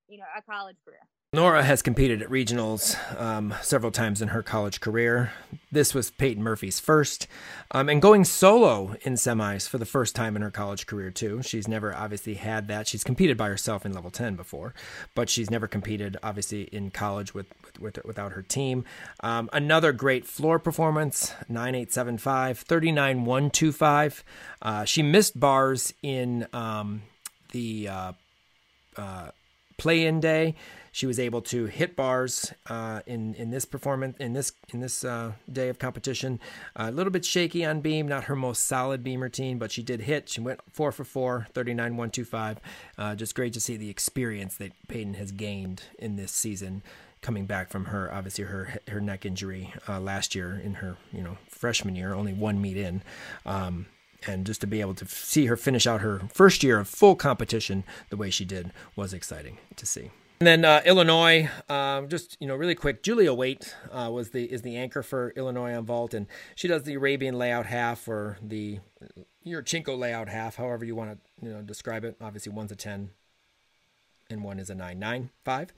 you 0.08 0.18
know, 0.18 0.24
a 0.36 0.42
college 0.42 0.76
career. 0.84 1.00
Nora 1.34 1.62
has 1.62 1.82
competed 1.82 2.22
at 2.22 2.30
regionals 2.30 2.96
um, 3.20 3.52
several 3.60 3.92
times 3.92 4.22
in 4.22 4.28
her 4.28 4.42
college 4.42 4.80
career. 4.80 5.30
This 5.70 5.92
was 5.92 6.10
Peyton 6.10 6.42
Murphy's 6.42 6.80
first, 6.80 7.26
um, 7.70 7.90
and 7.90 8.00
going 8.00 8.24
solo 8.24 8.96
in 9.02 9.12
semis 9.12 9.68
for 9.68 9.76
the 9.76 9.84
first 9.84 10.16
time 10.16 10.36
in 10.36 10.40
her 10.40 10.50
college 10.50 10.86
career 10.86 11.10
too. 11.10 11.42
She's 11.42 11.68
never 11.68 11.94
obviously 11.94 12.32
had 12.32 12.66
that. 12.68 12.88
She's 12.88 13.04
competed 13.04 13.36
by 13.36 13.48
herself 13.48 13.84
in 13.84 13.92
level 13.92 14.10
ten 14.10 14.36
before, 14.36 14.72
but 15.14 15.28
she's 15.28 15.50
never 15.50 15.66
competed 15.66 16.16
obviously 16.22 16.62
in 16.62 16.90
college 16.90 17.34
with, 17.34 17.48
with, 17.62 17.82
with 17.82 18.06
without 18.06 18.32
her 18.32 18.40
team. 18.40 18.86
Um, 19.20 19.50
another 19.52 19.92
great 19.92 20.24
floor 20.24 20.58
performance: 20.58 21.34
nine 21.46 21.74
eight 21.74 21.92
seven 21.92 22.16
five, 22.16 22.58
thirty 22.60 22.90
nine 22.90 23.26
one 23.26 23.50
two 23.50 23.70
five. 23.70 24.24
Uh, 24.62 24.86
she 24.86 25.02
missed 25.02 25.38
bars 25.38 25.92
in 26.02 26.46
um, 26.54 27.02
the 27.52 27.88
uh, 27.88 28.12
uh, 28.96 29.30
play-in 29.76 30.20
day 30.20 30.54
she 30.98 31.06
was 31.06 31.20
able 31.20 31.40
to 31.40 31.66
hit 31.66 31.94
bars 31.94 32.52
uh, 32.66 33.02
in 33.06 33.32
in 33.34 33.50
this 33.50 33.64
performance 33.64 34.16
in 34.18 34.32
this 34.32 34.50
in 34.72 34.80
this 34.80 35.04
uh, 35.04 35.30
day 35.50 35.68
of 35.68 35.78
competition. 35.78 36.40
Uh, 36.74 36.86
a 36.88 36.90
little 36.90 37.12
bit 37.12 37.24
shaky 37.24 37.64
on 37.64 37.80
beam, 37.80 38.08
not 38.08 38.24
her 38.24 38.34
most 38.34 38.66
solid 38.66 39.04
beam 39.04 39.22
routine, 39.22 39.58
but 39.58 39.70
she 39.70 39.80
did 39.80 40.00
hit. 40.00 40.28
She 40.28 40.40
went 40.40 40.58
four 40.72 40.90
for 40.90 41.04
four, 41.04 41.46
39 41.54 41.92
125. 41.92 42.58
Uh, 42.98 43.14
just 43.14 43.36
great 43.36 43.52
to 43.52 43.60
see 43.60 43.76
the 43.76 43.88
experience 43.88 44.56
that 44.56 44.72
Peyton 44.88 45.14
has 45.14 45.30
gained 45.30 45.84
in 46.00 46.16
this 46.16 46.32
season 46.32 46.82
coming 47.20 47.46
back 47.46 47.68
from 47.68 47.84
her 47.84 48.12
obviously 48.12 48.42
her 48.42 48.80
her 48.88 49.00
neck 49.00 49.24
injury 49.24 49.72
uh, 49.88 50.00
last 50.00 50.34
year 50.34 50.60
in 50.64 50.74
her 50.74 50.96
you 51.12 51.22
know 51.22 51.38
freshman 51.48 51.94
year, 51.94 52.12
only 52.12 52.32
one 52.32 52.60
meet 52.60 52.76
in. 52.76 53.04
Um, 53.46 53.86
and 54.26 54.44
just 54.44 54.60
to 54.62 54.66
be 54.66 54.80
able 54.80 54.94
to 54.94 55.06
see 55.06 55.46
her 55.46 55.56
finish 55.56 55.86
out 55.86 56.00
her 56.00 56.22
first 56.32 56.64
year 56.64 56.80
of 56.80 56.88
full 56.88 57.14
competition 57.14 57.84
the 58.10 58.16
way 58.16 58.30
she 58.30 58.44
did 58.44 58.72
was 58.96 59.14
exciting 59.14 59.58
to 59.76 59.86
see. 59.86 60.10
And 60.40 60.46
then 60.46 60.64
uh, 60.64 60.82
Illinois, 60.84 61.50
um, 61.68 62.08
just 62.08 62.36
you 62.40 62.46
know, 62.46 62.54
really 62.54 62.76
quick. 62.76 63.02
Julia 63.02 63.34
Waite 63.34 63.74
uh, 63.90 64.08
was 64.12 64.30
the 64.30 64.44
is 64.44 64.62
the 64.62 64.76
anchor 64.76 65.02
for 65.02 65.32
Illinois 65.36 65.74
on 65.74 65.84
vault, 65.84 66.14
and 66.14 66.28
she 66.54 66.68
does 66.68 66.84
the 66.84 66.94
Arabian 66.94 67.36
layout 67.36 67.66
half 67.66 68.06
or 68.06 68.38
the 68.40 68.78
Yurchenko 69.44 69.98
layout 69.98 70.28
half, 70.28 70.54
however 70.54 70.84
you 70.84 70.94
want 70.94 71.10
to 71.10 71.46
you 71.46 71.52
know 71.52 71.62
describe 71.62 72.04
it. 72.04 72.16
Obviously, 72.20 72.52
one's 72.52 72.70
a 72.70 72.76
ten, 72.76 73.10
and 74.30 74.44
one 74.44 74.58
is 74.58 74.68
a 74.68 74.74
995. 74.74 75.72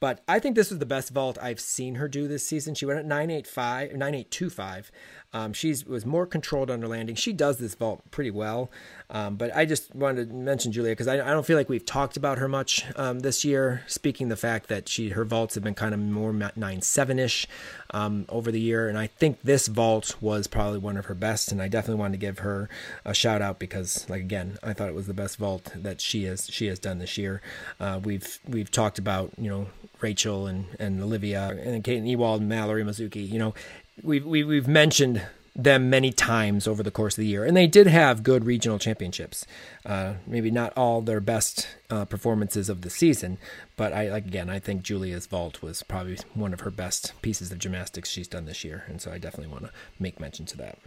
But 0.00 0.24
I 0.26 0.40
think 0.40 0.56
this 0.56 0.70
was 0.70 0.80
the 0.80 0.86
best 0.86 1.10
vault 1.10 1.38
I've 1.40 1.60
seen 1.60 1.94
her 1.94 2.08
do 2.08 2.26
this 2.26 2.44
season. 2.44 2.74
She 2.74 2.84
went 2.84 2.98
at 2.98 3.06
985, 3.06 3.92
9825. 3.92 4.90
Um, 5.34 5.52
she 5.52 5.74
was 5.86 6.04
more 6.04 6.26
controlled 6.26 6.70
under 6.70 6.88
landing. 6.88 7.14
She 7.14 7.32
does 7.32 7.58
this 7.58 7.74
vault 7.74 8.02
pretty 8.10 8.30
well. 8.30 8.70
Um, 9.08 9.36
but 9.36 9.54
I 9.54 9.64
just 9.64 9.94
wanted 9.94 10.28
to 10.28 10.34
mention 10.34 10.72
Julia 10.72 10.92
because 10.92 11.06
I, 11.06 11.14
I, 11.14 11.30
don't 11.30 11.44
feel 11.44 11.56
like 11.56 11.68
we've 11.68 11.84
talked 11.84 12.16
about 12.16 12.38
her 12.38 12.48
much 12.48 12.84
um, 12.96 13.20
this 13.20 13.44
year. 13.44 13.82
Speaking 13.86 14.28
the 14.28 14.36
fact 14.36 14.68
that 14.68 14.88
she 14.88 15.10
her 15.10 15.24
vaults 15.24 15.54
have 15.54 15.62
been 15.62 15.74
kind 15.74 15.94
of 15.94 16.00
more 16.00 16.32
nine 16.56 16.82
seven 16.82 17.18
ish 17.18 17.46
um, 17.90 18.24
over 18.30 18.50
the 18.50 18.60
year, 18.60 18.88
and 18.88 18.98
I 18.98 19.06
think 19.06 19.42
this 19.42 19.68
vault 19.68 20.16
was 20.20 20.46
probably 20.46 20.78
one 20.78 20.96
of 20.96 21.06
her 21.06 21.14
best. 21.14 21.52
And 21.52 21.60
I 21.60 21.68
definitely 21.68 22.00
wanted 22.00 22.20
to 22.20 22.26
give 22.26 22.38
her 22.40 22.68
a 23.04 23.14
shout 23.14 23.42
out 23.42 23.58
because, 23.58 24.08
like 24.08 24.20
again, 24.20 24.58
I 24.62 24.72
thought 24.72 24.88
it 24.88 24.94
was 24.94 25.06
the 25.06 25.14
best 25.14 25.36
vault 25.36 25.72
that 25.74 26.00
she 26.00 26.24
has 26.24 26.48
she 26.50 26.66
has 26.66 26.78
done 26.78 26.98
this 26.98 27.18
year. 27.18 27.42
Uh, 27.78 27.91
we've 28.02 28.38
we've 28.46 28.70
talked 28.70 28.98
about 28.98 29.32
you 29.38 29.50
know 29.50 29.66
Rachel 30.00 30.46
and 30.46 30.66
and 30.78 31.02
Olivia 31.02 31.48
and 31.48 31.82
Kate 31.82 32.02
Ewald 32.02 32.40
and 32.40 32.48
Mallory 32.48 32.84
Mizuki. 32.84 33.28
You 33.28 33.38
know, 33.38 33.54
we've 34.02 34.24
we, 34.24 34.56
have 34.56 34.68
mentioned 34.68 35.22
them 35.54 35.90
many 35.90 36.10
times 36.12 36.66
over 36.66 36.82
the 36.82 36.90
course 36.90 37.14
of 37.14 37.20
the 37.20 37.26
year. 37.26 37.44
And 37.44 37.56
they 37.56 37.66
did 37.66 37.86
have 37.86 38.22
good 38.22 38.44
regional 38.44 38.78
championships. 38.78 39.46
Uh, 39.84 40.14
maybe 40.26 40.50
not 40.50 40.72
all 40.76 41.02
their 41.02 41.20
best 41.20 41.68
uh, 41.90 42.06
performances 42.06 42.70
of 42.70 42.80
the 42.80 42.90
season, 42.90 43.38
but 43.76 43.92
I 43.92 44.04
again, 44.04 44.48
I 44.48 44.58
think 44.58 44.82
Julia's 44.82 45.26
vault 45.26 45.62
was 45.62 45.82
probably 45.82 46.18
one 46.34 46.52
of 46.52 46.60
her 46.60 46.70
best 46.70 47.12
pieces 47.22 47.52
of 47.52 47.58
gymnastics 47.58 48.08
she's 48.08 48.28
done 48.28 48.46
this 48.46 48.64
year, 48.64 48.84
and 48.88 49.00
so 49.00 49.12
I 49.12 49.18
definitely 49.18 49.52
want 49.52 49.64
to 49.64 49.72
make 49.98 50.20
mention 50.20 50.46
to 50.46 50.56
that. 50.58 50.78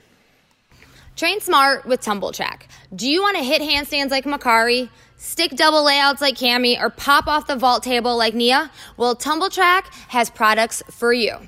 Train 1.16 1.39
smart 1.39 1.86
with 1.86 2.01
Tumbl 2.01 2.34
Trak. 2.34 2.63
Do 2.93 3.09
you 3.09 3.22
want 3.22 3.38
to 3.38 3.43
hit 3.43 3.61
handstands 3.61 4.11
like 4.11 4.26
Makarri, 4.26 4.89
stick 5.16 5.51
double 5.51 5.82
layouts 5.86 6.20
like 6.20 6.36
Cami, 6.36 6.78
or 6.78 6.89
pop 6.89 7.28
off 7.28 7.47
the 7.47 7.55
vault 7.55 7.84
table 7.84 8.18
like 8.18 8.34
Nia? 8.34 8.70
Well, 8.97 9.16
Tumbl 9.16 9.49
Trak 9.49 9.86
has 10.09 10.30
products 10.30 10.84
for 10.91 11.13
you. 11.13 11.47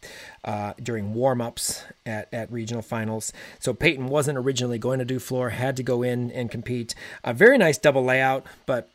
uh, 0.42 0.72
during 0.82 1.14
warm 1.14 1.40
ups 1.40 1.84
at, 2.04 2.28
at 2.34 2.50
regional 2.50 2.82
finals. 2.82 3.32
So 3.60 3.72
Peyton 3.72 4.08
wasn't 4.08 4.36
originally 4.36 4.78
going 4.78 4.98
to 4.98 5.04
do 5.04 5.20
floor, 5.20 5.50
had 5.50 5.76
to 5.76 5.84
go 5.84 6.02
in 6.02 6.32
and 6.32 6.50
compete. 6.50 6.96
A 7.22 7.32
very 7.32 7.56
nice 7.56 7.78
double 7.78 8.02
layout, 8.02 8.46
but 8.66 8.90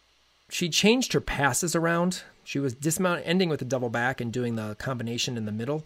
she 0.49 0.69
changed 0.69 1.13
her 1.13 1.21
passes 1.21 1.75
around. 1.75 2.23
She 2.43 2.59
was 2.59 2.73
dismount 2.73 3.21
ending 3.25 3.49
with 3.49 3.61
a 3.61 3.65
double 3.65 3.89
back 3.89 4.19
and 4.19 4.33
doing 4.33 4.55
the 4.55 4.75
combination 4.75 5.37
in 5.37 5.45
the 5.45 5.51
middle. 5.51 5.85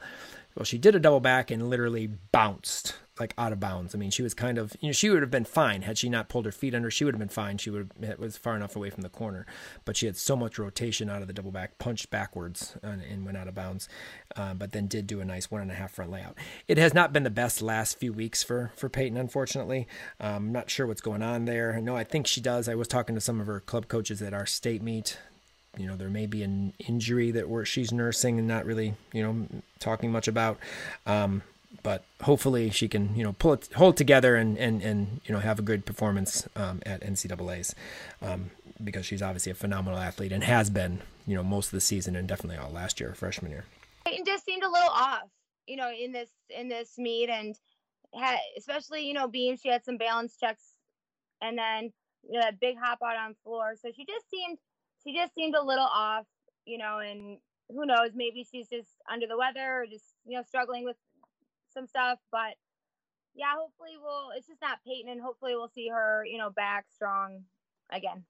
Well, 0.55 0.65
she 0.65 0.77
did 0.77 0.95
a 0.95 0.99
double 0.99 1.19
back 1.19 1.51
and 1.51 1.69
literally 1.69 2.07
bounced 2.31 2.95
like 3.19 3.33
out 3.37 3.53
of 3.53 3.59
bounds. 3.59 3.93
I 3.93 3.97
mean, 3.97 4.09
she 4.09 4.23
was 4.23 4.33
kind 4.33 4.57
of, 4.57 4.75
you 4.79 4.87
know, 4.87 4.93
she 4.93 5.09
would 5.09 5.21
have 5.21 5.29
been 5.29 5.45
fine 5.45 5.83
had 5.83 5.97
she 5.97 6.09
not 6.09 6.29
pulled 6.29 6.45
her 6.45 6.51
feet 6.51 6.73
under. 6.73 6.89
She 6.89 7.05
would 7.05 7.13
have 7.13 7.19
been 7.19 7.29
fine. 7.29 7.57
She 7.57 7.69
would 7.69 7.91
have 8.03 8.19
was 8.19 8.37
far 8.37 8.55
enough 8.55 8.75
away 8.75 8.89
from 8.89 9.03
the 9.03 9.09
corner, 9.09 9.45
but 9.85 9.95
she 9.95 10.07
had 10.07 10.17
so 10.17 10.35
much 10.35 10.57
rotation 10.57 11.09
out 11.09 11.21
of 11.21 11.27
the 11.27 11.33
double 11.33 11.51
back, 11.51 11.77
punched 11.77 12.09
backwards 12.09 12.75
and, 12.81 13.01
and 13.01 13.25
went 13.25 13.37
out 13.37 13.47
of 13.47 13.53
bounds. 13.53 13.87
Uh, 14.35 14.53
but 14.53 14.71
then 14.71 14.87
did 14.87 15.05
do 15.05 15.21
a 15.21 15.25
nice 15.25 15.51
one 15.51 15.61
and 15.61 15.71
a 15.71 15.75
half 15.75 15.91
front 15.91 16.11
layout. 16.11 16.35
It 16.67 16.77
has 16.77 16.93
not 16.93 17.13
been 17.13 17.23
the 17.23 17.29
best 17.29 17.61
last 17.61 17.99
few 17.99 18.11
weeks 18.11 18.41
for 18.41 18.71
for 18.75 18.89
Peyton, 18.89 19.17
unfortunately. 19.17 19.87
Um, 20.19 20.33
I'm 20.35 20.51
not 20.51 20.69
sure 20.69 20.87
what's 20.87 21.01
going 21.01 21.21
on 21.21 21.45
there. 21.45 21.79
No, 21.81 21.95
I 21.95 22.03
think 22.03 22.25
she 22.25 22.41
does. 22.41 22.67
I 22.67 22.75
was 22.75 22.87
talking 22.87 23.15
to 23.15 23.21
some 23.21 23.39
of 23.39 23.47
her 23.47 23.59
club 23.59 23.87
coaches 23.87 24.21
at 24.21 24.33
our 24.33 24.45
state 24.45 24.81
meet 24.81 25.17
you 25.77 25.87
know 25.87 25.95
there 25.95 26.09
may 26.09 26.27
be 26.27 26.43
an 26.43 26.71
injury 26.87 27.31
that 27.31 27.49
where 27.49 27.65
she's 27.65 27.91
nursing 27.91 28.37
and 28.37 28.47
not 28.47 28.63
really 28.63 28.93
you 29.11 29.23
know 29.23 29.47
talking 29.79 30.11
much 30.11 30.27
about 30.27 30.59
um, 31.07 31.41
but 31.81 32.03
hopefully 32.21 32.69
she 32.69 32.87
can 32.87 33.15
you 33.15 33.23
know 33.23 33.33
pull 33.33 33.53
it 33.53 33.69
hold 33.75 33.97
together 33.97 34.35
and 34.35 34.57
and 34.57 34.81
and 34.81 35.21
you 35.25 35.33
know 35.33 35.39
have 35.39 35.59
a 35.59 35.61
good 35.61 35.85
performance 35.85 36.47
um, 36.55 36.81
at 36.85 37.01
NCAA's 37.01 37.73
um, 38.21 38.51
because 38.83 39.05
she's 39.05 39.21
obviously 39.21 39.51
a 39.51 39.55
phenomenal 39.55 39.97
athlete 39.97 40.31
and 40.31 40.43
has 40.43 40.69
been 40.69 41.01
you 41.25 41.35
know 41.35 41.43
most 41.43 41.67
of 41.67 41.71
the 41.71 41.81
season 41.81 42.15
and 42.15 42.27
definitely 42.27 42.57
all 42.57 42.71
last 42.71 42.99
year 42.99 43.13
freshman 43.15 43.51
year. 43.51 43.65
It 44.05 44.25
just 44.25 44.45
seemed 44.45 44.63
a 44.63 44.69
little 44.69 44.89
off, 44.89 45.29
you 45.65 45.77
know, 45.77 45.89
in 45.89 46.11
this 46.11 46.29
in 46.49 46.67
this 46.67 46.97
meet 46.97 47.29
and 47.29 47.55
had 48.13 48.37
especially 48.57 49.07
you 49.07 49.13
know 49.13 49.27
being 49.27 49.57
she 49.57 49.69
had 49.69 49.83
some 49.83 49.97
balance 49.97 50.37
checks 50.39 50.75
and 51.41 51.57
then 51.57 51.91
you 52.23 52.33
know 52.33 52.41
that 52.41 52.59
big 52.59 52.75
hop 52.81 52.99
out 53.03 53.17
on 53.17 53.35
floor, 53.43 53.73
so 53.79 53.89
she 53.95 54.05
just 54.05 54.29
seemed 54.29 54.57
she 55.03 55.13
just 55.13 55.33
seemed 55.35 55.55
a 55.55 55.63
little 55.63 55.85
off, 55.85 56.25
you 56.65 56.77
know, 56.77 56.99
and 56.99 57.37
who 57.69 57.85
knows 57.85 58.11
maybe 58.15 58.45
she's 58.49 58.67
just 58.67 58.89
under 59.11 59.27
the 59.27 59.37
weather 59.37 59.81
or 59.81 59.85
just 59.85 60.05
you 60.25 60.37
know 60.37 60.43
struggling 60.43 60.85
with 60.85 60.95
some 61.73 61.87
stuff. 61.87 62.19
But 62.31 62.55
yeah, 63.35 63.53
hopefully 63.57 63.97
we'll. 64.01 64.29
It's 64.37 64.47
just 64.47 64.61
not 64.61 64.79
Peyton, 64.85 65.11
and 65.11 65.21
hopefully 65.21 65.55
we'll 65.55 65.71
see 65.73 65.89
her, 65.89 66.25
you 66.25 66.37
know, 66.37 66.49
back 66.49 66.85
strong 66.93 67.43
again. 67.91 68.25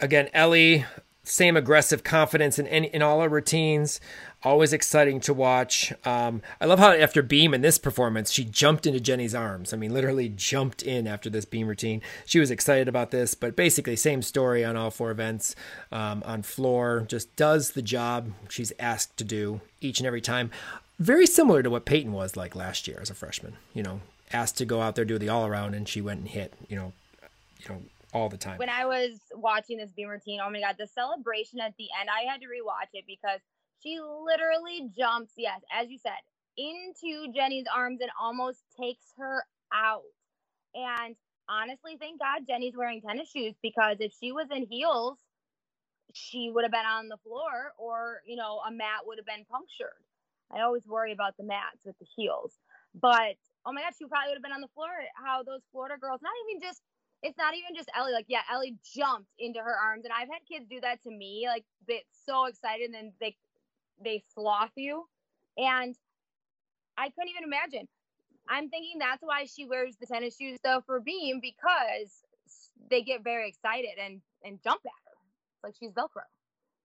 Again, 0.00 0.28
Ellie, 0.32 0.84
same 1.28 1.56
aggressive 1.56 2.04
confidence 2.04 2.58
in 2.58 2.66
any, 2.68 2.88
in 2.88 3.02
all 3.02 3.20
her 3.20 3.28
routines. 3.28 4.00
Always 4.42 4.72
exciting 4.72 5.20
to 5.20 5.34
watch. 5.34 5.92
Um, 6.04 6.40
I 6.60 6.66
love 6.66 6.78
how 6.78 6.92
after 6.92 7.22
beam 7.22 7.52
in 7.52 7.60
this 7.60 7.78
performance, 7.78 8.30
she 8.30 8.44
jumped 8.44 8.86
into 8.86 9.00
Jenny's 9.00 9.34
arms. 9.34 9.72
I 9.72 9.76
mean, 9.76 9.92
literally 9.92 10.28
jumped 10.28 10.82
in 10.82 11.06
after 11.06 11.28
this 11.28 11.44
beam 11.44 11.66
routine. 11.66 12.00
She 12.24 12.38
was 12.38 12.50
excited 12.50 12.88
about 12.88 13.10
this, 13.10 13.34
but 13.34 13.56
basically 13.56 13.96
same 13.96 14.22
story 14.22 14.64
on 14.64 14.76
all 14.76 14.90
four 14.90 15.10
events. 15.10 15.54
Um, 15.90 16.22
on 16.24 16.42
floor, 16.42 17.04
just 17.08 17.34
does 17.36 17.72
the 17.72 17.82
job 17.82 18.30
she's 18.48 18.72
asked 18.78 19.16
to 19.18 19.24
do 19.24 19.60
each 19.80 19.98
and 19.98 20.06
every 20.06 20.20
time 20.20 20.50
very 20.98 21.26
similar 21.26 21.62
to 21.62 21.70
what 21.70 21.84
Peyton 21.84 22.12
was 22.12 22.36
like 22.36 22.56
last 22.56 22.88
year 22.88 22.98
as 23.00 23.10
a 23.10 23.14
freshman. 23.14 23.54
You 23.74 23.82
know, 23.82 24.00
asked 24.32 24.58
to 24.58 24.64
go 24.64 24.80
out 24.80 24.94
there 24.94 25.04
do 25.04 25.18
the 25.18 25.28
all 25.28 25.46
around, 25.46 25.74
and 25.74 25.88
she 25.88 26.00
went 26.00 26.20
and 26.20 26.28
hit. 26.28 26.54
You 26.68 26.76
know, 26.76 26.92
you 27.60 27.68
know 27.68 27.82
all 28.12 28.28
the 28.28 28.36
time. 28.36 28.58
When 28.58 28.70
I 28.70 28.86
was 28.86 29.18
watching 29.34 29.78
this 29.78 29.92
beam 29.92 30.08
routine, 30.08 30.40
oh 30.42 30.50
my 30.50 30.60
god, 30.60 30.76
the 30.78 30.86
celebration 30.86 31.60
at 31.60 31.74
the 31.78 31.88
end, 32.00 32.08
I 32.08 32.30
had 32.30 32.40
to 32.40 32.46
rewatch 32.46 32.90
it 32.94 33.04
because 33.06 33.40
she 33.82 33.98
literally 34.00 34.90
jumps, 34.96 35.32
yes, 35.36 35.60
as 35.72 35.88
you 35.88 35.98
said, 35.98 36.18
into 36.56 37.32
Jenny's 37.32 37.66
arms 37.72 38.00
and 38.00 38.10
almost 38.20 38.60
takes 38.78 39.04
her 39.18 39.44
out. 39.72 40.02
And 40.74 41.14
honestly, 41.48 41.96
thank 41.98 42.18
God 42.18 42.46
Jenny's 42.46 42.76
wearing 42.76 43.00
tennis 43.00 43.30
shoes 43.30 43.54
because 43.62 43.98
if 44.00 44.12
she 44.18 44.32
was 44.32 44.48
in 44.54 44.66
heels, 44.68 45.18
she 46.14 46.50
would 46.52 46.64
have 46.64 46.72
been 46.72 46.86
on 46.86 47.08
the 47.08 47.18
floor 47.18 47.72
or, 47.78 48.22
you 48.26 48.36
know, 48.36 48.60
a 48.66 48.72
mat 48.72 49.06
would 49.06 49.18
have 49.18 49.26
been 49.26 49.44
punctured. 49.50 50.02
I 50.54 50.62
always 50.62 50.86
worry 50.86 51.12
about 51.12 51.36
the 51.36 51.44
mats 51.44 51.84
with 51.84 51.98
the 51.98 52.06
heels. 52.16 52.54
But 52.94 53.36
oh 53.66 53.72
my 53.72 53.82
gosh, 53.82 53.94
she 53.98 54.06
probably 54.06 54.30
would 54.30 54.38
have 54.38 54.42
been 54.42 54.52
on 54.52 54.60
the 54.60 54.74
floor. 54.74 54.88
How 55.14 55.42
those 55.42 55.60
Florida 55.72 55.96
girls, 56.00 56.20
not 56.22 56.32
even 56.48 56.60
just, 56.60 56.80
it's 57.22 57.36
not 57.36 57.54
even 57.54 57.74
just 57.76 57.90
Ellie. 57.96 58.12
Like, 58.12 58.26
yeah, 58.28 58.42
Ellie 58.52 58.76
jumped 58.94 59.30
into 59.38 59.60
her 59.60 59.74
arms. 59.76 60.04
And 60.04 60.12
I've 60.12 60.28
had 60.28 60.40
kids 60.50 60.66
do 60.68 60.80
that 60.80 61.02
to 61.02 61.10
me. 61.10 61.44
Like, 61.46 61.64
they 61.86 62.04
so 62.26 62.46
excited 62.46 62.86
and 62.86 62.94
then 62.94 63.12
they, 63.20 63.36
they 64.02 64.22
sloth 64.34 64.72
you. 64.76 65.04
And 65.56 65.94
I 66.96 67.10
couldn't 67.10 67.30
even 67.30 67.44
imagine. 67.44 67.88
I'm 68.48 68.70
thinking 68.70 68.98
that's 68.98 69.22
why 69.22 69.44
she 69.44 69.66
wears 69.66 69.96
the 70.00 70.06
tennis 70.06 70.36
shoes 70.36 70.58
though 70.64 70.82
for 70.86 71.00
Beam 71.00 71.40
because 71.40 72.24
they 72.90 73.02
get 73.02 73.22
very 73.22 73.48
excited 73.48 73.98
and 74.02 74.22
and 74.42 74.58
jump 74.62 74.80
at 74.86 74.92
her. 75.04 75.16
It's 75.54 75.64
like 75.64 75.74
she's 75.78 75.92
Velcro. 75.92 76.24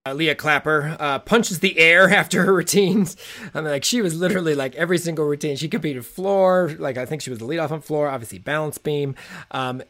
Uh, 0.06 0.12
Leah 0.12 0.34
Clapper 0.34 0.98
uh, 1.00 1.18
punches 1.20 1.60
the 1.60 1.78
air 1.78 2.10
after 2.14 2.44
her 2.44 2.52
routines. 2.52 3.16
I 3.54 3.62
mean, 3.62 3.70
like 3.70 3.84
she 3.84 4.02
was 4.02 4.14
literally 4.14 4.54
like 4.54 4.74
every 4.74 4.98
single 4.98 5.24
routine. 5.24 5.56
She 5.56 5.66
competed 5.66 6.04
floor, 6.04 6.74
like 6.78 6.98
I 6.98 7.06
think 7.06 7.22
she 7.22 7.30
was 7.30 7.38
the 7.38 7.46
lead 7.46 7.58
off 7.58 7.72
on 7.72 7.80
floor, 7.80 8.08
obviously 8.08 8.38
balance 8.38 8.76
beam. 8.76 9.14
Um, 9.50 9.82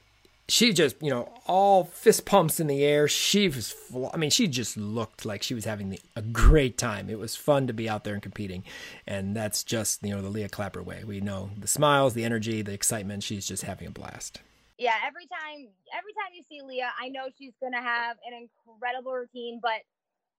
she 0.48 0.72
just, 0.72 1.02
you 1.02 1.10
know, 1.10 1.32
all 1.46 1.84
fist 1.84 2.26
pumps 2.26 2.60
in 2.60 2.68
the 2.68 2.84
air. 2.84 3.08
She 3.08 3.48
was, 3.48 3.74
I 4.12 4.16
mean, 4.16 4.30
she 4.30 4.46
just 4.46 4.76
looked 4.76 5.24
like 5.24 5.42
she 5.42 5.54
was 5.54 5.64
having 5.64 5.90
the, 5.90 6.00
a 6.14 6.22
great 6.22 6.78
time. 6.78 7.10
It 7.10 7.18
was 7.18 7.34
fun 7.34 7.66
to 7.66 7.72
be 7.72 7.88
out 7.88 8.04
there 8.04 8.14
and 8.14 8.22
competing. 8.22 8.62
And 9.08 9.34
that's 9.34 9.64
just, 9.64 10.04
you 10.04 10.14
know, 10.14 10.22
the 10.22 10.28
Leah 10.28 10.48
Clapper 10.48 10.82
way. 10.82 11.02
We 11.04 11.20
know 11.20 11.50
the 11.58 11.66
smiles, 11.66 12.14
the 12.14 12.24
energy, 12.24 12.62
the 12.62 12.72
excitement. 12.72 13.24
She's 13.24 13.48
just 13.48 13.64
having 13.64 13.88
a 13.88 13.90
blast. 13.90 14.42
Yeah, 14.78 14.94
every 15.04 15.26
time, 15.26 15.68
every 15.96 16.12
time 16.12 16.34
you 16.34 16.42
see 16.48 16.60
Leah, 16.62 16.90
I 17.00 17.08
know 17.08 17.26
she's 17.36 17.52
to 17.60 17.80
have 17.80 18.16
an 18.26 18.48
incredible 18.68 19.12
routine, 19.12 19.60
but 19.62 19.80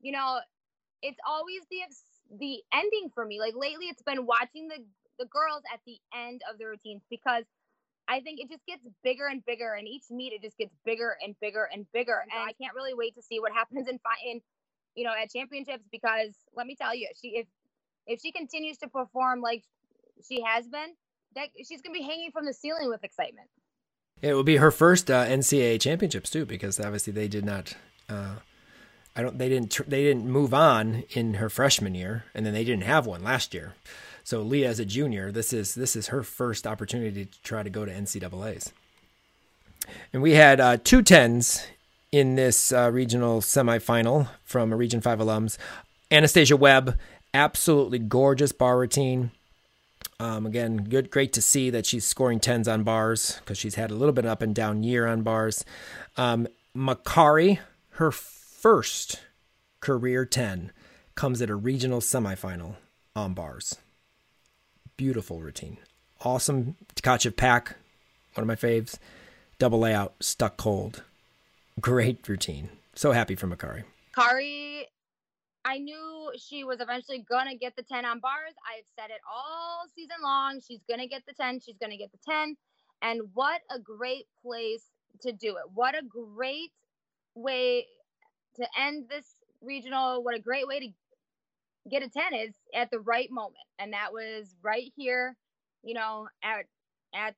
you 0.02 0.12
know, 0.12 0.40
it's 1.02 1.20
always 1.28 1.62
the 1.70 1.80
the 2.40 2.62
ending 2.74 3.12
for 3.14 3.26
me. 3.26 3.40
Like 3.40 3.54
lately, 3.56 3.88
it's 3.88 4.02
been 4.04 4.26
watching 4.26 4.68
the 4.68 4.84
the 5.20 5.26
girls 5.26 5.64
at 5.74 5.80
the 5.86 5.98
end 6.14 6.42
of 6.52 6.58
the 6.58 6.66
routines 6.66 7.04
because 7.10 7.46
I 8.08 8.20
think 8.20 8.40
it 8.40 8.50
just 8.50 8.66
gets 8.68 8.84
bigger 9.04 9.28
and 9.28 9.44
bigger, 9.46 9.74
and 9.74 9.88
each 9.88 10.04
meet 10.10 10.34
it 10.34 10.42
just 10.42 10.58
gets 10.58 10.74
bigger 10.86 11.16
and 11.24 11.36
bigger 11.42 11.68
and 11.72 11.86
bigger. 11.94 12.22
And 12.22 12.40
I 12.40 12.54
can't 12.62 12.76
really 12.76 12.94
wait 12.94 13.16
to 13.16 13.22
see 13.22 13.40
what 13.40 13.52
happens 13.60 13.88
in 13.88 14.00
in 14.26 14.42
you 14.96 15.04
know 15.04 15.14
at 15.14 15.32
championships 15.32 15.84
because 15.92 16.36
let 16.56 16.68
me 16.68 16.76
tell 16.76 16.96
you, 16.96 17.08
she 17.20 17.30
if 17.38 17.48
if 18.08 18.22
she 18.22 18.32
continues 18.32 18.78
to 18.80 18.88
perform 18.88 19.42
like 19.42 19.64
she 20.28 20.42
has 20.42 20.68
been, 20.68 20.96
that 21.36 21.50
she's 21.58 21.82
gonna 21.82 21.94
be 21.94 22.04
hanging 22.04 22.32
from 22.32 22.46
the 22.46 22.54
ceiling 22.54 22.90
with 22.90 23.04
excitement. 23.04 23.50
It 24.22 24.34
will 24.34 24.44
be 24.44 24.58
her 24.58 24.72
first 24.72 25.12
uh, 25.12 25.26
NCAA 25.26 25.82
championships 25.82 26.30
too, 26.30 26.46
because 26.46 26.80
obviously 26.80 27.14
they 27.14 27.28
did 27.28 27.46
not. 27.46 27.76
Uh, 28.08 28.36
I 29.16 29.22
don't. 29.22 29.38
They 29.38 29.50
didn't. 29.50 29.90
They 29.90 30.04
didn't 30.04 30.28
move 30.28 30.54
on 30.54 31.04
in 31.12 31.36
her 31.36 31.50
freshman 31.50 31.96
year, 31.96 32.26
and 32.34 32.46
then 32.46 32.54
they 32.54 32.64
didn't 32.64 32.84
have 32.84 33.06
one 33.06 33.24
last 33.24 33.54
year. 33.54 33.74
So 34.24 34.42
Leah, 34.42 34.70
as 34.70 34.80
a 34.80 34.86
junior, 34.86 35.32
this 35.32 35.54
is 35.54 35.76
this 35.76 35.96
is 35.96 36.08
her 36.08 36.24
first 36.24 36.68
opportunity 36.68 37.26
to 37.26 37.42
try 37.42 37.64
to 37.64 37.70
go 37.70 37.86
to 37.86 37.92
NCAA's. 37.92 38.74
And 40.12 40.22
we 40.22 40.32
had 40.32 40.60
uh, 40.60 40.78
two 40.84 41.02
tens 41.02 41.66
in 42.12 42.36
this 42.36 42.74
uh, 42.74 42.90
regional 42.92 43.42
semifinal 43.42 44.30
from 44.44 44.74
a 44.74 44.76
Region 44.76 45.00
Five 45.00 45.20
alums. 45.20 45.58
Anastasia 46.12 46.58
Webb, 46.58 46.98
absolutely 47.34 48.00
gorgeous 48.00 48.52
bar 48.52 48.80
routine. 48.80 49.32
Um, 50.20 50.46
again, 50.46 50.78
good, 50.78 51.12
great 51.12 51.34
to 51.34 51.42
see 51.42 51.70
that 51.70 51.86
she's 51.86 52.06
scoring 52.06 52.40
tens 52.40 52.68
on 52.68 52.84
bars 52.84 53.38
because 53.40 53.58
she's 53.58 53.76
had 53.76 53.92
a 53.92 53.96
little 53.96 54.14
bit 54.14 54.26
up 54.26 54.42
and 54.42 54.56
down 54.56 54.84
year 54.84 55.08
on 55.08 55.24
bars. 55.24 55.66
Um, 56.16 56.48
Makarri, 56.76 57.60
her 57.92 58.12
first 58.66 59.20
career 59.80 60.26
10 60.26 60.72
comes 61.14 61.40
at 61.40 61.52
a 61.52 61.56
regional 61.56 62.00
semifinal 62.00 62.78
on 63.16 63.32
bars. 63.32 63.76
Beautiful 64.98 65.40
routine. 65.40 65.78
Awesome 66.22 66.76
Tkachev 66.96 67.36
pack, 67.36 67.76
one 68.34 68.42
of 68.42 68.48
my 68.48 68.56
faves. 68.56 68.98
Double 69.60 69.78
layout, 69.78 70.16
stuck 70.20 70.58
cold. 70.58 71.04
Great 71.80 72.28
routine. 72.28 72.70
So 72.96 73.12
happy 73.12 73.36
for 73.36 73.46
Makarri. 73.46 73.84
Kari, 74.16 74.88
I 75.64 75.78
knew 75.78 76.32
she 76.36 76.64
was 76.64 76.80
eventually 76.80 77.20
going 77.20 77.48
to 77.48 77.56
get 77.56 77.76
the 77.76 77.84
10 77.84 78.04
on 78.04 78.20
bars. 78.20 78.56
I've 78.68 78.88
said 78.98 79.12
it 79.12 79.22
all 79.32 79.84
season 79.96 80.18
long. 80.24 80.60
She's 80.68 80.82
going 80.88 81.02
to 81.02 81.08
get 81.08 81.22
the 81.28 81.34
10. 81.34 81.60
She's 81.60 81.78
going 81.78 81.92
to 81.92 81.98
get 81.98 82.12
the 82.12 82.18
10. 82.28 82.58
And 83.04 83.22
what 83.36 83.62
a 83.70 83.78
great 83.78 84.26
place 84.42 84.86
to 85.22 85.32
do 85.32 85.50
it. 85.50 85.66
What 85.76 85.94
a 85.94 86.02
great 86.02 86.72
way 87.36 87.86
to 88.58 88.68
end 88.80 89.06
this 89.10 89.26
regional, 89.62 90.24
what 90.24 90.36
a 90.36 90.40
great 90.40 90.68
way 90.68 90.80
to 90.80 90.88
get 91.90 92.04
a 92.04 92.10
10 92.10 92.34
is 92.34 92.56
at 92.74 92.90
the 92.92 93.00
right 93.00 93.30
moment. 93.32 93.64
And 93.80 93.94
that 93.94 94.12
was 94.14 94.56
right 94.64 94.92
here, 94.96 95.38
you 95.84 95.94
know, 95.94 96.28
at 96.44 96.66
at 97.14 97.36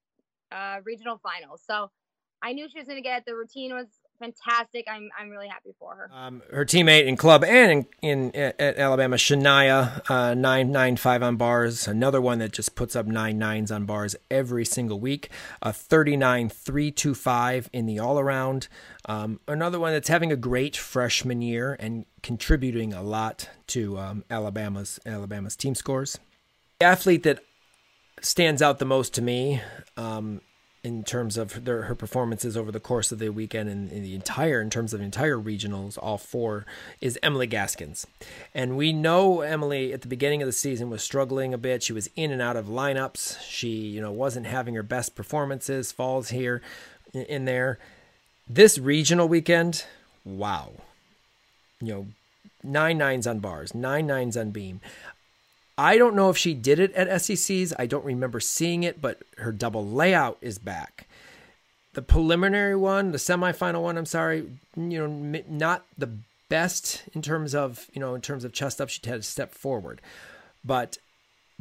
uh, 0.51 0.81
regional 0.85 1.19
finals. 1.21 1.61
So 1.65 1.91
I 2.41 2.53
knew 2.53 2.67
she 2.69 2.79
was 2.79 2.87
going 2.87 3.01
to 3.01 3.07
get 3.07 3.19
it. 3.19 3.25
The 3.25 3.35
routine 3.35 3.73
was 3.73 3.87
fantastic. 4.19 4.85
I'm 4.89 5.09
I'm 5.17 5.29
really 5.29 5.47
happy 5.47 5.73
for 5.79 5.95
her. 5.95 6.09
Um, 6.13 6.41
her 6.51 6.65
teammate 6.65 7.05
in 7.05 7.17
club 7.17 7.43
and 7.43 7.85
in, 8.01 8.31
in 8.31 8.51
at 8.59 8.77
Alabama, 8.77 9.15
Shania, 9.15 10.09
uh, 10.09 10.33
nine 10.33 10.71
nine 10.71 10.97
five 10.97 11.23
on 11.23 11.35
bars. 11.35 11.87
Another 11.87 12.21
one 12.21 12.39
that 12.39 12.51
just 12.51 12.75
puts 12.75 12.95
up 12.95 13.05
nine 13.05 13.37
nines 13.37 13.71
on 13.71 13.85
bars 13.85 14.15
every 14.29 14.65
single 14.65 14.99
week. 14.99 15.29
A 15.61 15.71
thirty 15.71 16.17
nine 16.17 16.49
three 16.49 16.91
two 16.91 17.13
five 17.13 17.69
in 17.73 17.85
the 17.85 17.99
all 17.99 18.19
around. 18.19 18.67
Um, 19.05 19.39
another 19.47 19.79
one 19.79 19.93
that's 19.93 20.09
having 20.09 20.31
a 20.31 20.37
great 20.37 20.75
freshman 20.75 21.41
year 21.41 21.75
and 21.79 22.05
contributing 22.21 22.93
a 22.93 23.01
lot 23.01 23.49
to 23.67 23.97
um, 23.97 24.23
Alabama's 24.29 24.99
Alabama's 25.05 25.55
team 25.55 25.75
scores. 25.75 26.17
The 26.79 26.85
athlete 26.85 27.23
that 27.23 27.39
stands 28.21 28.61
out 28.61 28.79
the 28.79 28.85
most 28.85 29.13
to 29.13 29.21
me 29.21 29.61
um, 29.95 30.41
in 30.87 31.03
terms 31.03 31.35
of 31.35 31.65
their, 31.65 31.81
her 31.81 31.95
performances 31.95 32.55
over 32.55 32.71
the 32.71 32.79
course 32.79 33.11
of 33.11 33.19
the 33.19 33.27
weekend 33.27 33.67
and, 33.67 33.91
and, 33.91 34.05
the 34.05 34.15
entire 34.15 34.61
in 34.61 34.69
terms 34.69 34.93
of 34.93 35.01
entire 35.01 35.37
regionals 35.37 35.97
all 36.01 36.17
four 36.17 36.65
is 37.01 37.19
emily 37.21 37.45
gaskins. 37.45 38.07
And 38.55 38.77
we 38.77 38.93
know 38.93 39.41
emily 39.41 39.91
at 39.91 40.01
the 40.01 40.07
beginning 40.07 40.41
of 40.41 40.45
the 40.45 40.53
season 40.53 40.89
was 40.89 41.03
struggling 41.03 41.53
a 41.53 41.57
bit. 41.57 41.83
She 41.83 41.91
was 41.91 42.09
in 42.15 42.31
and 42.31 42.41
out 42.41 42.55
of 42.55 42.67
lineups. 42.67 43.41
She 43.41 43.67
you 43.67 43.99
know 43.99 44.11
wasn't 44.11 44.45
having 44.45 44.75
her 44.75 44.83
best 44.83 45.13
performances 45.13 45.91
falls 45.91 46.29
here 46.29 46.61
in, 47.13 47.23
in 47.23 47.45
there. 47.45 47.79
This 48.47 48.79
regional 48.79 49.27
weekend 49.27 49.83
wow. 50.23 50.71
You 51.81 51.93
know 51.93 52.07
nine 52.63 52.97
nines 52.97 53.27
on 53.27 53.39
bars 53.39 53.75
nine 53.75 54.07
nines 54.07 54.37
on 54.37 54.51
beam 54.51 54.79
I 55.77 55.97
don't 55.97 56.15
know 56.15 56.29
if 56.29 56.37
she 56.37 56.53
did 56.53 56.79
it 56.79 56.93
at 56.93 57.21
SECs. 57.21 57.73
I 57.77 57.85
don't 57.85 58.05
remember 58.05 58.39
seeing 58.39 58.83
it, 58.83 59.01
but 59.01 59.21
her 59.37 59.51
double 59.51 59.85
layout 59.85 60.37
is 60.41 60.57
back. 60.57 61.07
The 61.93 62.01
preliminary 62.01 62.75
one, 62.75 63.11
the 63.11 63.17
semifinal 63.17 63.83
one, 63.83 63.97
I'm 63.97 64.05
sorry, 64.05 64.49
you 64.75 65.07
know, 65.07 65.41
not 65.47 65.85
the 65.97 66.11
best 66.49 67.03
in 67.13 67.21
terms 67.21 67.53
of, 67.53 67.87
you 67.93 67.99
know, 67.99 68.15
in 68.15 68.21
terms 68.21 68.43
of 68.43 68.53
chest 68.53 68.81
up. 68.81 68.89
She 68.89 69.01
had 69.05 69.21
to 69.21 69.23
step 69.23 69.53
forward. 69.53 70.01
But 70.65 70.97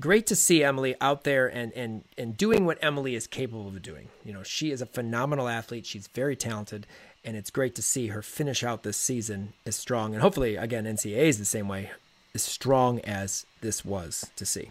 great 0.01 0.27
to 0.29 0.37
see 0.37 0.63
Emily 0.65 0.95
out 1.01 1.25
there 1.25 1.47
and 1.47 1.73
and 1.73 2.05
and 2.19 2.37
doing 2.37 2.67
what 2.67 2.79
Emily 2.83 3.15
is 3.15 3.27
capable 3.27 3.69
of 3.69 3.83
doing. 3.83 4.09
You 4.25 4.33
know, 4.33 4.43
she 4.43 4.71
is 4.71 4.81
a 4.81 4.87
phenomenal 4.87 5.49
athlete. 5.49 5.87
She's 5.87 6.07
very 6.07 6.37
talented, 6.37 6.87
and 7.25 7.37
it's 7.37 7.51
great 7.51 7.75
to 7.77 7.83
see 7.83 8.09
her 8.09 8.23
finish 8.23 8.63
out 8.63 8.83
this 8.83 8.97
season 8.97 9.53
as 9.65 9.77
strong. 9.77 10.15
And 10.15 10.23
hopefully, 10.23 10.57
again, 10.57 10.85
NCAA 10.85 11.29
is 11.29 11.39
the 11.39 11.45
same 11.45 11.69
way 11.69 11.91
as 12.37 12.43
strong 12.43 13.01
as 13.01 13.47
this 13.63 13.83
was 13.83 14.31
to 14.37 14.45
see? 14.45 14.71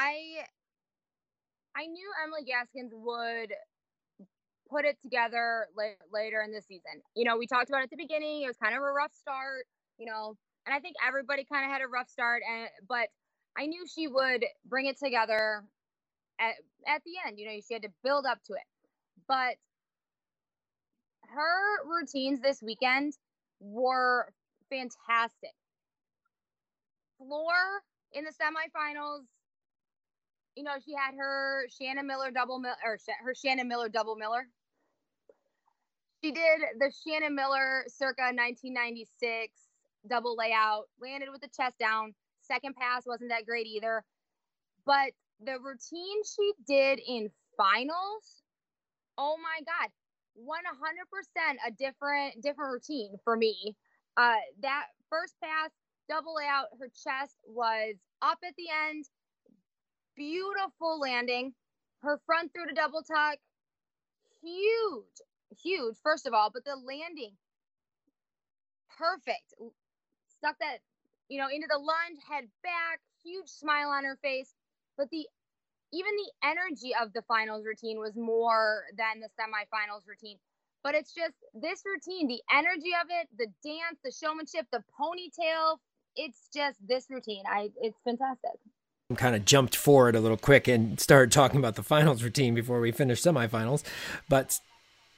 I 0.00 0.42
I 1.76 1.86
knew 1.86 2.10
Emily 2.24 2.42
Gaskins 2.42 2.90
would 2.92 3.54
put 4.68 4.84
it 4.84 4.98
together 5.00 5.68
later 6.12 6.42
in 6.42 6.50
the 6.50 6.60
season. 6.60 7.00
You 7.14 7.24
know, 7.24 7.38
we 7.38 7.46
talked 7.46 7.70
about 7.70 7.84
at 7.84 7.90
the 7.90 7.96
beginning. 7.96 8.42
It 8.42 8.48
was 8.48 8.56
kind 8.56 8.74
of 8.74 8.82
a 8.82 8.92
rough 8.92 9.14
start. 9.14 9.66
You 9.98 10.06
know, 10.06 10.34
and 10.66 10.74
I 10.74 10.80
think 10.80 10.96
everybody 11.06 11.46
kind 11.50 11.64
of 11.64 11.70
had 11.70 11.80
a 11.80 11.86
rough 11.86 12.08
start. 12.08 12.42
And 12.42 12.68
but 12.88 13.06
I 13.56 13.66
knew 13.66 13.86
she 13.86 14.08
would 14.08 14.44
bring 14.66 14.86
it 14.86 14.98
together 14.98 15.62
at 16.40 16.54
at 16.88 17.02
the 17.04 17.12
end. 17.24 17.38
You 17.38 17.46
know, 17.46 17.60
she 17.66 17.72
had 17.72 17.84
to 17.84 17.92
build 18.02 18.26
up 18.26 18.38
to 18.46 18.54
it. 18.54 18.66
But 19.28 19.54
her 21.28 21.86
routines 21.86 22.40
this 22.40 22.60
weekend 22.60 23.12
were 23.60 24.32
fantastic 24.68 25.54
floor 27.20 27.52
in 28.12 28.24
the 28.24 28.30
semifinals. 28.30 29.24
You 30.56 30.64
know, 30.64 30.74
she 30.84 30.94
had 30.94 31.14
her 31.16 31.66
Shannon 31.70 32.06
Miller 32.06 32.30
double 32.30 32.58
mill 32.58 32.74
or 32.84 32.98
her 33.24 33.34
Shannon 33.34 33.68
Miller 33.68 33.88
double 33.88 34.16
Miller. 34.16 34.48
She 36.22 36.32
did 36.32 36.60
the 36.78 36.92
Shannon 37.06 37.34
Miller 37.34 37.84
circa 37.88 38.22
1996 38.22 39.54
double 40.08 40.36
layout, 40.36 40.88
landed 41.00 41.28
with 41.30 41.40
the 41.40 41.48
chest 41.48 41.78
down. 41.78 42.14
Second 42.42 42.74
pass 42.74 43.04
wasn't 43.06 43.30
that 43.30 43.46
great 43.46 43.66
either. 43.66 44.04
But 44.84 45.12
the 45.44 45.58
routine 45.60 46.22
she 46.24 46.52
did 46.66 47.00
in 47.06 47.30
finals, 47.56 48.42
oh 49.16 49.36
my 49.42 49.60
God, 49.64 49.90
100% 50.38 51.56
a 51.66 51.70
different 51.70 52.42
different 52.42 52.72
routine 52.72 53.16
for 53.24 53.36
me. 53.36 53.76
Uh, 54.16 54.36
that 54.62 54.86
first 55.08 55.34
pass 55.42 55.70
double 56.10 56.34
layout. 56.36 56.66
Her 56.80 56.88
chest 56.88 57.36
was 57.46 57.96
up 58.22 58.38
at 58.44 58.54
the 58.58 58.66
end. 58.90 59.06
Beautiful 60.16 61.00
landing. 61.00 61.54
Her 62.02 62.20
front 62.26 62.52
through 62.52 62.68
to 62.68 62.74
double 62.74 63.02
tuck. 63.02 63.38
Huge, 64.42 65.20
huge, 65.62 65.96
first 66.02 66.26
of 66.26 66.34
all, 66.34 66.50
but 66.52 66.64
the 66.64 66.76
landing, 66.76 67.32
perfect. 68.98 69.54
Stuck 70.38 70.58
that, 70.60 70.78
you 71.28 71.40
know, 71.40 71.48
into 71.48 71.68
the 71.70 71.78
lunge, 71.78 72.20
head 72.28 72.44
back, 72.62 73.00
huge 73.24 73.48
smile 73.48 73.90
on 73.90 74.04
her 74.04 74.18
face. 74.22 74.54
But 74.96 75.10
the 75.10 75.26
even 75.92 76.12
the 76.16 76.48
energy 76.48 76.92
of 77.00 77.12
the 77.14 77.22
finals 77.22 77.64
routine 77.66 77.98
was 77.98 78.16
more 78.16 78.84
than 78.96 79.20
the 79.20 79.30
semifinals 79.40 80.06
routine. 80.06 80.38
But 80.84 80.94
it's 80.96 81.14
just 81.14 81.34
this 81.54 81.82
routine, 81.86 82.28
the 82.28 82.42
energy 82.52 82.92
of 83.00 83.08
it, 83.10 83.28
the 83.36 83.48
dance, 83.64 83.98
the 84.04 84.12
showmanship, 84.12 84.66
the 84.72 84.84
ponytail. 85.00 85.78
It's 86.16 86.48
just 86.54 86.76
this 86.86 87.06
routine. 87.10 87.44
I 87.48 87.70
it's 87.80 87.96
fantastic. 88.04 88.52
Kind 89.16 89.34
of 89.34 89.44
jumped 89.44 89.74
forward 89.74 90.14
a 90.14 90.20
little 90.20 90.36
quick 90.36 90.68
and 90.68 91.00
started 91.00 91.32
talking 91.32 91.58
about 91.58 91.74
the 91.74 91.82
finals 91.94 92.22
routine 92.22 92.54
before 92.54 92.80
we 92.80 92.92
finished 92.92 93.24
semifinals, 93.24 93.82
but 94.28 94.58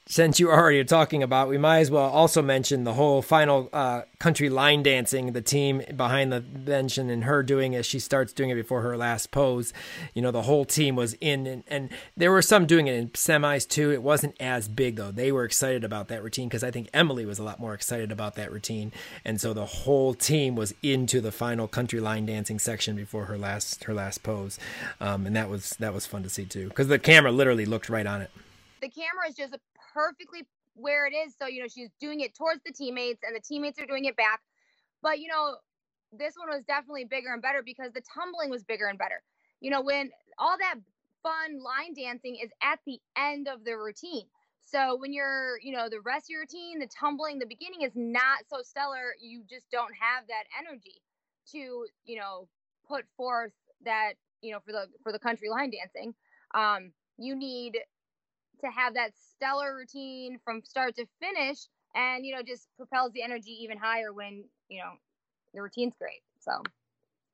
since 0.07 0.41
you 0.41 0.51
already 0.51 0.81
are 0.81 0.85
talking 0.85 1.23
about, 1.23 1.49
we 1.49 1.59
might 1.59 1.79
as 1.79 1.91
well 1.91 2.11
also 2.11 2.43
mention 2.43 2.83
the 2.83 2.95
whole 2.95 3.23
final 3.23 3.69
uh, 3.73 4.03
country 4.19 4.49
line 4.49 4.83
dancing, 4.83 5.33
the 5.33 5.41
team 5.41 5.83
behind 5.97 6.33
the 6.33 6.41
bench 6.41 6.99
and, 6.99 7.09
and 7.09 7.25
her 7.25 7.43
doing 7.43 7.77
as 7.77 7.87
she 7.87 8.01
starts 8.01 8.33
doing 8.33 8.51
it 8.51 8.57
before 8.57 8.83
her 8.83 8.97
last 8.97 9.31
pose. 9.31 9.73
You 10.13 10.21
know, 10.21 10.33
the 10.33 10.43
whole 10.43 10.65
team 10.65 10.97
was 10.97 11.15
in, 11.21 11.47
and, 11.47 11.63
and 11.69 11.91
there 12.17 12.33
were 12.33 12.43
some 12.43 12.67
doing 12.67 12.89
it 12.89 12.97
in 12.97 13.11
semis 13.11 13.67
too. 13.67 13.93
It 13.93 14.03
wasn't 14.03 14.35
as 14.41 14.67
big 14.67 14.97
though. 14.97 15.13
They 15.13 15.31
were 15.31 15.45
excited 15.45 15.85
about 15.85 16.09
that 16.09 16.23
routine 16.23 16.49
because 16.49 16.65
I 16.65 16.73
think 16.73 16.89
Emily 16.93 17.25
was 17.25 17.39
a 17.39 17.45
lot 17.45 17.61
more 17.61 17.73
excited 17.73 18.11
about 18.11 18.35
that 18.35 18.51
routine, 18.51 18.93
and 19.25 19.41
so 19.41 19.53
the 19.53 19.67
whole 19.67 20.15
team 20.15 20.57
was 20.57 20.75
into 20.83 21.21
the 21.21 21.33
final 21.33 21.69
country 21.69 22.01
line 22.01 22.27
dancing 22.27 22.59
section 22.59 22.97
before 22.97 23.27
her 23.27 23.39
last 23.39 23.85
her 23.85 23.95
last 23.95 24.25
pose, 24.25 24.59
um, 25.01 25.27
and 25.27 25.37
that 25.37 25.49
was 25.49 25.71
that 25.79 25.95
was 25.95 26.07
fun 26.07 26.25
to 26.25 26.29
see 26.29 26.45
too 26.45 26.69
because 26.69 26.89
the 26.89 26.99
camera 26.99 27.31
literally 27.31 27.67
looked 27.67 27.89
right 27.89 28.07
on 28.07 28.21
it. 28.21 28.31
The 28.81 28.89
camera 28.89 29.29
is 29.29 29.37
just 29.37 29.55
perfectly 29.93 30.43
where 30.75 31.07
it 31.07 31.15
is. 31.15 31.35
So, 31.41 31.47
you 31.47 31.61
know, 31.61 31.69
she's 31.69 31.91
doing 32.01 32.21
it 32.21 32.35
towards 32.35 32.61
the 32.65 32.73
teammates 32.73 33.21
and 33.27 33.37
the 33.37 33.41
teammates 33.41 33.79
are 33.81 33.87
doing 33.87 34.05
it 34.07 34.17
back. 34.17 34.41
But, 35.03 35.19
you 35.21 35.29
know, 35.29 35.57
this 36.13 36.35
one 36.37 36.49
was 36.55 36.65
definitely 36.65 37.05
bigger 37.05 37.33
and 37.33 37.43
better 37.43 37.63
because 37.65 37.93
the 37.93 38.03
tumbling 38.15 38.51
was 38.51 38.63
bigger 38.65 38.87
and 38.87 38.99
better. 38.99 39.23
You 39.61 39.71
know, 39.71 39.83
when 39.83 40.11
all 40.39 40.57
that 40.59 40.77
fun 41.23 41.63
line 41.63 41.95
dancing 41.95 42.37
is 42.43 42.51
at 42.63 42.79
the 42.87 42.99
end 43.17 43.49
of 43.49 43.65
the 43.65 43.77
routine. 43.77 44.27
So 44.61 44.97
when 44.97 45.13
you're, 45.13 45.59
you 45.63 45.73
know, 45.73 45.89
the 45.89 46.01
rest 46.01 46.27
of 46.27 46.31
your 46.31 46.41
routine, 46.41 46.79
the 46.79 46.89
tumbling, 46.89 47.39
the 47.39 47.47
beginning 47.47 47.83
is 47.83 47.93
not 47.95 48.39
so 48.49 48.63
stellar. 48.63 49.15
You 49.21 49.43
just 49.49 49.71
don't 49.71 49.93
have 50.01 50.27
that 50.29 50.45
energy 50.59 51.03
to, 51.53 51.87
you 52.05 52.19
know, 52.19 52.49
put 52.87 53.05
forth 53.17 53.53
that, 53.85 54.15
you 54.41 54.53
know, 54.53 54.61
for 54.65 54.73
the 54.73 54.87
for 55.03 55.13
the 55.13 55.19
country 55.19 55.49
line 55.49 55.71
dancing. 55.71 56.15
Um, 56.55 56.93
you 57.19 57.37
need 57.37 57.79
to 58.65 58.71
have 58.71 58.95
that 58.95 59.13
stellar 59.35 59.75
routine 59.75 60.39
from 60.45 60.63
start 60.65 60.95
to 60.97 61.07
finish 61.21 61.59
and 61.95 62.25
you 62.25 62.35
know 62.35 62.43
just 62.43 62.69
propels 62.77 63.13
the 63.13 63.23
energy 63.23 63.57
even 63.63 63.79
higher 63.79 64.13
when 64.13 64.45
you 64.69 64.79
know 64.79 64.93
the 65.55 65.63
routine's 65.63 65.95
great. 65.99 66.23
So 66.41 66.63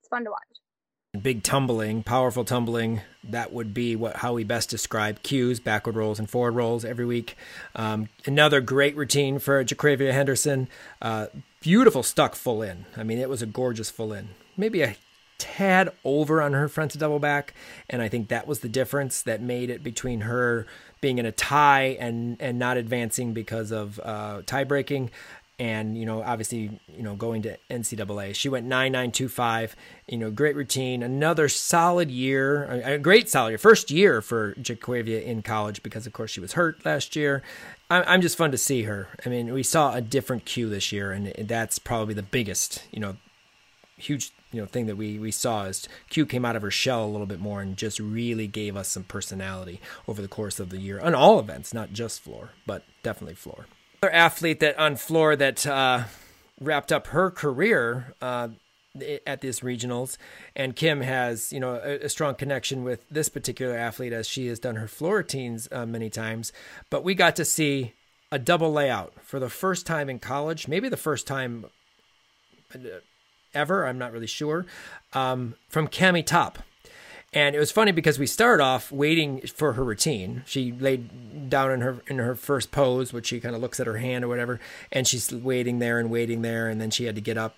it's 0.00 0.08
fun 0.08 0.24
to 0.24 0.30
watch. 0.30 1.22
Big 1.22 1.42
tumbling 1.42 2.02
powerful 2.02 2.44
tumbling. 2.44 3.00
That 3.24 3.52
would 3.52 3.72
be 3.72 3.96
what 3.96 4.16
how 4.16 4.34
we 4.34 4.44
best 4.44 4.70
describe 4.70 5.22
cues 5.22 5.58
backward 5.60 5.96
rolls 5.96 6.18
and 6.18 6.28
forward 6.28 6.54
rolls 6.54 6.84
every 6.84 7.06
week. 7.06 7.36
Um, 7.74 8.08
another 8.26 8.60
great 8.60 8.96
routine 8.96 9.38
for 9.38 9.64
jaquavia 9.64 10.12
henderson 10.12 10.68
uh, 11.00 11.26
beautiful 11.60 12.02
stuck 12.02 12.34
full 12.34 12.62
in. 12.62 12.84
I 12.96 13.04
mean 13.04 13.18
it 13.18 13.28
was 13.28 13.42
a 13.42 13.46
gorgeous 13.46 13.90
full 13.90 14.12
in. 14.12 14.30
Maybe 14.56 14.82
a 14.82 14.96
tad 15.38 15.90
over 16.04 16.42
on 16.42 16.52
her 16.52 16.68
front 16.68 16.90
to 16.90 16.98
double 16.98 17.18
back 17.18 17.54
and 17.88 18.02
i 18.02 18.08
think 18.08 18.28
that 18.28 18.46
was 18.46 18.60
the 18.60 18.68
difference 18.68 19.22
that 19.22 19.40
made 19.40 19.70
it 19.70 19.82
between 19.82 20.22
her 20.22 20.66
being 21.00 21.18
in 21.18 21.26
a 21.26 21.32
tie 21.32 21.96
and 22.00 22.36
and 22.40 22.58
not 22.58 22.76
advancing 22.76 23.32
because 23.32 23.70
of 23.70 24.00
uh, 24.02 24.42
tie 24.46 24.64
breaking 24.64 25.10
and 25.58 25.98
you 25.98 26.06
know 26.06 26.22
obviously 26.22 26.80
you 26.88 27.02
know 27.02 27.14
going 27.14 27.42
to 27.42 27.56
NCAA. 27.70 28.34
She 28.34 28.48
went 28.48 28.66
nine 28.66 28.92
nine 28.92 29.10
two 29.10 29.28
five. 29.28 29.74
You 30.06 30.18
know, 30.18 30.30
great 30.30 30.56
routine. 30.56 31.02
Another 31.02 31.48
solid 31.48 32.10
year, 32.10 32.64
a 32.84 32.98
great 32.98 33.28
solid 33.28 33.50
year. 33.50 33.58
First 33.58 33.90
year 33.90 34.22
for 34.22 34.54
Jaquavia 34.54 35.22
in 35.22 35.42
college 35.42 35.82
because 35.82 36.06
of 36.06 36.12
course 36.12 36.30
she 36.30 36.40
was 36.40 36.52
hurt 36.52 36.84
last 36.84 37.16
year. 37.16 37.42
I'm 37.90 38.20
just 38.20 38.36
fun 38.36 38.50
to 38.50 38.58
see 38.58 38.82
her. 38.82 39.08
I 39.24 39.30
mean, 39.30 39.52
we 39.54 39.62
saw 39.62 39.94
a 39.94 40.02
different 40.02 40.44
Q 40.44 40.68
this 40.68 40.92
year, 40.92 41.10
and 41.10 41.32
that's 41.48 41.78
probably 41.78 42.14
the 42.14 42.22
biggest 42.22 42.84
you 42.92 43.00
know 43.00 43.16
huge 43.96 44.32
you 44.52 44.60
know 44.60 44.66
thing 44.66 44.86
that 44.86 44.96
we 44.96 45.18
we 45.18 45.30
saw 45.30 45.64
is 45.64 45.88
Q 46.08 46.26
came 46.26 46.44
out 46.44 46.56
of 46.56 46.62
her 46.62 46.70
shell 46.70 47.04
a 47.04 47.08
little 47.08 47.26
bit 47.26 47.40
more 47.40 47.60
and 47.60 47.76
just 47.76 47.98
really 48.00 48.46
gave 48.46 48.76
us 48.76 48.88
some 48.88 49.04
personality 49.04 49.80
over 50.06 50.22
the 50.22 50.28
course 50.28 50.58
of 50.58 50.70
the 50.70 50.78
year 50.78 51.00
on 51.00 51.14
all 51.14 51.38
events, 51.38 51.74
not 51.74 51.92
just 51.92 52.20
floor, 52.20 52.50
but 52.66 52.84
definitely 53.02 53.34
floor. 53.34 53.66
Another 54.02 54.14
athlete 54.14 54.60
that 54.60 54.78
on 54.78 54.96
floor 54.96 55.36
that 55.36 55.66
uh, 55.66 56.04
wrapped 56.60 56.92
up 56.92 57.08
her 57.08 57.30
career 57.30 58.14
uh, 58.22 58.48
at 59.26 59.40
this 59.40 59.60
regionals, 59.60 60.16
and 60.56 60.74
Kim 60.74 61.02
has 61.02 61.52
you 61.52 61.60
know 61.60 61.74
a, 61.74 62.04
a, 62.04 62.08
strong 62.08 62.34
connection 62.34 62.84
with 62.84 63.04
this 63.10 63.28
particular 63.28 63.76
athlete 63.76 64.12
as 64.12 64.26
she 64.26 64.46
has 64.46 64.58
done 64.58 64.76
her 64.76 64.88
floor 64.88 65.16
routines 65.16 65.68
uh, 65.72 65.86
many 65.86 66.10
times. 66.10 66.52
But 66.90 67.04
we 67.04 67.14
got 67.14 67.36
to 67.36 67.44
see 67.44 67.94
a 68.30 68.38
double 68.38 68.72
layout 68.72 69.14
for 69.22 69.38
the 69.38 69.48
first 69.48 69.86
time 69.86 70.10
in 70.10 70.18
college, 70.18 70.68
maybe 70.68 70.88
the 70.88 70.96
first 70.96 71.26
time 71.26 71.66
uh, 72.74 72.78
ever. 73.58 73.86
I'm 73.86 73.98
not 73.98 74.12
really 74.12 74.26
sure. 74.26 74.64
Um, 75.12 75.54
from 75.68 75.88
Cami 75.88 76.24
Top. 76.24 76.60
And 77.32 77.54
it 77.54 77.58
was 77.58 77.70
funny 77.70 77.92
because 77.92 78.18
we 78.18 78.26
started 78.26 78.62
off 78.62 78.90
waiting 78.90 79.42
for 79.42 79.74
her 79.74 79.84
routine. 79.84 80.44
She 80.46 80.72
laid 80.72 81.50
down 81.50 81.70
in 81.72 81.80
her 81.82 82.00
in 82.06 82.16
her 82.18 82.34
first 82.34 82.70
pose, 82.70 83.12
which 83.12 83.26
she 83.26 83.38
kind 83.38 83.54
of 83.54 83.60
looks 83.60 83.78
at 83.78 83.86
her 83.86 83.98
hand 83.98 84.24
or 84.24 84.28
whatever, 84.28 84.60
and 84.90 85.06
she's 85.06 85.30
waiting 85.30 85.78
there 85.78 85.98
and 85.98 86.10
waiting 86.10 86.40
there, 86.40 86.68
and 86.68 86.80
then 86.80 86.90
she 86.90 87.04
had 87.04 87.14
to 87.16 87.20
get 87.20 87.36
up, 87.36 87.54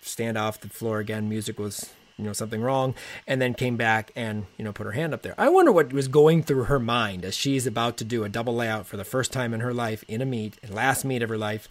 stand 0.00 0.36
off 0.36 0.60
the 0.60 0.68
floor 0.68 0.98
again. 0.98 1.28
Music 1.28 1.60
was 1.60 1.92
you 2.16 2.24
know 2.24 2.32
something 2.32 2.60
wrong, 2.60 2.92
and 3.24 3.40
then 3.40 3.54
came 3.54 3.76
back 3.76 4.10
and 4.16 4.46
you 4.58 4.64
know 4.64 4.72
put 4.72 4.84
her 4.84 4.92
hand 4.92 5.14
up 5.14 5.22
there. 5.22 5.34
I 5.38 5.48
wonder 5.48 5.70
what 5.70 5.92
was 5.92 6.08
going 6.08 6.42
through 6.42 6.64
her 6.64 6.80
mind 6.80 7.24
as 7.24 7.36
she's 7.36 7.68
about 7.68 7.96
to 7.98 8.04
do 8.04 8.24
a 8.24 8.28
double 8.28 8.56
layout 8.56 8.84
for 8.84 8.96
the 8.96 9.04
first 9.04 9.32
time 9.32 9.54
in 9.54 9.60
her 9.60 9.72
life 9.72 10.02
in 10.08 10.22
a 10.22 10.26
meet, 10.26 10.58
last 10.68 11.04
meet 11.04 11.22
of 11.22 11.28
her 11.28 11.38
life, 11.38 11.68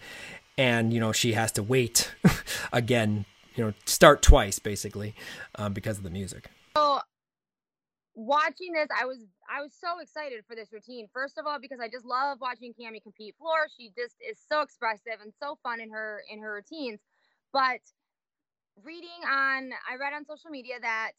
and 0.56 0.94
you 0.94 1.00
know 1.00 1.12
she 1.12 1.34
has 1.34 1.52
to 1.52 1.62
wait 1.62 2.10
again 2.72 3.26
you 3.54 3.64
know 3.64 3.72
start 3.84 4.22
twice 4.22 4.58
basically 4.58 5.14
um, 5.56 5.72
because 5.72 5.98
of 5.98 6.04
the 6.04 6.10
music. 6.10 6.50
So 6.76 7.00
watching 8.14 8.72
this, 8.72 8.88
I 8.96 9.04
was 9.04 9.18
I 9.48 9.60
was 9.60 9.72
so 9.78 10.00
excited 10.00 10.44
for 10.46 10.54
this 10.54 10.72
routine. 10.72 11.08
First 11.12 11.38
of 11.38 11.46
all, 11.46 11.58
because 11.60 11.80
I 11.80 11.88
just 11.88 12.04
love 12.04 12.38
watching 12.40 12.72
Cami 12.72 13.02
compete 13.02 13.34
floor. 13.38 13.66
She 13.76 13.90
just 13.96 14.16
is 14.28 14.38
so 14.48 14.62
expressive 14.62 15.20
and 15.22 15.32
so 15.40 15.58
fun 15.62 15.80
in 15.80 15.90
her 15.90 16.22
in 16.30 16.40
her 16.40 16.54
routines. 16.54 17.00
But 17.52 17.80
reading 18.82 19.22
on, 19.24 19.70
I 19.88 19.96
read 20.00 20.12
on 20.12 20.24
social 20.24 20.50
media 20.50 20.74
that 20.80 21.12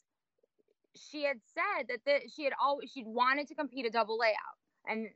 she 0.96 1.24
had 1.24 1.38
said 1.54 1.88
that 1.90 2.00
the, 2.06 2.30
she 2.34 2.44
had 2.44 2.54
always 2.62 2.92
she'd 2.92 3.08
wanted 3.08 3.48
to 3.48 3.56
compete 3.56 3.86
a 3.86 3.90
double 3.90 4.18
layout, 4.18 4.58
and 4.88 5.10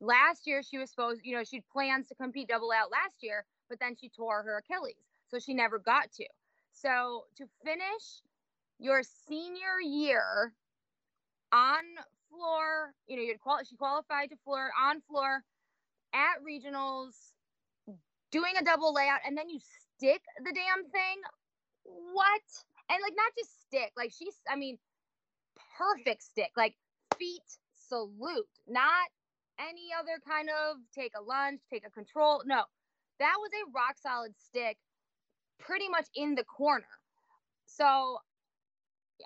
last 0.00 0.46
year 0.46 0.62
she 0.62 0.78
was 0.78 0.90
supposed, 0.90 1.20
you 1.24 1.36
know, 1.36 1.44
she'd 1.44 1.64
plans 1.72 2.08
to 2.08 2.14
compete 2.14 2.48
double 2.48 2.68
layout 2.68 2.90
last 2.90 3.16
year, 3.22 3.44
but 3.68 3.78
then 3.80 3.96
she 3.98 4.08
tore 4.08 4.42
her 4.42 4.58
Achilles, 4.58 4.96
so 5.28 5.38
she 5.38 5.54
never 5.54 5.78
got 5.78 6.12
to. 6.12 6.26
So 6.76 7.24
to 7.36 7.46
finish 7.64 8.20
your 8.78 9.02
senior 9.02 9.80
year 9.82 10.52
on 11.50 11.82
floor, 12.28 12.94
you 13.06 13.16
know, 13.16 13.22
you 13.22 13.38
quali- 13.38 13.64
she 13.64 13.76
qualified 13.76 14.28
to 14.30 14.36
floor 14.44 14.70
on 14.78 15.00
floor 15.00 15.42
at 16.12 16.42
regionals, 16.46 17.32
doing 18.30 18.56
a 18.58 18.62
double 18.64 18.92
layout, 18.92 19.20
and 19.26 19.36
then 19.38 19.48
you 19.48 19.58
stick 19.58 20.22
the 20.44 20.52
damn 20.52 20.84
thing. 20.90 21.22
What? 21.84 22.42
And 22.90 23.00
like 23.02 23.14
not 23.16 23.32
just 23.38 23.62
stick, 23.62 23.92
like 23.96 24.12
she's, 24.12 24.38
I 24.48 24.56
mean, 24.56 24.78
perfect 25.78 26.24
stick, 26.24 26.50
like 26.56 26.76
feet 27.18 27.40
salute, 27.88 28.48
not 28.68 29.08
any 29.58 29.88
other 29.98 30.20
kind 30.28 30.50
of 30.50 30.76
take 30.94 31.12
a 31.16 31.22
lunge, 31.22 31.60
take 31.70 31.86
a 31.86 31.90
control. 31.90 32.42
No, 32.44 32.64
that 33.18 33.34
was 33.38 33.50
a 33.54 33.70
rock 33.74 33.96
solid 33.98 34.34
stick 34.38 34.76
pretty 35.58 35.88
much 35.88 36.06
in 36.14 36.34
the 36.34 36.44
corner. 36.44 36.86
So, 37.66 38.18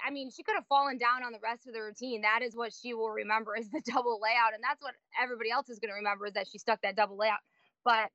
I 0.05 0.11
mean, 0.11 0.31
she 0.31 0.43
could 0.43 0.55
have 0.55 0.67
fallen 0.67 0.99
down 0.99 1.25
on 1.25 1.33
the 1.33 1.39
rest 1.43 1.67
of 1.67 1.75
the 1.75 1.83
routine. 1.83 2.23
That 2.23 2.41
is 2.43 2.57
what 2.57 2.73
she 2.73 2.95
will 2.95 3.11
remember 3.11 3.57
is 3.57 3.71
the 3.71 3.81
double 3.87 4.21
layout. 4.21 4.55
And 4.55 4.63
that's 4.63 4.83
what 4.83 4.95
everybody 5.21 5.51
else 5.51 5.69
is 5.69 5.79
going 5.79 5.91
to 5.91 5.97
remember 5.97 6.27
is 6.27 6.35
that 6.35 6.49
she 6.49 6.59
stuck 6.59 6.81
that 6.83 6.97
double 6.97 7.17
layout. 7.17 7.41
But 7.85 8.11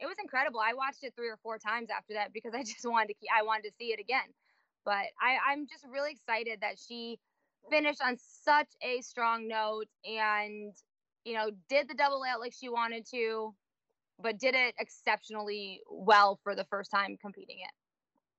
it 0.00 0.06
was 0.06 0.16
incredible. 0.20 0.60
I 0.60 0.74
watched 0.74 1.02
it 1.02 1.14
three 1.16 1.28
or 1.28 1.38
four 1.42 1.58
times 1.58 1.88
after 1.90 2.14
that 2.14 2.32
because 2.32 2.54
I 2.54 2.62
just 2.64 2.84
wanted 2.84 3.08
to 3.08 3.14
keep, 3.14 3.30
I 3.34 3.42
wanted 3.42 3.64
to 3.64 3.74
see 3.78 3.92
it 3.92 4.00
again. 4.00 4.28
But 4.84 5.06
I, 5.20 5.38
I'm 5.48 5.66
just 5.66 5.84
really 5.90 6.12
excited 6.12 6.60
that 6.60 6.78
she 6.78 7.18
finished 7.70 8.02
on 8.02 8.18
such 8.18 8.68
a 8.82 9.00
strong 9.00 9.48
note 9.48 9.86
and, 10.04 10.74
you 11.24 11.34
know, 11.34 11.50
did 11.68 11.88
the 11.88 11.94
double 11.94 12.20
layout 12.20 12.40
like 12.40 12.52
she 12.52 12.68
wanted 12.68 13.06
to, 13.12 13.54
but 14.20 14.38
did 14.38 14.54
it 14.54 14.74
exceptionally 14.78 15.80
well 15.90 16.38
for 16.42 16.54
the 16.54 16.64
first 16.64 16.90
time 16.90 17.16
competing 17.20 17.56
it. 17.58 17.70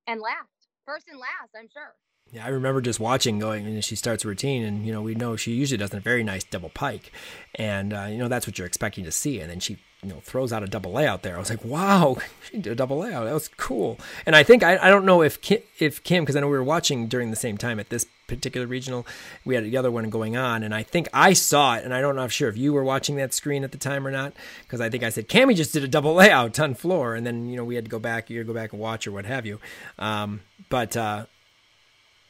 And 0.08 0.22
last 0.22 0.48
first 0.86 1.08
and 1.10 1.20
last 1.20 1.52
i'm 1.58 1.68
sure. 1.72 1.96
Yeah 2.32 2.46
i 2.46 2.50
remember 2.50 2.82
just 2.82 3.00
watching 3.00 3.40
going 3.40 3.66
and 3.66 3.84
she 3.84 3.96
starts 3.96 4.24
a 4.26 4.28
routine 4.28 4.64
and 4.64 4.86
you 4.86 4.92
know 4.92 5.02
we 5.02 5.16
know 5.16 5.36
she 5.36 5.52
usually 5.54 5.78
does 5.78 5.94
a 5.94 6.00
very 6.00 6.24
nice 6.24 6.44
double 6.44 6.70
pike. 6.70 7.12
And 7.56 7.94
uh, 7.94 8.08
you 8.10 8.18
know 8.18 8.28
that's 8.28 8.48
what 8.48 8.58
you're 8.58 8.68
expecting 8.68 9.04
to 9.06 9.12
see. 9.12 9.40
And 9.40 9.50
then 9.50 9.60
she 9.60 9.78
you 10.04 10.10
know 10.10 10.20
throws 10.22 10.54
out 10.54 10.64
a 10.64 10.68
double 10.68 10.92
layout 10.92 11.24
there. 11.24 11.36
I 11.36 11.40
was 11.40 11.50
like 11.50 11.64
wow 11.66 12.18
she 12.50 12.58
did 12.58 12.74
a 12.74 12.76
double 12.76 13.00
layout 13.00 13.26
that 13.26 13.34
was 13.34 13.50
cool. 13.50 14.00
And 14.26 14.36
i 14.36 14.44
think 14.44 14.64
i, 14.64 14.78
I 14.78 14.90
don't 14.90 15.06
know 15.06 15.22
if 15.22 15.42
kim, 15.42 15.62
if 15.80 16.04
kim 16.04 16.24
because 16.24 16.36
i 16.36 16.40
know 16.40 16.48
we 16.48 16.58
were 16.58 16.64
watching 16.64 17.08
during 17.08 17.32
the 17.32 17.36
same 17.36 17.58
time 17.58 17.80
at 17.80 17.90
this 17.90 18.06
particular 18.28 18.68
regional. 18.68 19.06
We 19.44 19.56
had 19.56 19.64
the 19.64 19.78
other 19.78 19.92
one 19.92 20.10
going 20.10 20.36
on, 20.36 20.64
and 20.64 20.74
I 20.74 20.84
think 20.84 21.08
I 21.14 21.34
saw 21.34 21.76
it, 21.76 21.84
and 21.84 21.94
I 21.94 22.02
don't 22.02 22.16
know 22.16 22.24
if 22.24 22.32
sure 22.32 22.50
if 22.50 22.58
you 22.58 22.74
were 22.74 22.84
watching 22.84 23.16
that 23.18 23.34
screen 23.34 23.64
at 23.64 23.72
the 23.72 23.78
time 23.78 24.06
or 24.06 24.12
not, 24.12 24.34
because 24.64 24.82
I 24.82 24.90
think 24.90 25.04
I 25.04 25.10
said 25.10 25.28
Cami 25.28 25.56
just 25.56 25.74
did 25.74 25.84
a 25.84 25.88
double 25.88 26.14
layout 26.14 26.60
on 26.60 26.74
floor, 26.74 27.16
and 27.16 27.26
then 27.26 27.48
you 27.48 27.56
know 27.56 27.64
we 27.64 27.76
had 27.76 27.86
to 27.86 27.92
go 27.92 28.00
back, 28.00 28.30
you 28.30 28.38
had 28.38 28.48
to 28.48 28.54
go 28.54 28.58
back 28.58 28.74
and 28.74 28.82
watch 28.82 29.08
or 29.08 29.12
what 29.12 29.26
have 29.26 29.46
you. 29.46 29.60
Um, 30.00 30.42
but 30.70 30.96
uh, 30.98 31.26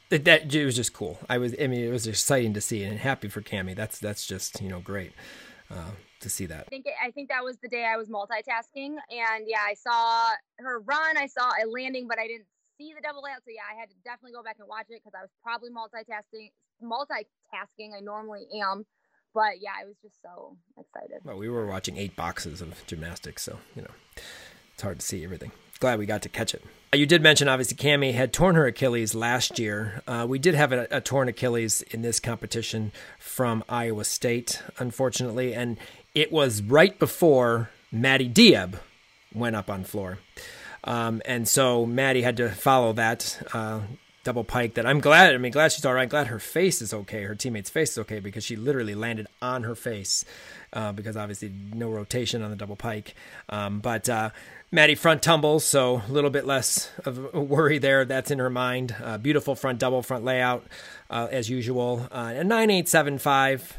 it, 0.09 0.25
that 0.25 0.53
it 0.53 0.65
was 0.65 0.75
just 0.75 0.93
cool. 0.93 1.19
I 1.29 1.37
was, 1.37 1.55
I 1.61 1.67
mean, 1.67 1.83
it 1.83 1.91
was 1.91 2.07
exciting 2.07 2.53
to 2.53 2.61
see, 2.61 2.83
and 2.83 2.99
happy 2.99 3.27
for 3.27 3.41
Cami. 3.41 3.75
That's 3.75 3.99
that's 3.99 4.25
just 4.25 4.61
you 4.61 4.69
know 4.69 4.79
great. 4.79 5.13
Uh, 5.71 5.91
to 6.21 6.29
see 6.29 6.45
that. 6.45 6.65
I 6.67 6.69
think 6.69 6.85
I 7.03 7.11
think 7.11 7.29
that 7.29 7.43
was 7.43 7.57
the 7.57 7.67
day 7.67 7.85
I 7.85 7.97
was 7.97 8.09
multitasking, 8.09 8.95
and 9.09 9.45
yeah, 9.47 9.61
I 9.65 9.73
saw 9.75 10.29
her 10.57 10.79
run, 10.79 11.17
I 11.17 11.27
saw 11.27 11.51
a 11.63 11.65
landing, 11.67 12.07
but 12.07 12.19
I 12.19 12.27
didn't 12.27 12.45
see 12.77 12.93
the 12.93 13.01
double 13.01 13.23
layout. 13.23 13.43
So 13.45 13.51
yeah, 13.51 13.67
I 13.67 13.79
had 13.79 13.89
to 13.89 13.95
definitely 14.03 14.33
go 14.33 14.43
back 14.43 14.57
and 14.59 14.67
watch 14.67 14.87
it 14.89 15.01
because 15.03 15.15
I 15.17 15.21
was 15.21 15.31
probably 15.43 15.69
multitasking. 15.69 16.51
Multitasking, 16.83 17.95
I 17.95 18.01
normally 18.01 18.47
am, 18.61 18.85
but 19.33 19.61
yeah, 19.61 19.71
I 19.81 19.85
was 19.85 19.95
just 20.01 20.21
so 20.21 20.57
excited. 20.77 21.21
Well, 21.23 21.37
we 21.37 21.47
were 21.47 21.65
watching 21.65 21.95
eight 21.95 22.15
boxes 22.17 22.61
of 22.61 22.85
gymnastics, 22.85 23.43
so 23.43 23.59
you 23.75 23.81
know, 23.81 23.91
it's 24.73 24.83
hard 24.83 24.99
to 24.99 25.05
see 25.05 25.23
everything. 25.23 25.51
Glad 25.79 25.99
we 25.99 26.05
got 26.05 26.21
to 26.23 26.29
catch 26.29 26.53
it. 26.53 26.63
You 26.93 27.05
did 27.05 27.21
mention, 27.21 27.47
obviously, 27.47 27.77
Cami 27.77 28.13
had 28.13 28.31
torn 28.31 28.55
her 28.55 28.65
Achilles 28.65 29.13
last 29.13 29.59
year. 29.59 30.01
Uh, 30.07 30.25
we 30.27 30.39
did 30.39 30.55
have 30.55 30.71
a, 30.71 30.87
a 30.89 31.01
torn 31.01 31.27
Achilles 31.27 31.81
in 31.81 32.01
this 32.01 32.19
competition 32.19 32.93
from 33.19 33.63
Iowa 33.67 34.05
State, 34.05 34.63
unfortunately, 34.79 35.53
and 35.53 35.77
it 36.13 36.31
was 36.31 36.61
right 36.61 36.97
before 36.97 37.69
Maddie 37.91 38.29
Diab 38.29 38.79
went 39.33 39.55
up 39.55 39.69
on 39.69 39.83
floor. 39.83 40.19
Um, 40.85 41.21
and 41.25 41.47
so 41.47 41.85
Maddie 41.85 42.21
had 42.21 42.37
to 42.37 42.49
follow 42.49 42.93
that 42.93 43.41
uh, 43.53 43.81
double 44.23 44.43
pike. 44.43 44.75
That 44.75 44.85
I'm 44.85 44.99
glad. 44.99 45.33
I 45.33 45.37
mean, 45.37 45.51
glad 45.51 45.71
she's 45.71 45.85
all 45.85 45.93
right. 45.93 46.07
Glad 46.07 46.27
her 46.27 46.39
face 46.39 46.81
is 46.81 46.93
okay. 46.93 47.23
Her 47.23 47.35
teammate's 47.35 47.69
face 47.69 47.91
is 47.91 47.97
okay 47.99 48.19
because 48.19 48.43
she 48.43 48.55
literally 48.55 48.95
landed 48.95 49.27
on 49.41 49.63
her 49.63 49.75
face 49.75 50.23
uh, 50.73 50.91
because 50.91 51.17
obviously 51.17 51.51
no 51.73 51.89
rotation 51.89 52.41
on 52.41 52.51
the 52.51 52.55
double 52.55 52.75
pike. 52.75 53.15
Um, 53.49 53.79
but 53.79 54.07
uh, 54.07 54.29
Maddie 54.71 54.95
front 54.95 55.23
tumbles, 55.23 55.65
so 55.65 56.03
a 56.07 56.11
little 56.11 56.29
bit 56.29 56.45
less 56.45 56.91
of 57.05 57.33
a 57.33 57.41
worry 57.41 57.77
there. 57.77 58.05
That's 58.05 58.29
in 58.29 58.39
her 58.39 58.49
mind. 58.49 58.95
Uh, 59.01 59.17
beautiful 59.17 59.55
front 59.55 59.79
double 59.79 60.03
front 60.03 60.23
layout 60.23 60.65
uh, 61.09 61.27
as 61.31 61.49
usual. 61.49 62.07
Uh, 62.11 62.33
a 62.35 62.43
nine 62.43 62.69
eight 62.69 62.89
seven 62.89 63.17
five. 63.17 63.75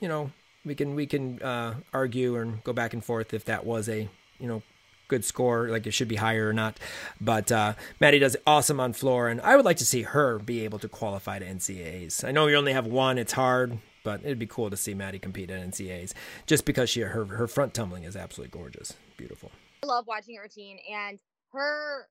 You 0.00 0.08
know, 0.08 0.30
we 0.64 0.74
can 0.74 0.94
we 0.94 1.06
can 1.06 1.42
uh, 1.42 1.74
argue 1.92 2.36
and 2.36 2.62
go 2.64 2.72
back 2.72 2.92
and 2.92 3.04
forth 3.04 3.34
if 3.34 3.44
that 3.46 3.66
was 3.66 3.88
a 3.88 4.08
you 4.38 4.46
know 4.46 4.62
good 5.08 5.24
score, 5.24 5.68
like 5.68 5.86
it 5.86 5.92
should 5.92 6.08
be 6.08 6.16
higher 6.16 6.48
or 6.48 6.52
not. 6.52 6.78
But 7.20 7.50
uh, 7.52 7.74
Maddie 8.00 8.18
does 8.18 8.36
awesome 8.46 8.80
on 8.80 8.92
floor, 8.92 9.28
and 9.28 9.40
I 9.40 9.56
would 9.56 9.64
like 9.64 9.76
to 9.78 9.86
see 9.86 10.02
her 10.02 10.38
be 10.38 10.64
able 10.64 10.78
to 10.80 10.88
qualify 10.88 11.38
to 11.38 11.46
NCAAs. 11.46 12.24
I 12.24 12.32
know 12.32 12.46
you 12.46 12.56
only 12.56 12.72
have 12.72 12.86
one; 12.86 13.18
it's 13.18 13.32
hard, 13.32 13.78
but 14.04 14.20
it'd 14.22 14.38
be 14.38 14.46
cool 14.46 14.70
to 14.70 14.76
see 14.76 14.94
Maddie 14.94 15.18
compete 15.18 15.50
at 15.50 15.60
NCAAs 15.60 16.12
just 16.46 16.64
because 16.64 16.90
she 16.90 17.00
her 17.00 17.24
her 17.24 17.46
front 17.46 17.74
tumbling 17.74 18.04
is 18.04 18.16
absolutely 18.16 18.58
gorgeous, 18.58 18.94
beautiful. 19.16 19.50
I 19.82 19.86
love 19.86 20.06
watching 20.06 20.36
her 20.36 20.42
routine, 20.42 20.78
and 20.92 21.18
her 21.52 22.08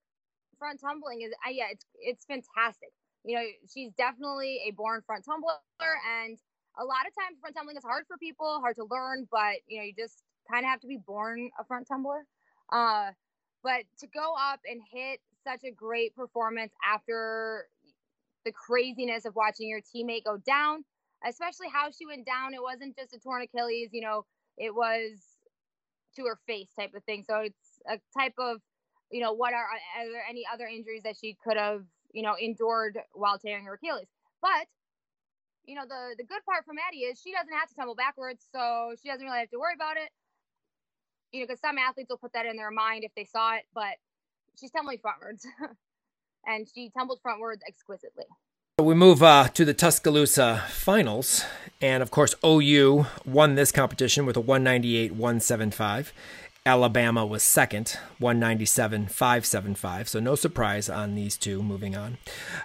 front 0.57 0.79
tumbling 0.81 1.21
is 1.21 1.31
uh, 1.45 1.51
yeah, 1.51 1.65
it's 1.71 1.85
it's 1.99 2.25
fantastic. 2.25 2.89
You 3.23 3.37
know, 3.37 3.43
she's 3.73 3.91
definitely 3.93 4.61
a 4.67 4.71
born 4.71 5.01
front 5.05 5.25
tumbler, 5.25 5.57
and 5.79 6.37
a 6.77 6.83
lot 6.83 7.07
of 7.07 7.15
times 7.15 7.39
front 7.39 7.55
tumbling 7.55 7.77
is 7.77 7.83
hard 7.83 8.05
for 8.07 8.17
people, 8.17 8.59
hard 8.59 8.75
to 8.75 8.85
learn, 8.89 9.27
but 9.31 9.55
you 9.67 9.79
know, 9.79 9.83
you 9.83 9.93
just 9.97 10.23
kind 10.51 10.65
of 10.65 10.69
have 10.69 10.79
to 10.81 10.87
be 10.87 10.97
born 10.97 11.49
a 11.59 11.63
front 11.65 11.87
tumbler. 11.87 12.25
Uh, 12.71 13.11
but 13.63 13.83
to 13.99 14.07
go 14.07 14.33
up 14.39 14.59
and 14.69 14.81
hit 14.91 15.19
such 15.43 15.63
a 15.63 15.71
great 15.71 16.15
performance 16.15 16.71
after 16.85 17.67
the 18.45 18.51
craziness 18.51 19.25
of 19.25 19.35
watching 19.35 19.67
your 19.67 19.81
teammate 19.81 20.23
go 20.23 20.37
down, 20.37 20.85
especially 21.27 21.67
how 21.71 21.89
she 21.91 22.05
went 22.05 22.25
down, 22.25 22.53
it 22.53 22.61
wasn't 22.61 22.95
just 22.95 23.13
a 23.13 23.19
torn 23.19 23.41
Achilles, 23.41 23.89
you 23.91 24.01
know, 24.01 24.25
it 24.57 24.73
was 24.73 25.19
to 26.15 26.23
her 26.23 26.39
face 26.47 26.69
type 26.77 26.93
of 26.95 27.03
thing. 27.03 27.23
So 27.27 27.39
it's 27.41 27.79
a 27.89 27.99
type 28.17 28.35
of, 28.37 28.61
you 29.11 29.21
know, 29.21 29.33
what 29.33 29.53
are, 29.53 29.65
are 29.65 30.11
there 30.11 30.23
any 30.29 30.43
other 30.51 30.65
injuries 30.65 31.03
that 31.03 31.15
she 31.19 31.37
could 31.43 31.57
have, 31.57 31.83
you 32.13 32.21
know, 32.21 32.35
endured 32.39 32.99
while 33.13 33.37
tearing 33.39 33.65
her 33.65 33.73
Achilles? 33.73 34.07
But 34.41 34.67
you 35.65 35.73
know, 35.73 35.81
the 35.87 36.15
the 36.17 36.23
good 36.23 36.45
part 36.45 36.63
for 36.63 36.73
Maddie 36.73 37.09
is 37.09 37.19
she 37.19 37.31
doesn't 37.31 37.53
have 37.53 37.67
to 37.69 37.75
tumble 37.75 37.95
backwards, 37.95 38.45
so 38.51 38.93
she 39.01 39.09
doesn't 39.09 39.25
really 39.25 39.39
have 39.39 39.49
to 39.49 39.57
worry 39.57 39.73
about 39.73 39.97
it 39.97 40.09
you 41.35 41.41
know, 41.41 41.47
because 41.47 41.59
some 41.59 41.77
athletes 41.77 42.09
will 42.09 42.17
put 42.17 42.33
that 42.33 42.45
in 42.45 42.55
their 42.55 42.71
mind 42.71 43.03
if 43.03 43.13
they 43.15 43.25
saw 43.25 43.55
it, 43.55 43.63
but 43.73 43.95
she's 44.59 44.71
tumbling 44.71 44.99
frontwards, 44.99 45.45
and 46.47 46.65
she 46.73 46.89
tumbled 46.97 47.19
frontwards 47.25 47.59
exquisitely. 47.67 48.25
We 48.79 48.95
move 48.95 49.21
uh, 49.21 49.49
to 49.49 49.65
the 49.65 49.73
Tuscaloosa 49.73 50.63
finals, 50.69 51.43
and 51.81 52.01
of 52.01 52.11
course, 52.11 52.35
OU 52.43 53.05
won 53.25 53.55
this 53.55 53.71
competition 53.71 54.25
with 54.25 54.37
a 54.37 54.41
198 54.41 55.11
175. 55.11 56.13
Alabama 56.65 57.25
was 57.25 57.43
second, 57.43 57.97
197 58.17 59.07
575. 59.07 60.09
So 60.09 60.19
no 60.19 60.35
surprise 60.35 60.89
on 60.89 61.15
these 61.15 61.37
two 61.37 61.61
moving 61.61 61.95
on. 61.95 62.17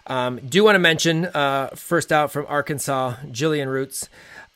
Um, 0.07 0.39
do 0.39 0.65
want 0.65 0.77
to 0.77 0.81
mention, 0.81 1.27
uh, 1.27 1.71
first 1.75 2.11
out 2.11 2.33
from 2.33 2.47
Arkansas, 2.49 3.17
Jillian 3.27 3.67
Roots. 3.67 4.09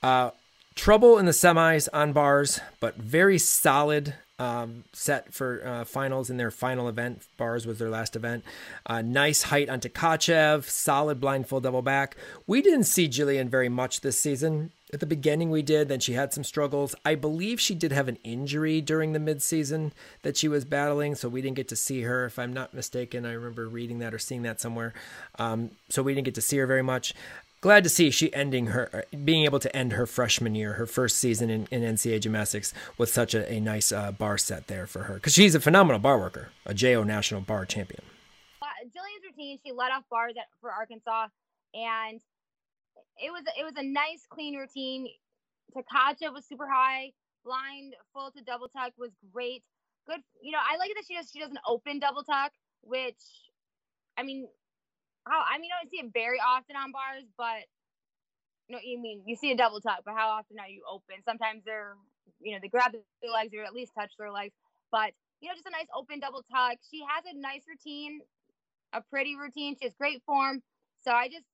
Uh, 0.03 0.31
Trouble 0.75 1.19
in 1.19 1.27
the 1.27 1.33
semis 1.33 1.89
on 1.93 2.13
bars, 2.13 2.61
but 2.81 2.97
very 2.97 3.39
solid 3.39 4.15
um, 4.39 4.85
set 4.93 5.33
for 5.33 5.65
uh, 5.65 5.85
finals 5.85 6.31
in 6.31 6.37
their 6.37 6.51
final 6.51 6.89
event. 6.89 7.23
Bars 7.37 7.67
was 7.67 7.79
their 7.79 7.91
last 7.91 8.17
event. 8.17 8.45
Uh, 8.85 9.01
nice 9.01 9.45
height 9.45 9.69
on 9.69 9.81
Tkachev, 9.81 10.65
solid 10.65 11.21
blind 11.21 11.47
full 11.47 11.61
double 11.61 11.83
back. 11.83 12.17
We 12.47 12.61
didn't 12.61 12.85
see 12.85 13.09
Jillian 13.09 13.49
very 13.49 13.69
much 13.69 14.01
this 14.01 14.19
season. 14.19 14.73
At 14.93 15.01
the 15.01 15.07
beginning, 15.07 15.51
we 15.51 15.63
did. 15.63 15.89
Then 15.89 16.01
she 16.01 16.13
had 16.13 16.33
some 16.33 16.45
struggles. 16.45 16.95
I 17.05 17.15
believe 17.15 17.61
she 17.61 17.75
did 17.75 17.91
have 17.91 18.07
an 18.07 18.19
injury 18.23 18.81
during 18.81 19.13
the 19.13 19.19
midseason 19.19 19.93
that 20.23 20.37
she 20.37 20.47
was 20.47 20.65
battling, 20.65 21.15
so 21.15 21.29
we 21.29 21.43
didn't 21.43 21.57
get 21.57 21.69
to 21.69 21.77
see 21.77 22.03
her. 22.03 22.27
If 22.27 22.39
I'm 22.39 22.53
not 22.53 22.75
mistaken, 22.75 23.27
I 23.27 23.33
remember 23.33 23.69
reading 23.69 24.01
that 24.01 24.15
or 24.15 24.19
seeing 24.19 24.43
that 24.43 24.61
somewhere. 24.61 24.93
Um, 25.39 25.71
so 25.89 26.03
we 26.03 26.15
didn't 26.15 26.27
get 26.27 26.37
to 26.37 26.41
see 26.41 26.59
her 26.59 26.67
very 26.67 26.83
much 26.83 27.15
glad 27.65 27.83
to 27.83 27.89
see 27.89 28.11
she 28.11 28.31
ending 28.35 28.67
her, 28.67 29.07
being 29.25 29.47
able 29.47 29.59
to 29.59 29.75
end 29.75 29.95
her 29.95 30.05
freshman 30.05 30.55
year, 30.55 30.75
her 30.75 30.85
first 30.85 31.17
season 31.17 31.49
in, 31.49 31.67
in 31.71 31.81
NCAA 31.81 32.21
gymnastics 32.21 32.75
with 32.99 33.09
such 33.09 33.35
a, 33.35 33.51
a 33.51 33.59
nice 33.59 33.91
uh, 33.91 34.13
bar 34.13 34.37
set 34.37 34.67
there 34.67 34.87
for 34.87 35.05
her 35.05 35.15
because 35.15 35.33
she's 35.33 35.55
a 35.55 35.61
phenomenal 35.61 35.99
bar 35.99 36.19
worker, 36.19 36.51
a 36.67 36.75
JO 36.75 37.05
national 37.05 37.41
bar 37.41 37.65
champion. 37.65 38.03
Uh, 38.61 38.67
Jillian's 38.85 39.25
routine, 39.25 39.59
she 39.65 39.73
led 39.73 39.91
off 39.93 40.05
bars 40.11 40.35
at, 40.37 40.45
for 40.61 40.71
Arkansas, 40.71 41.29
and 41.73 42.21
it 43.17 43.31
was 43.31 43.45
it 43.59 43.65
was 43.65 43.73
a 43.79 43.83
nice, 43.83 44.27
clean 44.29 44.59
routine. 44.59 45.09
Tkachev 45.75 46.35
was 46.35 46.45
super 46.45 46.69
high, 46.69 47.13
blind, 47.47 47.95
full 48.13 48.31
to 48.33 48.43
double 48.43 48.69
tuck 48.69 48.93
was 48.99 49.11
great. 49.33 49.63
Good, 50.07 50.21
you 50.43 50.53
know, 50.53 50.59
I 50.61 50.77
like 50.77 50.91
that 50.97 51.05
she 51.09 51.15
does 51.15 51.31
she 51.33 51.41
does 51.41 51.51
an 51.51 51.61
open 51.67 51.99
double 51.99 52.25
tuck, 52.25 52.53
which, 52.83 53.25
I 54.19 54.23
mean, 54.23 54.49
how 55.27 55.43
I 55.43 55.59
mean, 55.59 55.71
I 55.73 55.83
don't 55.83 55.91
see 55.91 55.99
it 55.99 56.13
very 56.13 56.39
often 56.39 56.77
on 56.77 56.93
bars, 56.93 57.25
but 57.37 57.65
you 58.69 58.77
know, 58.77 58.81
you 58.83 59.01
mean 59.01 59.23
you 59.27 59.37
see 59.37 59.53
a 59.53 59.57
double 59.57 59.81
tuck, 59.81 60.01
but 60.05 60.15
how 60.15 60.29
often 60.31 60.59
are 60.59 60.69
you 60.69 60.83
open? 60.91 61.23
Sometimes 61.25 61.63
they're, 61.65 61.95
you 62.41 62.53
know, 62.53 62.59
they 62.63 62.69
grab 62.69 62.93
their 62.93 63.31
legs 63.31 63.53
or 63.55 63.65
at 63.65 63.75
least 63.75 63.93
touch 63.99 64.13
their 64.19 64.31
legs, 64.31 64.55
but 64.91 65.13
you 65.41 65.49
know, 65.49 65.55
just 65.55 65.67
a 65.67 65.71
nice 65.71 65.89
open 65.95 66.21
double 66.21 66.43
tuck. 66.51 66.79
She 66.91 67.01
has 67.01 67.25
a 67.29 67.37
nice 67.37 67.63
routine, 67.69 68.21
a 68.93 69.03
pretty 69.03 69.37
routine. 69.37 69.77
She 69.79 69.85
has 69.85 69.95
great 69.95 70.23
form. 70.25 70.63
So 71.05 71.13
I 71.13 71.29
just, 71.29 71.45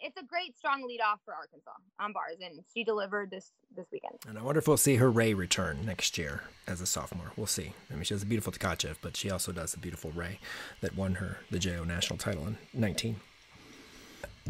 it's 0.00 0.16
a 0.16 0.24
great 0.24 0.56
strong 0.56 0.86
lead 0.86 1.00
off 1.00 1.20
for 1.24 1.34
Arkansas 1.34 1.70
on 2.00 2.12
bars, 2.12 2.36
and 2.42 2.60
she 2.72 2.84
delivered 2.84 3.30
this 3.30 3.52
this 3.76 3.86
weekend. 3.92 4.14
And 4.28 4.38
I 4.38 4.42
wonder 4.42 4.58
if 4.58 4.68
we'll 4.68 4.76
see 4.76 4.96
her 4.96 5.10
Ray 5.10 5.34
return 5.34 5.84
next 5.84 6.18
year 6.18 6.42
as 6.66 6.80
a 6.80 6.86
sophomore. 6.86 7.32
We'll 7.36 7.46
see. 7.46 7.72
I 7.90 7.94
mean, 7.94 8.04
she 8.04 8.14
has 8.14 8.22
a 8.22 8.26
beautiful 8.26 8.52
Tkachev, 8.52 8.96
but 9.00 9.16
she 9.16 9.30
also 9.30 9.52
does 9.52 9.74
a 9.74 9.78
beautiful 9.78 10.10
Ray 10.12 10.38
that 10.80 10.96
won 10.96 11.16
her 11.16 11.38
the 11.50 11.58
JO 11.58 11.84
national 11.84 12.18
title 12.18 12.46
in 12.46 12.56
19. 12.74 13.16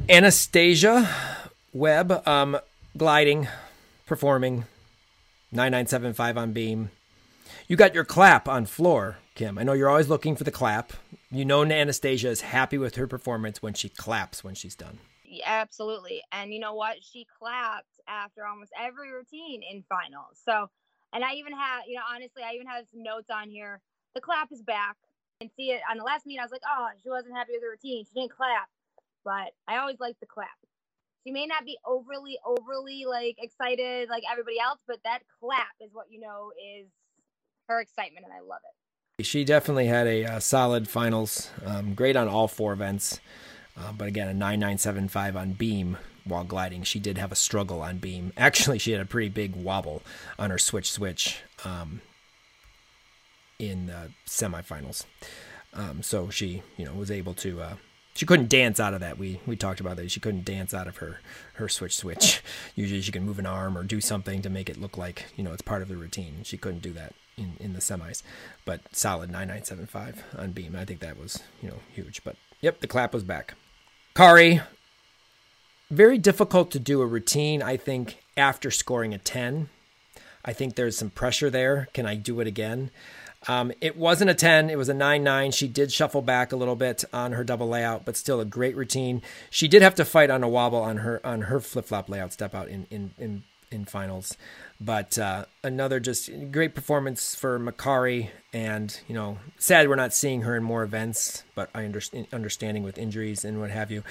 Anastasia 0.09 1.09
Webb, 1.73 2.27
um, 2.27 2.59
gliding, 2.97 3.49
performing, 4.07 4.65
9975 5.53 6.39
on 6.39 6.53
beam. 6.53 6.91
You 7.69 7.77
got 7.77 7.95
your 7.95 8.05
clap 8.05 8.49
on 8.49 8.67
floor, 8.67 9.19
Kim. 9.35 9.59
I 9.59 9.63
know 9.63 9.73
you're 9.73 9.89
always 9.89 10.09
looking 10.09 10.37
for 10.37 10.45
the 10.45 10.51
clap. 10.51 10.93
You 11.31 11.45
know 11.45 11.65
Anastasia 11.65 12.29
is 12.29 12.41
happy 12.43 12.79
with 12.79 12.97
her 12.97 13.07
performance 13.07 13.63
when 13.63 13.75
she 13.75 13.89
claps 13.89 14.43
when 14.43 14.55
she's 14.55 14.75
done. 14.75 14.99
Absolutely. 15.45 16.23
And 16.33 16.53
you 16.53 16.61
know 16.61 16.75
what? 16.75 16.97
She 17.03 17.27
clapped 17.39 18.01
after 18.09 18.47
almost 18.47 18.73
every 18.79 19.13
routine 19.13 19.63
in 19.63 19.85
finals. 19.89 20.41
So, 20.45 20.69
and 21.13 21.25
I 21.25 21.35
even 21.35 21.53
have, 21.53 21.85
you 21.87 21.97
know, 21.97 22.03
honestly, 22.13 22.43
I 22.43 22.55
even 22.55 22.67
have 22.67 22.87
some 22.91 23.03
notes 23.03 23.31
on 23.31 23.51
here. 23.51 23.81
The 24.15 24.21
clap 24.21 24.53
is 24.53 24.63
back. 24.63 24.97
And 25.43 25.51
see 25.55 25.71
it 25.71 25.83
on 25.91 25.99
the 25.99 26.05
last 26.05 26.25
meet, 26.25 26.39
I 26.39 26.45
was 26.45 26.51
like, 26.51 26.63
oh, 26.67 26.89
she 27.03 27.11
wasn't 27.11 27.37
happy 27.37 27.53
with 27.53 27.61
the 27.61 27.69
routine. 27.69 28.07
She 28.07 28.15
didn't 28.19 28.35
clap. 28.35 28.69
But 29.23 29.53
I 29.69 29.77
always 29.77 30.01
like 30.01 30.17
the 30.19 30.27
clap. 30.27 30.49
She 31.27 31.33
may 31.33 31.45
not 31.45 31.67
be 31.67 31.77
overly, 31.85 32.39
overly 32.47 33.05
like 33.05 33.37
excited 33.39 34.09
like 34.09 34.23
everybody 34.31 34.61
else, 34.61 34.79
but 34.87 34.99
that 35.05 35.21
clap 35.41 35.75
is 35.81 35.91
what 35.93 36.07
you 36.09 36.21
know 36.21 36.53
is 36.53 36.87
her 37.69 37.81
excitement, 37.81 38.25
and 38.25 38.33
I 38.33 38.41
love 38.41 38.61
it. 39.19 39.25
She 39.27 39.45
definitely 39.45 39.87
had 39.87 40.07
a 40.07 40.25
uh, 40.25 40.41
solid 40.41 40.89
finals. 40.89 41.51
Um, 41.65 41.95
great 41.95 42.17
on 42.17 42.29
all 42.29 42.49
four 42.49 42.73
events. 42.73 43.19
Uh, 43.79 43.93
but 43.93 44.09
again, 44.09 44.29
a 44.29 44.35
9975 44.35 45.37
on 45.37 45.53
beam 45.53 45.99
while 46.25 46.45
gliding. 46.45 46.83
She 46.83 46.99
did 46.99 47.19
have 47.19 47.33
a 47.33 47.37
struggle 47.37 47.83
on 47.83 47.99
beam. 47.99 48.33
Actually, 48.37 48.79
she 48.79 48.93
had 48.93 49.01
a 49.01 49.07
pretty 49.07 49.29
big 49.29 49.55
wobble 49.55 50.03
on 50.39 50.51
her 50.51 50.59
switch 50.59 50.91
switch 50.91 51.39
um, 51.65 52.01
in 53.59 53.87
the 53.87 54.11
semifinals. 54.27 55.05
Um, 55.75 56.03
so 56.03 56.31
she, 56.31 56.63
you 56.77 56.85
know, 56.85 56.95
was 56.95 57.11
able 57.11 57.35
to. 57.35 57.61
Uh, 57.61 57.75
she 58.15 58.25
couldn't 58.25 58.49
dance 58.49 58.81
out 58.81 58.95
of 58.95 59.01
that. 59.01 59.19
We 59.19 59.41
we 59.47 59.57
talked 59.57 59.81
about 59.81 59.97
that. 59.97 60.11
She 60.11 60.21
couldn't 60.21 60.47
dance 60.47 60.73
out 60.73 60.89
of 60.89 60.97
her 60.99 61.21
her 61.55 61.69
switch 61.69 61.97
switch. 61.97 62.43
Usually, 62.75 63.03
she 63.03 63.13
can 63.13 63.25
move 63.25 63.39
an 63.39 63.47
arm 63.47 63.77
or 63.77 63.83
do 63.83 64.01
something 64.01 64.41
to 64.43 64.49
make 64.49 64.71
it 64.71 64.81
look 64.81 64.97
like 64.97 65.27
you 65.37 65.45
know 65.45 65.53
it's 65.53 65.63
part 65.63 65.83
of 65.83 65.89
the 65.89 65.97
routine. 65.97 66.41
She 66.43 66.57
couldn't 66.57 66.81
do 66.81 66.93
that 66.93 67.13
in, 67.37 67.57
in 67.61 67.73
the 67.75 67.81
semis, 67.81 68.23
but 68.65 68.81
solid 68.93 69.31
9975 69.31 70.25
on 70.39 70.53
beam. 70.53 70.75
I 70.75 70.87
think 70.87 71.01
that 71.01 71.19
was 71.19 71.43
you 71.63 71.69
know 71.69 71.81
huge. 71.93 72.25
But 72.25 72.37
yep, 72.63 72.81
the 72.81 72.87
clap 72.87 73.13
was 73.13 73.23
back. 73.23 73.55
Kari, 74.17 74.63
very 75.91 76.17
difficult 76.17 76.71
to 76.71 76.79
do 76.79 77.03
a 77.03 77.07
routine, 77.07 77.63
I 77.63 77.77
think, 77.77 78.17
after 78.35 78.71
scoring 78.71 79.13
a 79.13 79.19
10. 79.19 79.69
I 80.43 80.55
think 80.55 80.75
there's 80.75 80.97
some 80.97 81.11
pressure 81.11 81.51
there. 81.51 81.89
Can 81.93 82.07
I 82.07 82.15
do 82.15 82.41
it 82.41 82.47
again? 82.47 82.91
Um, 83.47 83.73
it 83.83 83.95
wasn't 83.95 84.31
a 84.31 84.35
10, 84.35 84.71
it 84.71 84.79
was 84.79 84.89
a 84.89 84.95
9 84.95 85.23
9. 85.23 85.51
She 85.51 85.69
did 85.69 85.93
shuffle 85.93 86.23
back 86.23 86.51
a 86.51 86.57
little 86.57 86.77
bit 86.77 87.05
on 87.13 87.33
her 87.33 87.45
double 87.45 87.69
layout, 87.69 88.07
but 88.07 88.17
still 88.17 88.41
a 88.41 88.47
great 88.47 88.75
routine. 88.75 89.21
She 89.51 89.69
did 89.69 89.83
have 89.83 89.95
to 89.97 90.05
fight 90.07 90.31
on 90.31 90.43
a 90.43 90.49
wobble 90.49 90.81
on 90.81 90.97
her 90.97 91.21
on 91.23 91.43
her 91.43 91.61
flip 91.61 91.85
flop 91.85 92.09
layout 92.09 92.33
step 92.33 92.55
out 92.55 92.69
in, 92.69 92.87
in, 92.91 93.11
in, 93.19 93.43
in 93.71 93.85
finals. 93.85 94.35
But 94.81 95.19
uh, 95.19 95.47
another 95.65 96.01
just 96.01 96.31
great 96.53 96.75
performance 96.75 97.35
for 97.35 97.59
Makarri, 97.59 98.29
and 98.53 98.99
you 99.09 99.15
know, 99.15 99.39
sad 99.59 99.89
we're 99.89 99.97
not 99.97 100.13
seeing 100.13 100.43
her 100.43 100.57
in 100.57 100.63
more 100.63 100.83
events. 100.83 101.45
But 101.55 101.71
I 101.75 101.85
understand 101.85 102.27
understanding 102.33 102.83
with 102.83 102.99
injuries 102.99 103.45
and 103.45 103.59
what 103.59 103.71
have 103.71 103.91
you, 103.91 104.03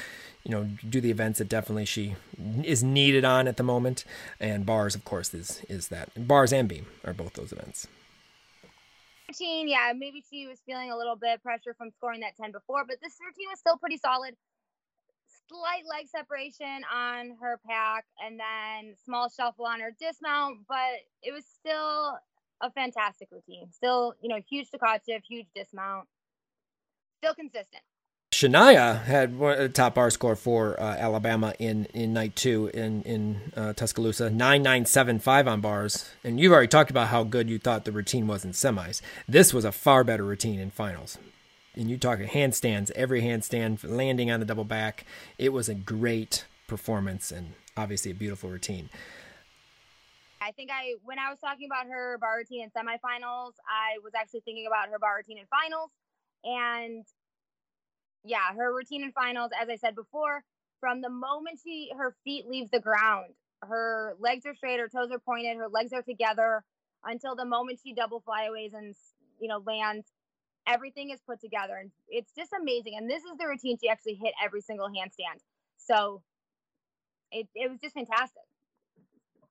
you 0.43 0.51
know, 0.51 0.67
do 0.89 1.01
the 1.01 1.11
events 1.11 1.37
that 1.37 1.49
definitely 1.49 1.85
she 1.85 2.15
is 2.63 2.83
needed 2.83 3.23
on 3.23 3.47
at 3.47 3.57
the 3.57 3.63
moment. 3.63 4.05
And 4.39 4.65
bars, 4.65 4.95
of 4.95 5.05
course, 5.05 5.33
is 5.33 5.63
is 5.69 5.89
that 5.89 6.09
bars 6.27 6.51
and 6.51 6.67
beam 6.67 6.87
are 7.03 7.13
both 7.13 7.33
those 7.33 7.51
events. 7.51 7.87
Routine, 9.27 9.67
yeah, 9.67 9.91
maybe 9.95 10.23
she 10.29 10.47
was 10.47 10.59
feeling 10.65 10.91
a 10.91 10.97
little 10.97 11.15
bit 11.15 11.41
pressure 11.43 11.75
from 11.75 11.91
scoring 11.91 12.21
that 12.21 12.35
ten 12.37 12.51
before, 12.51 12.85
but 12.87 12.97
this 13.01 13.13
routine 13.19 13.49
was 13.49 13.59
still 13.59 13.77
pretty 13.77 13.97
solid 13.97 14.35
slight 15.47 15.83
leg 15.89 16.07
separation 16.07 16.83
on 16.93 17.37
her 17.41 17.59
pack 17.67 18.05
and 18.23 18.39
then 18.39 18.95
small 19.03 19.29
shuffle 19.29 19.65
on 19.65 19.79
her 19.79 19.95
dismount, 19.99 20.59
but 20.67 20.77
it 21.21 21.31
was 21.31 21.45
still 21.45 22.17
a 22.61 22.71
fantastic 22.71 23.29
routine. 23.31 23.71
Still, 23.71 24.13
you 24.21 24.29
know, 24.29 24.39
huge 24.49 24.69
Tkachev, 24.71 25.21
huge 25.27 25.47
dismount, 25.55 26.07
still 27.21 27.33
consistent. 27.33 27.83
Shania 28.33 29.01
had 29.01 29.39
a 29.39 29.69
top 29.69 29.95
bar 29.95 30.09
score 30.09 30.35
for 30.35 30.77
uh, 30.77 30.83
Alabama 30.83 31.53
in, 31.57 31.85
in 31.93 32.11
night 32.11 32.35
two 32.35 32.69
in 32.73 33.01
in 33.03 33.39
uh, 33.55 33.71
Tuscaloosa, 33.71 34.29
nine 34.29 34.61
nine 34.61 34.85
seven 34.85 35.19
five 35.19 35.47
on 35.47 35.61
bars. 35.61 36.09
And 36.21 36.37
you've 36.37 36.51
already 36.51 36.67
talked 36.67 36.91
about 36.91 37.07
how 37.07 37.23
good 37.23 37.49
you 37.49 37.59
thought 37.59 37.85
the 37.85 37.93
routine 37.93 38.27
was 38.27 38.43
in 38.43 38.51
semis. 38.51 38.99
This 39.25 39.53
was 39.53 39.63
a 39.63 39.71
far 39.71 40.03
better 40.03 40.25
routine 40.25 40.59
in 40.59 40.69
finals 40.69 41.17
and 41.75 41.89
you 41.89 41.97
talk 41.97 42.19
handstands, 42.19 42.91
every 42.91 43.21
handstand, 43.21 43.83
landing 43.83 44.31
on 44.31 44.39
the 44.39 44.45
double 44.45 44.63
back. 44.63 45.05
It 45.37 45.49
was 45.49 45.69
a 45.69 45.75
great 45.75 46.45
performance 46.67 47.31
and 47.31 47.53
obviously 47.77 48.11
a 48.11 48.15
beautiful 48.15 48.49
routine. 48.49 48.89
I 50.41 50.51
think 50.51 50.69
I, 50.71 50.95
when 51.03 51.17
I 51.17 51.29
was 51.29 51.39
talking 51.39 51.67
about 51.67 51.87
her 51.87 52.17
bar 52.19 52.37
routine 52.37 52.63
in 52.63 52.69
semifinals, 52.69 53.53
I 53.67 53.97
was 54.03 54.13
actually 54.15 54.41
thinking 54.41 54.67
about 54.67 54.89
her 54.89 54.99
bar 54.99 55.17
routine 55.17 55.39
in 55.39 55.45
finals. 55.47 55.89
And 56.43 57.05
yeah, 58.23 58.53
her 58.55 58.73
routine 58.73 59.03
in 59.03 59.11
finals, 59.11 59.51
as 59.59 59.69
I 59.69 59.75
said 59.75 59.95
before, 59.95 60.43
from 60.79 61.01
the 61.01 61.09
moment 61.09 61.59
she 61.63 61.91
her 61.97 62.15
feet 62.23 62.47
leaves 62.47 62.69
the 62.69 62.79
ground, 62.79 63.33
her 63.61 64.15
legs 64.19 64.45
are 64.45 64.55
straight, 64.55 64.79
her 64.79 64.87
toes 64.87 65.09
are 65.11 65.19
pointed, 65.19 65.57
her 65.57 65.67
legs 65.67 65.93
are 65.93 66.03
together 66.03 66.63
until 67.03 67.35
the 67.35 67.45
moment 67.45 67.79
she 67.83 67.93
double 67.93 68.21
flyaways 68.21 68.73
and 68.73 68.93
you 69.39 69.47
know 69.47 69.63
lands 69.65 70.05
everything 70.67 71.11
is 71.11 71.19
put 71.27 71.39
together 71.41 71.75
and 71.77 71.91
it's 72.09 72.31
just 72.37 72.51
amazing. 72.59 72.93
And 72.97 73.09
this 73.09 73.23
is 73.23 73.37
the 73.39 73.47
routine 73.47 73.77
she 73.81 73.89
actually 73.89 74.15
hit 74.15 74.33
every 74.43 74.61
single 74.61 74.87
handstand. 74.87 75.39
So 75.77 76.21
it, 77.31 77.47
it 77.55 77.69
was 77.69 77.79
just 77.81 77.93
fantastic. 77.93 78.43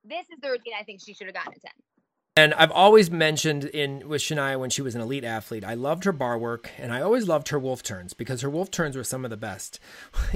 This 0.04 0.26
is 0.30 0.40
the 0.42 0.50
routine 0.50 0.74
I 0.78 0.84
think 0.84 1.00
she 1.04 1.14
should 1.14 1.26
have 1.26 1.34
gotten 1.34 1.52
a 1.52 1.60
10. 1.60 1.72
And 2.36 2.52
I've 2.54 2.72
always 2.72 3.12
mentioned 3.12 3.62
in 3.66 4.08
with 4.08 4.20
Shania 4.20 4.58
when 4.58 4.68
she 4.68 4.82
was 4.82 4.96
an 4.96 5.00
elite 5.00 5.22
athlete, 5.22 5.62
I 5.64 5.74
loved 5.74 6.02
her 6.02 6.10
bar 6.10 6.36
work 6.36 6.68
and 6.78 6.92
I 6.92 7.00
always 7.00 7.28
loved 7.28 7.50
her 7.50 7.60
wolf 7.60 7.84
turns 7.84 8.12
because 8.12 8.40
her 8.40 8.50
wolf 8.50 8.72
turns 8.72 8.96
were 8.96 9.04
some 9.04 9.24
of 9.24 9.30
the 9.30 9.36
best. 9.36 9.78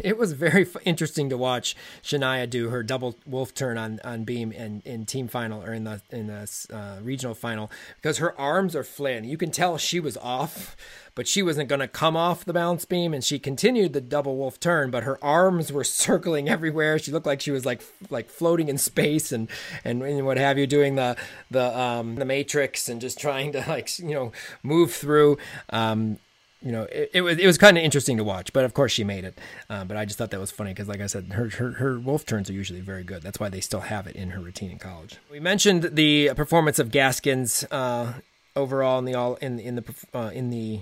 It 0.05 0.17
was 0.17 0.33
very 0.33 0.63
f- 0.63 0.77
interesting 0.85 1.29
to 1.29 1.37
watch 1.37 1.75
Shania 2.05 2.49
do 2.49 2.69
her 2.69 2.85
double 2.85 3.17
wolf 3.27 3.53
turn 3.53 3.77
on, 3.77 3.99
on 4.05 4.23
beam 4.23 4.53
in, 4.53 4.81
in 4.85 5.07
team 5.07 5.27
final 5.27 5.61
or 5.61 5.75
in 5.75 5.83
the 5.83 6.01
in 6.11 6.29
the 6.29 6.49
uh, 6.73 7.03
regional 7.03 7.35
final 7.35 7.69
because 7.97 8.19
her 8.19 8.39
arms 8.41 8.77
are 8.77 8.85
flailing. 8.85 9.25
You 9.25 9.37
can 9.37 9.51
tell 9.51 9.77
she 9.77 9.99
was 9.99 10.17
off 10.19 10.77
but 11.19 11.27
she 11.27 11.43
wasn't 11.43 11.69
going 11.69 11.81
to 11.81 11.89
come 11.89 12.17
off 12.17 12.45
the 12.45 12.53
balance 12.53 12.85
beam 12.85 13.13
and 13.13 13.25
she 13.25 13.41
continued 13.41 13.93
the 13.93 14.01
double 14.01 14.37
wolf 14.37 14.61
turn 14.61 14.89
but 14.89 15.03
her 15.03 15.19
arms 15.21 15.73
were 15.73 15.83
circling 16.05 16.49
everywhere 16.49 16.97
she 16.97 17.11
looked 17.11 17.27
like 17.27 17.41
she 17.41 17.51
was 17.51 17.67
like 17.67 17.83
like 18.09 18.31
floating 18.31 18.69
in 18.69 18.79
space 18.79 19.33
and 19.33 19.49
and, 19.85 20.01
and 20.05 20.25
what 20.25 20.39
have 20.39 20.57
you 20.57 20.67
doing 20.67 20.95
the 20.95 21.17
the 21.51 21.77
um 21.77 22.15
the 22.15 22.25
matrix 22.25 22.89
and 22.89 23.01
just 23.01 23.19
trying 23.19 23.51
to 23.51 23.59
like 23.67 23.99
you 23.99 24.15
know 24.15 24.31
move 24.63 24.95
through 24.95 25.37
um 25.71 26.19
you 26.61 26.73
know, 26.73 26.89
it, 26.91 27.11
it, 27.15 27.21
was 27.21 27.39
it 27.39 27.47
was 27.47 27.57
kind 27.57 27.79
of 27.79 27.85
interesting 27.85 28.17
to 28.17 28.25
watch, 28.25 28.53
but 28.53 28.65
of 28.65 28.75
course 28.75 28.91
she 28.91 29.05
made 29.05 29.25
it. 29.25 29.39
Uh, 29.71 29.85
but 29.85 29.97
I 29.97 30.05
just 30.05 30.19
thought 30.19 30.33
that 30.33 30.41
was 30.41 30.51
funny 30.51 30.73
because, 30.73 30.89
like 30.89 31.01
I 31.01 31.07
said, 31.07 31.33
her, 31.35 31.49
her 31.51 31.71
her 31.75 32.01
wolf 32.01 32.27
turns 32.27 32.51
are 32.51 32.53
usually 32.53 32.81
very 32.81 33.05
good. 33.05 33.23
That's 33.23 33.39
why 33.39 33.49
they 33.49 33.61
still 33.61 33.83
have 33.83 34.09
it 34.09 34.17
in 34.17 34.31
her 34.31 34.41
routine 34.41 34.73
in 34.73 34.79
college. 34.81 35.19
We 35.31 35.39
mentioned 35.39 35.91
the 35.93 36.33
performance 36.35 36.81
of 36.81 36.91
Gaskins 36.91 37.65
uh, 37.71 38.15
overall 38.57 38.99
in 38.99 39.05
the 39.05 39.15
all 39.15 39.37
in 39.37 39.61
in 39.61 39.77
the 39.77 39.85
uh, 40.13 40.33
in 40.35 40.51
the 40.51 40.81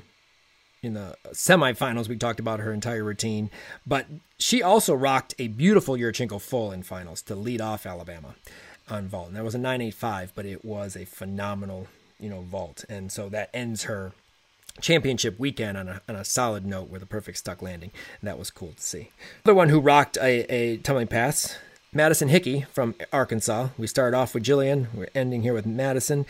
in 0.87 0.95
the 0.95 1.17
semifinals, 1.33 2.09
we 2.09 2.17
talked 2.17 2.41
about 2.41 2.61
her 2.61 2.73
entire 2.73 3.05
routine, 3.05 3.51
but 3.87 4.07
she 4.39 4.63
also 4.63 4.95
rocked 4.95 5.35
a 5.39 5.49
beautiful 5.49 5.95
Yurchenko 5.95 6.41
full 6.41 6.73
in 6.73 6.83
finals 6.83 7.23
to 7.23 7.35
lead 7.35 7.61
off 7.61 7.87
Alabama 7.87 8.35
on 8.89 9.09
vault. 9.09 9.29
And 9.29 9.37
that 9.37 9.45
was 9.45 9.55
a 9.55 9.59
985, 9.59 10.33
but 10.35 10.47
it 10.47 10.65
was 10.65 10.97
a 10.97 11.05
phenomenal, 11.05 11.89
you 12.21 12.31
know, 12.31 12.43
vault. 12.43 12.85
And 12.89 13.11
so 13.11 13.29
that 13.31 13.51
ends 13.53 13.85
her 13.85 14.13
championship 14.81 15.39
weekend 15.39 15.77
on 15.77 15.89
a, 15.89 16.01
on 16.09 16.17
a 16.17 16.25
solid 16.25 16.67
note 16.67 16.91
with 16.91 17.03
a 17.03 17.07
perfect 17.07 17.39
stuck 17.39 17.63
landing. 17.63 17.91
And 18.21 18.29
that 18.29 18.39
was 18.39 18.51
cool 18.51 18.73
to 18.73 18.83
see. 18.83 19.11
Another 19.45 19.57
one 19.57 19.69
who 19.71 19.81
rocked 19.81 20.17
a, 20.19 20.53
a 20.53 20.77
tumbling 20.79 21.09
pass 21.09 21.57
Madison 21.93 22.29
Hickey 22.29 22.67
from 22.73 22.95
Arkansas. 23.11 23.69
We 23.79 23.87
start 23.87 24.13
off 24.13 24.35
with 24.35 24.45
Jillian. 24.45 24.93
We're 24.93 25.09
ending 25.15 25.43
here 25.43 25.55
with 25.55 25.65
Madison. 25.65 26.27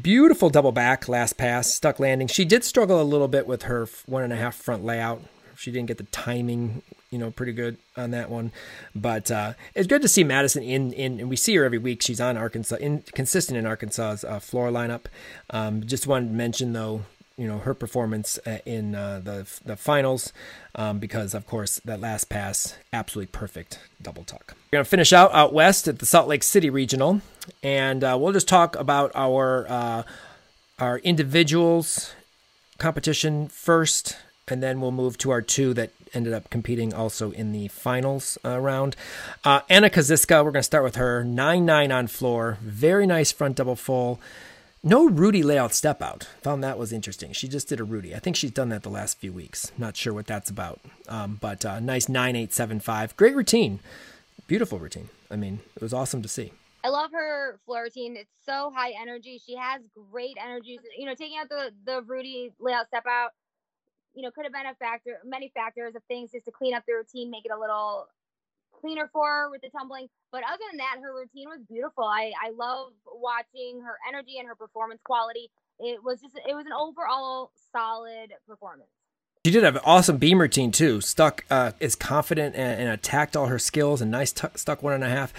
Beautiful 0.00 0.50
double 0.50 0.72
back 0.72 1.08
last 1.08 1.36
pass, 1.36 1.72
stuck 1.72 1.98
landing. 1.98 2.28
She 2.28 2.44
did 2.44 2.64
struggle 2.64 3.00
a 3.00 3.02
little 3.02 3.28
bit 3.28 3.46
with 3.46 3.62
her 3.62 3.88
one 4.06 4.22
and 4.22 4.32
a 4.32 4.36
half 4.36 4.54
front 4.54 4.84
layout. 4.84 5.22
She 5.56 5.70
didn't 5.70 5.88
get 5.88 5.98
the 5.98 6.04
timing, 6.04 6.82
you 7.10 7.18
know, 7.18 7.30
pretty 7.30 7.52
good 7.52 7.76
on 7.96 8.12
that 8.12 8.30
one. 8.30 8.52
But 8.94 9.30
uh, 9.30 9.54
it's 9.74 9.88
good 9.88 10.00
to 10.02 10.08
see 10.08 10.24
Madison 10.24 10.62
in, 10.62 10.92
in, 10.92 11.20
and 11.20 11.28
we 11.28 11.36
see 11.36 11.54
her 11.56 11.64
every 11.64 11.78
week. 11.78 12.02
She's 12.02 12.20
on 12.20 12.36
Arkansas, 12.36 12.76
in, 12.76 13.02
consistent 13.12 13.58
in 13.58 13.66
Arkansas's 13.66 14.24
uh, 14.24 14.38
floor 14.38 14.70
lineup. 14.70 15.06
Um, 15.50 15.84
just 15.84 16.06
wanted 16.06 16.28
to 16.28 16.34
mention, 16.34 16.72
though, 16.72 17.02
you 17.40 17.48
know 17.48 17.58
her 17.58 17.72
performance 17.72 18.38
uh, 18.46 18.58
in 18.66 18.94
uh, 18.94 19.18
the 19.24 19.48
the 19.64 19.74
finals 19.74 20.30
um, 20.74 20.98
because 20.98 21.32
of 21.32 21.46
course 21.46 21.80
that 21.86 21.98
last 21.98 22.28
pass 22.28 22.76
absolutely 22.92 23.30
perfect 23.32 23.78
double 24.00 24.24
tuck. 24.24 24.54
We're 24.70 24.76
gonna 24.76 24.84
finish 24.84 25.12
out 25.14 25.32
out 25.32 25.54
west 25.54 25.88
at 25.88 26.00
the 26.00 26.06
Salt 26.06 26.28
Lake 26.28 26.42
City 26.42 26.68
regional, 26.68 27.22
and 27.62 28.04
uh, 28.04 28.18
we'll 28.20 28.34
just 28.34 28.46
talk 28.46 28.76
about 28.76 29.10
our 29.14 29.66
uh, 29.70 30.02
our 30.78 30.98
individuals 30.98 32.14
competition 32.76 33.48
first, 33.48 34.18
and 34.46 34.62
then 34.62 34.82
we'll 34.82 34.92
move 34.92 35.16
to 35.18 35.30
our 35.30 35.40
two 35.40 35.72
that 35.72 35.92
ended 36.12 36.34
up 36.34 36.50
competing 36.50 36.92
also 36.92 37.30
in 37.30 37.52
the 37.52 37.68
finals 37.68 38.36
uh, 38.44 38.58
round. 38.58 38.96
Uh, 39.44 39.60
Anna 39.70 39.88
Kaziska, 39.88 40.44
we're 40.44 40.50
gonna 40.50 40.62
start 40.62 40.84
with 40.84 40.96
her 40.96 41.24
nine 41.24 41.64
nine 41.64 41.90
on 41.90 42.06
floor, 42.06 42.58
very 42.60 43.06
nice 43.06 43.32
front 43.32 43.56
double 43.56 43.76
full. 43.76 44.20
No 44.82 45.06
Rudy 45.06 45.42
layout 45.42 45.74
step 45.74 46.00
out. 46.00 46.26
Found 46.40 46.64
that 46.64 46.78
was 46.78 46.90
interesting. 46.90 47.32
She 47.32 47.48
just 47.48 47.68
did 47.68 47.80
a 47.80 47.84
Rudy. 47.84 48.14
I 48.14 48.18
think 48.18 48.34
she's 48.34 48.50
done 48.50 48.70
that 48.70 48.82
the 48.82 48.88
last 48.88 49.18
few 49.18 49.30
weeks. 49.30 49.72
Not 49.76 49.94
sure 49.94 50.14
what 50.14 50.26
that's 50.26 50.48
about. 50.48 50.80
Um, 51.06 51.36
but 51.38 51.66
uh, 51.66 51.80
nice 51.80 52.08
9875. 52.08 53.14
Great 53.14 53.36
routine. 53.36 53.80
Beautiful 54.46 54.78
routine. 54.78 55.10
I 55.30 55.36
mean, 55.36 55.60
it 55.76 55.82
was 55.82 55.92
awesome 55.92 56.22
to 56.22 56.28
see. 56.28 56.52
I 56.82 56.88
love 56.88 57.10
her 57.12 57.60
floor 57.66 57.82
routine. 57.82 58.16
It's 58.16 58.30
so 58.46 58.72
high 58.74 58.94
energy. 58.98 59.38
She 59.44 59.54
has 59.54 59.82
great 60.10 60.38
energy. 60.42 60.80
You 60.96 61.04
know, 61.04 61.14
taking 61.14 61.36
out 61.38 61.50
the 61.50 61.72
the 61.84 62.00
Rudy 62.00 62.54
layout 62.58 62.86
step 62.86 63.04
out, 63.06 63.32
you 64.14 64.22
know, 64.22 64.30
could 64.30 64.46
have 64.46 64.52
been 64.54 64.64
a 64.64 64.74
factor, 64.76 65.18
many 65.26 65.52
factors 65.54 65.94
of 65.94 66.02
things 66.04 66.30
just 66.32 66.46
to 66.46 66.52
clean 66.52 66.72
up 66.72 66.84
the 66.86 66.94
routine, 66.94 67.30
make 67.30 67.44
it 67.44 67.52
a 67.54 67.60
little 67.60 68.08
cleaner 68.80 69.08
for 69.12 69.26
her 69.26 69.50
with 69.50 69.60
the 69.62 69.70
tumbling. 69.70 70.08
But 70.32 70.42
other 70.44 70.62
than 70.70 70.78
that, 70.78 70.96
her 71.02 71.14
routine 71.14 71.48
was 71.48 71.60
beautiful. 71.68 72.04
I, 72.04 72.32
I 72.42 72.50
love 72.50 72.92
watching 73.06 73.80
her 73.84 73.96
energy 74.08 74.38
and 74.38 74.48
her 74.48 74.54
performance 74.54 75.00
quality. 75.04 75.50
It 75.78 76.02
was 76.02 76.20
just, 76.20 76.36
it 76.36 76.54
was 76.54 76.66
an 76.66 76.72
overall 76.72 77.50
solid 77.72 78.32
performance. 78.46 78.90
She 79.46 79.52
did 79.52 79.64
have 79.64 79.76
an 79.76 79.82
awesome 79.86 80.18
beam 80.18 80.38
routine 80.38 80.70
too. 80.70 81.00
Stuck 81.00 81.44
uh, 81.50 81.72
is 81.80 81.96
confident 81.96 82.54
and, 82.56 82.82
and, 82.82 82.90
attacked 82.90 83.36
all 83.36 83.46
her 83.46 83.58
skills 83.58 84.02
and 84.02 84.10
nice 84.10 84.32
t- 84.32 84.48
stuck 84.54 84.82
one 84.82 84.92
and 84.92 85.02
a 85.02 85.08
half. 85.08 85.32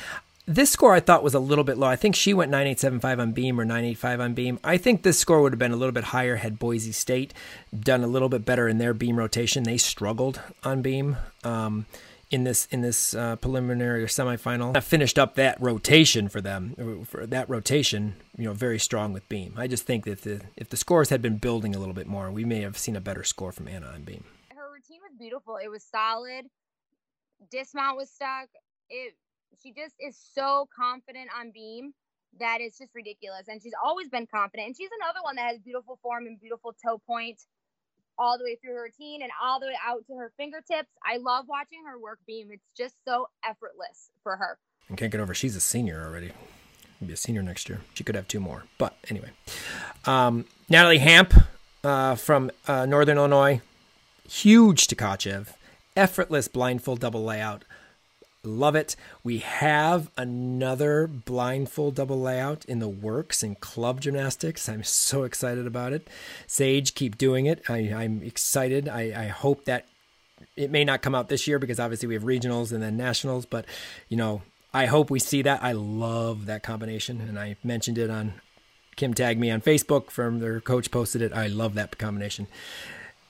This 0.47 0.71
score 0.71 0.95
I 0.95 0.99
thought 0.99 1.21
was 1.21 1.35
a 1.35 1.39
little 1.39 1.63
bit 1.63 1.77
low. 1.77 1.87
I 1.87 1.95
think 1.95 2.15
she 2.15 2.33
went 2.33 2.49
9875 2.49 3.19
on 3.19 3.31
beam 3.31 3.61
or 3.61 3.63
985 3.63 4.19
on 4.19 4.33
beam. 4.33 4.59
I 4.63 4.77
think 4.77 5.03
this 5.03 5.19
score 5.19 5.43
would 5.43 5.53
have 5.53 5.59
been 5.59 5.71
a 5.71 5.75
little 5.75 5.91
bit 5.91 6.05
higher 6.05 6.37
had 6.37 6.57
Boise 6.57 6.91
State 6.91 7.31
done 7.79 8.03
a 8.03 8.07
little 8.07 8.27
bit 8.27 8.43
better 8.43 8.67
in 8.67 8.79
their 8.79 8.95
beam 8.95 9.17
rotation. 9.17 9.63
They 9.63 9.77
struggled 9.77 10.41
on 10.63 10.81
beam. 10.81 11.17
Um, 11.43 11.85
in 12.31 12.45
this 12.45 12.65
in 12.71 12.81
this 12.81 13.13
uh, 13.13 13.35
preliminary 13.35 14.03
or 14.03 14.07
semifinal. 14.07 14.75
I 14.75 14.79
finished 14.79 15.19
up 15.19 15.35
that 15.35 15.61
rotation 15.61 16.29
for 16.29 16.41
them. 16.41 17.05
For 17.05 17.27
that 17.27 17.49
rotation, 17.49 18.15
you 18.37 18.45
know, 18.45 18.53
very 18.53 18.79
strong 18.79 19.13
with 19.13 19.27
beam. 19.29 19.53
I 19.57 19.67
just 19.67 19.83
think 19.85 20.05
that 20.05 20.21
the, 20.21 20.41
if 20.55 20.69
the 20.69 20.77
scores 20.77 21.09
had 21.09 21.21
been 21.21 21.37
building 21.37 21.75
a 21.75 21.79
little 21.79 21.93
bit 21.93 22.07
more, 22.07 22.31
we 22.31 22.45
may 22.45 22.61
have 22.61 22.77
seen 22.77 22.95
a 22.95 23.01
better 23.01 23.23
score 23.23 23.51
from 23.51 23.67
Anna 23.67 23.87
on 23.87 24.03
beam. 24.03 24.23
Her 24.55 24.71
routine 24.73 25.01
was 25.03 25.15
beautiful. 25.19 25.57
It 25.61 25.67
was 25.67 25.83
solid. 25.83 26.45
Dismount 27.51 27.97
was 27.97 28.09
stuck. 28.09 28.47
It. 28.89 29.13
She 29.61 29.73
just 29.73 29.95
is 29.99 30.17
so 30.33 30.67
confident 30.75 31.29
on 31.37 31.51
beam 31.51 31.93
that 32.39 32.59
it's 32.61 32.77
just 32.77 32.95
ridiculous. 32.95 33.49
And 33.49 33.61
she's 33.61 33.73
always 33.83 34.07
been 34.07 34.25
confident. 34.33 34.67
And 34.67 34.77
she's 34.77 34.89
another 35.01 35.19
one 35.21 35.35
that 35.35 35.51
has 35.51 35.59
beautiful 35.59 35.99
form 36.01 36.25
and 36.25 36.39
beautiful 36.39 36.73
toe 36.83 37.01
point 37.05 37.41
all 38.17 38.37
the 38.37 38.43
way 38.43 38.57
through 38.61 38.75
her 38.75 38.83
routine 38.83 39.21
and 39.21 39.31
all 39.41 39.59
the 39.59 39.67
way 39.67 39.75
out 39.85 40.05
to 40.07 40.15
her 40.15 40.31
fingertips. 40.37 40.89
I 41.05 41.17
love 41.17 41.45
watching 41.47 41.83
her 41.85 41.99
work 41.99 42.19
beam. 42.27 42.49
It's 42.51 42.63
just 42.77 42.95
so 43.07 43.27
effortless 43.47 44.11
for 44.23 44.35
her. 44.35 44.57
I 44.91 44.95
can't 44.95 45.11
get 45.11 45.21
over 45.21 45.33
she's 45.33 45.55
a 45.55 45.61
senior 45.61 46.03
already. 46.03 46.31
She'll 46.99 47.07
be 47.07 47.13
a 47.13 47.17
senior 47.17 47.41
next 47.41 47.69
year. 47.69 47.81
She 47.93 48.03
could 48.03 48.15
have 48.15 48.27
two 48.27 48.39
more. 48.39 48.63
But 48.77 48.95
anyway. 49.09 49.29
Um, 50.05 50.45
Natalie 50.69 50.99
Hamp 50.99 51.33
uh, 51.83 52.15
from 52.15 52.51
uh, 52.67 52.85
Northern 52.85 53.17
Illinois. 53.17 53.61
Huge 54.29 54.87
Tkachev. 54.87 55.47
Effortless 55.95 56.47
blind 56.47 56.83
full 56.83 56.95
double 56.95 57.23
layout. 57.23 57.65
Love 58.43 58.75
it. 58.75 58.95
We 59.23 59.37
have 59.37 60.09
another 60.17 61.05
blind 61.05 61.69
full 61.69 61.91
double 61.91 62.19
layout 62.19 62.65
in 62.65 62.79
the 62.79 62.89
works 62.89 63.43
in 63.43 63.53
club 63.53 64.01
gymnastics. 64.01 64.67
I'm 64.67 64.83
so 64.83 65.23
excited 65.23 65.67
about 65.67 65.93
it. 65.93 66.07
Sage, 66.47 66.95
keep 66.95 67.19
doing 67.19 67.45
it. 67.45 67.61
I, 67.69 67.77
am 67.77 68.23
excited. 68.23 68.89
I, 68.89 69.13
I 69.15 69.27
hope 69.27 69.65
that 69.65 69.85
it 70.55 70.71
may 70.71 70.83
not 70.83 71.03
come 71.03 71.13
out 71.13 71.29
this 71.29 71.47
year 71.47 71.59
because 71.59 71.79
obviously 71.79 72.07
we 72.07 72.15
have 72.15 72.23
regionals 72.23 72.71
and 72.71 72.81
then 72.81 72.97
nationals, 72.97 73.45
but 73.45 73.65
you 74.09 74.17
know, 74.17 74.41
I 74.73 74.87
hope 74.87 75.11
we 75.11 75.19
see 75.19 75.43
that. 75.43 75.61
I 75.61 75.73
love 75.73 76.47
that 76.47 76.63
combination, 76.63 77.21
and 77.21 77.37
I 77.37 77.57
mentioned 77.63 77.99
it 77.99 78.09
on 78.09 78.33
Kim 78.95 79.13
tagged 79.13 79.39
me 79.39 79.51
on 79.51 79.61
Facebook 79.61 80.09
from 80.09 80.39
their 80.39 80.59
coach 80.59 80.89
posted 80.89 81.21
it. 81.21 81.31
I 81.31 81.45
love 81.45 81.75
that 81.75 81.99
combination. 81.99 82.47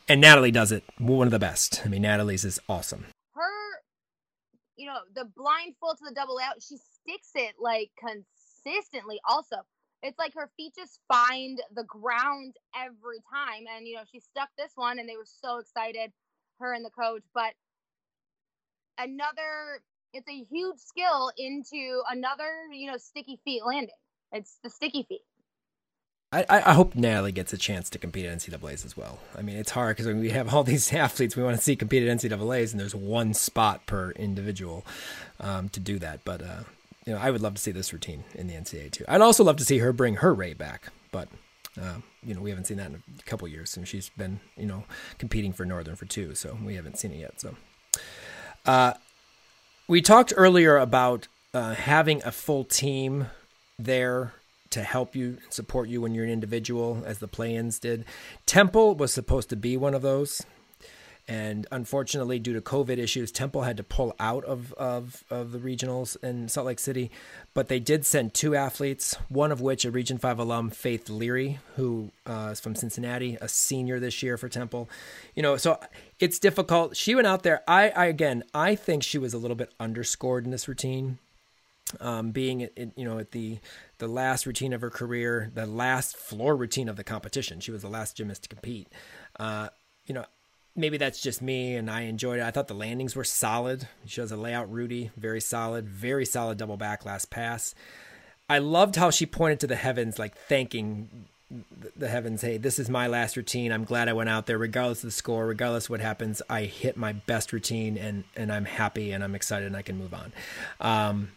And 0.08 0.22
Natalie 0.22 0.52
does 0.52 0.72
it 0.72 0.84
one 0.98 1.28
of 1.28 1.32
the 1.32 1.40
best. 1.40 1.82
I 1.84 1.90
mean, 1.90 2.04
Natalie's 2.04 2.46
is 2.46 2.60
awesome 2.70 3.06
you 4.82 4.88
know, 4.88 4.98
the 5.14 5.26
blind 5.38 5.76
full 5.80 5.94
to 5.94 6.04
the 6.04 6.16
double 6.16 6.40
out, 6.40 6.56
she 6.62 6.78
sticks 6.78 7.30
it 7.36 7.54
like 7.60 7.92
consistently 8.00 9.20
also. 9.30 9.58
It's 10.02 10.18
like 10.18 10.34
her 10.34 10.50
feet 10.58 10.74
just 10.76 11.00
find 11.08 11.62
the 11.76 11.84
ground 11.84 12.56
every 12.76 13.20
time. 13.32 13.66
And, 13.76 13.88
you 13.88 13.96
know, 13.96 14.04
she 14.12 14.20
stuck 14.20 14.50
this 14.58 14.72
one 14.74 14.98
and 14.98 15.08
they 15.08 15.18
were 15.18 15.26
so 15.26 15.60
excited, 15.60 16.12
her 16.60 16.74
and 16.74 16.84
the 16.84 16.90
coach. 16.90 17.22
But 17.36 17.54
another, 18.98 19.84
it's 20.14 20.28
a 20.28 20.44
huge 20.50 20.80
skill 20.80 21.32
into 21.38 22.02
another, 22.10 22.52
you 22.74 22.90
know, 22.90 22.98
sticky 22.98 23.40
feet 23.46 23.64
landing. 23.64 23.94
It's 24.32 24.58
the 24.64 24.72
sticky 24.72 25.06
feet. 25.08 25.22
I, 26.34 26.46
I 26.50 26.74
hope 26.74 26.96
Natalie 26.96 27.34
gets 27.34 27.52
a 27.52 27.58
chance 27.58 27.90
to 27.90 28.00
compete 28.00 28.26
at 28.26 28.38
NCAA's 28.38 28.86
as 28.86 28.96
well. 28.96 29.20
I 29.38 29.42
mean, 29.42 29.58
it's 29.58 29.72
hard 29.72 29.98
because 29.98 30.14
we 30.14 30.30
have 30.30 30.54
all 30.54 30.64
these 30.64 30.94
athletes 30.94 31.36
we 31.36 31.44
want 31.44 31.58
to 31.58 31.62
see 31.62 31.76
compete 31.76 32.08
at 32.08 32.18
NCAA's, 32.18 32.72
and 32.72 32.80
there's 32.80 32.96
one 32.96 33.34
spot 33.34 33.86
per 33.86 34.12
individual 34.12 34.86
um, 35.42 35.68
to 35.70 35.82
do 35.82 36.00
that. 36.00 36.24
But 36.24 36.42
uh, 36.42 36.64
you 37.06 37.14
know, 37.14 37.20
I 37.20 37.32
would 37.32 37.42
love 37.42 37.56
to 37.56 37.62
see 37.62 37.72
this 37.72 37.92
routine 37.92 38.24
in 38.34 38.48
the 38.48 38.54
NCAA 38.54 38.92
too. 38.92 39.04
I'd 39.10 39.20
also 39.20 39.44
love 39.44 39.58
to 39.58 39.66
see 39.66 39.80
her 39.80 39.92
bring 39.92 40.16
her 40.16 40.34
Ray 40.34 40.54
back, 40.54 40.88
but 41.12 41.28
uh, 41.82 41.96
you 42.24 42.34
know, 42.34 42.42
we 42.42 42.50
haven't 42.50 42.66
seen 42.66 42.78
that 42.78 42.92
in 42.92 43.04
a 43.20 43.24
couple 43.24 43.46
years, 43.50 43.76
and 43.76 43.86
she's 43.86 44.10
been 44.10 44.40
you 44.56 44.66
know 44.66 44.86
competing 45.18 45.52
for 45.52 45.66
Northern 45.66 45.98
for 45.98 46.06
two, 46.06 46.34
so 46.34 46.58
we 46.64 46.76
haven't 46.76 46.98
seen 46.98 47.12
it 47.12 47.18
yet. 47.18 47.42
So, 47.42 47.56
uh, 48.66 48.94
we 49.90 50.02
talked 50.02 50.32
earlier 50.38 50.78
about 50.78 51.28
uh, 51.54 51.74
having 51.74 52.24
a 52.24 52.32
full 52.32 52.64
team 52.64 53.28
there 53.78 54.34
to 54.72 54.84
help 54.84 55.16
you 55.16 55.38
support 55.50 55.90
you 55.90 56.02
when 56.02 56.16
you're 56.16 56.26
an 56.26 56.32
individual, 56.32 57.04
as 57.06 57.20
the 57.20 57.28
play-ins 57.28 57.80
did. 57.80 58.06
Temple 58.46 58.96
was 58.96 59.14
supposed 59.14 59.50
to 59.50 59.56
be 59.56 59.78
one 59.78 59.94
of 59.94 60.02
those, 60.02 60.42
and 61.28 61.68
unfortunately, 61.72 62.40
due 62.40 62.54
to 62.54 62.62
COVID 62.62 62.98
issues, 62.98 63.32
Temple 63.32 63.62
had 63.62 63.78
to 63.78 63.84
pull 63.84 64.16
out 64.20 64.44
of 64.44 64.74
of, 64.74 65.24
of 65.30 65.52
the 65.52 65.60
regionals 65.60 66.22
in 66.24 66.50
Salt 66.50 66.66
Lake 66.66 66.80
City. 66.80 67.12
But 67.54 67.68
they 67.68 67.80
did 67.80 68.06
send 68.06 68.34
two 68.34 68.56
athletes, 68.56 69.16
one 69.30 69.52
of 69.52 69.62
which 69.62 69.86
a 69.86 69.92
Region 69.92 70.18
Five 70.18 70.40
alum, 70.40 70.72
Faith 70.72 71.10
Leary, 71.10 71.60
who 71.76 72.12
uh, 72.26 72.50
is 72.52 72.60
from 72.60 72.76
Cincinnati, 72.76 73.38
a 73.40 73.48
senior 73.48 74.00
this 74.00 74.24
year 74.24 74.36
for 74.36 74.50
Temple. 74.50 74.90
You 75.36 75.44
know, 75.44 75.58
so 75.58 75.80
it's 76.20 76.40
difficult. 76.40 76.98
She 76.98 77.14
went 77.14 77.28
out 77.28 77.44
there. 77.44 77.62
I, 77.68 77.92
I 77.92 78.06
again, 78.08 78.44
I 78.54 78.76
think 78.76 79.04
she 79.04 79.18
was 79.18 79.34
a 79.34 79.38
little 79.38 79.56
bit 79.56 79.72
underscored 79.80 80.46
in 80.46 80.52
this 80.52 80.68
routine 80.68 81.20
um, 82.00 82.32
being 82.32 82.62
in, 82.62 82.92
you 82.96 83.06
know 83.06 83.20
at 83.20 83.32
the 83.32 83.60
the 83.98 84.08
last 84.08 84.46
routine 84.46 84.74
of 84.74 84.82
her 84.82 84.90
career, 84.90 85.52
the 85.54 85.66
last 85.66 86.18
floor 86.18 86.56
routine 86.56 86.90
of 86.90 86.96
the 86.96 87.04
competition. 87.04 87.60
She 87.60 87.72
was 87.72 87.82
the 87.82 87.90
last 87.90 88.18
gymnast 88.18 88.44
to 88.44 88.50
compete. 88.50 88.88
Uh, 89.40 89.70
you 90.06 90.14
know, 90.16 90.26
maybe 90.76 90.98
that's 90.98 91.22
just 91.22 91.42
me, 91.42 91.76
and 91.76 91.90
I 91.90 92.02
enjoyed 92.02 92.40
it. 92.40 92.44
I 92.44 92.52
thought 92.52 92.68
the 92.68 92.74
landings 92.74 93.16
were 93.16 93.24
solid. 93.24 93.88
She 94.06 94.22
has 94.22 94.32
a 94.32 94.38
layout 94.38 94.72
Rudy, 94.72 95.12
very 95.18 95.42
solid, 95.42 95.88
very 95.88 96.26
solid 96.26 96.58
double 96.58 96.78
back 96.78 97.06
last 97.06 97.30
pass. 97.30 97.76
I 98.50 98.58
loved 98.58 98.96
how 98.96 99.12
she 99.12 99.26
pointed 99.26 99.62
to 99.62 99.68
the 99.68 99.76
heavens, 99.76 100.20
like 100.20 100.36
thanking 100.36 101.28
the 101.96 102.08
heavens. 102.08 102.42
Hey, 102.42 102.58
this 102.58 102.80
is 102.80 102.90
my 102.90 103.08
last 103.08 103.38
routine. 103.38 103.72
I'm 103.72 103.84
glad 103.84 104.10
I 104.10 104.14
went 104.14 104.30
out 104.30 104.46
there, 104.46 104.58
regardless 104.58 105.04
of 105.04 105.08
the 105.08 105.12
score, 105.12 105.46
regardless 105.46 105.90
what 105.90 106.00
happens. 106.00 106.42
I 106.50 106.64
hit 106.64 106.98
my 106.98 107.14
best 107.14 107.54
routine, 107.54 107.98
and 107.98 108.24
and 108.36 108.52
I'm 108.52 108.66
happy, 108.66 109.12
and 109.12 109.24
I'm 109.24 109.36
excited, 109.36 109.68
and 109.68 109.76
I 109.76 109.82
can 109.82 109.98
move 109.98 110.14
on. 110.14 110.34
Um, 110.80 111.32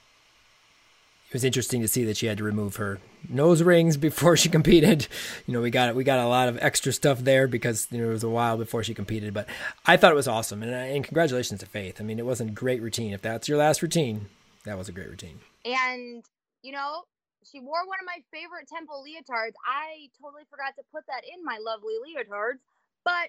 was 1.34 1.44
interesting 1.44 1.82
to 1.82 1.88
see 1.88 2.04
that 2.04 2.16
she 2.16 2.26
had 2.26 2.38
to 2.38 2.44
remove 2.44 2.76
her 2.76 3.00
nose 3.28 3.62
rings 3.62 3.96
before 3.96 4.36
she 4.36 4.48
competed. 4.58 5.08
You 5.46 5.52
know, 5.52 5.60
we 5.60 5.70
got 5.70 5.90
it 5.90 5.96
we 5.96 6.04
got 6.04 6.20
a 6.20 6.28
lot 6.28 6.48
of 6.48 6.56
extra 6.62 6.92
stuff 6.92 7.18
there 7.18 7.46
because 7.46 7.88
you 7.90 7.98
know, 7.98 8.08
it 8.08 8.12
was 8.12 8.24
a 8.24 8.30
while 8.30 8.56
before 8.56 8.82
she 8.82 8.94
competed. 8.94 9.34
But 9.34 9.48
I 9.84 9.98
thought 9.98 10.12
it 10.12 10.16
was 10.16 10.28
awesome, 10.28 10.62
and, 10.62 10.72
uh, 10.72 10.76
and 10.76 11.04
congratulations 11.04 11.60
to 11.60 11.66
Faith. 11.66 12.00
I 12.00 12.04
mean, 12.04 12.18
it 12.18 12.24
wasn't 12.24 12.50
a 12.50 12.54
great 12.54 12.80
routine. 12.80 13.12
If 13.12 13.20
that's 13.20 13.48
your 13.48 13.58
last 13.58 13.82
routine, 13.82 14.26
that 14.64 14.78
was 14.78 14.88
a 14.88 14.92
great 14.92 15.08
routine. 15.10 15.40
And 15.64 16.24
you 16.62 16.72
know, 16.72 17.02
she 17.44 17.60
wore 17.60 17.84
one 17.84 17.98
of 18.00 18.06
my 18.06 18.22
favorite 18.32 18.68
Temple 18.68 19.04
leotards. 19.04 19.54
I 19.66 20.08
totally 20.22 20.44
forgot 20.48 20.76
to 20.76 20.82
put 20.94 21.04
that 21.08 21.22
in 21.30 21.44
my 21.44 21.58
lovely 21.60 21.94
leotards, 21.98 22.60
but 23.04 23.28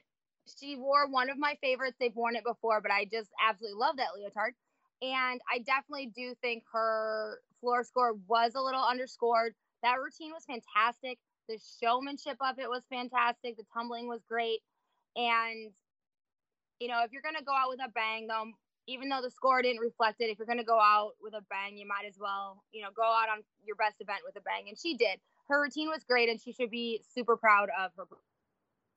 she 0.60 0.76
wore 0.76 1.08
one 1.10 1.32
of 1.32 1.40
my 1.40 1.58
favorites. 1.60 1.98
They've 2.00 2.16
worn 2.16 2.36
it 2.36 2.44
before, 2.46 2.82
but 2.82 2.92
I 2.92 3.06
just 3.06 3.32
absolutely 3.42 3.80
love 3.80 3.98
that 3.98 4.14
leotard. 4.16 4.54
And 5.02 5.42
I 5.52 5.60
definitely 5.60 6.12
do 6.16 6.36
think 6.42 6.64
her 6.72 7.40
floor 7.66 7.84
score 7.84 8.14
was 8.28 8.54
a 8.54 8.62
little 8.62 8.84
underscored. 8.84 9.56
That 9.82 9.96
routine 9.98 10.32
was 10.32 10.46
fantastic. 10.46 11.18
The 11.50 11.58
showmanship 11.82 12.38
of 12.40 12.60
it 12.60 12.70
was 12.70 12.84
fantastic. 12.92 13.58
The 13.58 13.66
tumbling 13.74 14.08
was 14.08 14.22
great. 14.30 14.60
And, 15.16 15.72
you 16.80 16.88
know, 16.88 17.02
if 17.04 17.12
you're 17.12 17.24
going 17.24 17.36
to 17.36 17.44
go 17.44 17.54
out 17.54 17.70
with 17.70 17.80
a 17.84 17.90
bang, 17.90 18.28
though, 18.28 18.52
even 18.88 19.10
though 19.10 19.22
the 19.22 19.32
score 19.32 19.64
didn't 19.64 19.82
reflect 19.82 20.22
it, 20.22 20.26
if 20.26 20.38
you're 20.38 20.46
going 20.46 20.60
to 20.60 20.64
go 20.64 20.80
out 20.80 21.14
with 21.20 21.34
a 21.34 21.42
bang, 21.50 21.76
you 21.76 21.88
might 21.88 22.06
as 22.08 22.20
well, 22.20 22.64
you 22.72 22.84
know, 22.84 22.90
go 22.96 23.04
out 23.04 23.30
on 23.30 23.42
your 23.66 23.76
best 23.76 23.96
event 24.00 24.20
with 24.24 24.36
a 24.36 24.42
bang. 24.42 24.66
And 24.70 24.78
she 24.78 24.96
did. 24.96 25.18
Her 25.50 25.64
routine 25.64 25.90
was 25.90 26.04
great, 26.08 26.30
and 26.30 26.40
she 26.40 26.52
should 26.52 26.70
be 26.70 27.02
super 27.16 27.36
proud 27.36 27.70
of 27.80 27.92
her. 27.98 28.06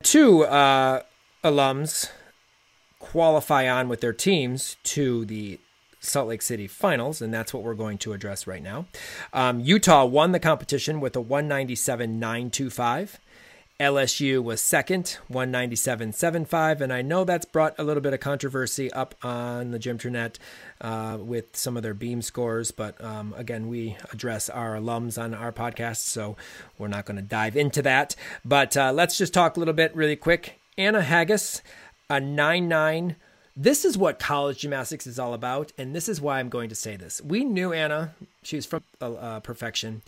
Two 0.03 0.43
uh, 0.43 1.01
alums 1.43 2.11
qualify 2.99 3.67
on 3.67 3.87
with 3.87 4.01
their 4.01 4.13
teams 4.13 4.77
to 4.83 5.25
the 5.25 5.59
Salt 5.99 6.27
Lake 6.27 6.41
City 6.41 6.67
finals, 6.67 7.21
and 7.21 7.33
that's 7.33 7.53
what 7.53 7.63
we're 7.63 7.73
going 7.73 7.97
to 7.99 8.13
address 8.13 8.47
right 8.47 8.63
now. 8.63 8.85
Um, 9.33 9.59
Utah 9.59 10.05
won 10.05 10.31
the 10.31 10.39
competition 10.39 10.99
with 10.99 11.15
a 11.15 11.21
197.925. 11.21 13.17
LSU 13.79 14.43
was 14.43 14.59
second, 14.59 15.17
197.75, 15.31 16.81
and 16.81 16.91
I 16.91 17.01
know 17.01 17.23
that's 17.23 17.45
brought 17.45 17.75
a 17.79 17.83
little 17.83 18.01
bit 18.01 18.13
of 18.13 18.19
controversy 18.19 18.91
up 18.91 19.15
on 19.23 19.71
the 19.71 19.79
Gymternet 19.79 20.35
uh, 20.81 21.17
with 21.17 21.55
some 21.55 21.77
of 21.77 21.83
their 21.83 21.93
beam 21.93 22.21
scores. 22.21 22.71
But 22.71 23.01
um, 23.01 23.33
again, 23.37 23.69
we 23.69 23.95
address 24.11 24.49
our 24.49 24.75
alums 24.75 25.21
on 25.21 25.33
our 25.33 25.53
podcast, 25.53 25.99
so 25.99 26.35
we're 26.77 26.89
not 26.89 27.05
going 27.05 27.15
to 27.15 27.21
dive 27.23 27.55
into 27.55 27.81
that. 27.83 28.17
But 28.43 28.75
uh, 28.75 28.91
let's 28.91 29.17
just 29.17 29.33
talk 29.33 29.55
a 29.55 29.59
little 29.59 29.73
bit 29.73 29.95
really 29.95 30.17
quick. 30.17 30.59
Anna 30.77 31.01
Haggis, 31.01 31.61
a 32.09 32.15
9.9 32.15 33.15
this 33.61 33.83
is 33.83 33.97
what 33.97 34.19
college 34.19 34.59
gymnastics 34.59 35.05
is 35.05 35.19
all 35.19 35.33
about, 35.33 35.73
and 35.77 35.93
this 35.93 36.07
is 36.07 36.21
why 36.21 36.39
I'm 36.39 36.47
going 36.47 36.69
to 36.69 36.75
say 36.75 36.95
this. 36.95 37.21
We 37.21 37.43
knew 37.43 37.73
Anna; 37.73 38.15
she 38.41 38.55
was 38.55 38.65
from 38.65 38.83
uh, 39.01 39.13
uh, 39.13 39.39
Perfection. 39.41 40.01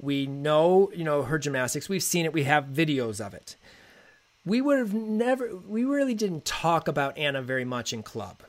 We 0.00 0.26
know, 0.26 0.90
you 0.94 1.04
know, 1.04 1.22
her 1.22 1.38
gymnastics. 1.38 1.88
We've 1.88 2.02
seen 2.02 2.24
it. 2.26 2.32
We 2.32 2.42
have 2.44 2.64
videos 2.66 3.24
of 3.24 3.32
it. 3.32 3.54
we 4.44 4.60
would 4.60 4.78
have 4.78 4.94
never, 4.94 5.56
we 5.56 5.84
really 5.84 6.14
didn't 6.14 6.44
talk 6.44 6.88
about 6.88 7.16
Anna 7.18 7.42
very 7.42 7.64
much 7.64 7.92
in 7.92 8.02
club. 8.02 8.42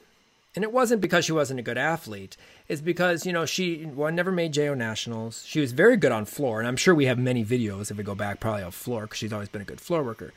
And 0.55 0.63
it 0.63 0.71
wasn't 0.71 1.01
because 1.01 1.25
she 1.25 1.31
wasn't 1.31 1.59
a 1.59 1.63
good 1.63 1.77
athlete. 1.77 2.35
It's 2.67 2.81
because, 2.81 3.25
you 3.25 3.33
know, 3.33 3.45
she 3.45 3.85
well, 3.85 4.11
never 4.11 4.31
made 4.31 4.53
JO 4.53 4.73
Nationals. 4.73 5.43
She 5.45 5.59
was 5.59 5.71
very 5.71 5.97
good 5.97 6.11
on 6.11 6.25
floor. 6.25 6.59
And 6.59 6.67
I'm 6.67 6.77
sure 6.77 6.95
we 6.95 7.05
have 7.05 7.19
many 7.19 7.45
videos 7.45 7.91
if 7.91 7.97
we 7.97 8.03
go 8.03 8.15
back 8.15 8.39
probably 8.39 8.63
on 8.63 8.71
floor 8.71 9.03
because 9.03 9.19
she's 9.19 9.33
always 9.33 9.49
been 9.49 9.61
a 9.61 9.65
good 9.65 9.81
floor 9.81 10.03
worker. 10.03 10.33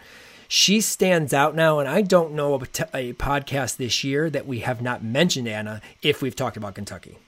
She 0.51 0.81
stands 0.81 1.33
out 1.33 1.55
now. 1.55 1.79
And 1.79 1.89
I 1.89 2.03
don't 2.03 2.35
know 2.35 2.55
a 2.55 2.59
podcast 2.59 3.77
this 3.77 4.03
year 4.03 4.29
that 4.31 4.49
we 4.49 4.59
have 4.67 4.83
not 4.83 5.05
mentioned 5.05 5.47
Anna 5.47 5.81
if 6.03 6.21
we've 6.21 6.35
talked 6.35 6.57
about 6.57 6.75
Kentucky. 6.75 7.19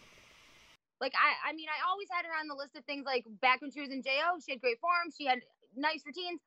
Like, 1.00 1.12
I, 1.14 1.50
I 1.50 1.52
mean, 1.54 1.68
I 1.70 1.88
always 1.88 2.08
had 2.10 2.26
her 2.26 2.32
on 2.34 2.48
the 2.48 2.56
list 2.56 2.74
of 2.74 2.84
things 2.84 3.06
like 3.06 3.24
back 3.40 3.60
when 3.60 3.70
she 3.70 3.80
was 3.80 3.90
in 3.90 4.02
JO, 4.02 4.42
she 4.44 4.50
had 4.50 4.60
great 4.60 4.80
form. 4.80 5.14
She 5.16 5.24
had 5.24 5.38
nice 5.76 6.02
routines. 6.04 6.40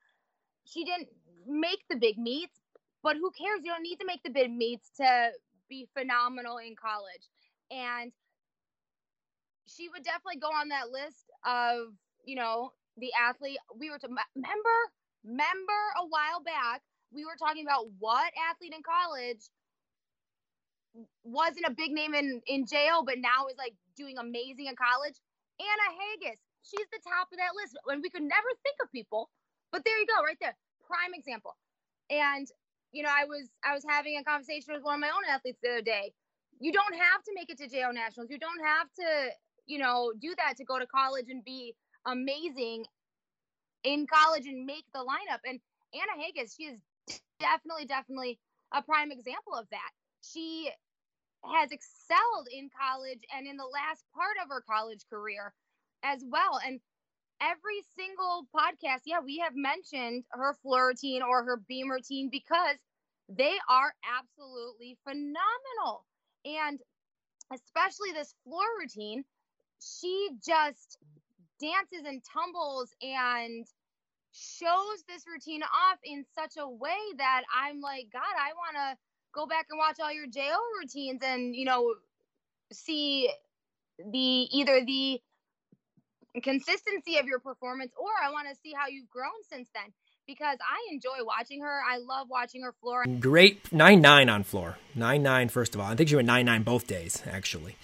She 0.66 0.84
didn't 0.84 1.08
make 1.48 1.80
the 1.90 1.96
big 1.96 2.18
meets, 2.18 2.60
but 3.02 3.16
who 3.16 3.32
cares? 3.32 3.62
You 3.64 3.72
don't 3.72 3.82
need 3.82 4.00
to 4.02 4.06
make 4.06 4.24
the 4.24 4.32
big 4.32 4.52
meets 4.52 4.92
to 4.98 5.30
be 5.70 5.88
phenomenal 5.98 6.58
in 6.58 6.76
college. 6.76 7.24
And 7.72 8.12
she 9.66 9.88
would 9.88 10.04
definitely 10.04 10.42
go 10.42 10.48
on 10.48 10.68
that 10.76 10.92
list 10.92 11.24
of, 11.46 11.96
you 12.26 12.36
know, 12.36 12.74
the 12.98 13.12
athlete. 13.16 13.60
We 13.80 13.90
were 13.92 13.98
to 14.00 14.10
remember, 14.36 14.78
remember 15.26 15.82
a 15.98 16.06
while 16.08 16.42
back, 16.46 16.82
we 17.12 17.26
were 17.26 17.38
talking 17.40 17.66
about 17.66 17.90
what 18.00 18.32
athlete 18.38 18.74
in 18.76 18.84
college 18.86 19.50
wasn't 21.24 21.66
a 21.68 21.74
big 21.74 21.92
name 21.92 22.14
in, 22.14 22.42
in 22.48 22.66
JO, 22.66 23.04
but 23.06 23.20
now 23.20 23.48
is 23.50 23.58
like 23.58 23.74
doing 23.98 24.18
amazing 24.18 24.68
in 24.68 24.76
college. 24.76 25.16
Anna 25.60 25.88
Haggis, 25.92 26.40
she's 26.64 26.88
the 26.92 27.02
top 27.04 27.28
of 27.32 27.38
that 27.38 27.56
list. 27.56 27.78
And 27.88 28.02
we 28.02 28.10
could 28.10 28.24
never 28.24 28.48
think 28.64 28.78
of 28.84 28.92
people, 28.92 29.30
but 29.72 29.84
there 29.86 29.98
you 30.00 30.08
go, 30.08 30.24
right 30.24 30.38
there. 30.40 30.56
Prime 30.88 31.14
example. 31.14 31.56
And 32.10 32.48
you 32.92 33.04
know, 33.04 33.12
I 33.12 33.26
was 33.26 33.50
I 33.64 33.74
was 33.74 33.84
having 33.90 34.18
a 34.18 34.24
conversation 34.24 34.74
with 34.74 34.84
one 34.84 34.96
of 34.96 35.02
my 35.02 35.10
own 35.12 35.28
athletes 35.30 35.60
the 35.62 35.70
other 35.70 35.82
day. 35.82 36.14
You 36.60 36.72
don't 36.72 36.96
have 36.96 37.24
to 37.24 37.32
make 37.36 37.50
it 37.50 37.58
to 37.60 37.68
JO 37.68 37.92
Nationals. 37.92 38.30
You 38.32 38.40
don't 38.40 38.64
have 38.64 38.88
to, 39.00 39.30
you 39.66 39.80
know, 39.80 40.14
do 40.22 40.34
that 40.38 40.56
to 40.58 40.64
go 40.64 40.80
to 40.80 40.88
college 40.88 41.26
and 41.30 41.44
be 41.44 41.76
amazing 42.08 42.86
in 43.86 44.08
college 44.08 44.48
and 44.48 44.66
make 44.66 44.86
the 44.94 45.00
lineup. 45.00 45.40
And 45.46 45.62
Anna 45.94 46.24
Haggis, 46.24 46.56
she 46.56 46.66
is 46.66 46.82
definitely, 47.40 47.86
definitely 47.86 48.40
a 48.74 48.82
prime 48.84 49.12
example 49.12 49.56
of 49.56 49.68
that. 49.72 49.92
She 50.22 50.72
has 51.46 51.72
excelled 51.72 52.48
in 52.52 52.70
college 52.70 53.22
and 53.36 53.48
in 53.48 53.58
the 53.58 53.66
last 53.66 54.06
part 54.16 54.38
of 54.44 54.50
her 54.50 54.62
college 54.68 55.06
career 55.10 55.54
as 56.04 56.24
well. 56.28 56.60
And 56.66 56.82
every 57.42 57.82
single 57.98 58.48
podcast, 58.56 59.02
yeah, 59.06 59.20
we 59.24 59.40
have 59.40 59.54
mentioned 59.56 60.26
her 60.32 60.54
floor 60.56 60.88
routine 60.88 61.22
or 61.24 61.44
her 61.46 61.58
beam 61.68 61.92
routine 61.92 62.30
because 62.32 62.78
they 63.30 63.56
are 63.70 63.94
absolutely 64.20 64.98
phenomenal. 65.04 66.06
And 66.46 66.80
especially 67.54 68.12
this 68.14 68.36
floor 68.44 68.66
routine, 68.80 69.26
she 69.82 70.30
just 70.46 70.98
dances 71.62 72.06
and 72.06 72.22
tumbles 72.34 72.94
and 73.02 73.66
shows 74.36 75.04
this 75.08 75.24
routine 75.32 75.64
off 75.64 75.98
in 76.04 76.26
such 76.36 76.54
a 76.58 76.68
way 76.68 76.98
that 77.18 77.44
I'm 77.56 77.80
like, 77.80 78.08
God, 78.12 78.22
I 78.22 78.52
want 78.54 78.76
to 78.76 78.98
go 79.34 79.46
back 79.48 79.68
and 79.70 79.80
watch 79.80 79.98
all 80.02 80.12
your 80.12 80.28
JO 80.28 80.60
routines 80.80 81.22
and, 81.24 81.56
you 81.56 81.66
know, 81.66 81.96
see 82.72 83.30
the 84.00 84.20
either 84.20 84.84
the 84.86 85.22
consistency 86.44 87.18
of 87.18 87.26
your 87.26 87.40
performance 87.40 87.94
or 87.98 88.10
I 88.22 88.32
want 88.32 88.50
to 88.50 88.56
see 88.56 88.74
how 88.78 88.88
you've 88.90 89.10
grown 89.10 89.32
since 89.50 89.70
then 89.74 89.94
because 90.28 90.58
I 90.62 90.92
enjoy 90.92 91.24
watching 91.24 91.62
her. 91.62 91.80
I 91.88 91.98
love 91.98 92.28
watching 92.30 92.62
her 92.64 92.74
floor. 92.82 93.06
Great 93.20 93.72
9 93.72 94.02
9 94.02 94.30
on 94.30 94.44
floor. 94.44 94.78
9 94.96 95.24
9, 95.24 95.50
first 95.50 95.76
of 95.76 95.82
all. 95.82 95.88
I 95.88 95.96
think 95.96 96.10
she 96.10 96.16
went 96.16 96.28
9 96.28 96.46
9 96.46 96.64
both 96.64 96.88
days, 96.88 97.24
actually. 97.26 97.78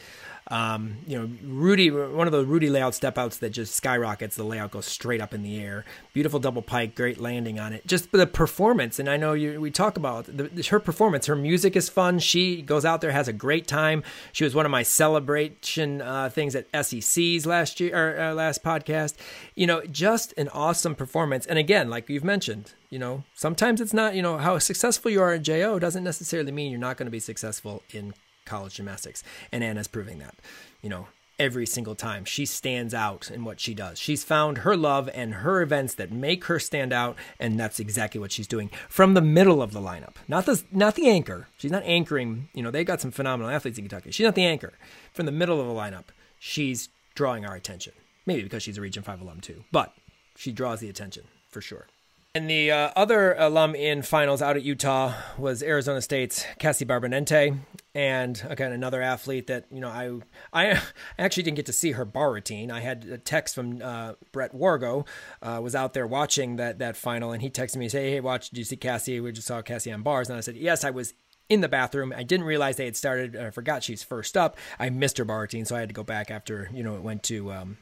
Um, 0.48 0.98
you 1.08 1.18
know, 1.18 1.30
Rudy, 1.44 1.90
one 1.92 2.28
of 2.28 2.34
the 2.34 2.46
Rudy 2.46 2.70
layout 2.70 2.96
step 2.96 3.18
outs 3.18 3.38
that 3.38 3.52
just 3.52 3.76
skyrockets. 3.76 4.36
The 4.36 4.44
layout 4.44 4.72
goes 4.72 4.86
straight 4.86 5.22
up 5.22 5.34
in 5.34 5.44
the 5.44 5.62
air. 5.62 5.86
Beautiful 6.14 6.40
double 6.40 6.62
pike, 6.62 6.96
great 6.96 7.20
landing 7.20 7.60
on 7.60 7.74
it. 7.74 7.86
Just 7.88 8.12
the 8.12 8.28
performance, 8.28 9.00
and 9.00 9.10
I 9.10 9.18
know 9.18 9.34
you, 9.34 9.62
we 9.62 9.72
talk 9.72 9.98
about 9.98 10.26
the, 10.26 10.68
her 10.70 10.80
performance. 10.80 11.28
Her 11.28 11.36
music 11.36 11.76
is 11.76 11.90
fun. 11.90 12.20
She 12.20 12.62
goes 12.62 12.86
out 12.86 13.02
there, 13.02 13.12
has 13.12 13.28
a 13.28 13.34
great 13.34 13.68
time. 13.68 14.04
She 14.32 14.44
was 14.44 14.56
one 14.56 14.66
of 14.66 14.72
my 14.72 14.84
celebration 14.84 16.02
uh, 16.02 16.30
things 16.30 16.56
at 16.56 16.68
SEC's 16.86 17.46
last 17.46 17.80
year 17.80 17.96
or 17.96 18.20
uh, 18.20 18.34
last 18.34 18.64
podcast. 18.64 19.16
You 19.56 19.68
know, 19.68 19.82
just 19.86 20.34
an 20.38 20.50
awesome 20.50 20.96
performance. 20.96 21.46
And 21.46 21.60
again, 21.60 21.90
like 21.90 22.10
you've 22.10 22.24
mentioned, 22.24 22.74
you 22.90 23.00
know, 23.00 23.24
sometimes 23.36 23.80
it's 23.80 23.94
not. 23.94 24.16
You 24.16 24.22
know, 24.22 24.38
how 24.38 24.58
successful 24.60 25.12
you 25.12 25.22
are 25.22 25.34
in 25.34 25.44
JO 25.44 25.80
doesn't 25.80 26.04
necessarily 26.04 26.52
mean 26.52 26.72
you're 26.72 26.80
not 26.80 26.98
going 26.98 27.08
to 27.08 27.12
be 27.12 27.20
successful 27.20 27.84
in 27.94 28.14
college 28.52 28.76
gymnastics. 28.76 29.24
And 29.52 29.64
Anna's 29.64 29.88
proving 29.88 30.20
that, 30.20 30.36
you 30.82 30.90
know, 30.90 31.08
every 31.40 31.66
single 31.66 31.96
time. 31.96 32.26
She 32.26 32.46
stands 32.46 32.94
out 32.94 33.32
in 33.32 33.44
what 33.44 33.60
she 33.60 33.74
does. 33.74 33.98
She's 33.98 34.24
found 34.24 34.60
her 34.60 34.76
love 34.76 35.10
and 35.14 35.36
her 35.36 35.62
events 35.62 35.96
that 35.96 36.12
make 36.12 36.46
her 36.46 36.60
stand 36.60 36.94
out, 36.94 37.16
and 37.40 37.60
that's 37.60 37.80
exactly 37.80 38.20
what 38.20 38.32
she's 38.32 38.48
doing 38.48 38.70
from 38.90 39.16
the 39.16 39.22
middle 39.22 39.62
of 39.62 39.72
the 39.72 39.80
lineup. 39.80 40.16
Not 40.28 40.46
the 40.46 40.62
not 40.72 40.96
the 40.96 41.10
anchor. 41.10 41.48
She's 41.58 41.72
not 41.72 41.84
anchoring. 41.86 42.50
You 42.54 42.62
know, 42.62 42.72
they've 42.72 42.86
got 42.86 43.02
some 43.02 43.12
phenomenal 43.12 43.52
athletes 43.52 43.80
in 43.80 43.86
Kentucky. 43.86 44.12
She's 44.12 44.26
not 44.26 44.36
the 44.36 44.46
anchor. 44.46 44.74
From 45.14 45.26
the 45.26 45.32
middle 45.32 45.60
of 45.60 45.68
the 45.68 45.74
lineup, 45.74 46.06
she's 46.38 46.90
drawing 47.16 47.46
our 47.46 47.56
attention. 47.56 47.94
Maybe 48.26 48.44
because 48.44 48.62
she's 48.62 48.78
a 48.78 48.82
Region 48.82 49.02
Five 49.02 49.22
alum 49.22 49.40
too, 49.42 49.64
but 49.72 49.94
she 50.36 50.52
draws 50.52 50.80
the 50.80 50.90
attention 50.90 51.24
for 51.50 51.62
sure. 51.62 51.88
And 52.34 52.50
the 52.50 52.72
uh, 52.72 52.92
other 52.96 53.34
alum 53.34 53.76
in 53.76 54.04
finals 54.04 54.42
out 54.42 54.56
at 54.56 54.64
Utah 54.64 55.14
was 55.38 55.62
Arizona 55.62 56.02
State's 56.02 56.46
Cassie 56.60 56.86
Barbanente, 56.86 57.60
and 57.94 58.42
again 58.48 58.72
another 58.72 59.02
athlete 59.02 59.48
that 59.48 59.66
you 59.70 59.82
know 59.82 59.90
I 59.90 60.22
I 60.54 60.82
actually 61.20 61.44
didn't 61.44 61.58
get 61.58 61.66
to 61.66 61.74
see 61.74 61.92
her 61.92 62.06
bar 62.06 62.32
routine. 62.32 62.72
I 62.72 62.80
had 62.80 63.04
a 63.04 63.18
text 63.18 63.54
from 63.54 63.82
uh, 63.82 64.14
Brett 64.32 64.56
Wargo, 64.56 65.06
uh, 65.42 65.60
was 65.62 65.76
out 65.76 65.94
there 65.94 66.08
watching 66.08 66.56
that 66.56 66.80
that 66.80 66.96
final, 66.96 67.34
and 67.34 67.42
he 67.42 67.50
texted 67.50 67.76
me, 67.76 67.90
say, 67.90 68.12
"Hey, 68.12 68.22
watch, 68.22 68.50
did 68.50 68.60
you 68.60 68.64
see 68.64 68.78
Cassie? 68.78 69.20
We 69.20 69.34
just 69.34 69.48
saw 69.48 69.62
Cassie 69.62 69.92
on 69.92 70.02
bars," 70.02 70.30
and 70.30 70.38
I 70.38 70.42
said, 70.42 70.56
"Yes, 70.56 70.86
I 70.86 70.90
was." 70.90 71.14
In 71.50 71.60
the 71.60 71.68
bathroom, 71.68 72.14
I 72.16 72.24
didn't 72.24 72.46
realize 72.46 72.78
they 72.78 72.86
had 72.86 72.96
started. 72.96 73.36
I 73.36 73.50
forgot 73.50 73.84
she's 73.84 74.04
first 74.04 74.38
up. 74.38 74.56
I 74.80 74.90
missed 74.90 75.18
her 75.18 75.26
bar 75.26 75.42
routine, 75.42 75.66
so 75.66 75.76
I 75.76 75.82
had 75.82 75.90
to 75.90 75.94
go 75.94 76.04
back 76.04 76.32
after 76.32 76.70
you 76.74 76.82
know 76.82 76.96
it 76.96 77.02
went 77.02 77.24
to 77.24 77.52
um, 77.52 77.78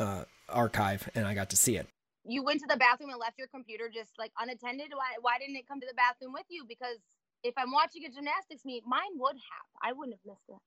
uh, 0.00 0.24
archive, 0.48 1.08
and 1.14 1.24
I 1.24 1.34
got 1.34 1.50
to 1.50 1.56
see 1.56 1.76
it 1.76 1.86
you 2.24 2.42
went 2.42 2.60
to 2.60 2.66
the 2.68 2.76
bathroom 2.76 3.10
and 3.10 3.18
left 3.18 3.38
your 3.38 3.48
computer 3.48 3.88
just 3.88 4.12
like 4.18 4.32
unattended 4.38 4.88
why 4.92 5.16
why 5.20 5.38
didn't 5.38 5.56
it 5.56 5.66
come 5.66 5.80
to 5.80 5.86
the 5.86 5.94
bathroom 5.94 6.32
with 6.32 6.46
you? 6.48 6.64
Because 6.68 6.98
if 7.42 7.54
i'm 7.56 7.72
watching 7.72 8.04
a 8.04 8.10
gymnastics 8.10 8.64
meet 8.64 8.84
mine 8.86 9.14
would 9.16 9.36
have. 9.36 9.66
I 9.82 9.92
wouldn't 9.92 10.16
have 10.16 10.32
missed 10.32 10.48
it. 10.48 10.60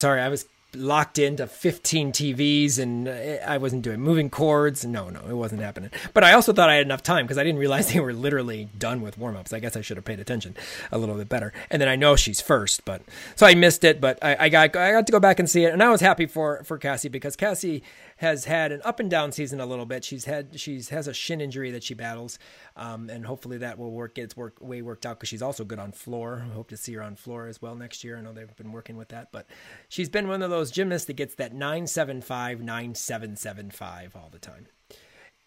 Sorry 0.00 0.20
i 0.20 0.28
was 0.28 0.46
locked 0.74 1.18
into 1.18 1.46
15 1.46 2.12
TVs 2.12 2.78
and 2.78 3.08
uh, 3.08 3.12
I 3.46 3.58
wasn't 3.58 3.82
doing 3.82 4.00
moving 4.00 4.30
cords. 4.30 4.84
No, 4.84 5.08
no, 5.08 5.20
it 5.28 5.34
wasn't 5.34 5.62
happening. 5.62 5.90
But 6.12 6.24
I 6.24 6.32
also 6.32 6.52
thought 6.52 6.68
I 6.68 6.74
had 6.74 6.86
enough 6.86 7.02
time 7.02 7.24
because 7.24 7.38
I 7.38 7.44
didn't 7.44 7.58
realize 7.58 7.92
they 7.92 8.00
were 8.00 8.12
literally 8.12 8.68
done 8.78 9.00
with 9.00 9.18
warm 9.18 9.36
ups. 9.36 9.52
I 9.52 9.60
guess 9.60 9.76
I 9.76 9.80
should 9.80 9.96
have 9.96 10.04
paid 10.04 10.20
attention 10.20 10.56
a 10.92 10.98
little 10.98 11.16
bit 11.16 11.28
better. 11.28 11.52
And 11.70 11.80
then 11.80 11.88
I 11.88 11.96
know 11.96 12.16
she's 12.16 12.40
first, 12.40 12.84
but 12.84 13.02
so 13.34 13.46
I 13.46 13.54
missed 13.54 13.84
it. 13.84 14.00
But 14.00 14.18
I, 14.22 14.36
I 14.40 14.48
got 14.48 14.76
I 14.76 14.92
got 14.92 15.06
to 15.06 15.12
go 15.12 15.20
back 15.20 15.38
and 15.38 15.48
see 15.48 15.64
it, 15.64 15.72
and 15.72 15.82
I 15.82 15.90
was 15.90 16.00
happy 16.00 16.26
for 16.26 16.62
for 16.64 16.78
Cassie 16.78 17.08
because 17.08 17.36
Cassie 17.36 17.82
has 18.18 18.46
had 18.46 18.72
an 18.72 18.80
up 18.82 18.98
and 18.98 19.10
down 19.10 19.30
season 19.30 19.60
a 19.60 19.66
little 19.66 19.86
bit. 19.86 20.04
She's 20.04 20.24
had 20.24 20.58
she's 20.58 20.88
has 20.88 21.06
a 21.06 21.14
shin 21.14 21.40
injury 21.40 21.70
that 21.72 21.82
she 21.82 21.94
battles, 21.94 22.38
um, 22.76 23.10
and 23.10 23.26
hopefully 23.26 23.58
that 23.58 23.78
will 23.78 23.92
work 23.92 24.14
get 24.14 24.24
its 24.24 24.36
work 24.36 24.56
way 24.60 24.82
worked 24.82 25.04
out 25.06 25.18
because 25.18 25.28
she's 25.28 25.42
also 25.42 25.64
good 25.64 25.78
on 25.78 25.92
floor. 25.92 26.44
I 26.50 26.54
hope 26.54 26.68
to 26.68 26.76
see 26.76 26.94
her 26.94 27.02
on 27.02 27.16
floor 27.16 27.46
as 27.46 27.60
well 27.60 27.74
next 27.74 28.04
year. 28.04 28.18
I 28.18 28.20
know 28.22 28.32
they've 28.32 28.56
been 28.56 28.72
working 28.72 28.96
with 28.96 29.08
that, 29.08 29.32
but 29.32 29.46
she's 29.88 30.08
been 30.08 30.28
one 30.28 30.42
of 30.42 30.50
those 30.50 30.55
gymnasts 30.64 31.06
that 31.06 31.14
gets 31.14 31.34
that 31.36 31.52
975 31.52 32.60
9775 32.60 34.16
all 34.16 34.28
the 34.30 34.38
time. 34.38 34.66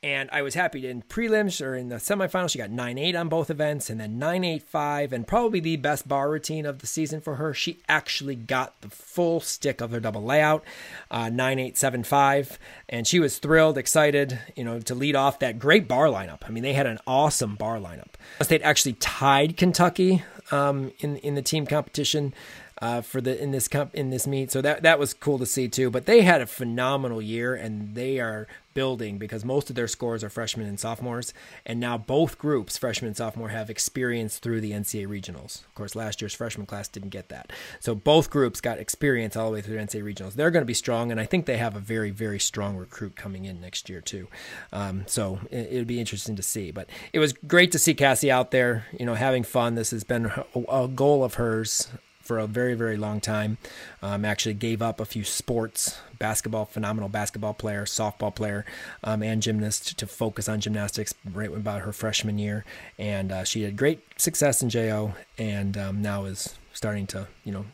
And 0.01 0.29
I 0.31 0.43
was 0.43 0.53
happy 0.53 0.87
in 0.87 1.01
prelims 1.01 1.65
or 1.65 1.75
in 1.75 1.89
the 1.89 1.97
semifinals, 1.97 2.51
she 2.51 2.57
got 2.57 2.69
9 2.69 2.97
8 2.97 3.15
on 3.17 3.27
both 3.27 3.49
events 3.49 3.89
and 3.89 3.99
then 3.99 4.17
9 4.17 4.45
8 4.45 4.63
5. 4.63 5.11
And 5.11 5.27
probably 5.27 5.59
the 5.59 5.75
best 5.75 6.07
bar 6.07 6.29
routine 6.29 6.65
of 6.65 6.79
the 6.79 6.87
season 6.87 7.19
for 7.19 7.35
her. 7.35 7.53
She 7.53 7.79
actually 7.89 8.35
got 8.35 8.79
the 8.79 8.89
full 8.89 9.41
stick 9.41 9.81
of 9.81 9.91
her 9.91 9.99
double 9.99 10.23
layout, 10.23 10.63
uh, 11.11 11.27
9 11.27 11.59
8 11.59 11.77
7 11.77 12.03
5. 12.03 12.59
And 12.87 13.05
she 13.05 13.19
was 13.19 13.39
thrilled, 13.39 13.77
excited, 13.77 14.39
you 14.55 14.63
know, 14.63 14.79
to 14.79 14.95
lead 14.95 15.17
off 15.17 15.39
that 15.39 15.59
great 15.59 15.89
bar 15.89 16.05
lineup. 16.05 16.43
I 16.47 16.49
mean, 16.49 16.63
they 16.63 16.73
had 16.73 16.87
an 16.87 16.99
awesome 17.05 17.55
bar 17.55 17.77
lineup. 17.77 18.13
State 18.41 18.61
actually 18.61 18.93
tied 18.93 19.57
Kentucky 19.57 20.23
um, 20.51 20.93
in, 20.99 21.17
in 21.17 21.35
the 21.35 21.41
team 21.41 21.65
competition 21.65 22.33
uh, 22.81 23.01
for 23.01 23.21
the 23.21 23.41
in 23.41 23.51
this 23.51 23.67
comp, 23.67 23.93
in 23.93 24.09
this 24.09 24.25
meet. 24.25 24.51
So 24.51 24.61
that 24.61 24.83
that 24.83 24.99
was 24.99 25.13
cool 25.13 25.37
to 25.39 25.45
see 25.45 25.67
too. 25.67 25.89
But 25.89 26.05
they 26.05 26.21
had 26.21 26.41
a 26.41 26.47
phenomenal 26.47 27.21
year, 27.21 27.53
and 27.55 27.95
they 27.95 28.19
are 28.19 28.47
building 28.73 29.17
because 29.17 29.43
most 29.43 29.69
of 29.69 29.75
their 29.75 29.87
scores 29.87 30.23
are 30.23 30.29
freshmen 30.29 30.67
and 30.67 30.79
sophomores, 30.79 31.33
and 31.65 31.79
now 31.79 31.97
both 31.97 32.37
groups, 32.37 32.77
freshman 32.77 33.07
and 33.07 33.17
sophomore, 33.17 33.49
have 33.49 33.69
experience 33.69 34.37
through 34.37 34.61
the 34.61 34.71
NCAA 34.71 35.07
regionals. 35.07 35.65
Of 35.65 35.75
course, 35.75 35.95
last 35.95 36.21
year's 36.21 36.33
freshman 36.33 36.65
class 36.65 36.87
didn't 36.87 37.09
get 37.09 37.29
that, 37.29 37.51
so 37.79 37.93
both 37.95 38.29
groups 38.29 38.61
got 38.61 38.77
experience 38.77 39.35
all 39.35 39.49
the 39.49 39.55
way 39.55 39.61
through 39.61 39.75
the 39.75 39.81
NCAA 39.81 40.13
regionals. 40.13 40.33
They're 40.33 40.51
going 40.51 40.61
to 40.61 40.67
be 40.67 40.73
strong, 40.73 41.11
and 41.11 41.19
I 41.19 41.25
think 41.25 41.45
they 41.45 41.57
have 41.57 41.75
a 41.75 41.79
very, 41.79 42.11
very 42.11 42.39
strong 42.39 42.77
recruit 42.77 43.15
coming 43.15 43.45
in 43.45 43.59
next 43.59 43.89
year 43.89 44.01
too. 44.01 44.27
Um, 44.71 45.03
so 45.07 45.39
it, 45.51 45.73
would 45.73 45.87
be 45.87 45.99
interesting 45.99 46.35
to 46.37 46.43
see. 46.43 46.71
But 46.71 46.89
it 47.11 47.19
was 47.19 47.33
great 47.33 47.71
to 47.73 47.79
see 47.79 47.93
Cassie 47.93 48.31
out 48.31 48.51
there, 48.51 48.85
you 48.97 49.05
know, 49.05 49.15
having 49.15 49.43
fun. 49.43 49.75
This 49.75 49.91
has 49.91 50.03
been 50.03 50.31
a 50.69 50.87
goal 50.87 51.23
of 51.23 51.35
hers 51.35 51.89
for 52.29 52.37
a 52.37 52.45
very, 52.45 52.75
very 52.75 52.95
long 52.95 53.19
time. 53.19 53.57
Um, 54.03 54.23
actually 54.23 54.53
gave 54.53 54.83
up 54.83 54.99
a 54.99 55.05
few 55.05 55.23
sports, 55.23 55.97
basketball, 56.19 56.65
phenomenal 56.65 57.09
basketball 57.09 57.55
player, 57.55 57.85
softball 57.85 58.33
player, 58.33 58.65
um, 59.03 59.23
and 59.23 59.41
gymnast 59.41 59.97
to 59.97 60.05
focus 60.05 60.47
on 60.47 60.59
gymnastics 60.59 61.15
right 61.33 61.51
about 61.51 61.81
her 61.81 61.91
freshman 61.91 62.37
year. 62.37 62.65
And 62.99 63.31
uh, 63.31 63.45
she 63.45 63.63
had 63.63 63.75
great 63.75 64.03
success 64.17 64.61
in 64.61 64.69
JO 64.69 65.15
and 65.39 65.75
um, 65.75 66.03
now 66.03 66.25
is 66.25 66.53
starting 66.71 67.07
to, 67.07 67.27
you 67.43 67.51
know, 67.51 67.65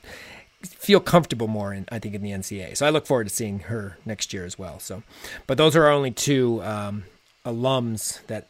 feel 0.61 1.01
comfortable 1.01 1.49
more 1.49 1.73
in 1.73 1.85
I 1.91 1.99
think 1.99 2.15
in 2.15 2.21
the 2.21 2.31
NCAA. 2.31 2.77
So 2.77 2.85
I 2.85 2.91
look 2.91 3.05
forward 3.05 3.27
to 3.27 3.35
seeing 3.35 3.59
her 3.59 3.97
next 4.05 4.33
year 4.33 4.45
as 4.45 4.57
well. 4.57 4.79
So, 4.79 5.03
but 5.47 5.57
those 5.57 5.75
are 5.75 5.83
our 5.83 5.91
only 5.91 6.11
two 6.11 6.63
um, 6.63 7.03
alums 7.45 8.25
that 8.27 8.47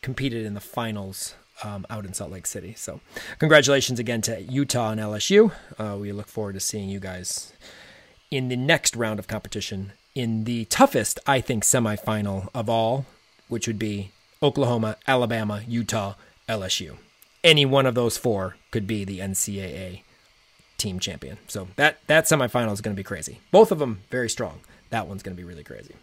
competed 0.00 0.46
in 0.46 0.54
the 0.54 0.60
finals 0.60 1.34
um, 1.64 1.86
out 1.90 2.04
in 2.04 2.14
Salt 2.14 2.30
Lake 2.30 2.46
City. 2.46 2.74
So, 2.76 3.00
congratulations 3.38 3.98
again 3.98 4.20
to 4.22 4.42
Utah 4.42 4.90
and 4.90 5.00
LSU. 5.00 5.50
Uh, 5.78 5.96
we 5.98 6.12
look 6.12 6.28
forward 6.28 6.52
to 6.52 6.60
seeing 6.60 6.88
you 6.88 7.00
guys 7.00 7.52
in 8.30 8.48
the 8.48 8.56
next 8.56 8.94
round 8.94 9.18
of 9.18 9.26
competition 9.26 9.92
in 10.14 10.44
the 10.44 10.64
toughest, 10.66 11.18
I 11.26 11.40
think, 11.40 11.64
semifinal 11.64 12.48
of 12.54 12.68
all, 12.68 13.06
which 13.48 13.66
would 13.66 13.78
be 13.78 14.10
Oklahoma, 14.42 14.96
Alabama, 15.08 15.62
Utah, 15.66 16.14
LSU. 16.48 16.96
Any 17.42 17.64
one 17.64 17.86
of 17.86 17.94
those 17.94 18.16
four 18.16 18.56
could 18.70 18.86
be 18.86 19.04
the 19.04 19.18
NCAA 19.18 20.02
team 20.78 20.98
champion. 20.98 21.38
So 21.48 21.68
that 21.76 21.98
that 22.06 22.24
semifinal 22.24 22.72
is 22.72 22.80
going 22.80 22.94
to 22.94 23.00
be 23.00 23.04
crazy. 23.04 23.40
Both 23.50 23.72
of 23.72 23.78
them 23.78 24.02
very 24.10 24.28
strong. 24.28 24.60
That 24.90 25.06
one's 25.06 25.22
going 25.22 25.36
to 25.36 25.40
be 25.40 25.46
really 25.46 25.64
crazy. 25.64 25.94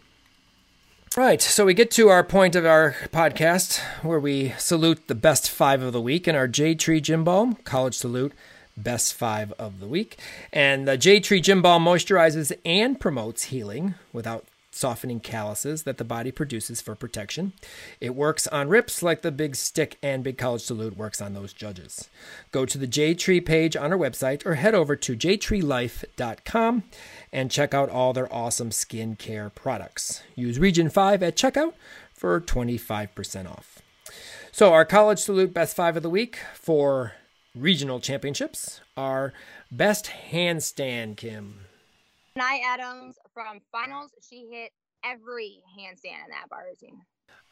Right, 1.14 1.42
so 1.42 1.66
we 1.66 1.74
get 1.74 1.90
to 1.92 2.08
our 2.08 2.24
point 2.24 2.56
of 2.56 2.64
our 2.64 2.96
podcast 3.08 3.78
where 4.02 4.18
we 4.18 4.54
salute 4.56 5.08
the 5.08 5.14
best 5.14 5.50
five 5.50 5.82
of 5.82 5.92
the 5.92 6.00
week 6.00 6.26
in 6.26 6.34
our 6.34 6.48
J 6.48 6.74
Tree 6.74 7.02
Gym 7.02 7.22
Balm 7.22 7.54
College 7.64 7.94
Salute 7.94 8.32
Best 8.78 9.12
Five 9.12 9.52
of 9.58 9.78
the 9.78 9.86
Week. 9.86 10.18
And 10.54 10.88
the 10.88 10.96
J 10.96 11.20
Tree 11.20 11.42
Gym 11.42 11.60
Balm 11.60 11.84
moisturizes 11.84 12.50
and 12.64 12.98
promotes 12.98 13.44
healing 13.44 13.94
without 14.14 14.46
softening 14.70 15.20
calluses 15.20 15.82
that 15.82 15.98
the 15.98 16.04
body 16.04 16.30
produces 16.30 16.80
for 16.80 16.94
protection. 16.94 17.52
It 18.00 18.14
works 18.14 18.46
on 18.46 18.68
rips 18.68 19.02
like 19.02 19.20
the 19.20 19.30
Big 19.30 19.54
Stick 19.54 19.98
and 20.02 20.24
Big 20.24 20.38
College 20.38 20.62
Salute 20.62 20.96
works 20.96 21.20
on 21.20 21.34
those 21.34 21.52
judges. 21.52 22.08
Go 22.50 22.64
to 22.64 22.78
the 22.78 22.86
J 22.86 23.14
Tree 23.14 23.40
page 23.40 23.76
on 23.76 23.92
our 23.92 23.98
website 23.98 24.44
or 24.46 24.54
head 24.54 24.74
over 24.74 24.96
to 24.96 25.14
jtreelife.com 25.14 26.84
and 27.32 27.50
check 27.50 27.72
out 27.72 27.88
all 27.88 28.12
their 28.12 28.32
awesome 28.32 28.70
skincare 28.70 29.54
products. 29.54 30.22
Use 30.34 30.58
Region 30.58 30.90
5 30.90 31.22
at 31.22 31.36
checkout 31.36 31.72
for 32.12 32.40
25% 32.40 33.50
off. 33.50 33.80
So, 34.50 34.72
our 34.72 34.84
College 34.84 35.18
Salute 35.18 35.54
Best 35.54 35.74
5 35.74 35.96
of 35.96 36.02
the 36.02 36.10
Week 36.10 36.38
for 36.54 37.14
regional 37.54 38.00
championships 38.00 38.80
are 38.96 39.32
Best 39.70 40.10
Handstand, 40.30 41.16
Kim. 41.16 41.60
Nye 42.36 42.60
Adams 42.66 43.16
from 43.32 43.60
finals, 43.70 44.10
she 44.28 44.46
hit 44.50 44.72
every 45.04 45.60
handstand 45.78 46.24
in 46.24 46.30
that 46.30 46.48
bar 46.50 46.64
routine. 46.68 47.02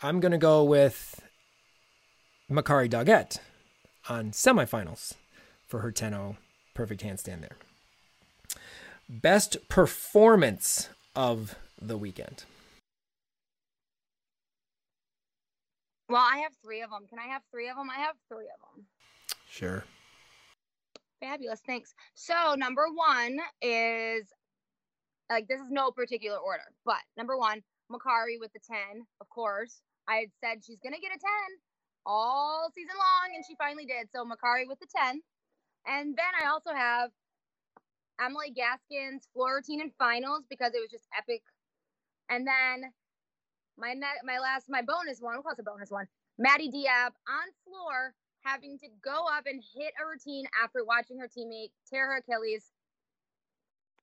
I'm 0.03 0.21
going 0.21 0.33
to 0.33 0.39
go 0.39 0.63
with 0.65 1.21
Makarri 2.51 2.89
Doggette 2.89 3.39
on 4.09 4.31
semifinals 4.31 5.15
for 5.67 5.81
her 5.81 5.93
10 5.93 6.13
0 6.13 6.37
perfect 6.75 7.03
handstand 7.03 7.41
there. 7.41 7.57
Best 9.11 9.69
performance 9.69 10.89
of 11.17 11.57
the 11.83 11.97
weekend. 11.97 12.45
Well, 16.09 16.23
I 16.23 16.39
have 16.39 16.53
three 16.63 16.81
of 16.83 16.91
them. 16.91 17.09
Can 17.09 17.19
I 17.19 17.27
have 17.27 17.43
three 17.51 17.69
of 17.69 17.75
them? 17.75 17.91
I 17.91 17.99
have 18.03 18.15
three 18.29 18.47
of 18.47 18.77
them. 18.77 18.87
Sure. 19.49 19.83
Fabulous. 21.19 21.61
Thanks. 21.67 21.93
So, 22.15 22.55
number 22.57 22.87
one 22.95 23.41
is 23.61 24.29
like 25.29 25.49
this 25.49 25.61
is 25.61 25.73
no 25.73 25.91
particular 25.91 26.39
order, 26.39 26.71
but 26.85 27.03
number 27.17 27.37
one, 27.37 27.63
Makarri 27.91 28.39
with 28.39 28.53
the 28.53 28.61
10, 28.61 28.79
of 29.21 29.29
course. 29.29 29.83
I 30.07 30.19
had 30.19 30.31
said 30.41 30.65
she's 30.65 30.79
going 30.85 30.95
to 30.95 31.01
get 31.01 31.11
a 31.11 31.19
10 31.19 31.21
all 32.07 32.71
season 32.77 32.95
long, 32.95 33.35
and 33.35 33.45
she 33.45 33.57
finally 33.57 33.87
did. 33.87 34.07
So, 34.15 34.25
Makarri 34.25 34.69
with 34.69 34.79
the 34.79 34.87
10. 34.95 35.21
And 35.89 36.17
then 36.17 36.33
I 36.41 36.47
also 36.47 36.71
have 36.71 37.11
Emily 38.25 38.53
Gaskin's 38.55 39.29
floor 39.35 39.57
routine 39.57 39.81
and 39.81 39.93
finals 39.99 40.45
because 40.49 40.73
it 40.75 40.81
was 40.81 40.91
just 40.91 41.07
epic. 41.17 41.43
And 42.29 42.47
then 42.47 42.93
my 43.79 43.95
ne- 43.95 44.23
my 44.25 44.39
last 44.39 44.67
my 44.69 44.83
bonus 44.83 45.21
one, 45.21 45.35
we'll 45.35 45.43
call 45.43 45.53
it 45.53 45.59
a 45.61 45.63
bonus 45.63 45.91
one. 45.91 46.07
Maddie 46.39 46.71
Diab 46.71 47.13
on 47.29 47.49
floor 47.65 48.15
having 48.43 48.79
to 48.79 48.89
go 49.05 49.27
up 49.31 49.45
and 49.47 49.63
hit 49.75 49.93
a 50.03 50.07
routine 50.07 50.47
after 50.63 50.85
watching 50.85 51.19
her 51.19 51.29
teammate 51.29 51.73
tear 51.91 52.07
her 52.09 52.19
Achilles. 52.19 52.73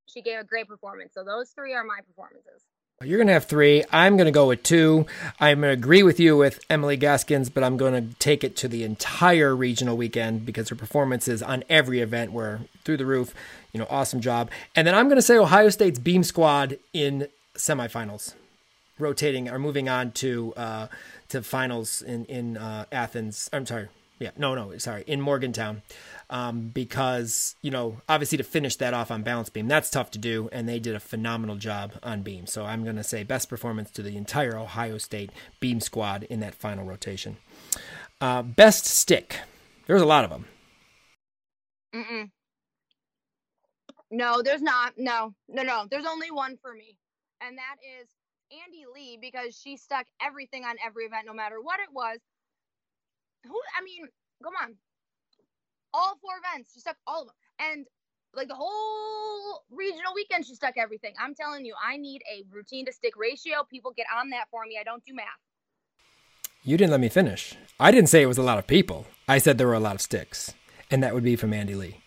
She 0.08 0.22
gave 0.22 0.40
a 0.40 0.44
great 0.44 0.68
performance. 0.68 1.14
So 1.14 1.24
those 1.24 1.50
three 1.52 1.74
are 1.74 1.84
my 1.84 2.00
performances. 2.06 2.64
You're 3.04 3.20
going 3.20 3.28
to 3.28 3.34
have 3.34 3.46
three. 3.46 3.84
I'm 3.92 4.18
going 4.18 4.26
to 4.26 4.32
go 4.32 4.48
with 4.48 4.64
two. 4.64 5.06
I'm 5.40 5.62
going 5.62 5.70
to 5.70 5.80
agree 5.80 6.02
with 6.02 6.20
you 6.20 6.36
with 6.36 6.60
Emily 6.68 6.98
Gaskins, 6.98 7.48
but 7.48 7.64
I'm 7.64 7.78
going 7.78 7.94
to 7.94 8.16
take 8.16 8.44
it 8.44 8.56
to 8.58 8.68
the 8.68 8.84
entire 8.84 9.56
regional 9.56 9.96
weekend 9.96 10.48
because 10.48 10.70
her 10.70 10.76
performances 10.76 11.44
on 11.44 11.64
every 11.70 12.00
event 12.00 12.32
were 12.32 12.62
through 12.84 12.98
the 12.98 13.06
roof. 13.06 13.36
You 13.72 13.80
know, 13.80 13.88
awesome 13.92 14.20
job. 14.20 14.50
And 14.76 14.88
then 14.88 14.96
I'm 14.96 15.06
going 15.10 15.18
to 15.18 15.22
say 15.22 15.38
Ohio 15.38 15.70
State's 15.70 16.00
beam 16.00 16.24
squad 16.24 16.80
in 16.92 17.28
semifinals, 17.56 18.34
rotating 18.98 19.48
or 19.48 19.60
moving 19.60 19.88
on 19.88 20.12
to 20.14 20.56
uh, 20.58 20.88
to 21.30 21.44
finals 21.44 22.02
in 22.02 22.26
in 22.26 22.58
uh, 22.58 22.86
Athens. 22.92 23.48
I'm 23.54 23.68
sorry, 23.68 23.90
yeah, 24.20 24.32
no, 24.38 24.56
no, 24.56 24.78
sorry, 24.78 25.04
in 25.08 25.22
Morgantown 25.22 25.82
um, 26.30 26.70
because 26.70 27.56
you 27.62 27.72
know 27.72 28.02
obviously 28.10 28.38
to 28.38 28.44
finish 28.44 28.76
that 28.78 28.94
off 28.94 29.12
on 29.12 29.24
balance 29.24 29.50
beam 29.50 29.68
that's 29.68 29.90
tough 29.90 30.12
to 30.12 30.20
do, 30.20 30.50
and 30.52 30.68
they 30.68 30.80
did 30.80 30.96
a 30.96 31.00
phenomenal 31.00 31.56
job 31.56 31.94
on 32.04 32.22
beam. 32.22 32.46
So 32.48 32.66
I'm 32.66 32.84
going 32.84 32.96
to 32.96 33.04
say 33.04 33.24
best 33.24 33.50
performance 33.50 33.92
to 33.92 34.02
the 34.02 34.18
entire 34.18 34.58
Ohio 34.58 34.98
State 34.98 35.32
beam 35.60 35.80
squad 35.80 36.24
in 36.24 36.40
that 36.42 36.56
final 36.56 36.86
rotation. 36.86 37.38
Uh, 38.20 38.42
best 38.42 38.86
stick. 38.86 39.40
There's 39.86 40.02
a 40.02 40.06
lot 40.06 40.24
of 40.24 40.30
them. 40.30 40.46
Mm-mm. 41.96 42.30
No, 44.12 44.42
there's 44.42 44.62
not. 44.62 44.94
No, 44.98 45.34
no, 45.48 45.64
no. 45.64 45.86
There's 45.90 46.06
only 46.06 46.32
one 46.32 46.58
for 46.62 46.74
me, 46.74 46.98
and 47.42 47.58
that 47.58 47.76
is 48.02 48.08
Andy 48.66 48.86
Lee 48.94 49.18
because 49.20 49.58
she 49.58 49.78
stuck 49.78 50.06
everything 50.22 50.64
on 50.64 50.76
every 50.86 51.06
event, 51.06 51.26
no 51.26 51.34
matter 51.34 51.62
what 51.62 51.80
it 51.80 51.90
was. 51.94 52.20
Who? 53.46 53.60
I 53.78 53.84
mean, 53.84 54.08
come 54.44 54.54
on 54.62 54.76
all 55.94 56.18
four 56.22 56.32
events. 56.44 56.72
She 56.74 56.80
stuck 56.80 56.98
all 57.06 57.22
of 57.22 57.28
them. 57.28 57.36
And 57.60 57.86
like 58.34 58.48
the 58.48 58.56
whole 58.56 59.64
regional 59.72 60.14
weekend, 60.14 60.46
she 60.46 60.56
stuck 60.56 60.76
everything. 60.78 61.14
I'm 61.20 61.34
telling 61.34 61.66
you, 61.66 61.74
I 61.84 61.98
need 61.98 62.22
a 62.32 62.44
routine 62.52 62.86
to 62.86 62.94
stick 62.94 63.14
ratio. 63.18 63.66
People 63.70 63.94
get 63.96 64.06
on 64.16 64.30
that 64.30 64.46
for 64.52 64.64
me. 64.66 64.78
I 64.80 64.84
don't 64.84 65.04
do 65.06 65.14
math. 65.14 65.26
You 66.64 66.78
didn't 66.78 66.92
let 66.92 67.00
me 67.00 67.10
finish. 67.10 67.56
I 67.80 67.92
didn't 67.92 68.10
say 68.10 68.22
it 68.22 68.28
was 68.28 68.38
a 68.38 68.44
lot 68.44 68.58
of 68.58 68.68
people. 68.68 69.08
I 69.28 69.38
said 69.38 69.58
there 69.58 69.68
were 69.68 69.74
a 69.74 69.80
lot 69.80 69.96
of 69.96 70.02
sticks, 70.02 70.54
and 70.92 71.02
that 71.02 71.14
would 71.14 71.24
be 71.24 71.36
from 71.36 71.54
Andy 71.54 71.76
Lee. 71.76 72.02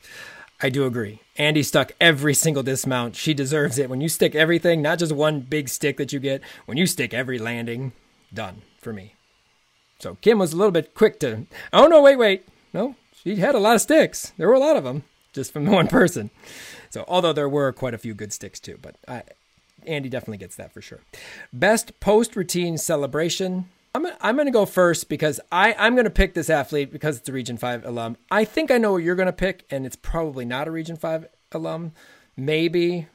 I 0.62 0.68
do 0.68 0.84
agree. 0.84 1.20
Andy 1.36 1.62
stuck 1.62 1.92
every 1.98 2.34
single 2.34 2.62
dismount. 2.62 3.16
She 3.16 3.32
deserves 3.32 3.78
it. 3.78 3.88
When 3.88 4.02
you 4.02 4.10
stick 4.10 4.34
everything, 4.34 4.82
not 4.82 4.98
just 4.98 5.12
one 5.12 5.40
big 5.40 5.70
stick 5.70 5.96
that 5.96 6.12
you 6.12 6.20
get, 6.20 6.42
when 6.66 6.76
you 6.76 6.86
stick 6.86 7.14
every 7.14 7.38
landing, 7.38 7.92
done 8.34 8.60
for 8.82 8.92
me. 8.92 9.14
So 10.00 10.16
Kim 10.20 10.38
was 10.38 10.52
a 10.52 10.56
little 10.56 10.72
bit 10.72 10.94
quick 10.94 11.20
to, 11.20 11.46
oh 11.72 11.86
no, 11.86 12.02
wait, 12.02 12.16
wait. 12.16 12.46
No, 12.72 12.96
she 13.12 13.36
had 13.36 13.54
a 13.54 13.58
lot 13.58 13.74
of 13.74 13.80
sticks. 13.80 14.32
There 14.36 14.48
were 14.48 14.54
a 14.54 14.60
lot 14.60 14.76
of 14.76 14.84
them 14.84 15.04
just 15.32 15.52
from 15.52 15.66
one 15.70 15.88
person. 15.88 16.30
So, 16.90 17.04
although 17.06 17.32
there 17.32 17.48
were 17.48 17.72
quite 17.72 17.94
a 17.94 17.98
few 17.98 18.14
good 18.14 18.32
sticks 18.32 18.58
too, 18.58 18.78
but 18.80 18.96
I, 19.06 19.22
Andy 19.86 20.08
definitely 20.08 20.38
gets 20.38 20.56
that 20.56 20.72
for 20.72 20.80
sure. 20.80 21.00
Best 21.52 22.00
post 22.00 22.36
routine 22.36 22.78
celebration. 22.78 23.68
I'm, 23.94 24.06
I'm 24.20 24.36
going 24.36 24.46
to 24.46 24.52
go 24.52 24.66
first 24.66 25.08
because 25.08 25.40
I, 25.50 25.74
I'm 25.78 25.94
going 25.94 26.04
to 26.04 26.10
pick 26.10 26.34
this 26.34 26.50
athlete 26.50 26.92
because 26.92 27.18
it's 27.18 27.28
a 27.28 27.32
Region 27.32 27.56
5 27.56 27.84
alum. 27.84 28.16
I 28.30 28.44
think 28.44 28.70
I 28.70 28.78
know 28.78 28.92
what 28.92 29.02
you're 29.02 29.16
going 29.16 29.26
to 29.26 29.32
pick, 29.32 29.66
and 29.70 29.84
it's 29.84 29.96
probably 29.96 30.44
not 30.44 30.68
a 30.68 30.70
Region 30.70 30.96
5 30.96 31.26
alum. 31.52 31.92
Maybe, 32.36 33.08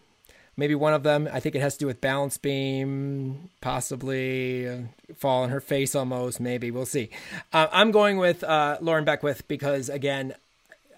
maybe 0.57 0.75
one 0.75 0.93
of 0.93 1.03
them. 1.03 1.29
I 1.31 1.39
think 1.39 1.55
it 1.55 1.61
has 1.61 1.73
to 1.75 1.79
do 1.79 1.87
with 1.87 2.01
balance 2.01 2.37
beam, 2.37 3.49
possibly 3.61 4.67
uh, 4.67 4.77
fall 5.15 5.43
on 5.43 5.49
her 5.49 5.61
face 5.61 5.95
almost. 5.95 6.39
Maybe 6.39 6.71
we'll 6.71 6.85
see. 6.85 7.09
Uh, 7.53 7.67
I'm 7.71 7.91
going 7.91 8.17
with 8.17 8.43
uh, 8.43 8.77
Lauren 8.81 9.05
Beckwith 9.05 9.47
because 9.47 9.89
again, 9.89 10.35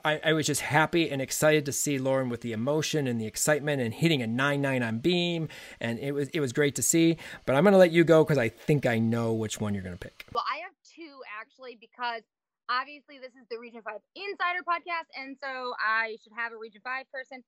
I, 0.05 0.21
I, 0.23 0.33
was 0.33 0.45
just 0.45 0.61
happy 0.61 1.09
and 1.09 1.21
excited 1.21 1.65
to 1.65 1.73
see 1.73 1.97
Lauren 1.97 2.29
with 2.29 2.39
the 2.39 2.53
emotion 2.53 3.07
and 3.07 3.19
the 3.19 3.25
excitement 3.25 3.81
and 3.81 3.93
hitting 3.93 4.21
a 4.21 4.27
nine 4.27 4.61
nine 4.61 4.81
on 4.81 4.99
beam, 4.99 5.49
and 5.81 5.99
it 5.99 6.13
was 6.13 6.29
it 6.29 6.39
was 6.39 6.53
great 6.53 6.75
to 6.75 6.81
see. 6.81 7.17
But 7.45 7.55
I'm 7.55 7.63
gonna 7.63 7.77
let 7.77 7.91
you 7.91 8.03
go 8.03 8.23
because 8.23 8.37
I 8.37 8.47
think 8.49 8.85
I 8.85 8.99
know 8.99 9.33
which 9.33 9.59
one 9.59 9.73
you're 9.73 9.83
gonna 9.83 9.97
pick. 9.97 10.25
Well, 10.33 10.45
I 10.49 10.59
have 10.59 10.71
two 10.95 11.21
actually 11.39 11.77
because 11.79 12.21
obviously 12.69 13.17
this 13.19 13.31
is 13.31 13.47
the 13.49 13.57
Region 13.59 13.81
Five 13.81 13.99
Insider 14.15 14.63
podcast, 14.63 15.11
and 15.19 15.35
so 15.41 15.73
I 15.79 16.15
should 16.23 16.33
have 16.37 16.53
a 16.53 16.57
Region 16.57 16.81
Five 16.83 17.11
person. 17.11 17.43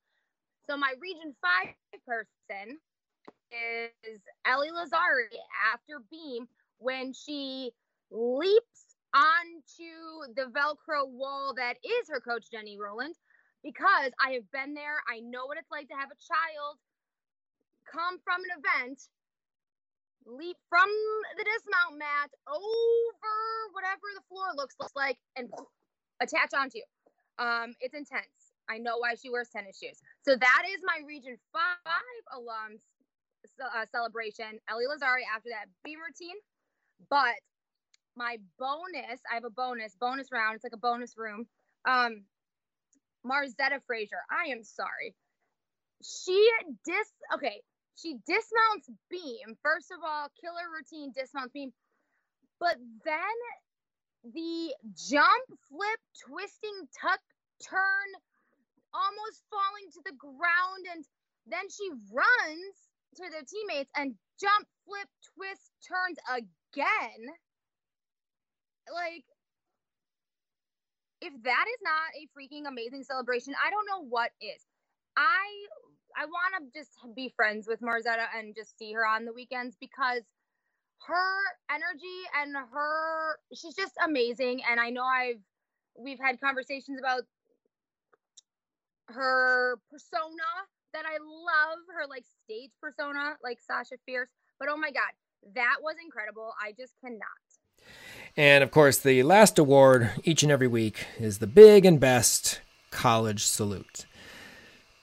So 0.69 0.77
my 0.77 0.93
Region 1.01 1.33
Five 1.41 1.73
person 2.05 2.77
is 3.49 4.21
Ellie 4.45 4.69
Lazzari 4.69 5.33
after 5.73 5.97
beam 6.11 6.47
when 6.77 7.11
she 7.11 7.71
leaps 8.11 8.95
onto 9.11 10.35
the 10.35 10.45
Velcro 10.53 11.09
wall 11.09 11.55
that 11.57 11.77
is 11.83 12.07
her 12.09 12.19
coach, 12.19 12.51
Jenny 12.51 12.77
Rowland, 12.77 13.15
because 13.63 14.11
I 14.23 14.33
have 14.33 14.45
been 14.51 14.75
there. 14.75 15.01
I 15.09 15.21
know 15.21 15.47
what 15.47 15.57
it's 15.57 15.71
like 15.71 15.87
to 15.87 15.95
have 15.95 16.09
a 16.11 16.21
child 16.21 16.77
come 17.91 18.19
from 18.23 18.41
an 18.45 18.61
event, 18.61 19.01
leap 20.27 20.57
from 20.69 20.89
the 21.35 21.45
dismount 21.45 21.97
mat 21.97 22.29
over 22.45 23.33
whatever 23.73 24.05
the 24.13 24.21
floor 24.29 24.53
looks, 24.55 24.75
looks 24.79 24.95
like, 24.95 25.17
and 25.35 25.49
attach 26.21 26.53
onto 26.53 26.77
you. 26.77 26.85
Um, 27.43 27.73
it's 27.81 27.95
intense. 27.95 28.38
I 28.69 28.77
know 28.77 28.97
why 28.99 29.15
she 29.15 29.29
wears 29.29 29.49
tennis 29.49 29.79
shoes. 29.79 29.99
So 30.21 30.35
that 30.35 30.63
is 30.69 30.79
my 30.83 31.05
Region 31.07 31.37
5 31.53 31.61
alums 32.35 32.79
uh, 33.61 33.85
celebration. 33.91 34.59
Ellie 34.69 34.85
Lazzari 34.85 35.23
after 35.35 35.49
that 35.49 35.65
beam 35.83 35.99
routine. 35.99 36.35
But 37.09 37.35
my 38.15 38.37
bonus, 38.59 39.19
I 39.31 39.35
have 39.35 39.45
a 39.45 39.49
bonus, 39.49 39.95
bonus 39.99 40.31
round. 40.31 40.55
It's 40.55 40.63
like 40.63 40.73
a 40.73 40.77
bonus 40.77 41.17
room. 41.17 41.47
Um, 41.85 42.23
Margzetta 43.25 43.79
Frazier. 43.87 44.21
I 44.29 44.51
am 44.51 44.63
sorry. 44.63 45.15
She 46.03 46.49
dis 46.85 47.07
okay. 47.35 47.61
She 47.95 48.15
dismounts 48.25 48.89
beam. 49.09 49.57
First 49.61 49.91
of 49.91 49.99
all, 50.05 50.27
killer 50.39 50.69
routine 50.75 51.11
dismounts 51.15 51.53
beam. 51.53 51.71
But 52.59 52.77
then 53.05 53.37
the 54.33 54.73
jump, 54.95 55.43
flip, 55.69 55.99
twisting, 56.27 56.87
tuck, 57.01 57.19
turn, 57.63 58.09
almost 58.93 59.43
falling 59.49 59.87
to 59.93 60.01
the 60.05 60.17
ground, 60.17 60.83
and 60.91 61.05
then 61.47 61.69
she 61.69 61.89
runs 62.13 62.75
to 63.17 63.29
their 63.31 63.45
teammates 63.45 63.91
and 63.95 64.15
jump, 64.39 64.67
flip, 64.85 65.09
twist, 65.35 65.71
turns 65.87 66.17
again 66.29 67.33
like 68.93 69.25
if 71.21 71.33
that 71.43 71.65
is 71.67 71.81
not 71.83 72.15
a 72.15 72.23
freaking 72.31 72.67
amazing 72.67 73.03
celebration, 73.03 73.53
I 73.55 73.69
don't 73.69 73.85
know 73.87 74.07
what 74.07 74.31
is. 74.41 74.63
I 75.17 75.47
I 76.17 76.25
want 76.25 76.73
to 76.73 76.79
just 76.79 76.91
be 77.15 77.33
friends 77.35 77.67
with 77.67 77.81
Margzetta 77.81 78.25
and 78.37 78.55
just 78.55 78.77
see 78.77 78.93
her 78.93 79.05
on 79.05 79.25
the 79.25 79.33
weekends 79.33 79.75
because 79.79 80.23
her 81.07 81.35
energy 81.71 82.19
and 82.41 82.55
her 82.55 83.37
she's 83.53 83.75
just 83.75 83.93
amazing 84.03 84.61
and 84.69 84.79
I 84.79 84.89
know 84.89 85.03
I've 85.03 85.41
we've 85.97 86.19
had 86.19 86.41
conversations 86.41 86.99
about 86.99 87.23
her 89.09 89.77
persona 89.91 90.49
that 90.93 91.05
I 91.05 91.17
love 91.21 91.79
her 91.95 92.07
like 92.07 92.25
stage 92.45 92.71
persona 92.81 93.35
like 93.43 93.59
Sasha 93.59 93.95
Fierce 94.05 94.29
but 94.59 94.69
oh 94.69 94.77
my 94.77 94.91
god 94.91 95.11
that 95.55 95.77
was 95.81 95.95
incredible 96.03 96.53
I 96.61 96.71
just 96.77 96.93
cannot 97.03 97.19
and 98.37 98.63
of 98.63 98.71
course, 98.71 98.97
the 98.97 99.23
last 99.23 99.57
award 99.59 100.11
each 100.23 100.43
and 100.43 100.51
every 100.51 100.67
week 100.67 101.05
is 101.17 101.39
the 101.39 101.47
big 101.47 101.85
and 101.85 101.99
best 101.99 102.61
college 102.91 103.43
salute. 103.45 104.05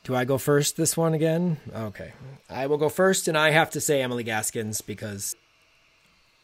Do 0.04 0.14
I 0.14 0.24
go 0.24 0.38
first 0.38 0.76
this 0.76 0.96
one 0.96 1.14
again? 1.14 1.58
Okay. 1.74 2.12
I 2.48 2.66
will 2.66 2.78
go 2.78 2.88
first, 2.88 3.26
and 3.26 3.36
I 3.36 3.50
have 3.50 3.70
to 3.70 3.80
say 3.80 4.00
Emily 4.00 4.22
Gaskins 4.22 4.80
because 4.80 5.34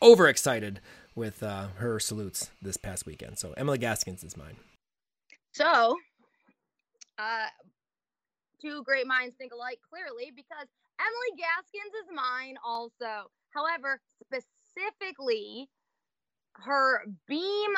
overexcited 0.03 0.81
with 1.15 1.43
uh, 1.43 1.69
her 1.77 2.01
salutes 2.01 2.51
this 2.61 2.77
past 2.77 3.07
weekend. 3.07 3.39
So 3.39 3.55
Emily 3.57 3.79
Gaskins 3.79 4.25
is 4.25 4.37
mine. 4.37 4.57
So, 5.53 5.97
uh, 7.23 7.47
two 8.61 8.83
great 8.85 9.07
minds 9.07 9.35
think 9.37 9.53
alike 9.53 9.79
clearly 9.89 10.33
because 10.35 10.67
Emily 10.99 11.33
Gaskins 11.39 11.95
is 12.03 12.09
mine 12.15 12.57
also. 12.65 13.31
However, 13.51 14.01
specifically 14.23 15.69
her 16.55 17.05
beam 17.27 17.71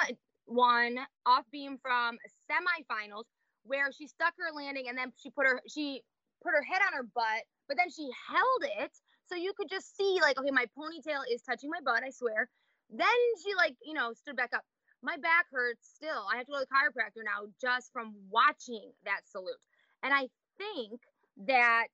one 0.47 0.99
off 1.27 1.45
beam 1.51 1.79
from 1.81 2.19
semifinals 2.51 3.25
where 3.65 3.91
she 3.93 4.07
stuck 4.07 4.35
her 4.39 4.55
landing 4.55 4.89
and 4.89 4.99
then 4.99 5.13
she 5.17 5.31
put 5.31 5.47
her 5.47 5.61
she 5.69 6.03
put 6.43 6.53
her 6.53 6.63
head 6.63 6.83
on 6.87 6.93
her 6.93 7.09
butt, 7.15 7.45
but 7.69 7.77
then 7.77 7.91
she 7.91 8.09
held 8.29 8.63
it 8.85 8.93
so 9.27 9.35
you 9.37 9.53
could 9.57 9.71
just 9.71 9.97
see 9.97 10.19
like 10.21 10.39
okay 10.39 10.51
my 10.51 10.67
ponytail 10.77 11.23
is 11.33 11.43
touching 11.43 11.71
my 11.71 11.81
butt, 11.85 12.03
I 12.05 12.11
swear. 12.11 12.49
Then 12.91 13.07
she 13.43 13.55
like, 13.55 13.75
you 13.83 13.95
know, 13.95 14.13
stood 14.13 14.37
back 14.37 14.51
up. 14.55 14.63
My 15.05 15.19
back 15.19 15.47
hurts 15.53 15.87
still. 15.95 16.25
I 16.33 16.39
have 16.39 16.47
to 16.47 16.53
go 16.53 16.59
to 16.61 16.67
the 16.67 16.75
chiropractor 16.75 17.23
now 17.25 17.47
just 17.61 17.93
from 17.93 18.15
watching 18.31 18.91
that 19.05 19.21
salute. 19.27 19.61
And 20.03 20.15
I 20.15 20.29
think 20.57 21.01
that 21.47 21.89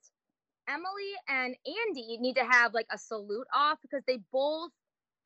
Emily 0.68 1.12
and 1.28 1.56
Andy 1.66 2.18
need 2.20 2.36
to 2.36 2.44
have 2.44 2.72
like 2.72 2.86
a 2.92 2.98
salute 2.98 3.48
off 3.52 3.78
because 3.82 4.04
they 4.06 4.18
both 4.32 4.70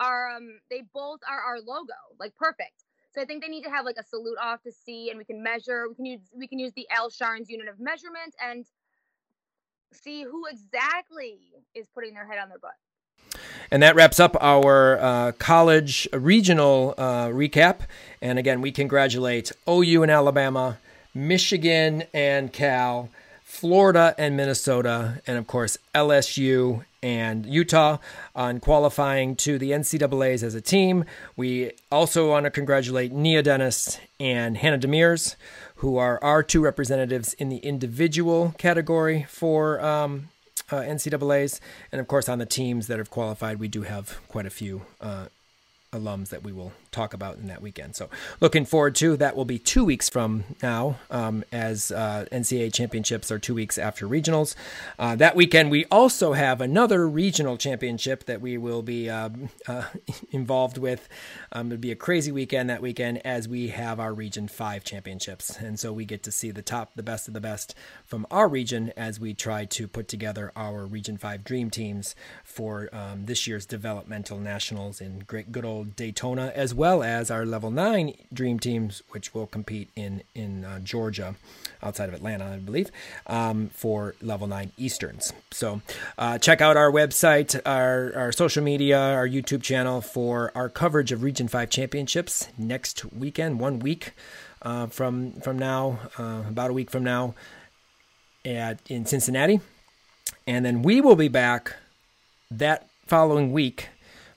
are 0.01 0.31
um 0.35 0.61
they 0.71 0.83
both 0.95 1.21
are 1.29 1.41
our 1.41 1.61
logo, 1.61 1.93
like 2.19 2.35
perfect. 2.37 2.85
So 3.15 3.21
I 3.21 3.27
think 3.27 3.43
they 3.43 3.49
need 3.49 3.65
to 3.65 3.71
have 3.71 3.85
like 3.85 3.97
a 4.01 4.05
salute 4.05 4.39
off 4.43 4.63
to 4.63 4.73
see, 4.73 5.11
and 5.11 5.19
we 5.19 5.25
can 5.25 5.43
measure. 5.43 5.87
We 5.89 5.95
can 5.95 6.07
use 6.07 6.23
we 6.35 6.49
can 6.49 6.59
use 6.59 6.73
the 6.75 6.87
L 6.91 7.11
Sharns 7.11 7.49
unit 7.49 7.69
of 7.69 7.79
measurement 7.79 8.35
and 8.43 8.65
see 9.93 10.25
who 10.25 10.47
exactly 10.47 11.39
is 11.75 11.87
putting 11.95 12.15
their 12.15 12.27
head 12.27 12.39
on 12.41 12.49
their 12.49 12.59
butt. 12.59 12.73
And 13.71 13.83
that 13.83 13.95
wraps 13.95 14.21
up 14.21 14.37
our 14.41 14.99
uh, 14.99 15.33
college 15.33 16.09
regional 16.13 16.95
uh, 16.97 17.29
recap. 17.29 17.81
And 18.21 18.39
again, 18.39 18.61
we 18.61 18.73
congratulate 18.73 19.53
OU 19.69 20.03
and 20.03 20.11
Alabama, 20.11 20.79
Michigan 21.15 22.05
and 22.13 22.53
Cal, 22.53 23.09
Florida 23.45 24.15
and 24.19 24.37
Minnesota, 24.37 25.23
and 25.27 25.39
of 25.39 25.47
course 25.47 25.79
LSU 25.95 26.85
and 27.05 27.47
Utah 27.47 27.99
on 28.35 28.59
qualifying 28.59 29.37
to 29.37 29.59
the 29.59 29.71
NCAA's 29.71 30.43
as 30.43 30.55
a 30.55 30.61
team. 30.61 31.05
We 31.37 31.73
also 31.93 32.31
want 32.31 32.45
to 32.45 32.51
congratulate 32.51 33.13
Nia 33.13 33.43
Dennis 33.43 34.01
and 34.19 34.57
Hannah 34.57 34.79
Demers, 34.79 35.37
who 35.77 35.99
are 35.99 36.19
our 36.23 36.43
two 36.43 36.63
representatives 36.63 37.35
in 37.35 37.51
the 37.51 37.59
individual 37.59 38.55
category 38.59 39.27
for 39.29 39.81
um, 39.85 40.31
uh, 40.75 40.83
NCAA's. 40.83 41.61
And 41.93 42.01
of 42.01 42.09
course, 42.09 42.29
on 42.29 42.39
the 42.39 42.47
teams 42.47 42.87
that 42.89 42.99
have 42.99 43.11
qualified, 43.11 43.59
we 43.59 43.69
do 43.69 43.83
have 43.83 44.19
quite 44.29 44.47
a 44.47 44.51
few 44.51 44.83
uh, 45.01 45.27
alums 45.93 46.29
that 46.31 46.43
we 46.43 46.53
will 46.53 46.73
talk 46.95 47.13
about 47.13 47.39
in 47.39 47.49
that 47.49 47.61
weekend. 47.61 47.97
So 47.97 48.09
looking 48.41 48.65
forward 48.65 48.95
to 48.97 49.17
that 49.17 49.37
will 49.37 49.45
be 49.45 49.59
two 49.59 49.85
weeks 49.85 50.09
from 50.09 50.45
now, 50.63 50.97
um, 51.11 51.45
as 51.51 51.91
uh, 51.91 52.27
NCAA 52.31 52.73
championships 52.73 53.33
are 53.33 53.39
two 53.39 53.55
weeks 53.55 53.77
after 53.77 54.07
regionals. 54.07 54.55
Uh, 54.99 55.17
that 55.17 55.35
weekend 55.35 55.71
we 55.71 55.85
also 55.87 56.33
have 56.35 56.61
another 56.61 57.09
regional 57.09 57.57
championship 57.57 58.25
that 58.25 58.41
we 58.41 58.57
will 58.57 58.83
be 58.83 59.11
uh, 59.11 59.31
uh 59.67 59.85
involved 60.31 60.79
with. 60.79 61.09
Um, 61.53 61.73
it'll 61.73 61.81
be 61.81 61.91
a 61.91 61.97
crazy 61.97 62.31
weekend 62.31 62.71
that 62.71 62.81
weekend 62.81 63.21
as 63.27 63.49
we 63.49 63.69
have 63.69 63.99
our 63.99 64.15
Region 64.15 64.47
Five 64.47 64.85
championships, 64.85 65.57
and 65.57 65.79
so 65.79 65.93
we 65.93 66.05
get 66.05 66.23
to 66.23 66.31
see 66.31 66.51
the 66.53 66.63
top, 66.63 66.95
the 66.95 67.03
best 67.03 67.27
of 67.27 67.35
the 67.35 67.41
best 67.41 67.75
from 68.05 68.27
our 68.31 68.49
region 68.49 68.93
as 68.97 69.19
we 69.19 69.35
try 69.35 69.65
to 69.65 69.89
put 69.89 70.07
together 70.07 70.53
our 70.55 70.87
Region 70.87 71.19
Five 71.19 71.43
dream 71.43 71.71
teams 71.71 72.15
for 72.45 72.89
um, 72.93 73.27
this 73.27 73.47
year's 73.49 73.67
developmental 73.67 74.39
nationals 74.39 75.01
in 75.01 75.21
great 75.27 75.51
good 75.51 75.65
old 75.65 75.97
Daytona 75.97 76.53
as 76.55 76.73
well 76.73 76.84
well 76.85 77.03
as 77.03 77.31
our 77.31 77.47
level 77.47 77.71
nine 77.71 78.13
dream 78.31 78.59
teams, 78.59 79.03
which 79.13 79.33
will 79.33 79.47
compete 79.47 79.89
in 79.97 80.23
in 80.35 80.67
uh, 80.67 80.79
Georgia, 80.81 81.35
outside 81.83 82.11
of 82.11 82.15
Atlanta, 82.15 82.45
I 82.45 82.59
believe, 82.59 82.91
um, 83.27 83.71
for 83.73 84.15
level 84.21 84.47
nine 84.47 84.71
Easterns. 84.77 85.33
So 85.51 85.81
uh, 86.19 86.37
check 86.37 86.61
out 86.61 86.77
our 86.77 86.93
website, 86.93 87.59
our 87.65 88.13
our 88.15 88.33
social 88.33 88.63
media, 88.63 88.99
our 88.99 89.27
YouTube 89.27 89.63
channel 89.63 90.03
for 90.03 90.53
our 90.55 90.69
coverage 90.69 91.11
of 91.11 91.23
Region 91.23 91.49
Five 91.49 91.71
championships 91.71 92.49
next 92.59 92.97
weekend, 93.15 93.61
one 93.61 93.79
week 93.79 94.13
uh, 94.61 94.87
from 94.89 95.33
from 95.41 95.59
now, 95.59 96.01
uh, 96.19 96.43
about 96.47 96.69
a 96.69 96.75
week 96.75 96.91
from 96.91 97.03
now, 97.03 97.35
at 98.45 98.79
in 98.91 99.07
Cincinnati, 99.07 99.59
and 100.47 100.67
then 100.67 100.83
we 100.83 101.01
will 101.01 101.17
be 101.17 101.29
back 101.29 101.77
that 102.51 102.91
following 103.07 103.53
week 103.53 103.89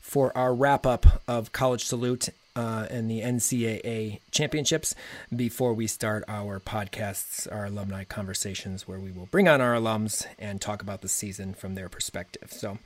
for 0.08 0.36
our 0.38 0.56
wrap 0.56 0.86
up 0.86 1.22
of 1.28 1.52
College 1.52 1.84
Salute 1.84 2.30
uh, 2.56 2.88
and 2.90 3.12
the 3.12 3.20
NCAA 3.20 4.22
championships 4.32 4.96
before 5.36 5.74
we 5.74 5.86
start 5.86 6.24
our 6.30 6.62
podcasts, 6.62 7.46
our 7.54 7.66
alumni 7.66 8.06
conversations, 8.06 8.88
where 8.88 9.00
we 9.00 9.12
will 9.12 9.26
bring 9.26 9.50
on 9.50 9.60
our 9.60 9.76
alums 9.76 10.26
and 10.40 10.62
talk 10.62 10.82
about 10.82 11.02
the 11.02 11.10
season 11.10 11.54
from 11.54 11.76
their 11.76 11.90
perspective. 11.90 12.54
So, 12.54 12.80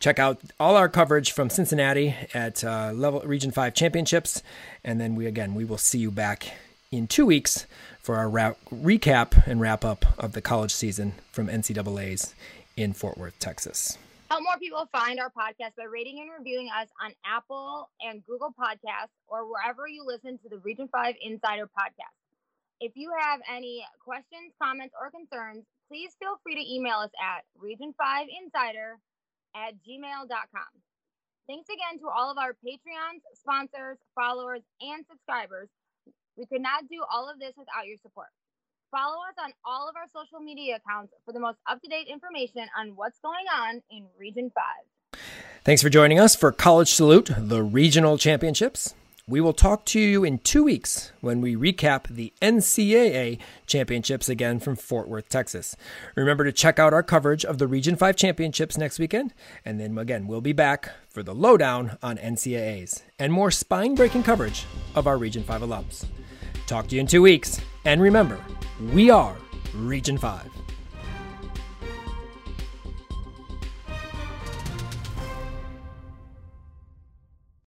check 0.00 0.18
out 0.18 0.40
all 0.58 0.76
our 0.76 0.88
coverage 0.88 1.30
from 1.30 1.48
Cincinnati 1.48 2.16
at 2.34 2.64
uh, 2.64 2.90
level 2.92 3.20
Region 3.20 3.52
Five 3.52 3.74
championships, 3.74 4.42
and 4.82 5.00
then 5.00 5.14
we 5.14 5.26
again 5.26 5.54
we 5.54 5.64
will 5.64 5.78
see 5.78 5.98
you 5.98 6.10
back 6.10 6.54
in 6.90 7.06
two 7.06 7.24
weeks 7.24 7.66
for 8.02 8.16
our 8.16 8.28
ra- 8.28 8.54
recap 8.74 9.46
and 9.46 9.60
wrap 9.60 9.84
up 9.84 10.04
of 10.18 10.32
the 10.32 10.42
college 10.42 10.74
season 10.74 11.14
from 11.30 11.46
NCAA's 11.46 12.34
in 12.76 12.92
Fort 12.92 13.16
Worth, 13.16 13.38
Texas. 13.38 13.96
Help 14.30 14.42
more 14.42 14.56
people 14.58 14.88
find 14.90 15.20
our 15.20 15.28
podcast 15.28 15.76
by 15.76 15.84
rating 15.84 16.18
and 16.20 16.30
reviewing 16.32 16.68
us 16.72 16.88
on 17.02 17.12
Apple 17.26 17.90
and 18.00 18.24
Google 18.24 18.54
Podcasts 18.58 19.12
or 19.28 19.44
wherever 19.44 19.86
you 19.86 20.04
listen 20.04 20.38
to 20.42 20.48
the 20.48 20.58
Region 20.58 20.88
5 20.88 21.14
Insider 21.20 21.66
podcast. 21.66 22.16
If 22.80 22.92
you 22.96 23.12
have 23.20 23.40
any 23.52 23.84
questions, 24.02 24.56
comments, 24.60 24.94
or 24.98 25.10
concerns, 25.10 25.64
please 25.88 26.16
feel 26.18 26.40
free 26.42 26.56
to 26.56 26.64
email 26.74 26.98
us 27.04 27.12
at 27.20 27.44
region5insider 27.60 28.96
at 29.54 29.74
gmail.com. 29.84 30.72
Thanks 31.46 31.68
again 31.68 32.00
to 32.00 32.08
all 32.08 32.30
of 32.32 32.38
our 32.38 32.56
Patreons, 32.64 33.20
sponsors, 33.36 33.98
followers, 34.14 34.62
and 34.80 35.04
subscribers. 35.08 35.68
We 36.36 36.46
could 36.46 36.62
not 36.62 36.88
do 36.88 37.04
all 37.12 37.30
of 37.30 37.38
this 37.38 37.52
without 37.56 37.86
your 37.86 37.98
support. 38.02 38.32
Follow 38.94 39.16
us 39.28 39.34
on 39.42 39.52
all 39.64 39.88
of 39.88 39.96
our 39.96 40.06
social 40.14 40.38
media 40.38 40.76
accounts 40.76 41.12
for 41.24 41.32
the 41.32 41.40
most 41.40 41.58
up 41.68 41.82
to 41.82 41.88
date 41.88 42.06
information 42.06 42.68
on 42.78 42.94
what's 42.94 43.18
going 43.18 43.44
on 43.52 43.82
in 43.90 44.06
Region 44.16 44.52
5. 44.54 45.20
Thanks 45.64 45.82
for 45.82 45.88
joining 45.88 46.20
us 46.20 46.36
for 46.36 46.52
College 46.52 46.92
Salute, 46.92 47.28
the 47.36 47.64
regional 47.64 48.18
championships. 48.18 48.94
We 49.26 49.40
will 49.40 49.52
talk 49.52 49.84
to 49.86 49.98
you 49.98 50.22
in 50.22 50.38
two 50.38 50.62
weeks 50.62 51.10
when 51.20 51.40
we 51.40 51.56
recap 51.56 52.06
the 52.06 52.32
NCAA 52.40 53.40
championships 53.66 54.28
again 54.28 54.60
from 54.60 54.76
Fort 54.76 55.08
Worth, 55.08 55.28
Texas. 55.28 55.74
Remember 56.14 56.44
to 56.44 56.52
check 56.52 56.78
out 56.78 56.94
our 56.94 57.02
coverage 57.02 57.44
of 57.44 57.58
the 57.58 57.66
Region 57.66 57.96
5 57.96 58.14
championships 58.14 58.78
next 58.78 59.00
weekend. 59.00 59.34
And 59.64 59.80
then 59.80 59.98
again, 59.98 60.28
we'll 60.28 60.40
be 60.40 60.52
back 60.52 60.92
for 61.08 61.24
the 61.24 61.34
lowdown 61.34 61.98
on 62.00 62.16
NCAAs 62.18 63.02
and 63.18 63.32
more 63.32 63.50
spine 63.50 63.96
breaking 63.96 64.22
coverage 64.22 64.66
of 64.94 65.08
our 65.08 65.18
Region 65.18 65.42
5 65.42 65.62
alums. 65.62 66.04
Talk 66.66 66.86
to 66.88 66.94
you 66.94 67.00
in 67.00 67.06
two 67.06 67.22
weeks. 67.22 67.60
And 67.84 68.00
remember, 68.00 68.42
we 68.92 69.10
are 69.10 69.36
Region 69.74 70.16
5. 70.16 70.63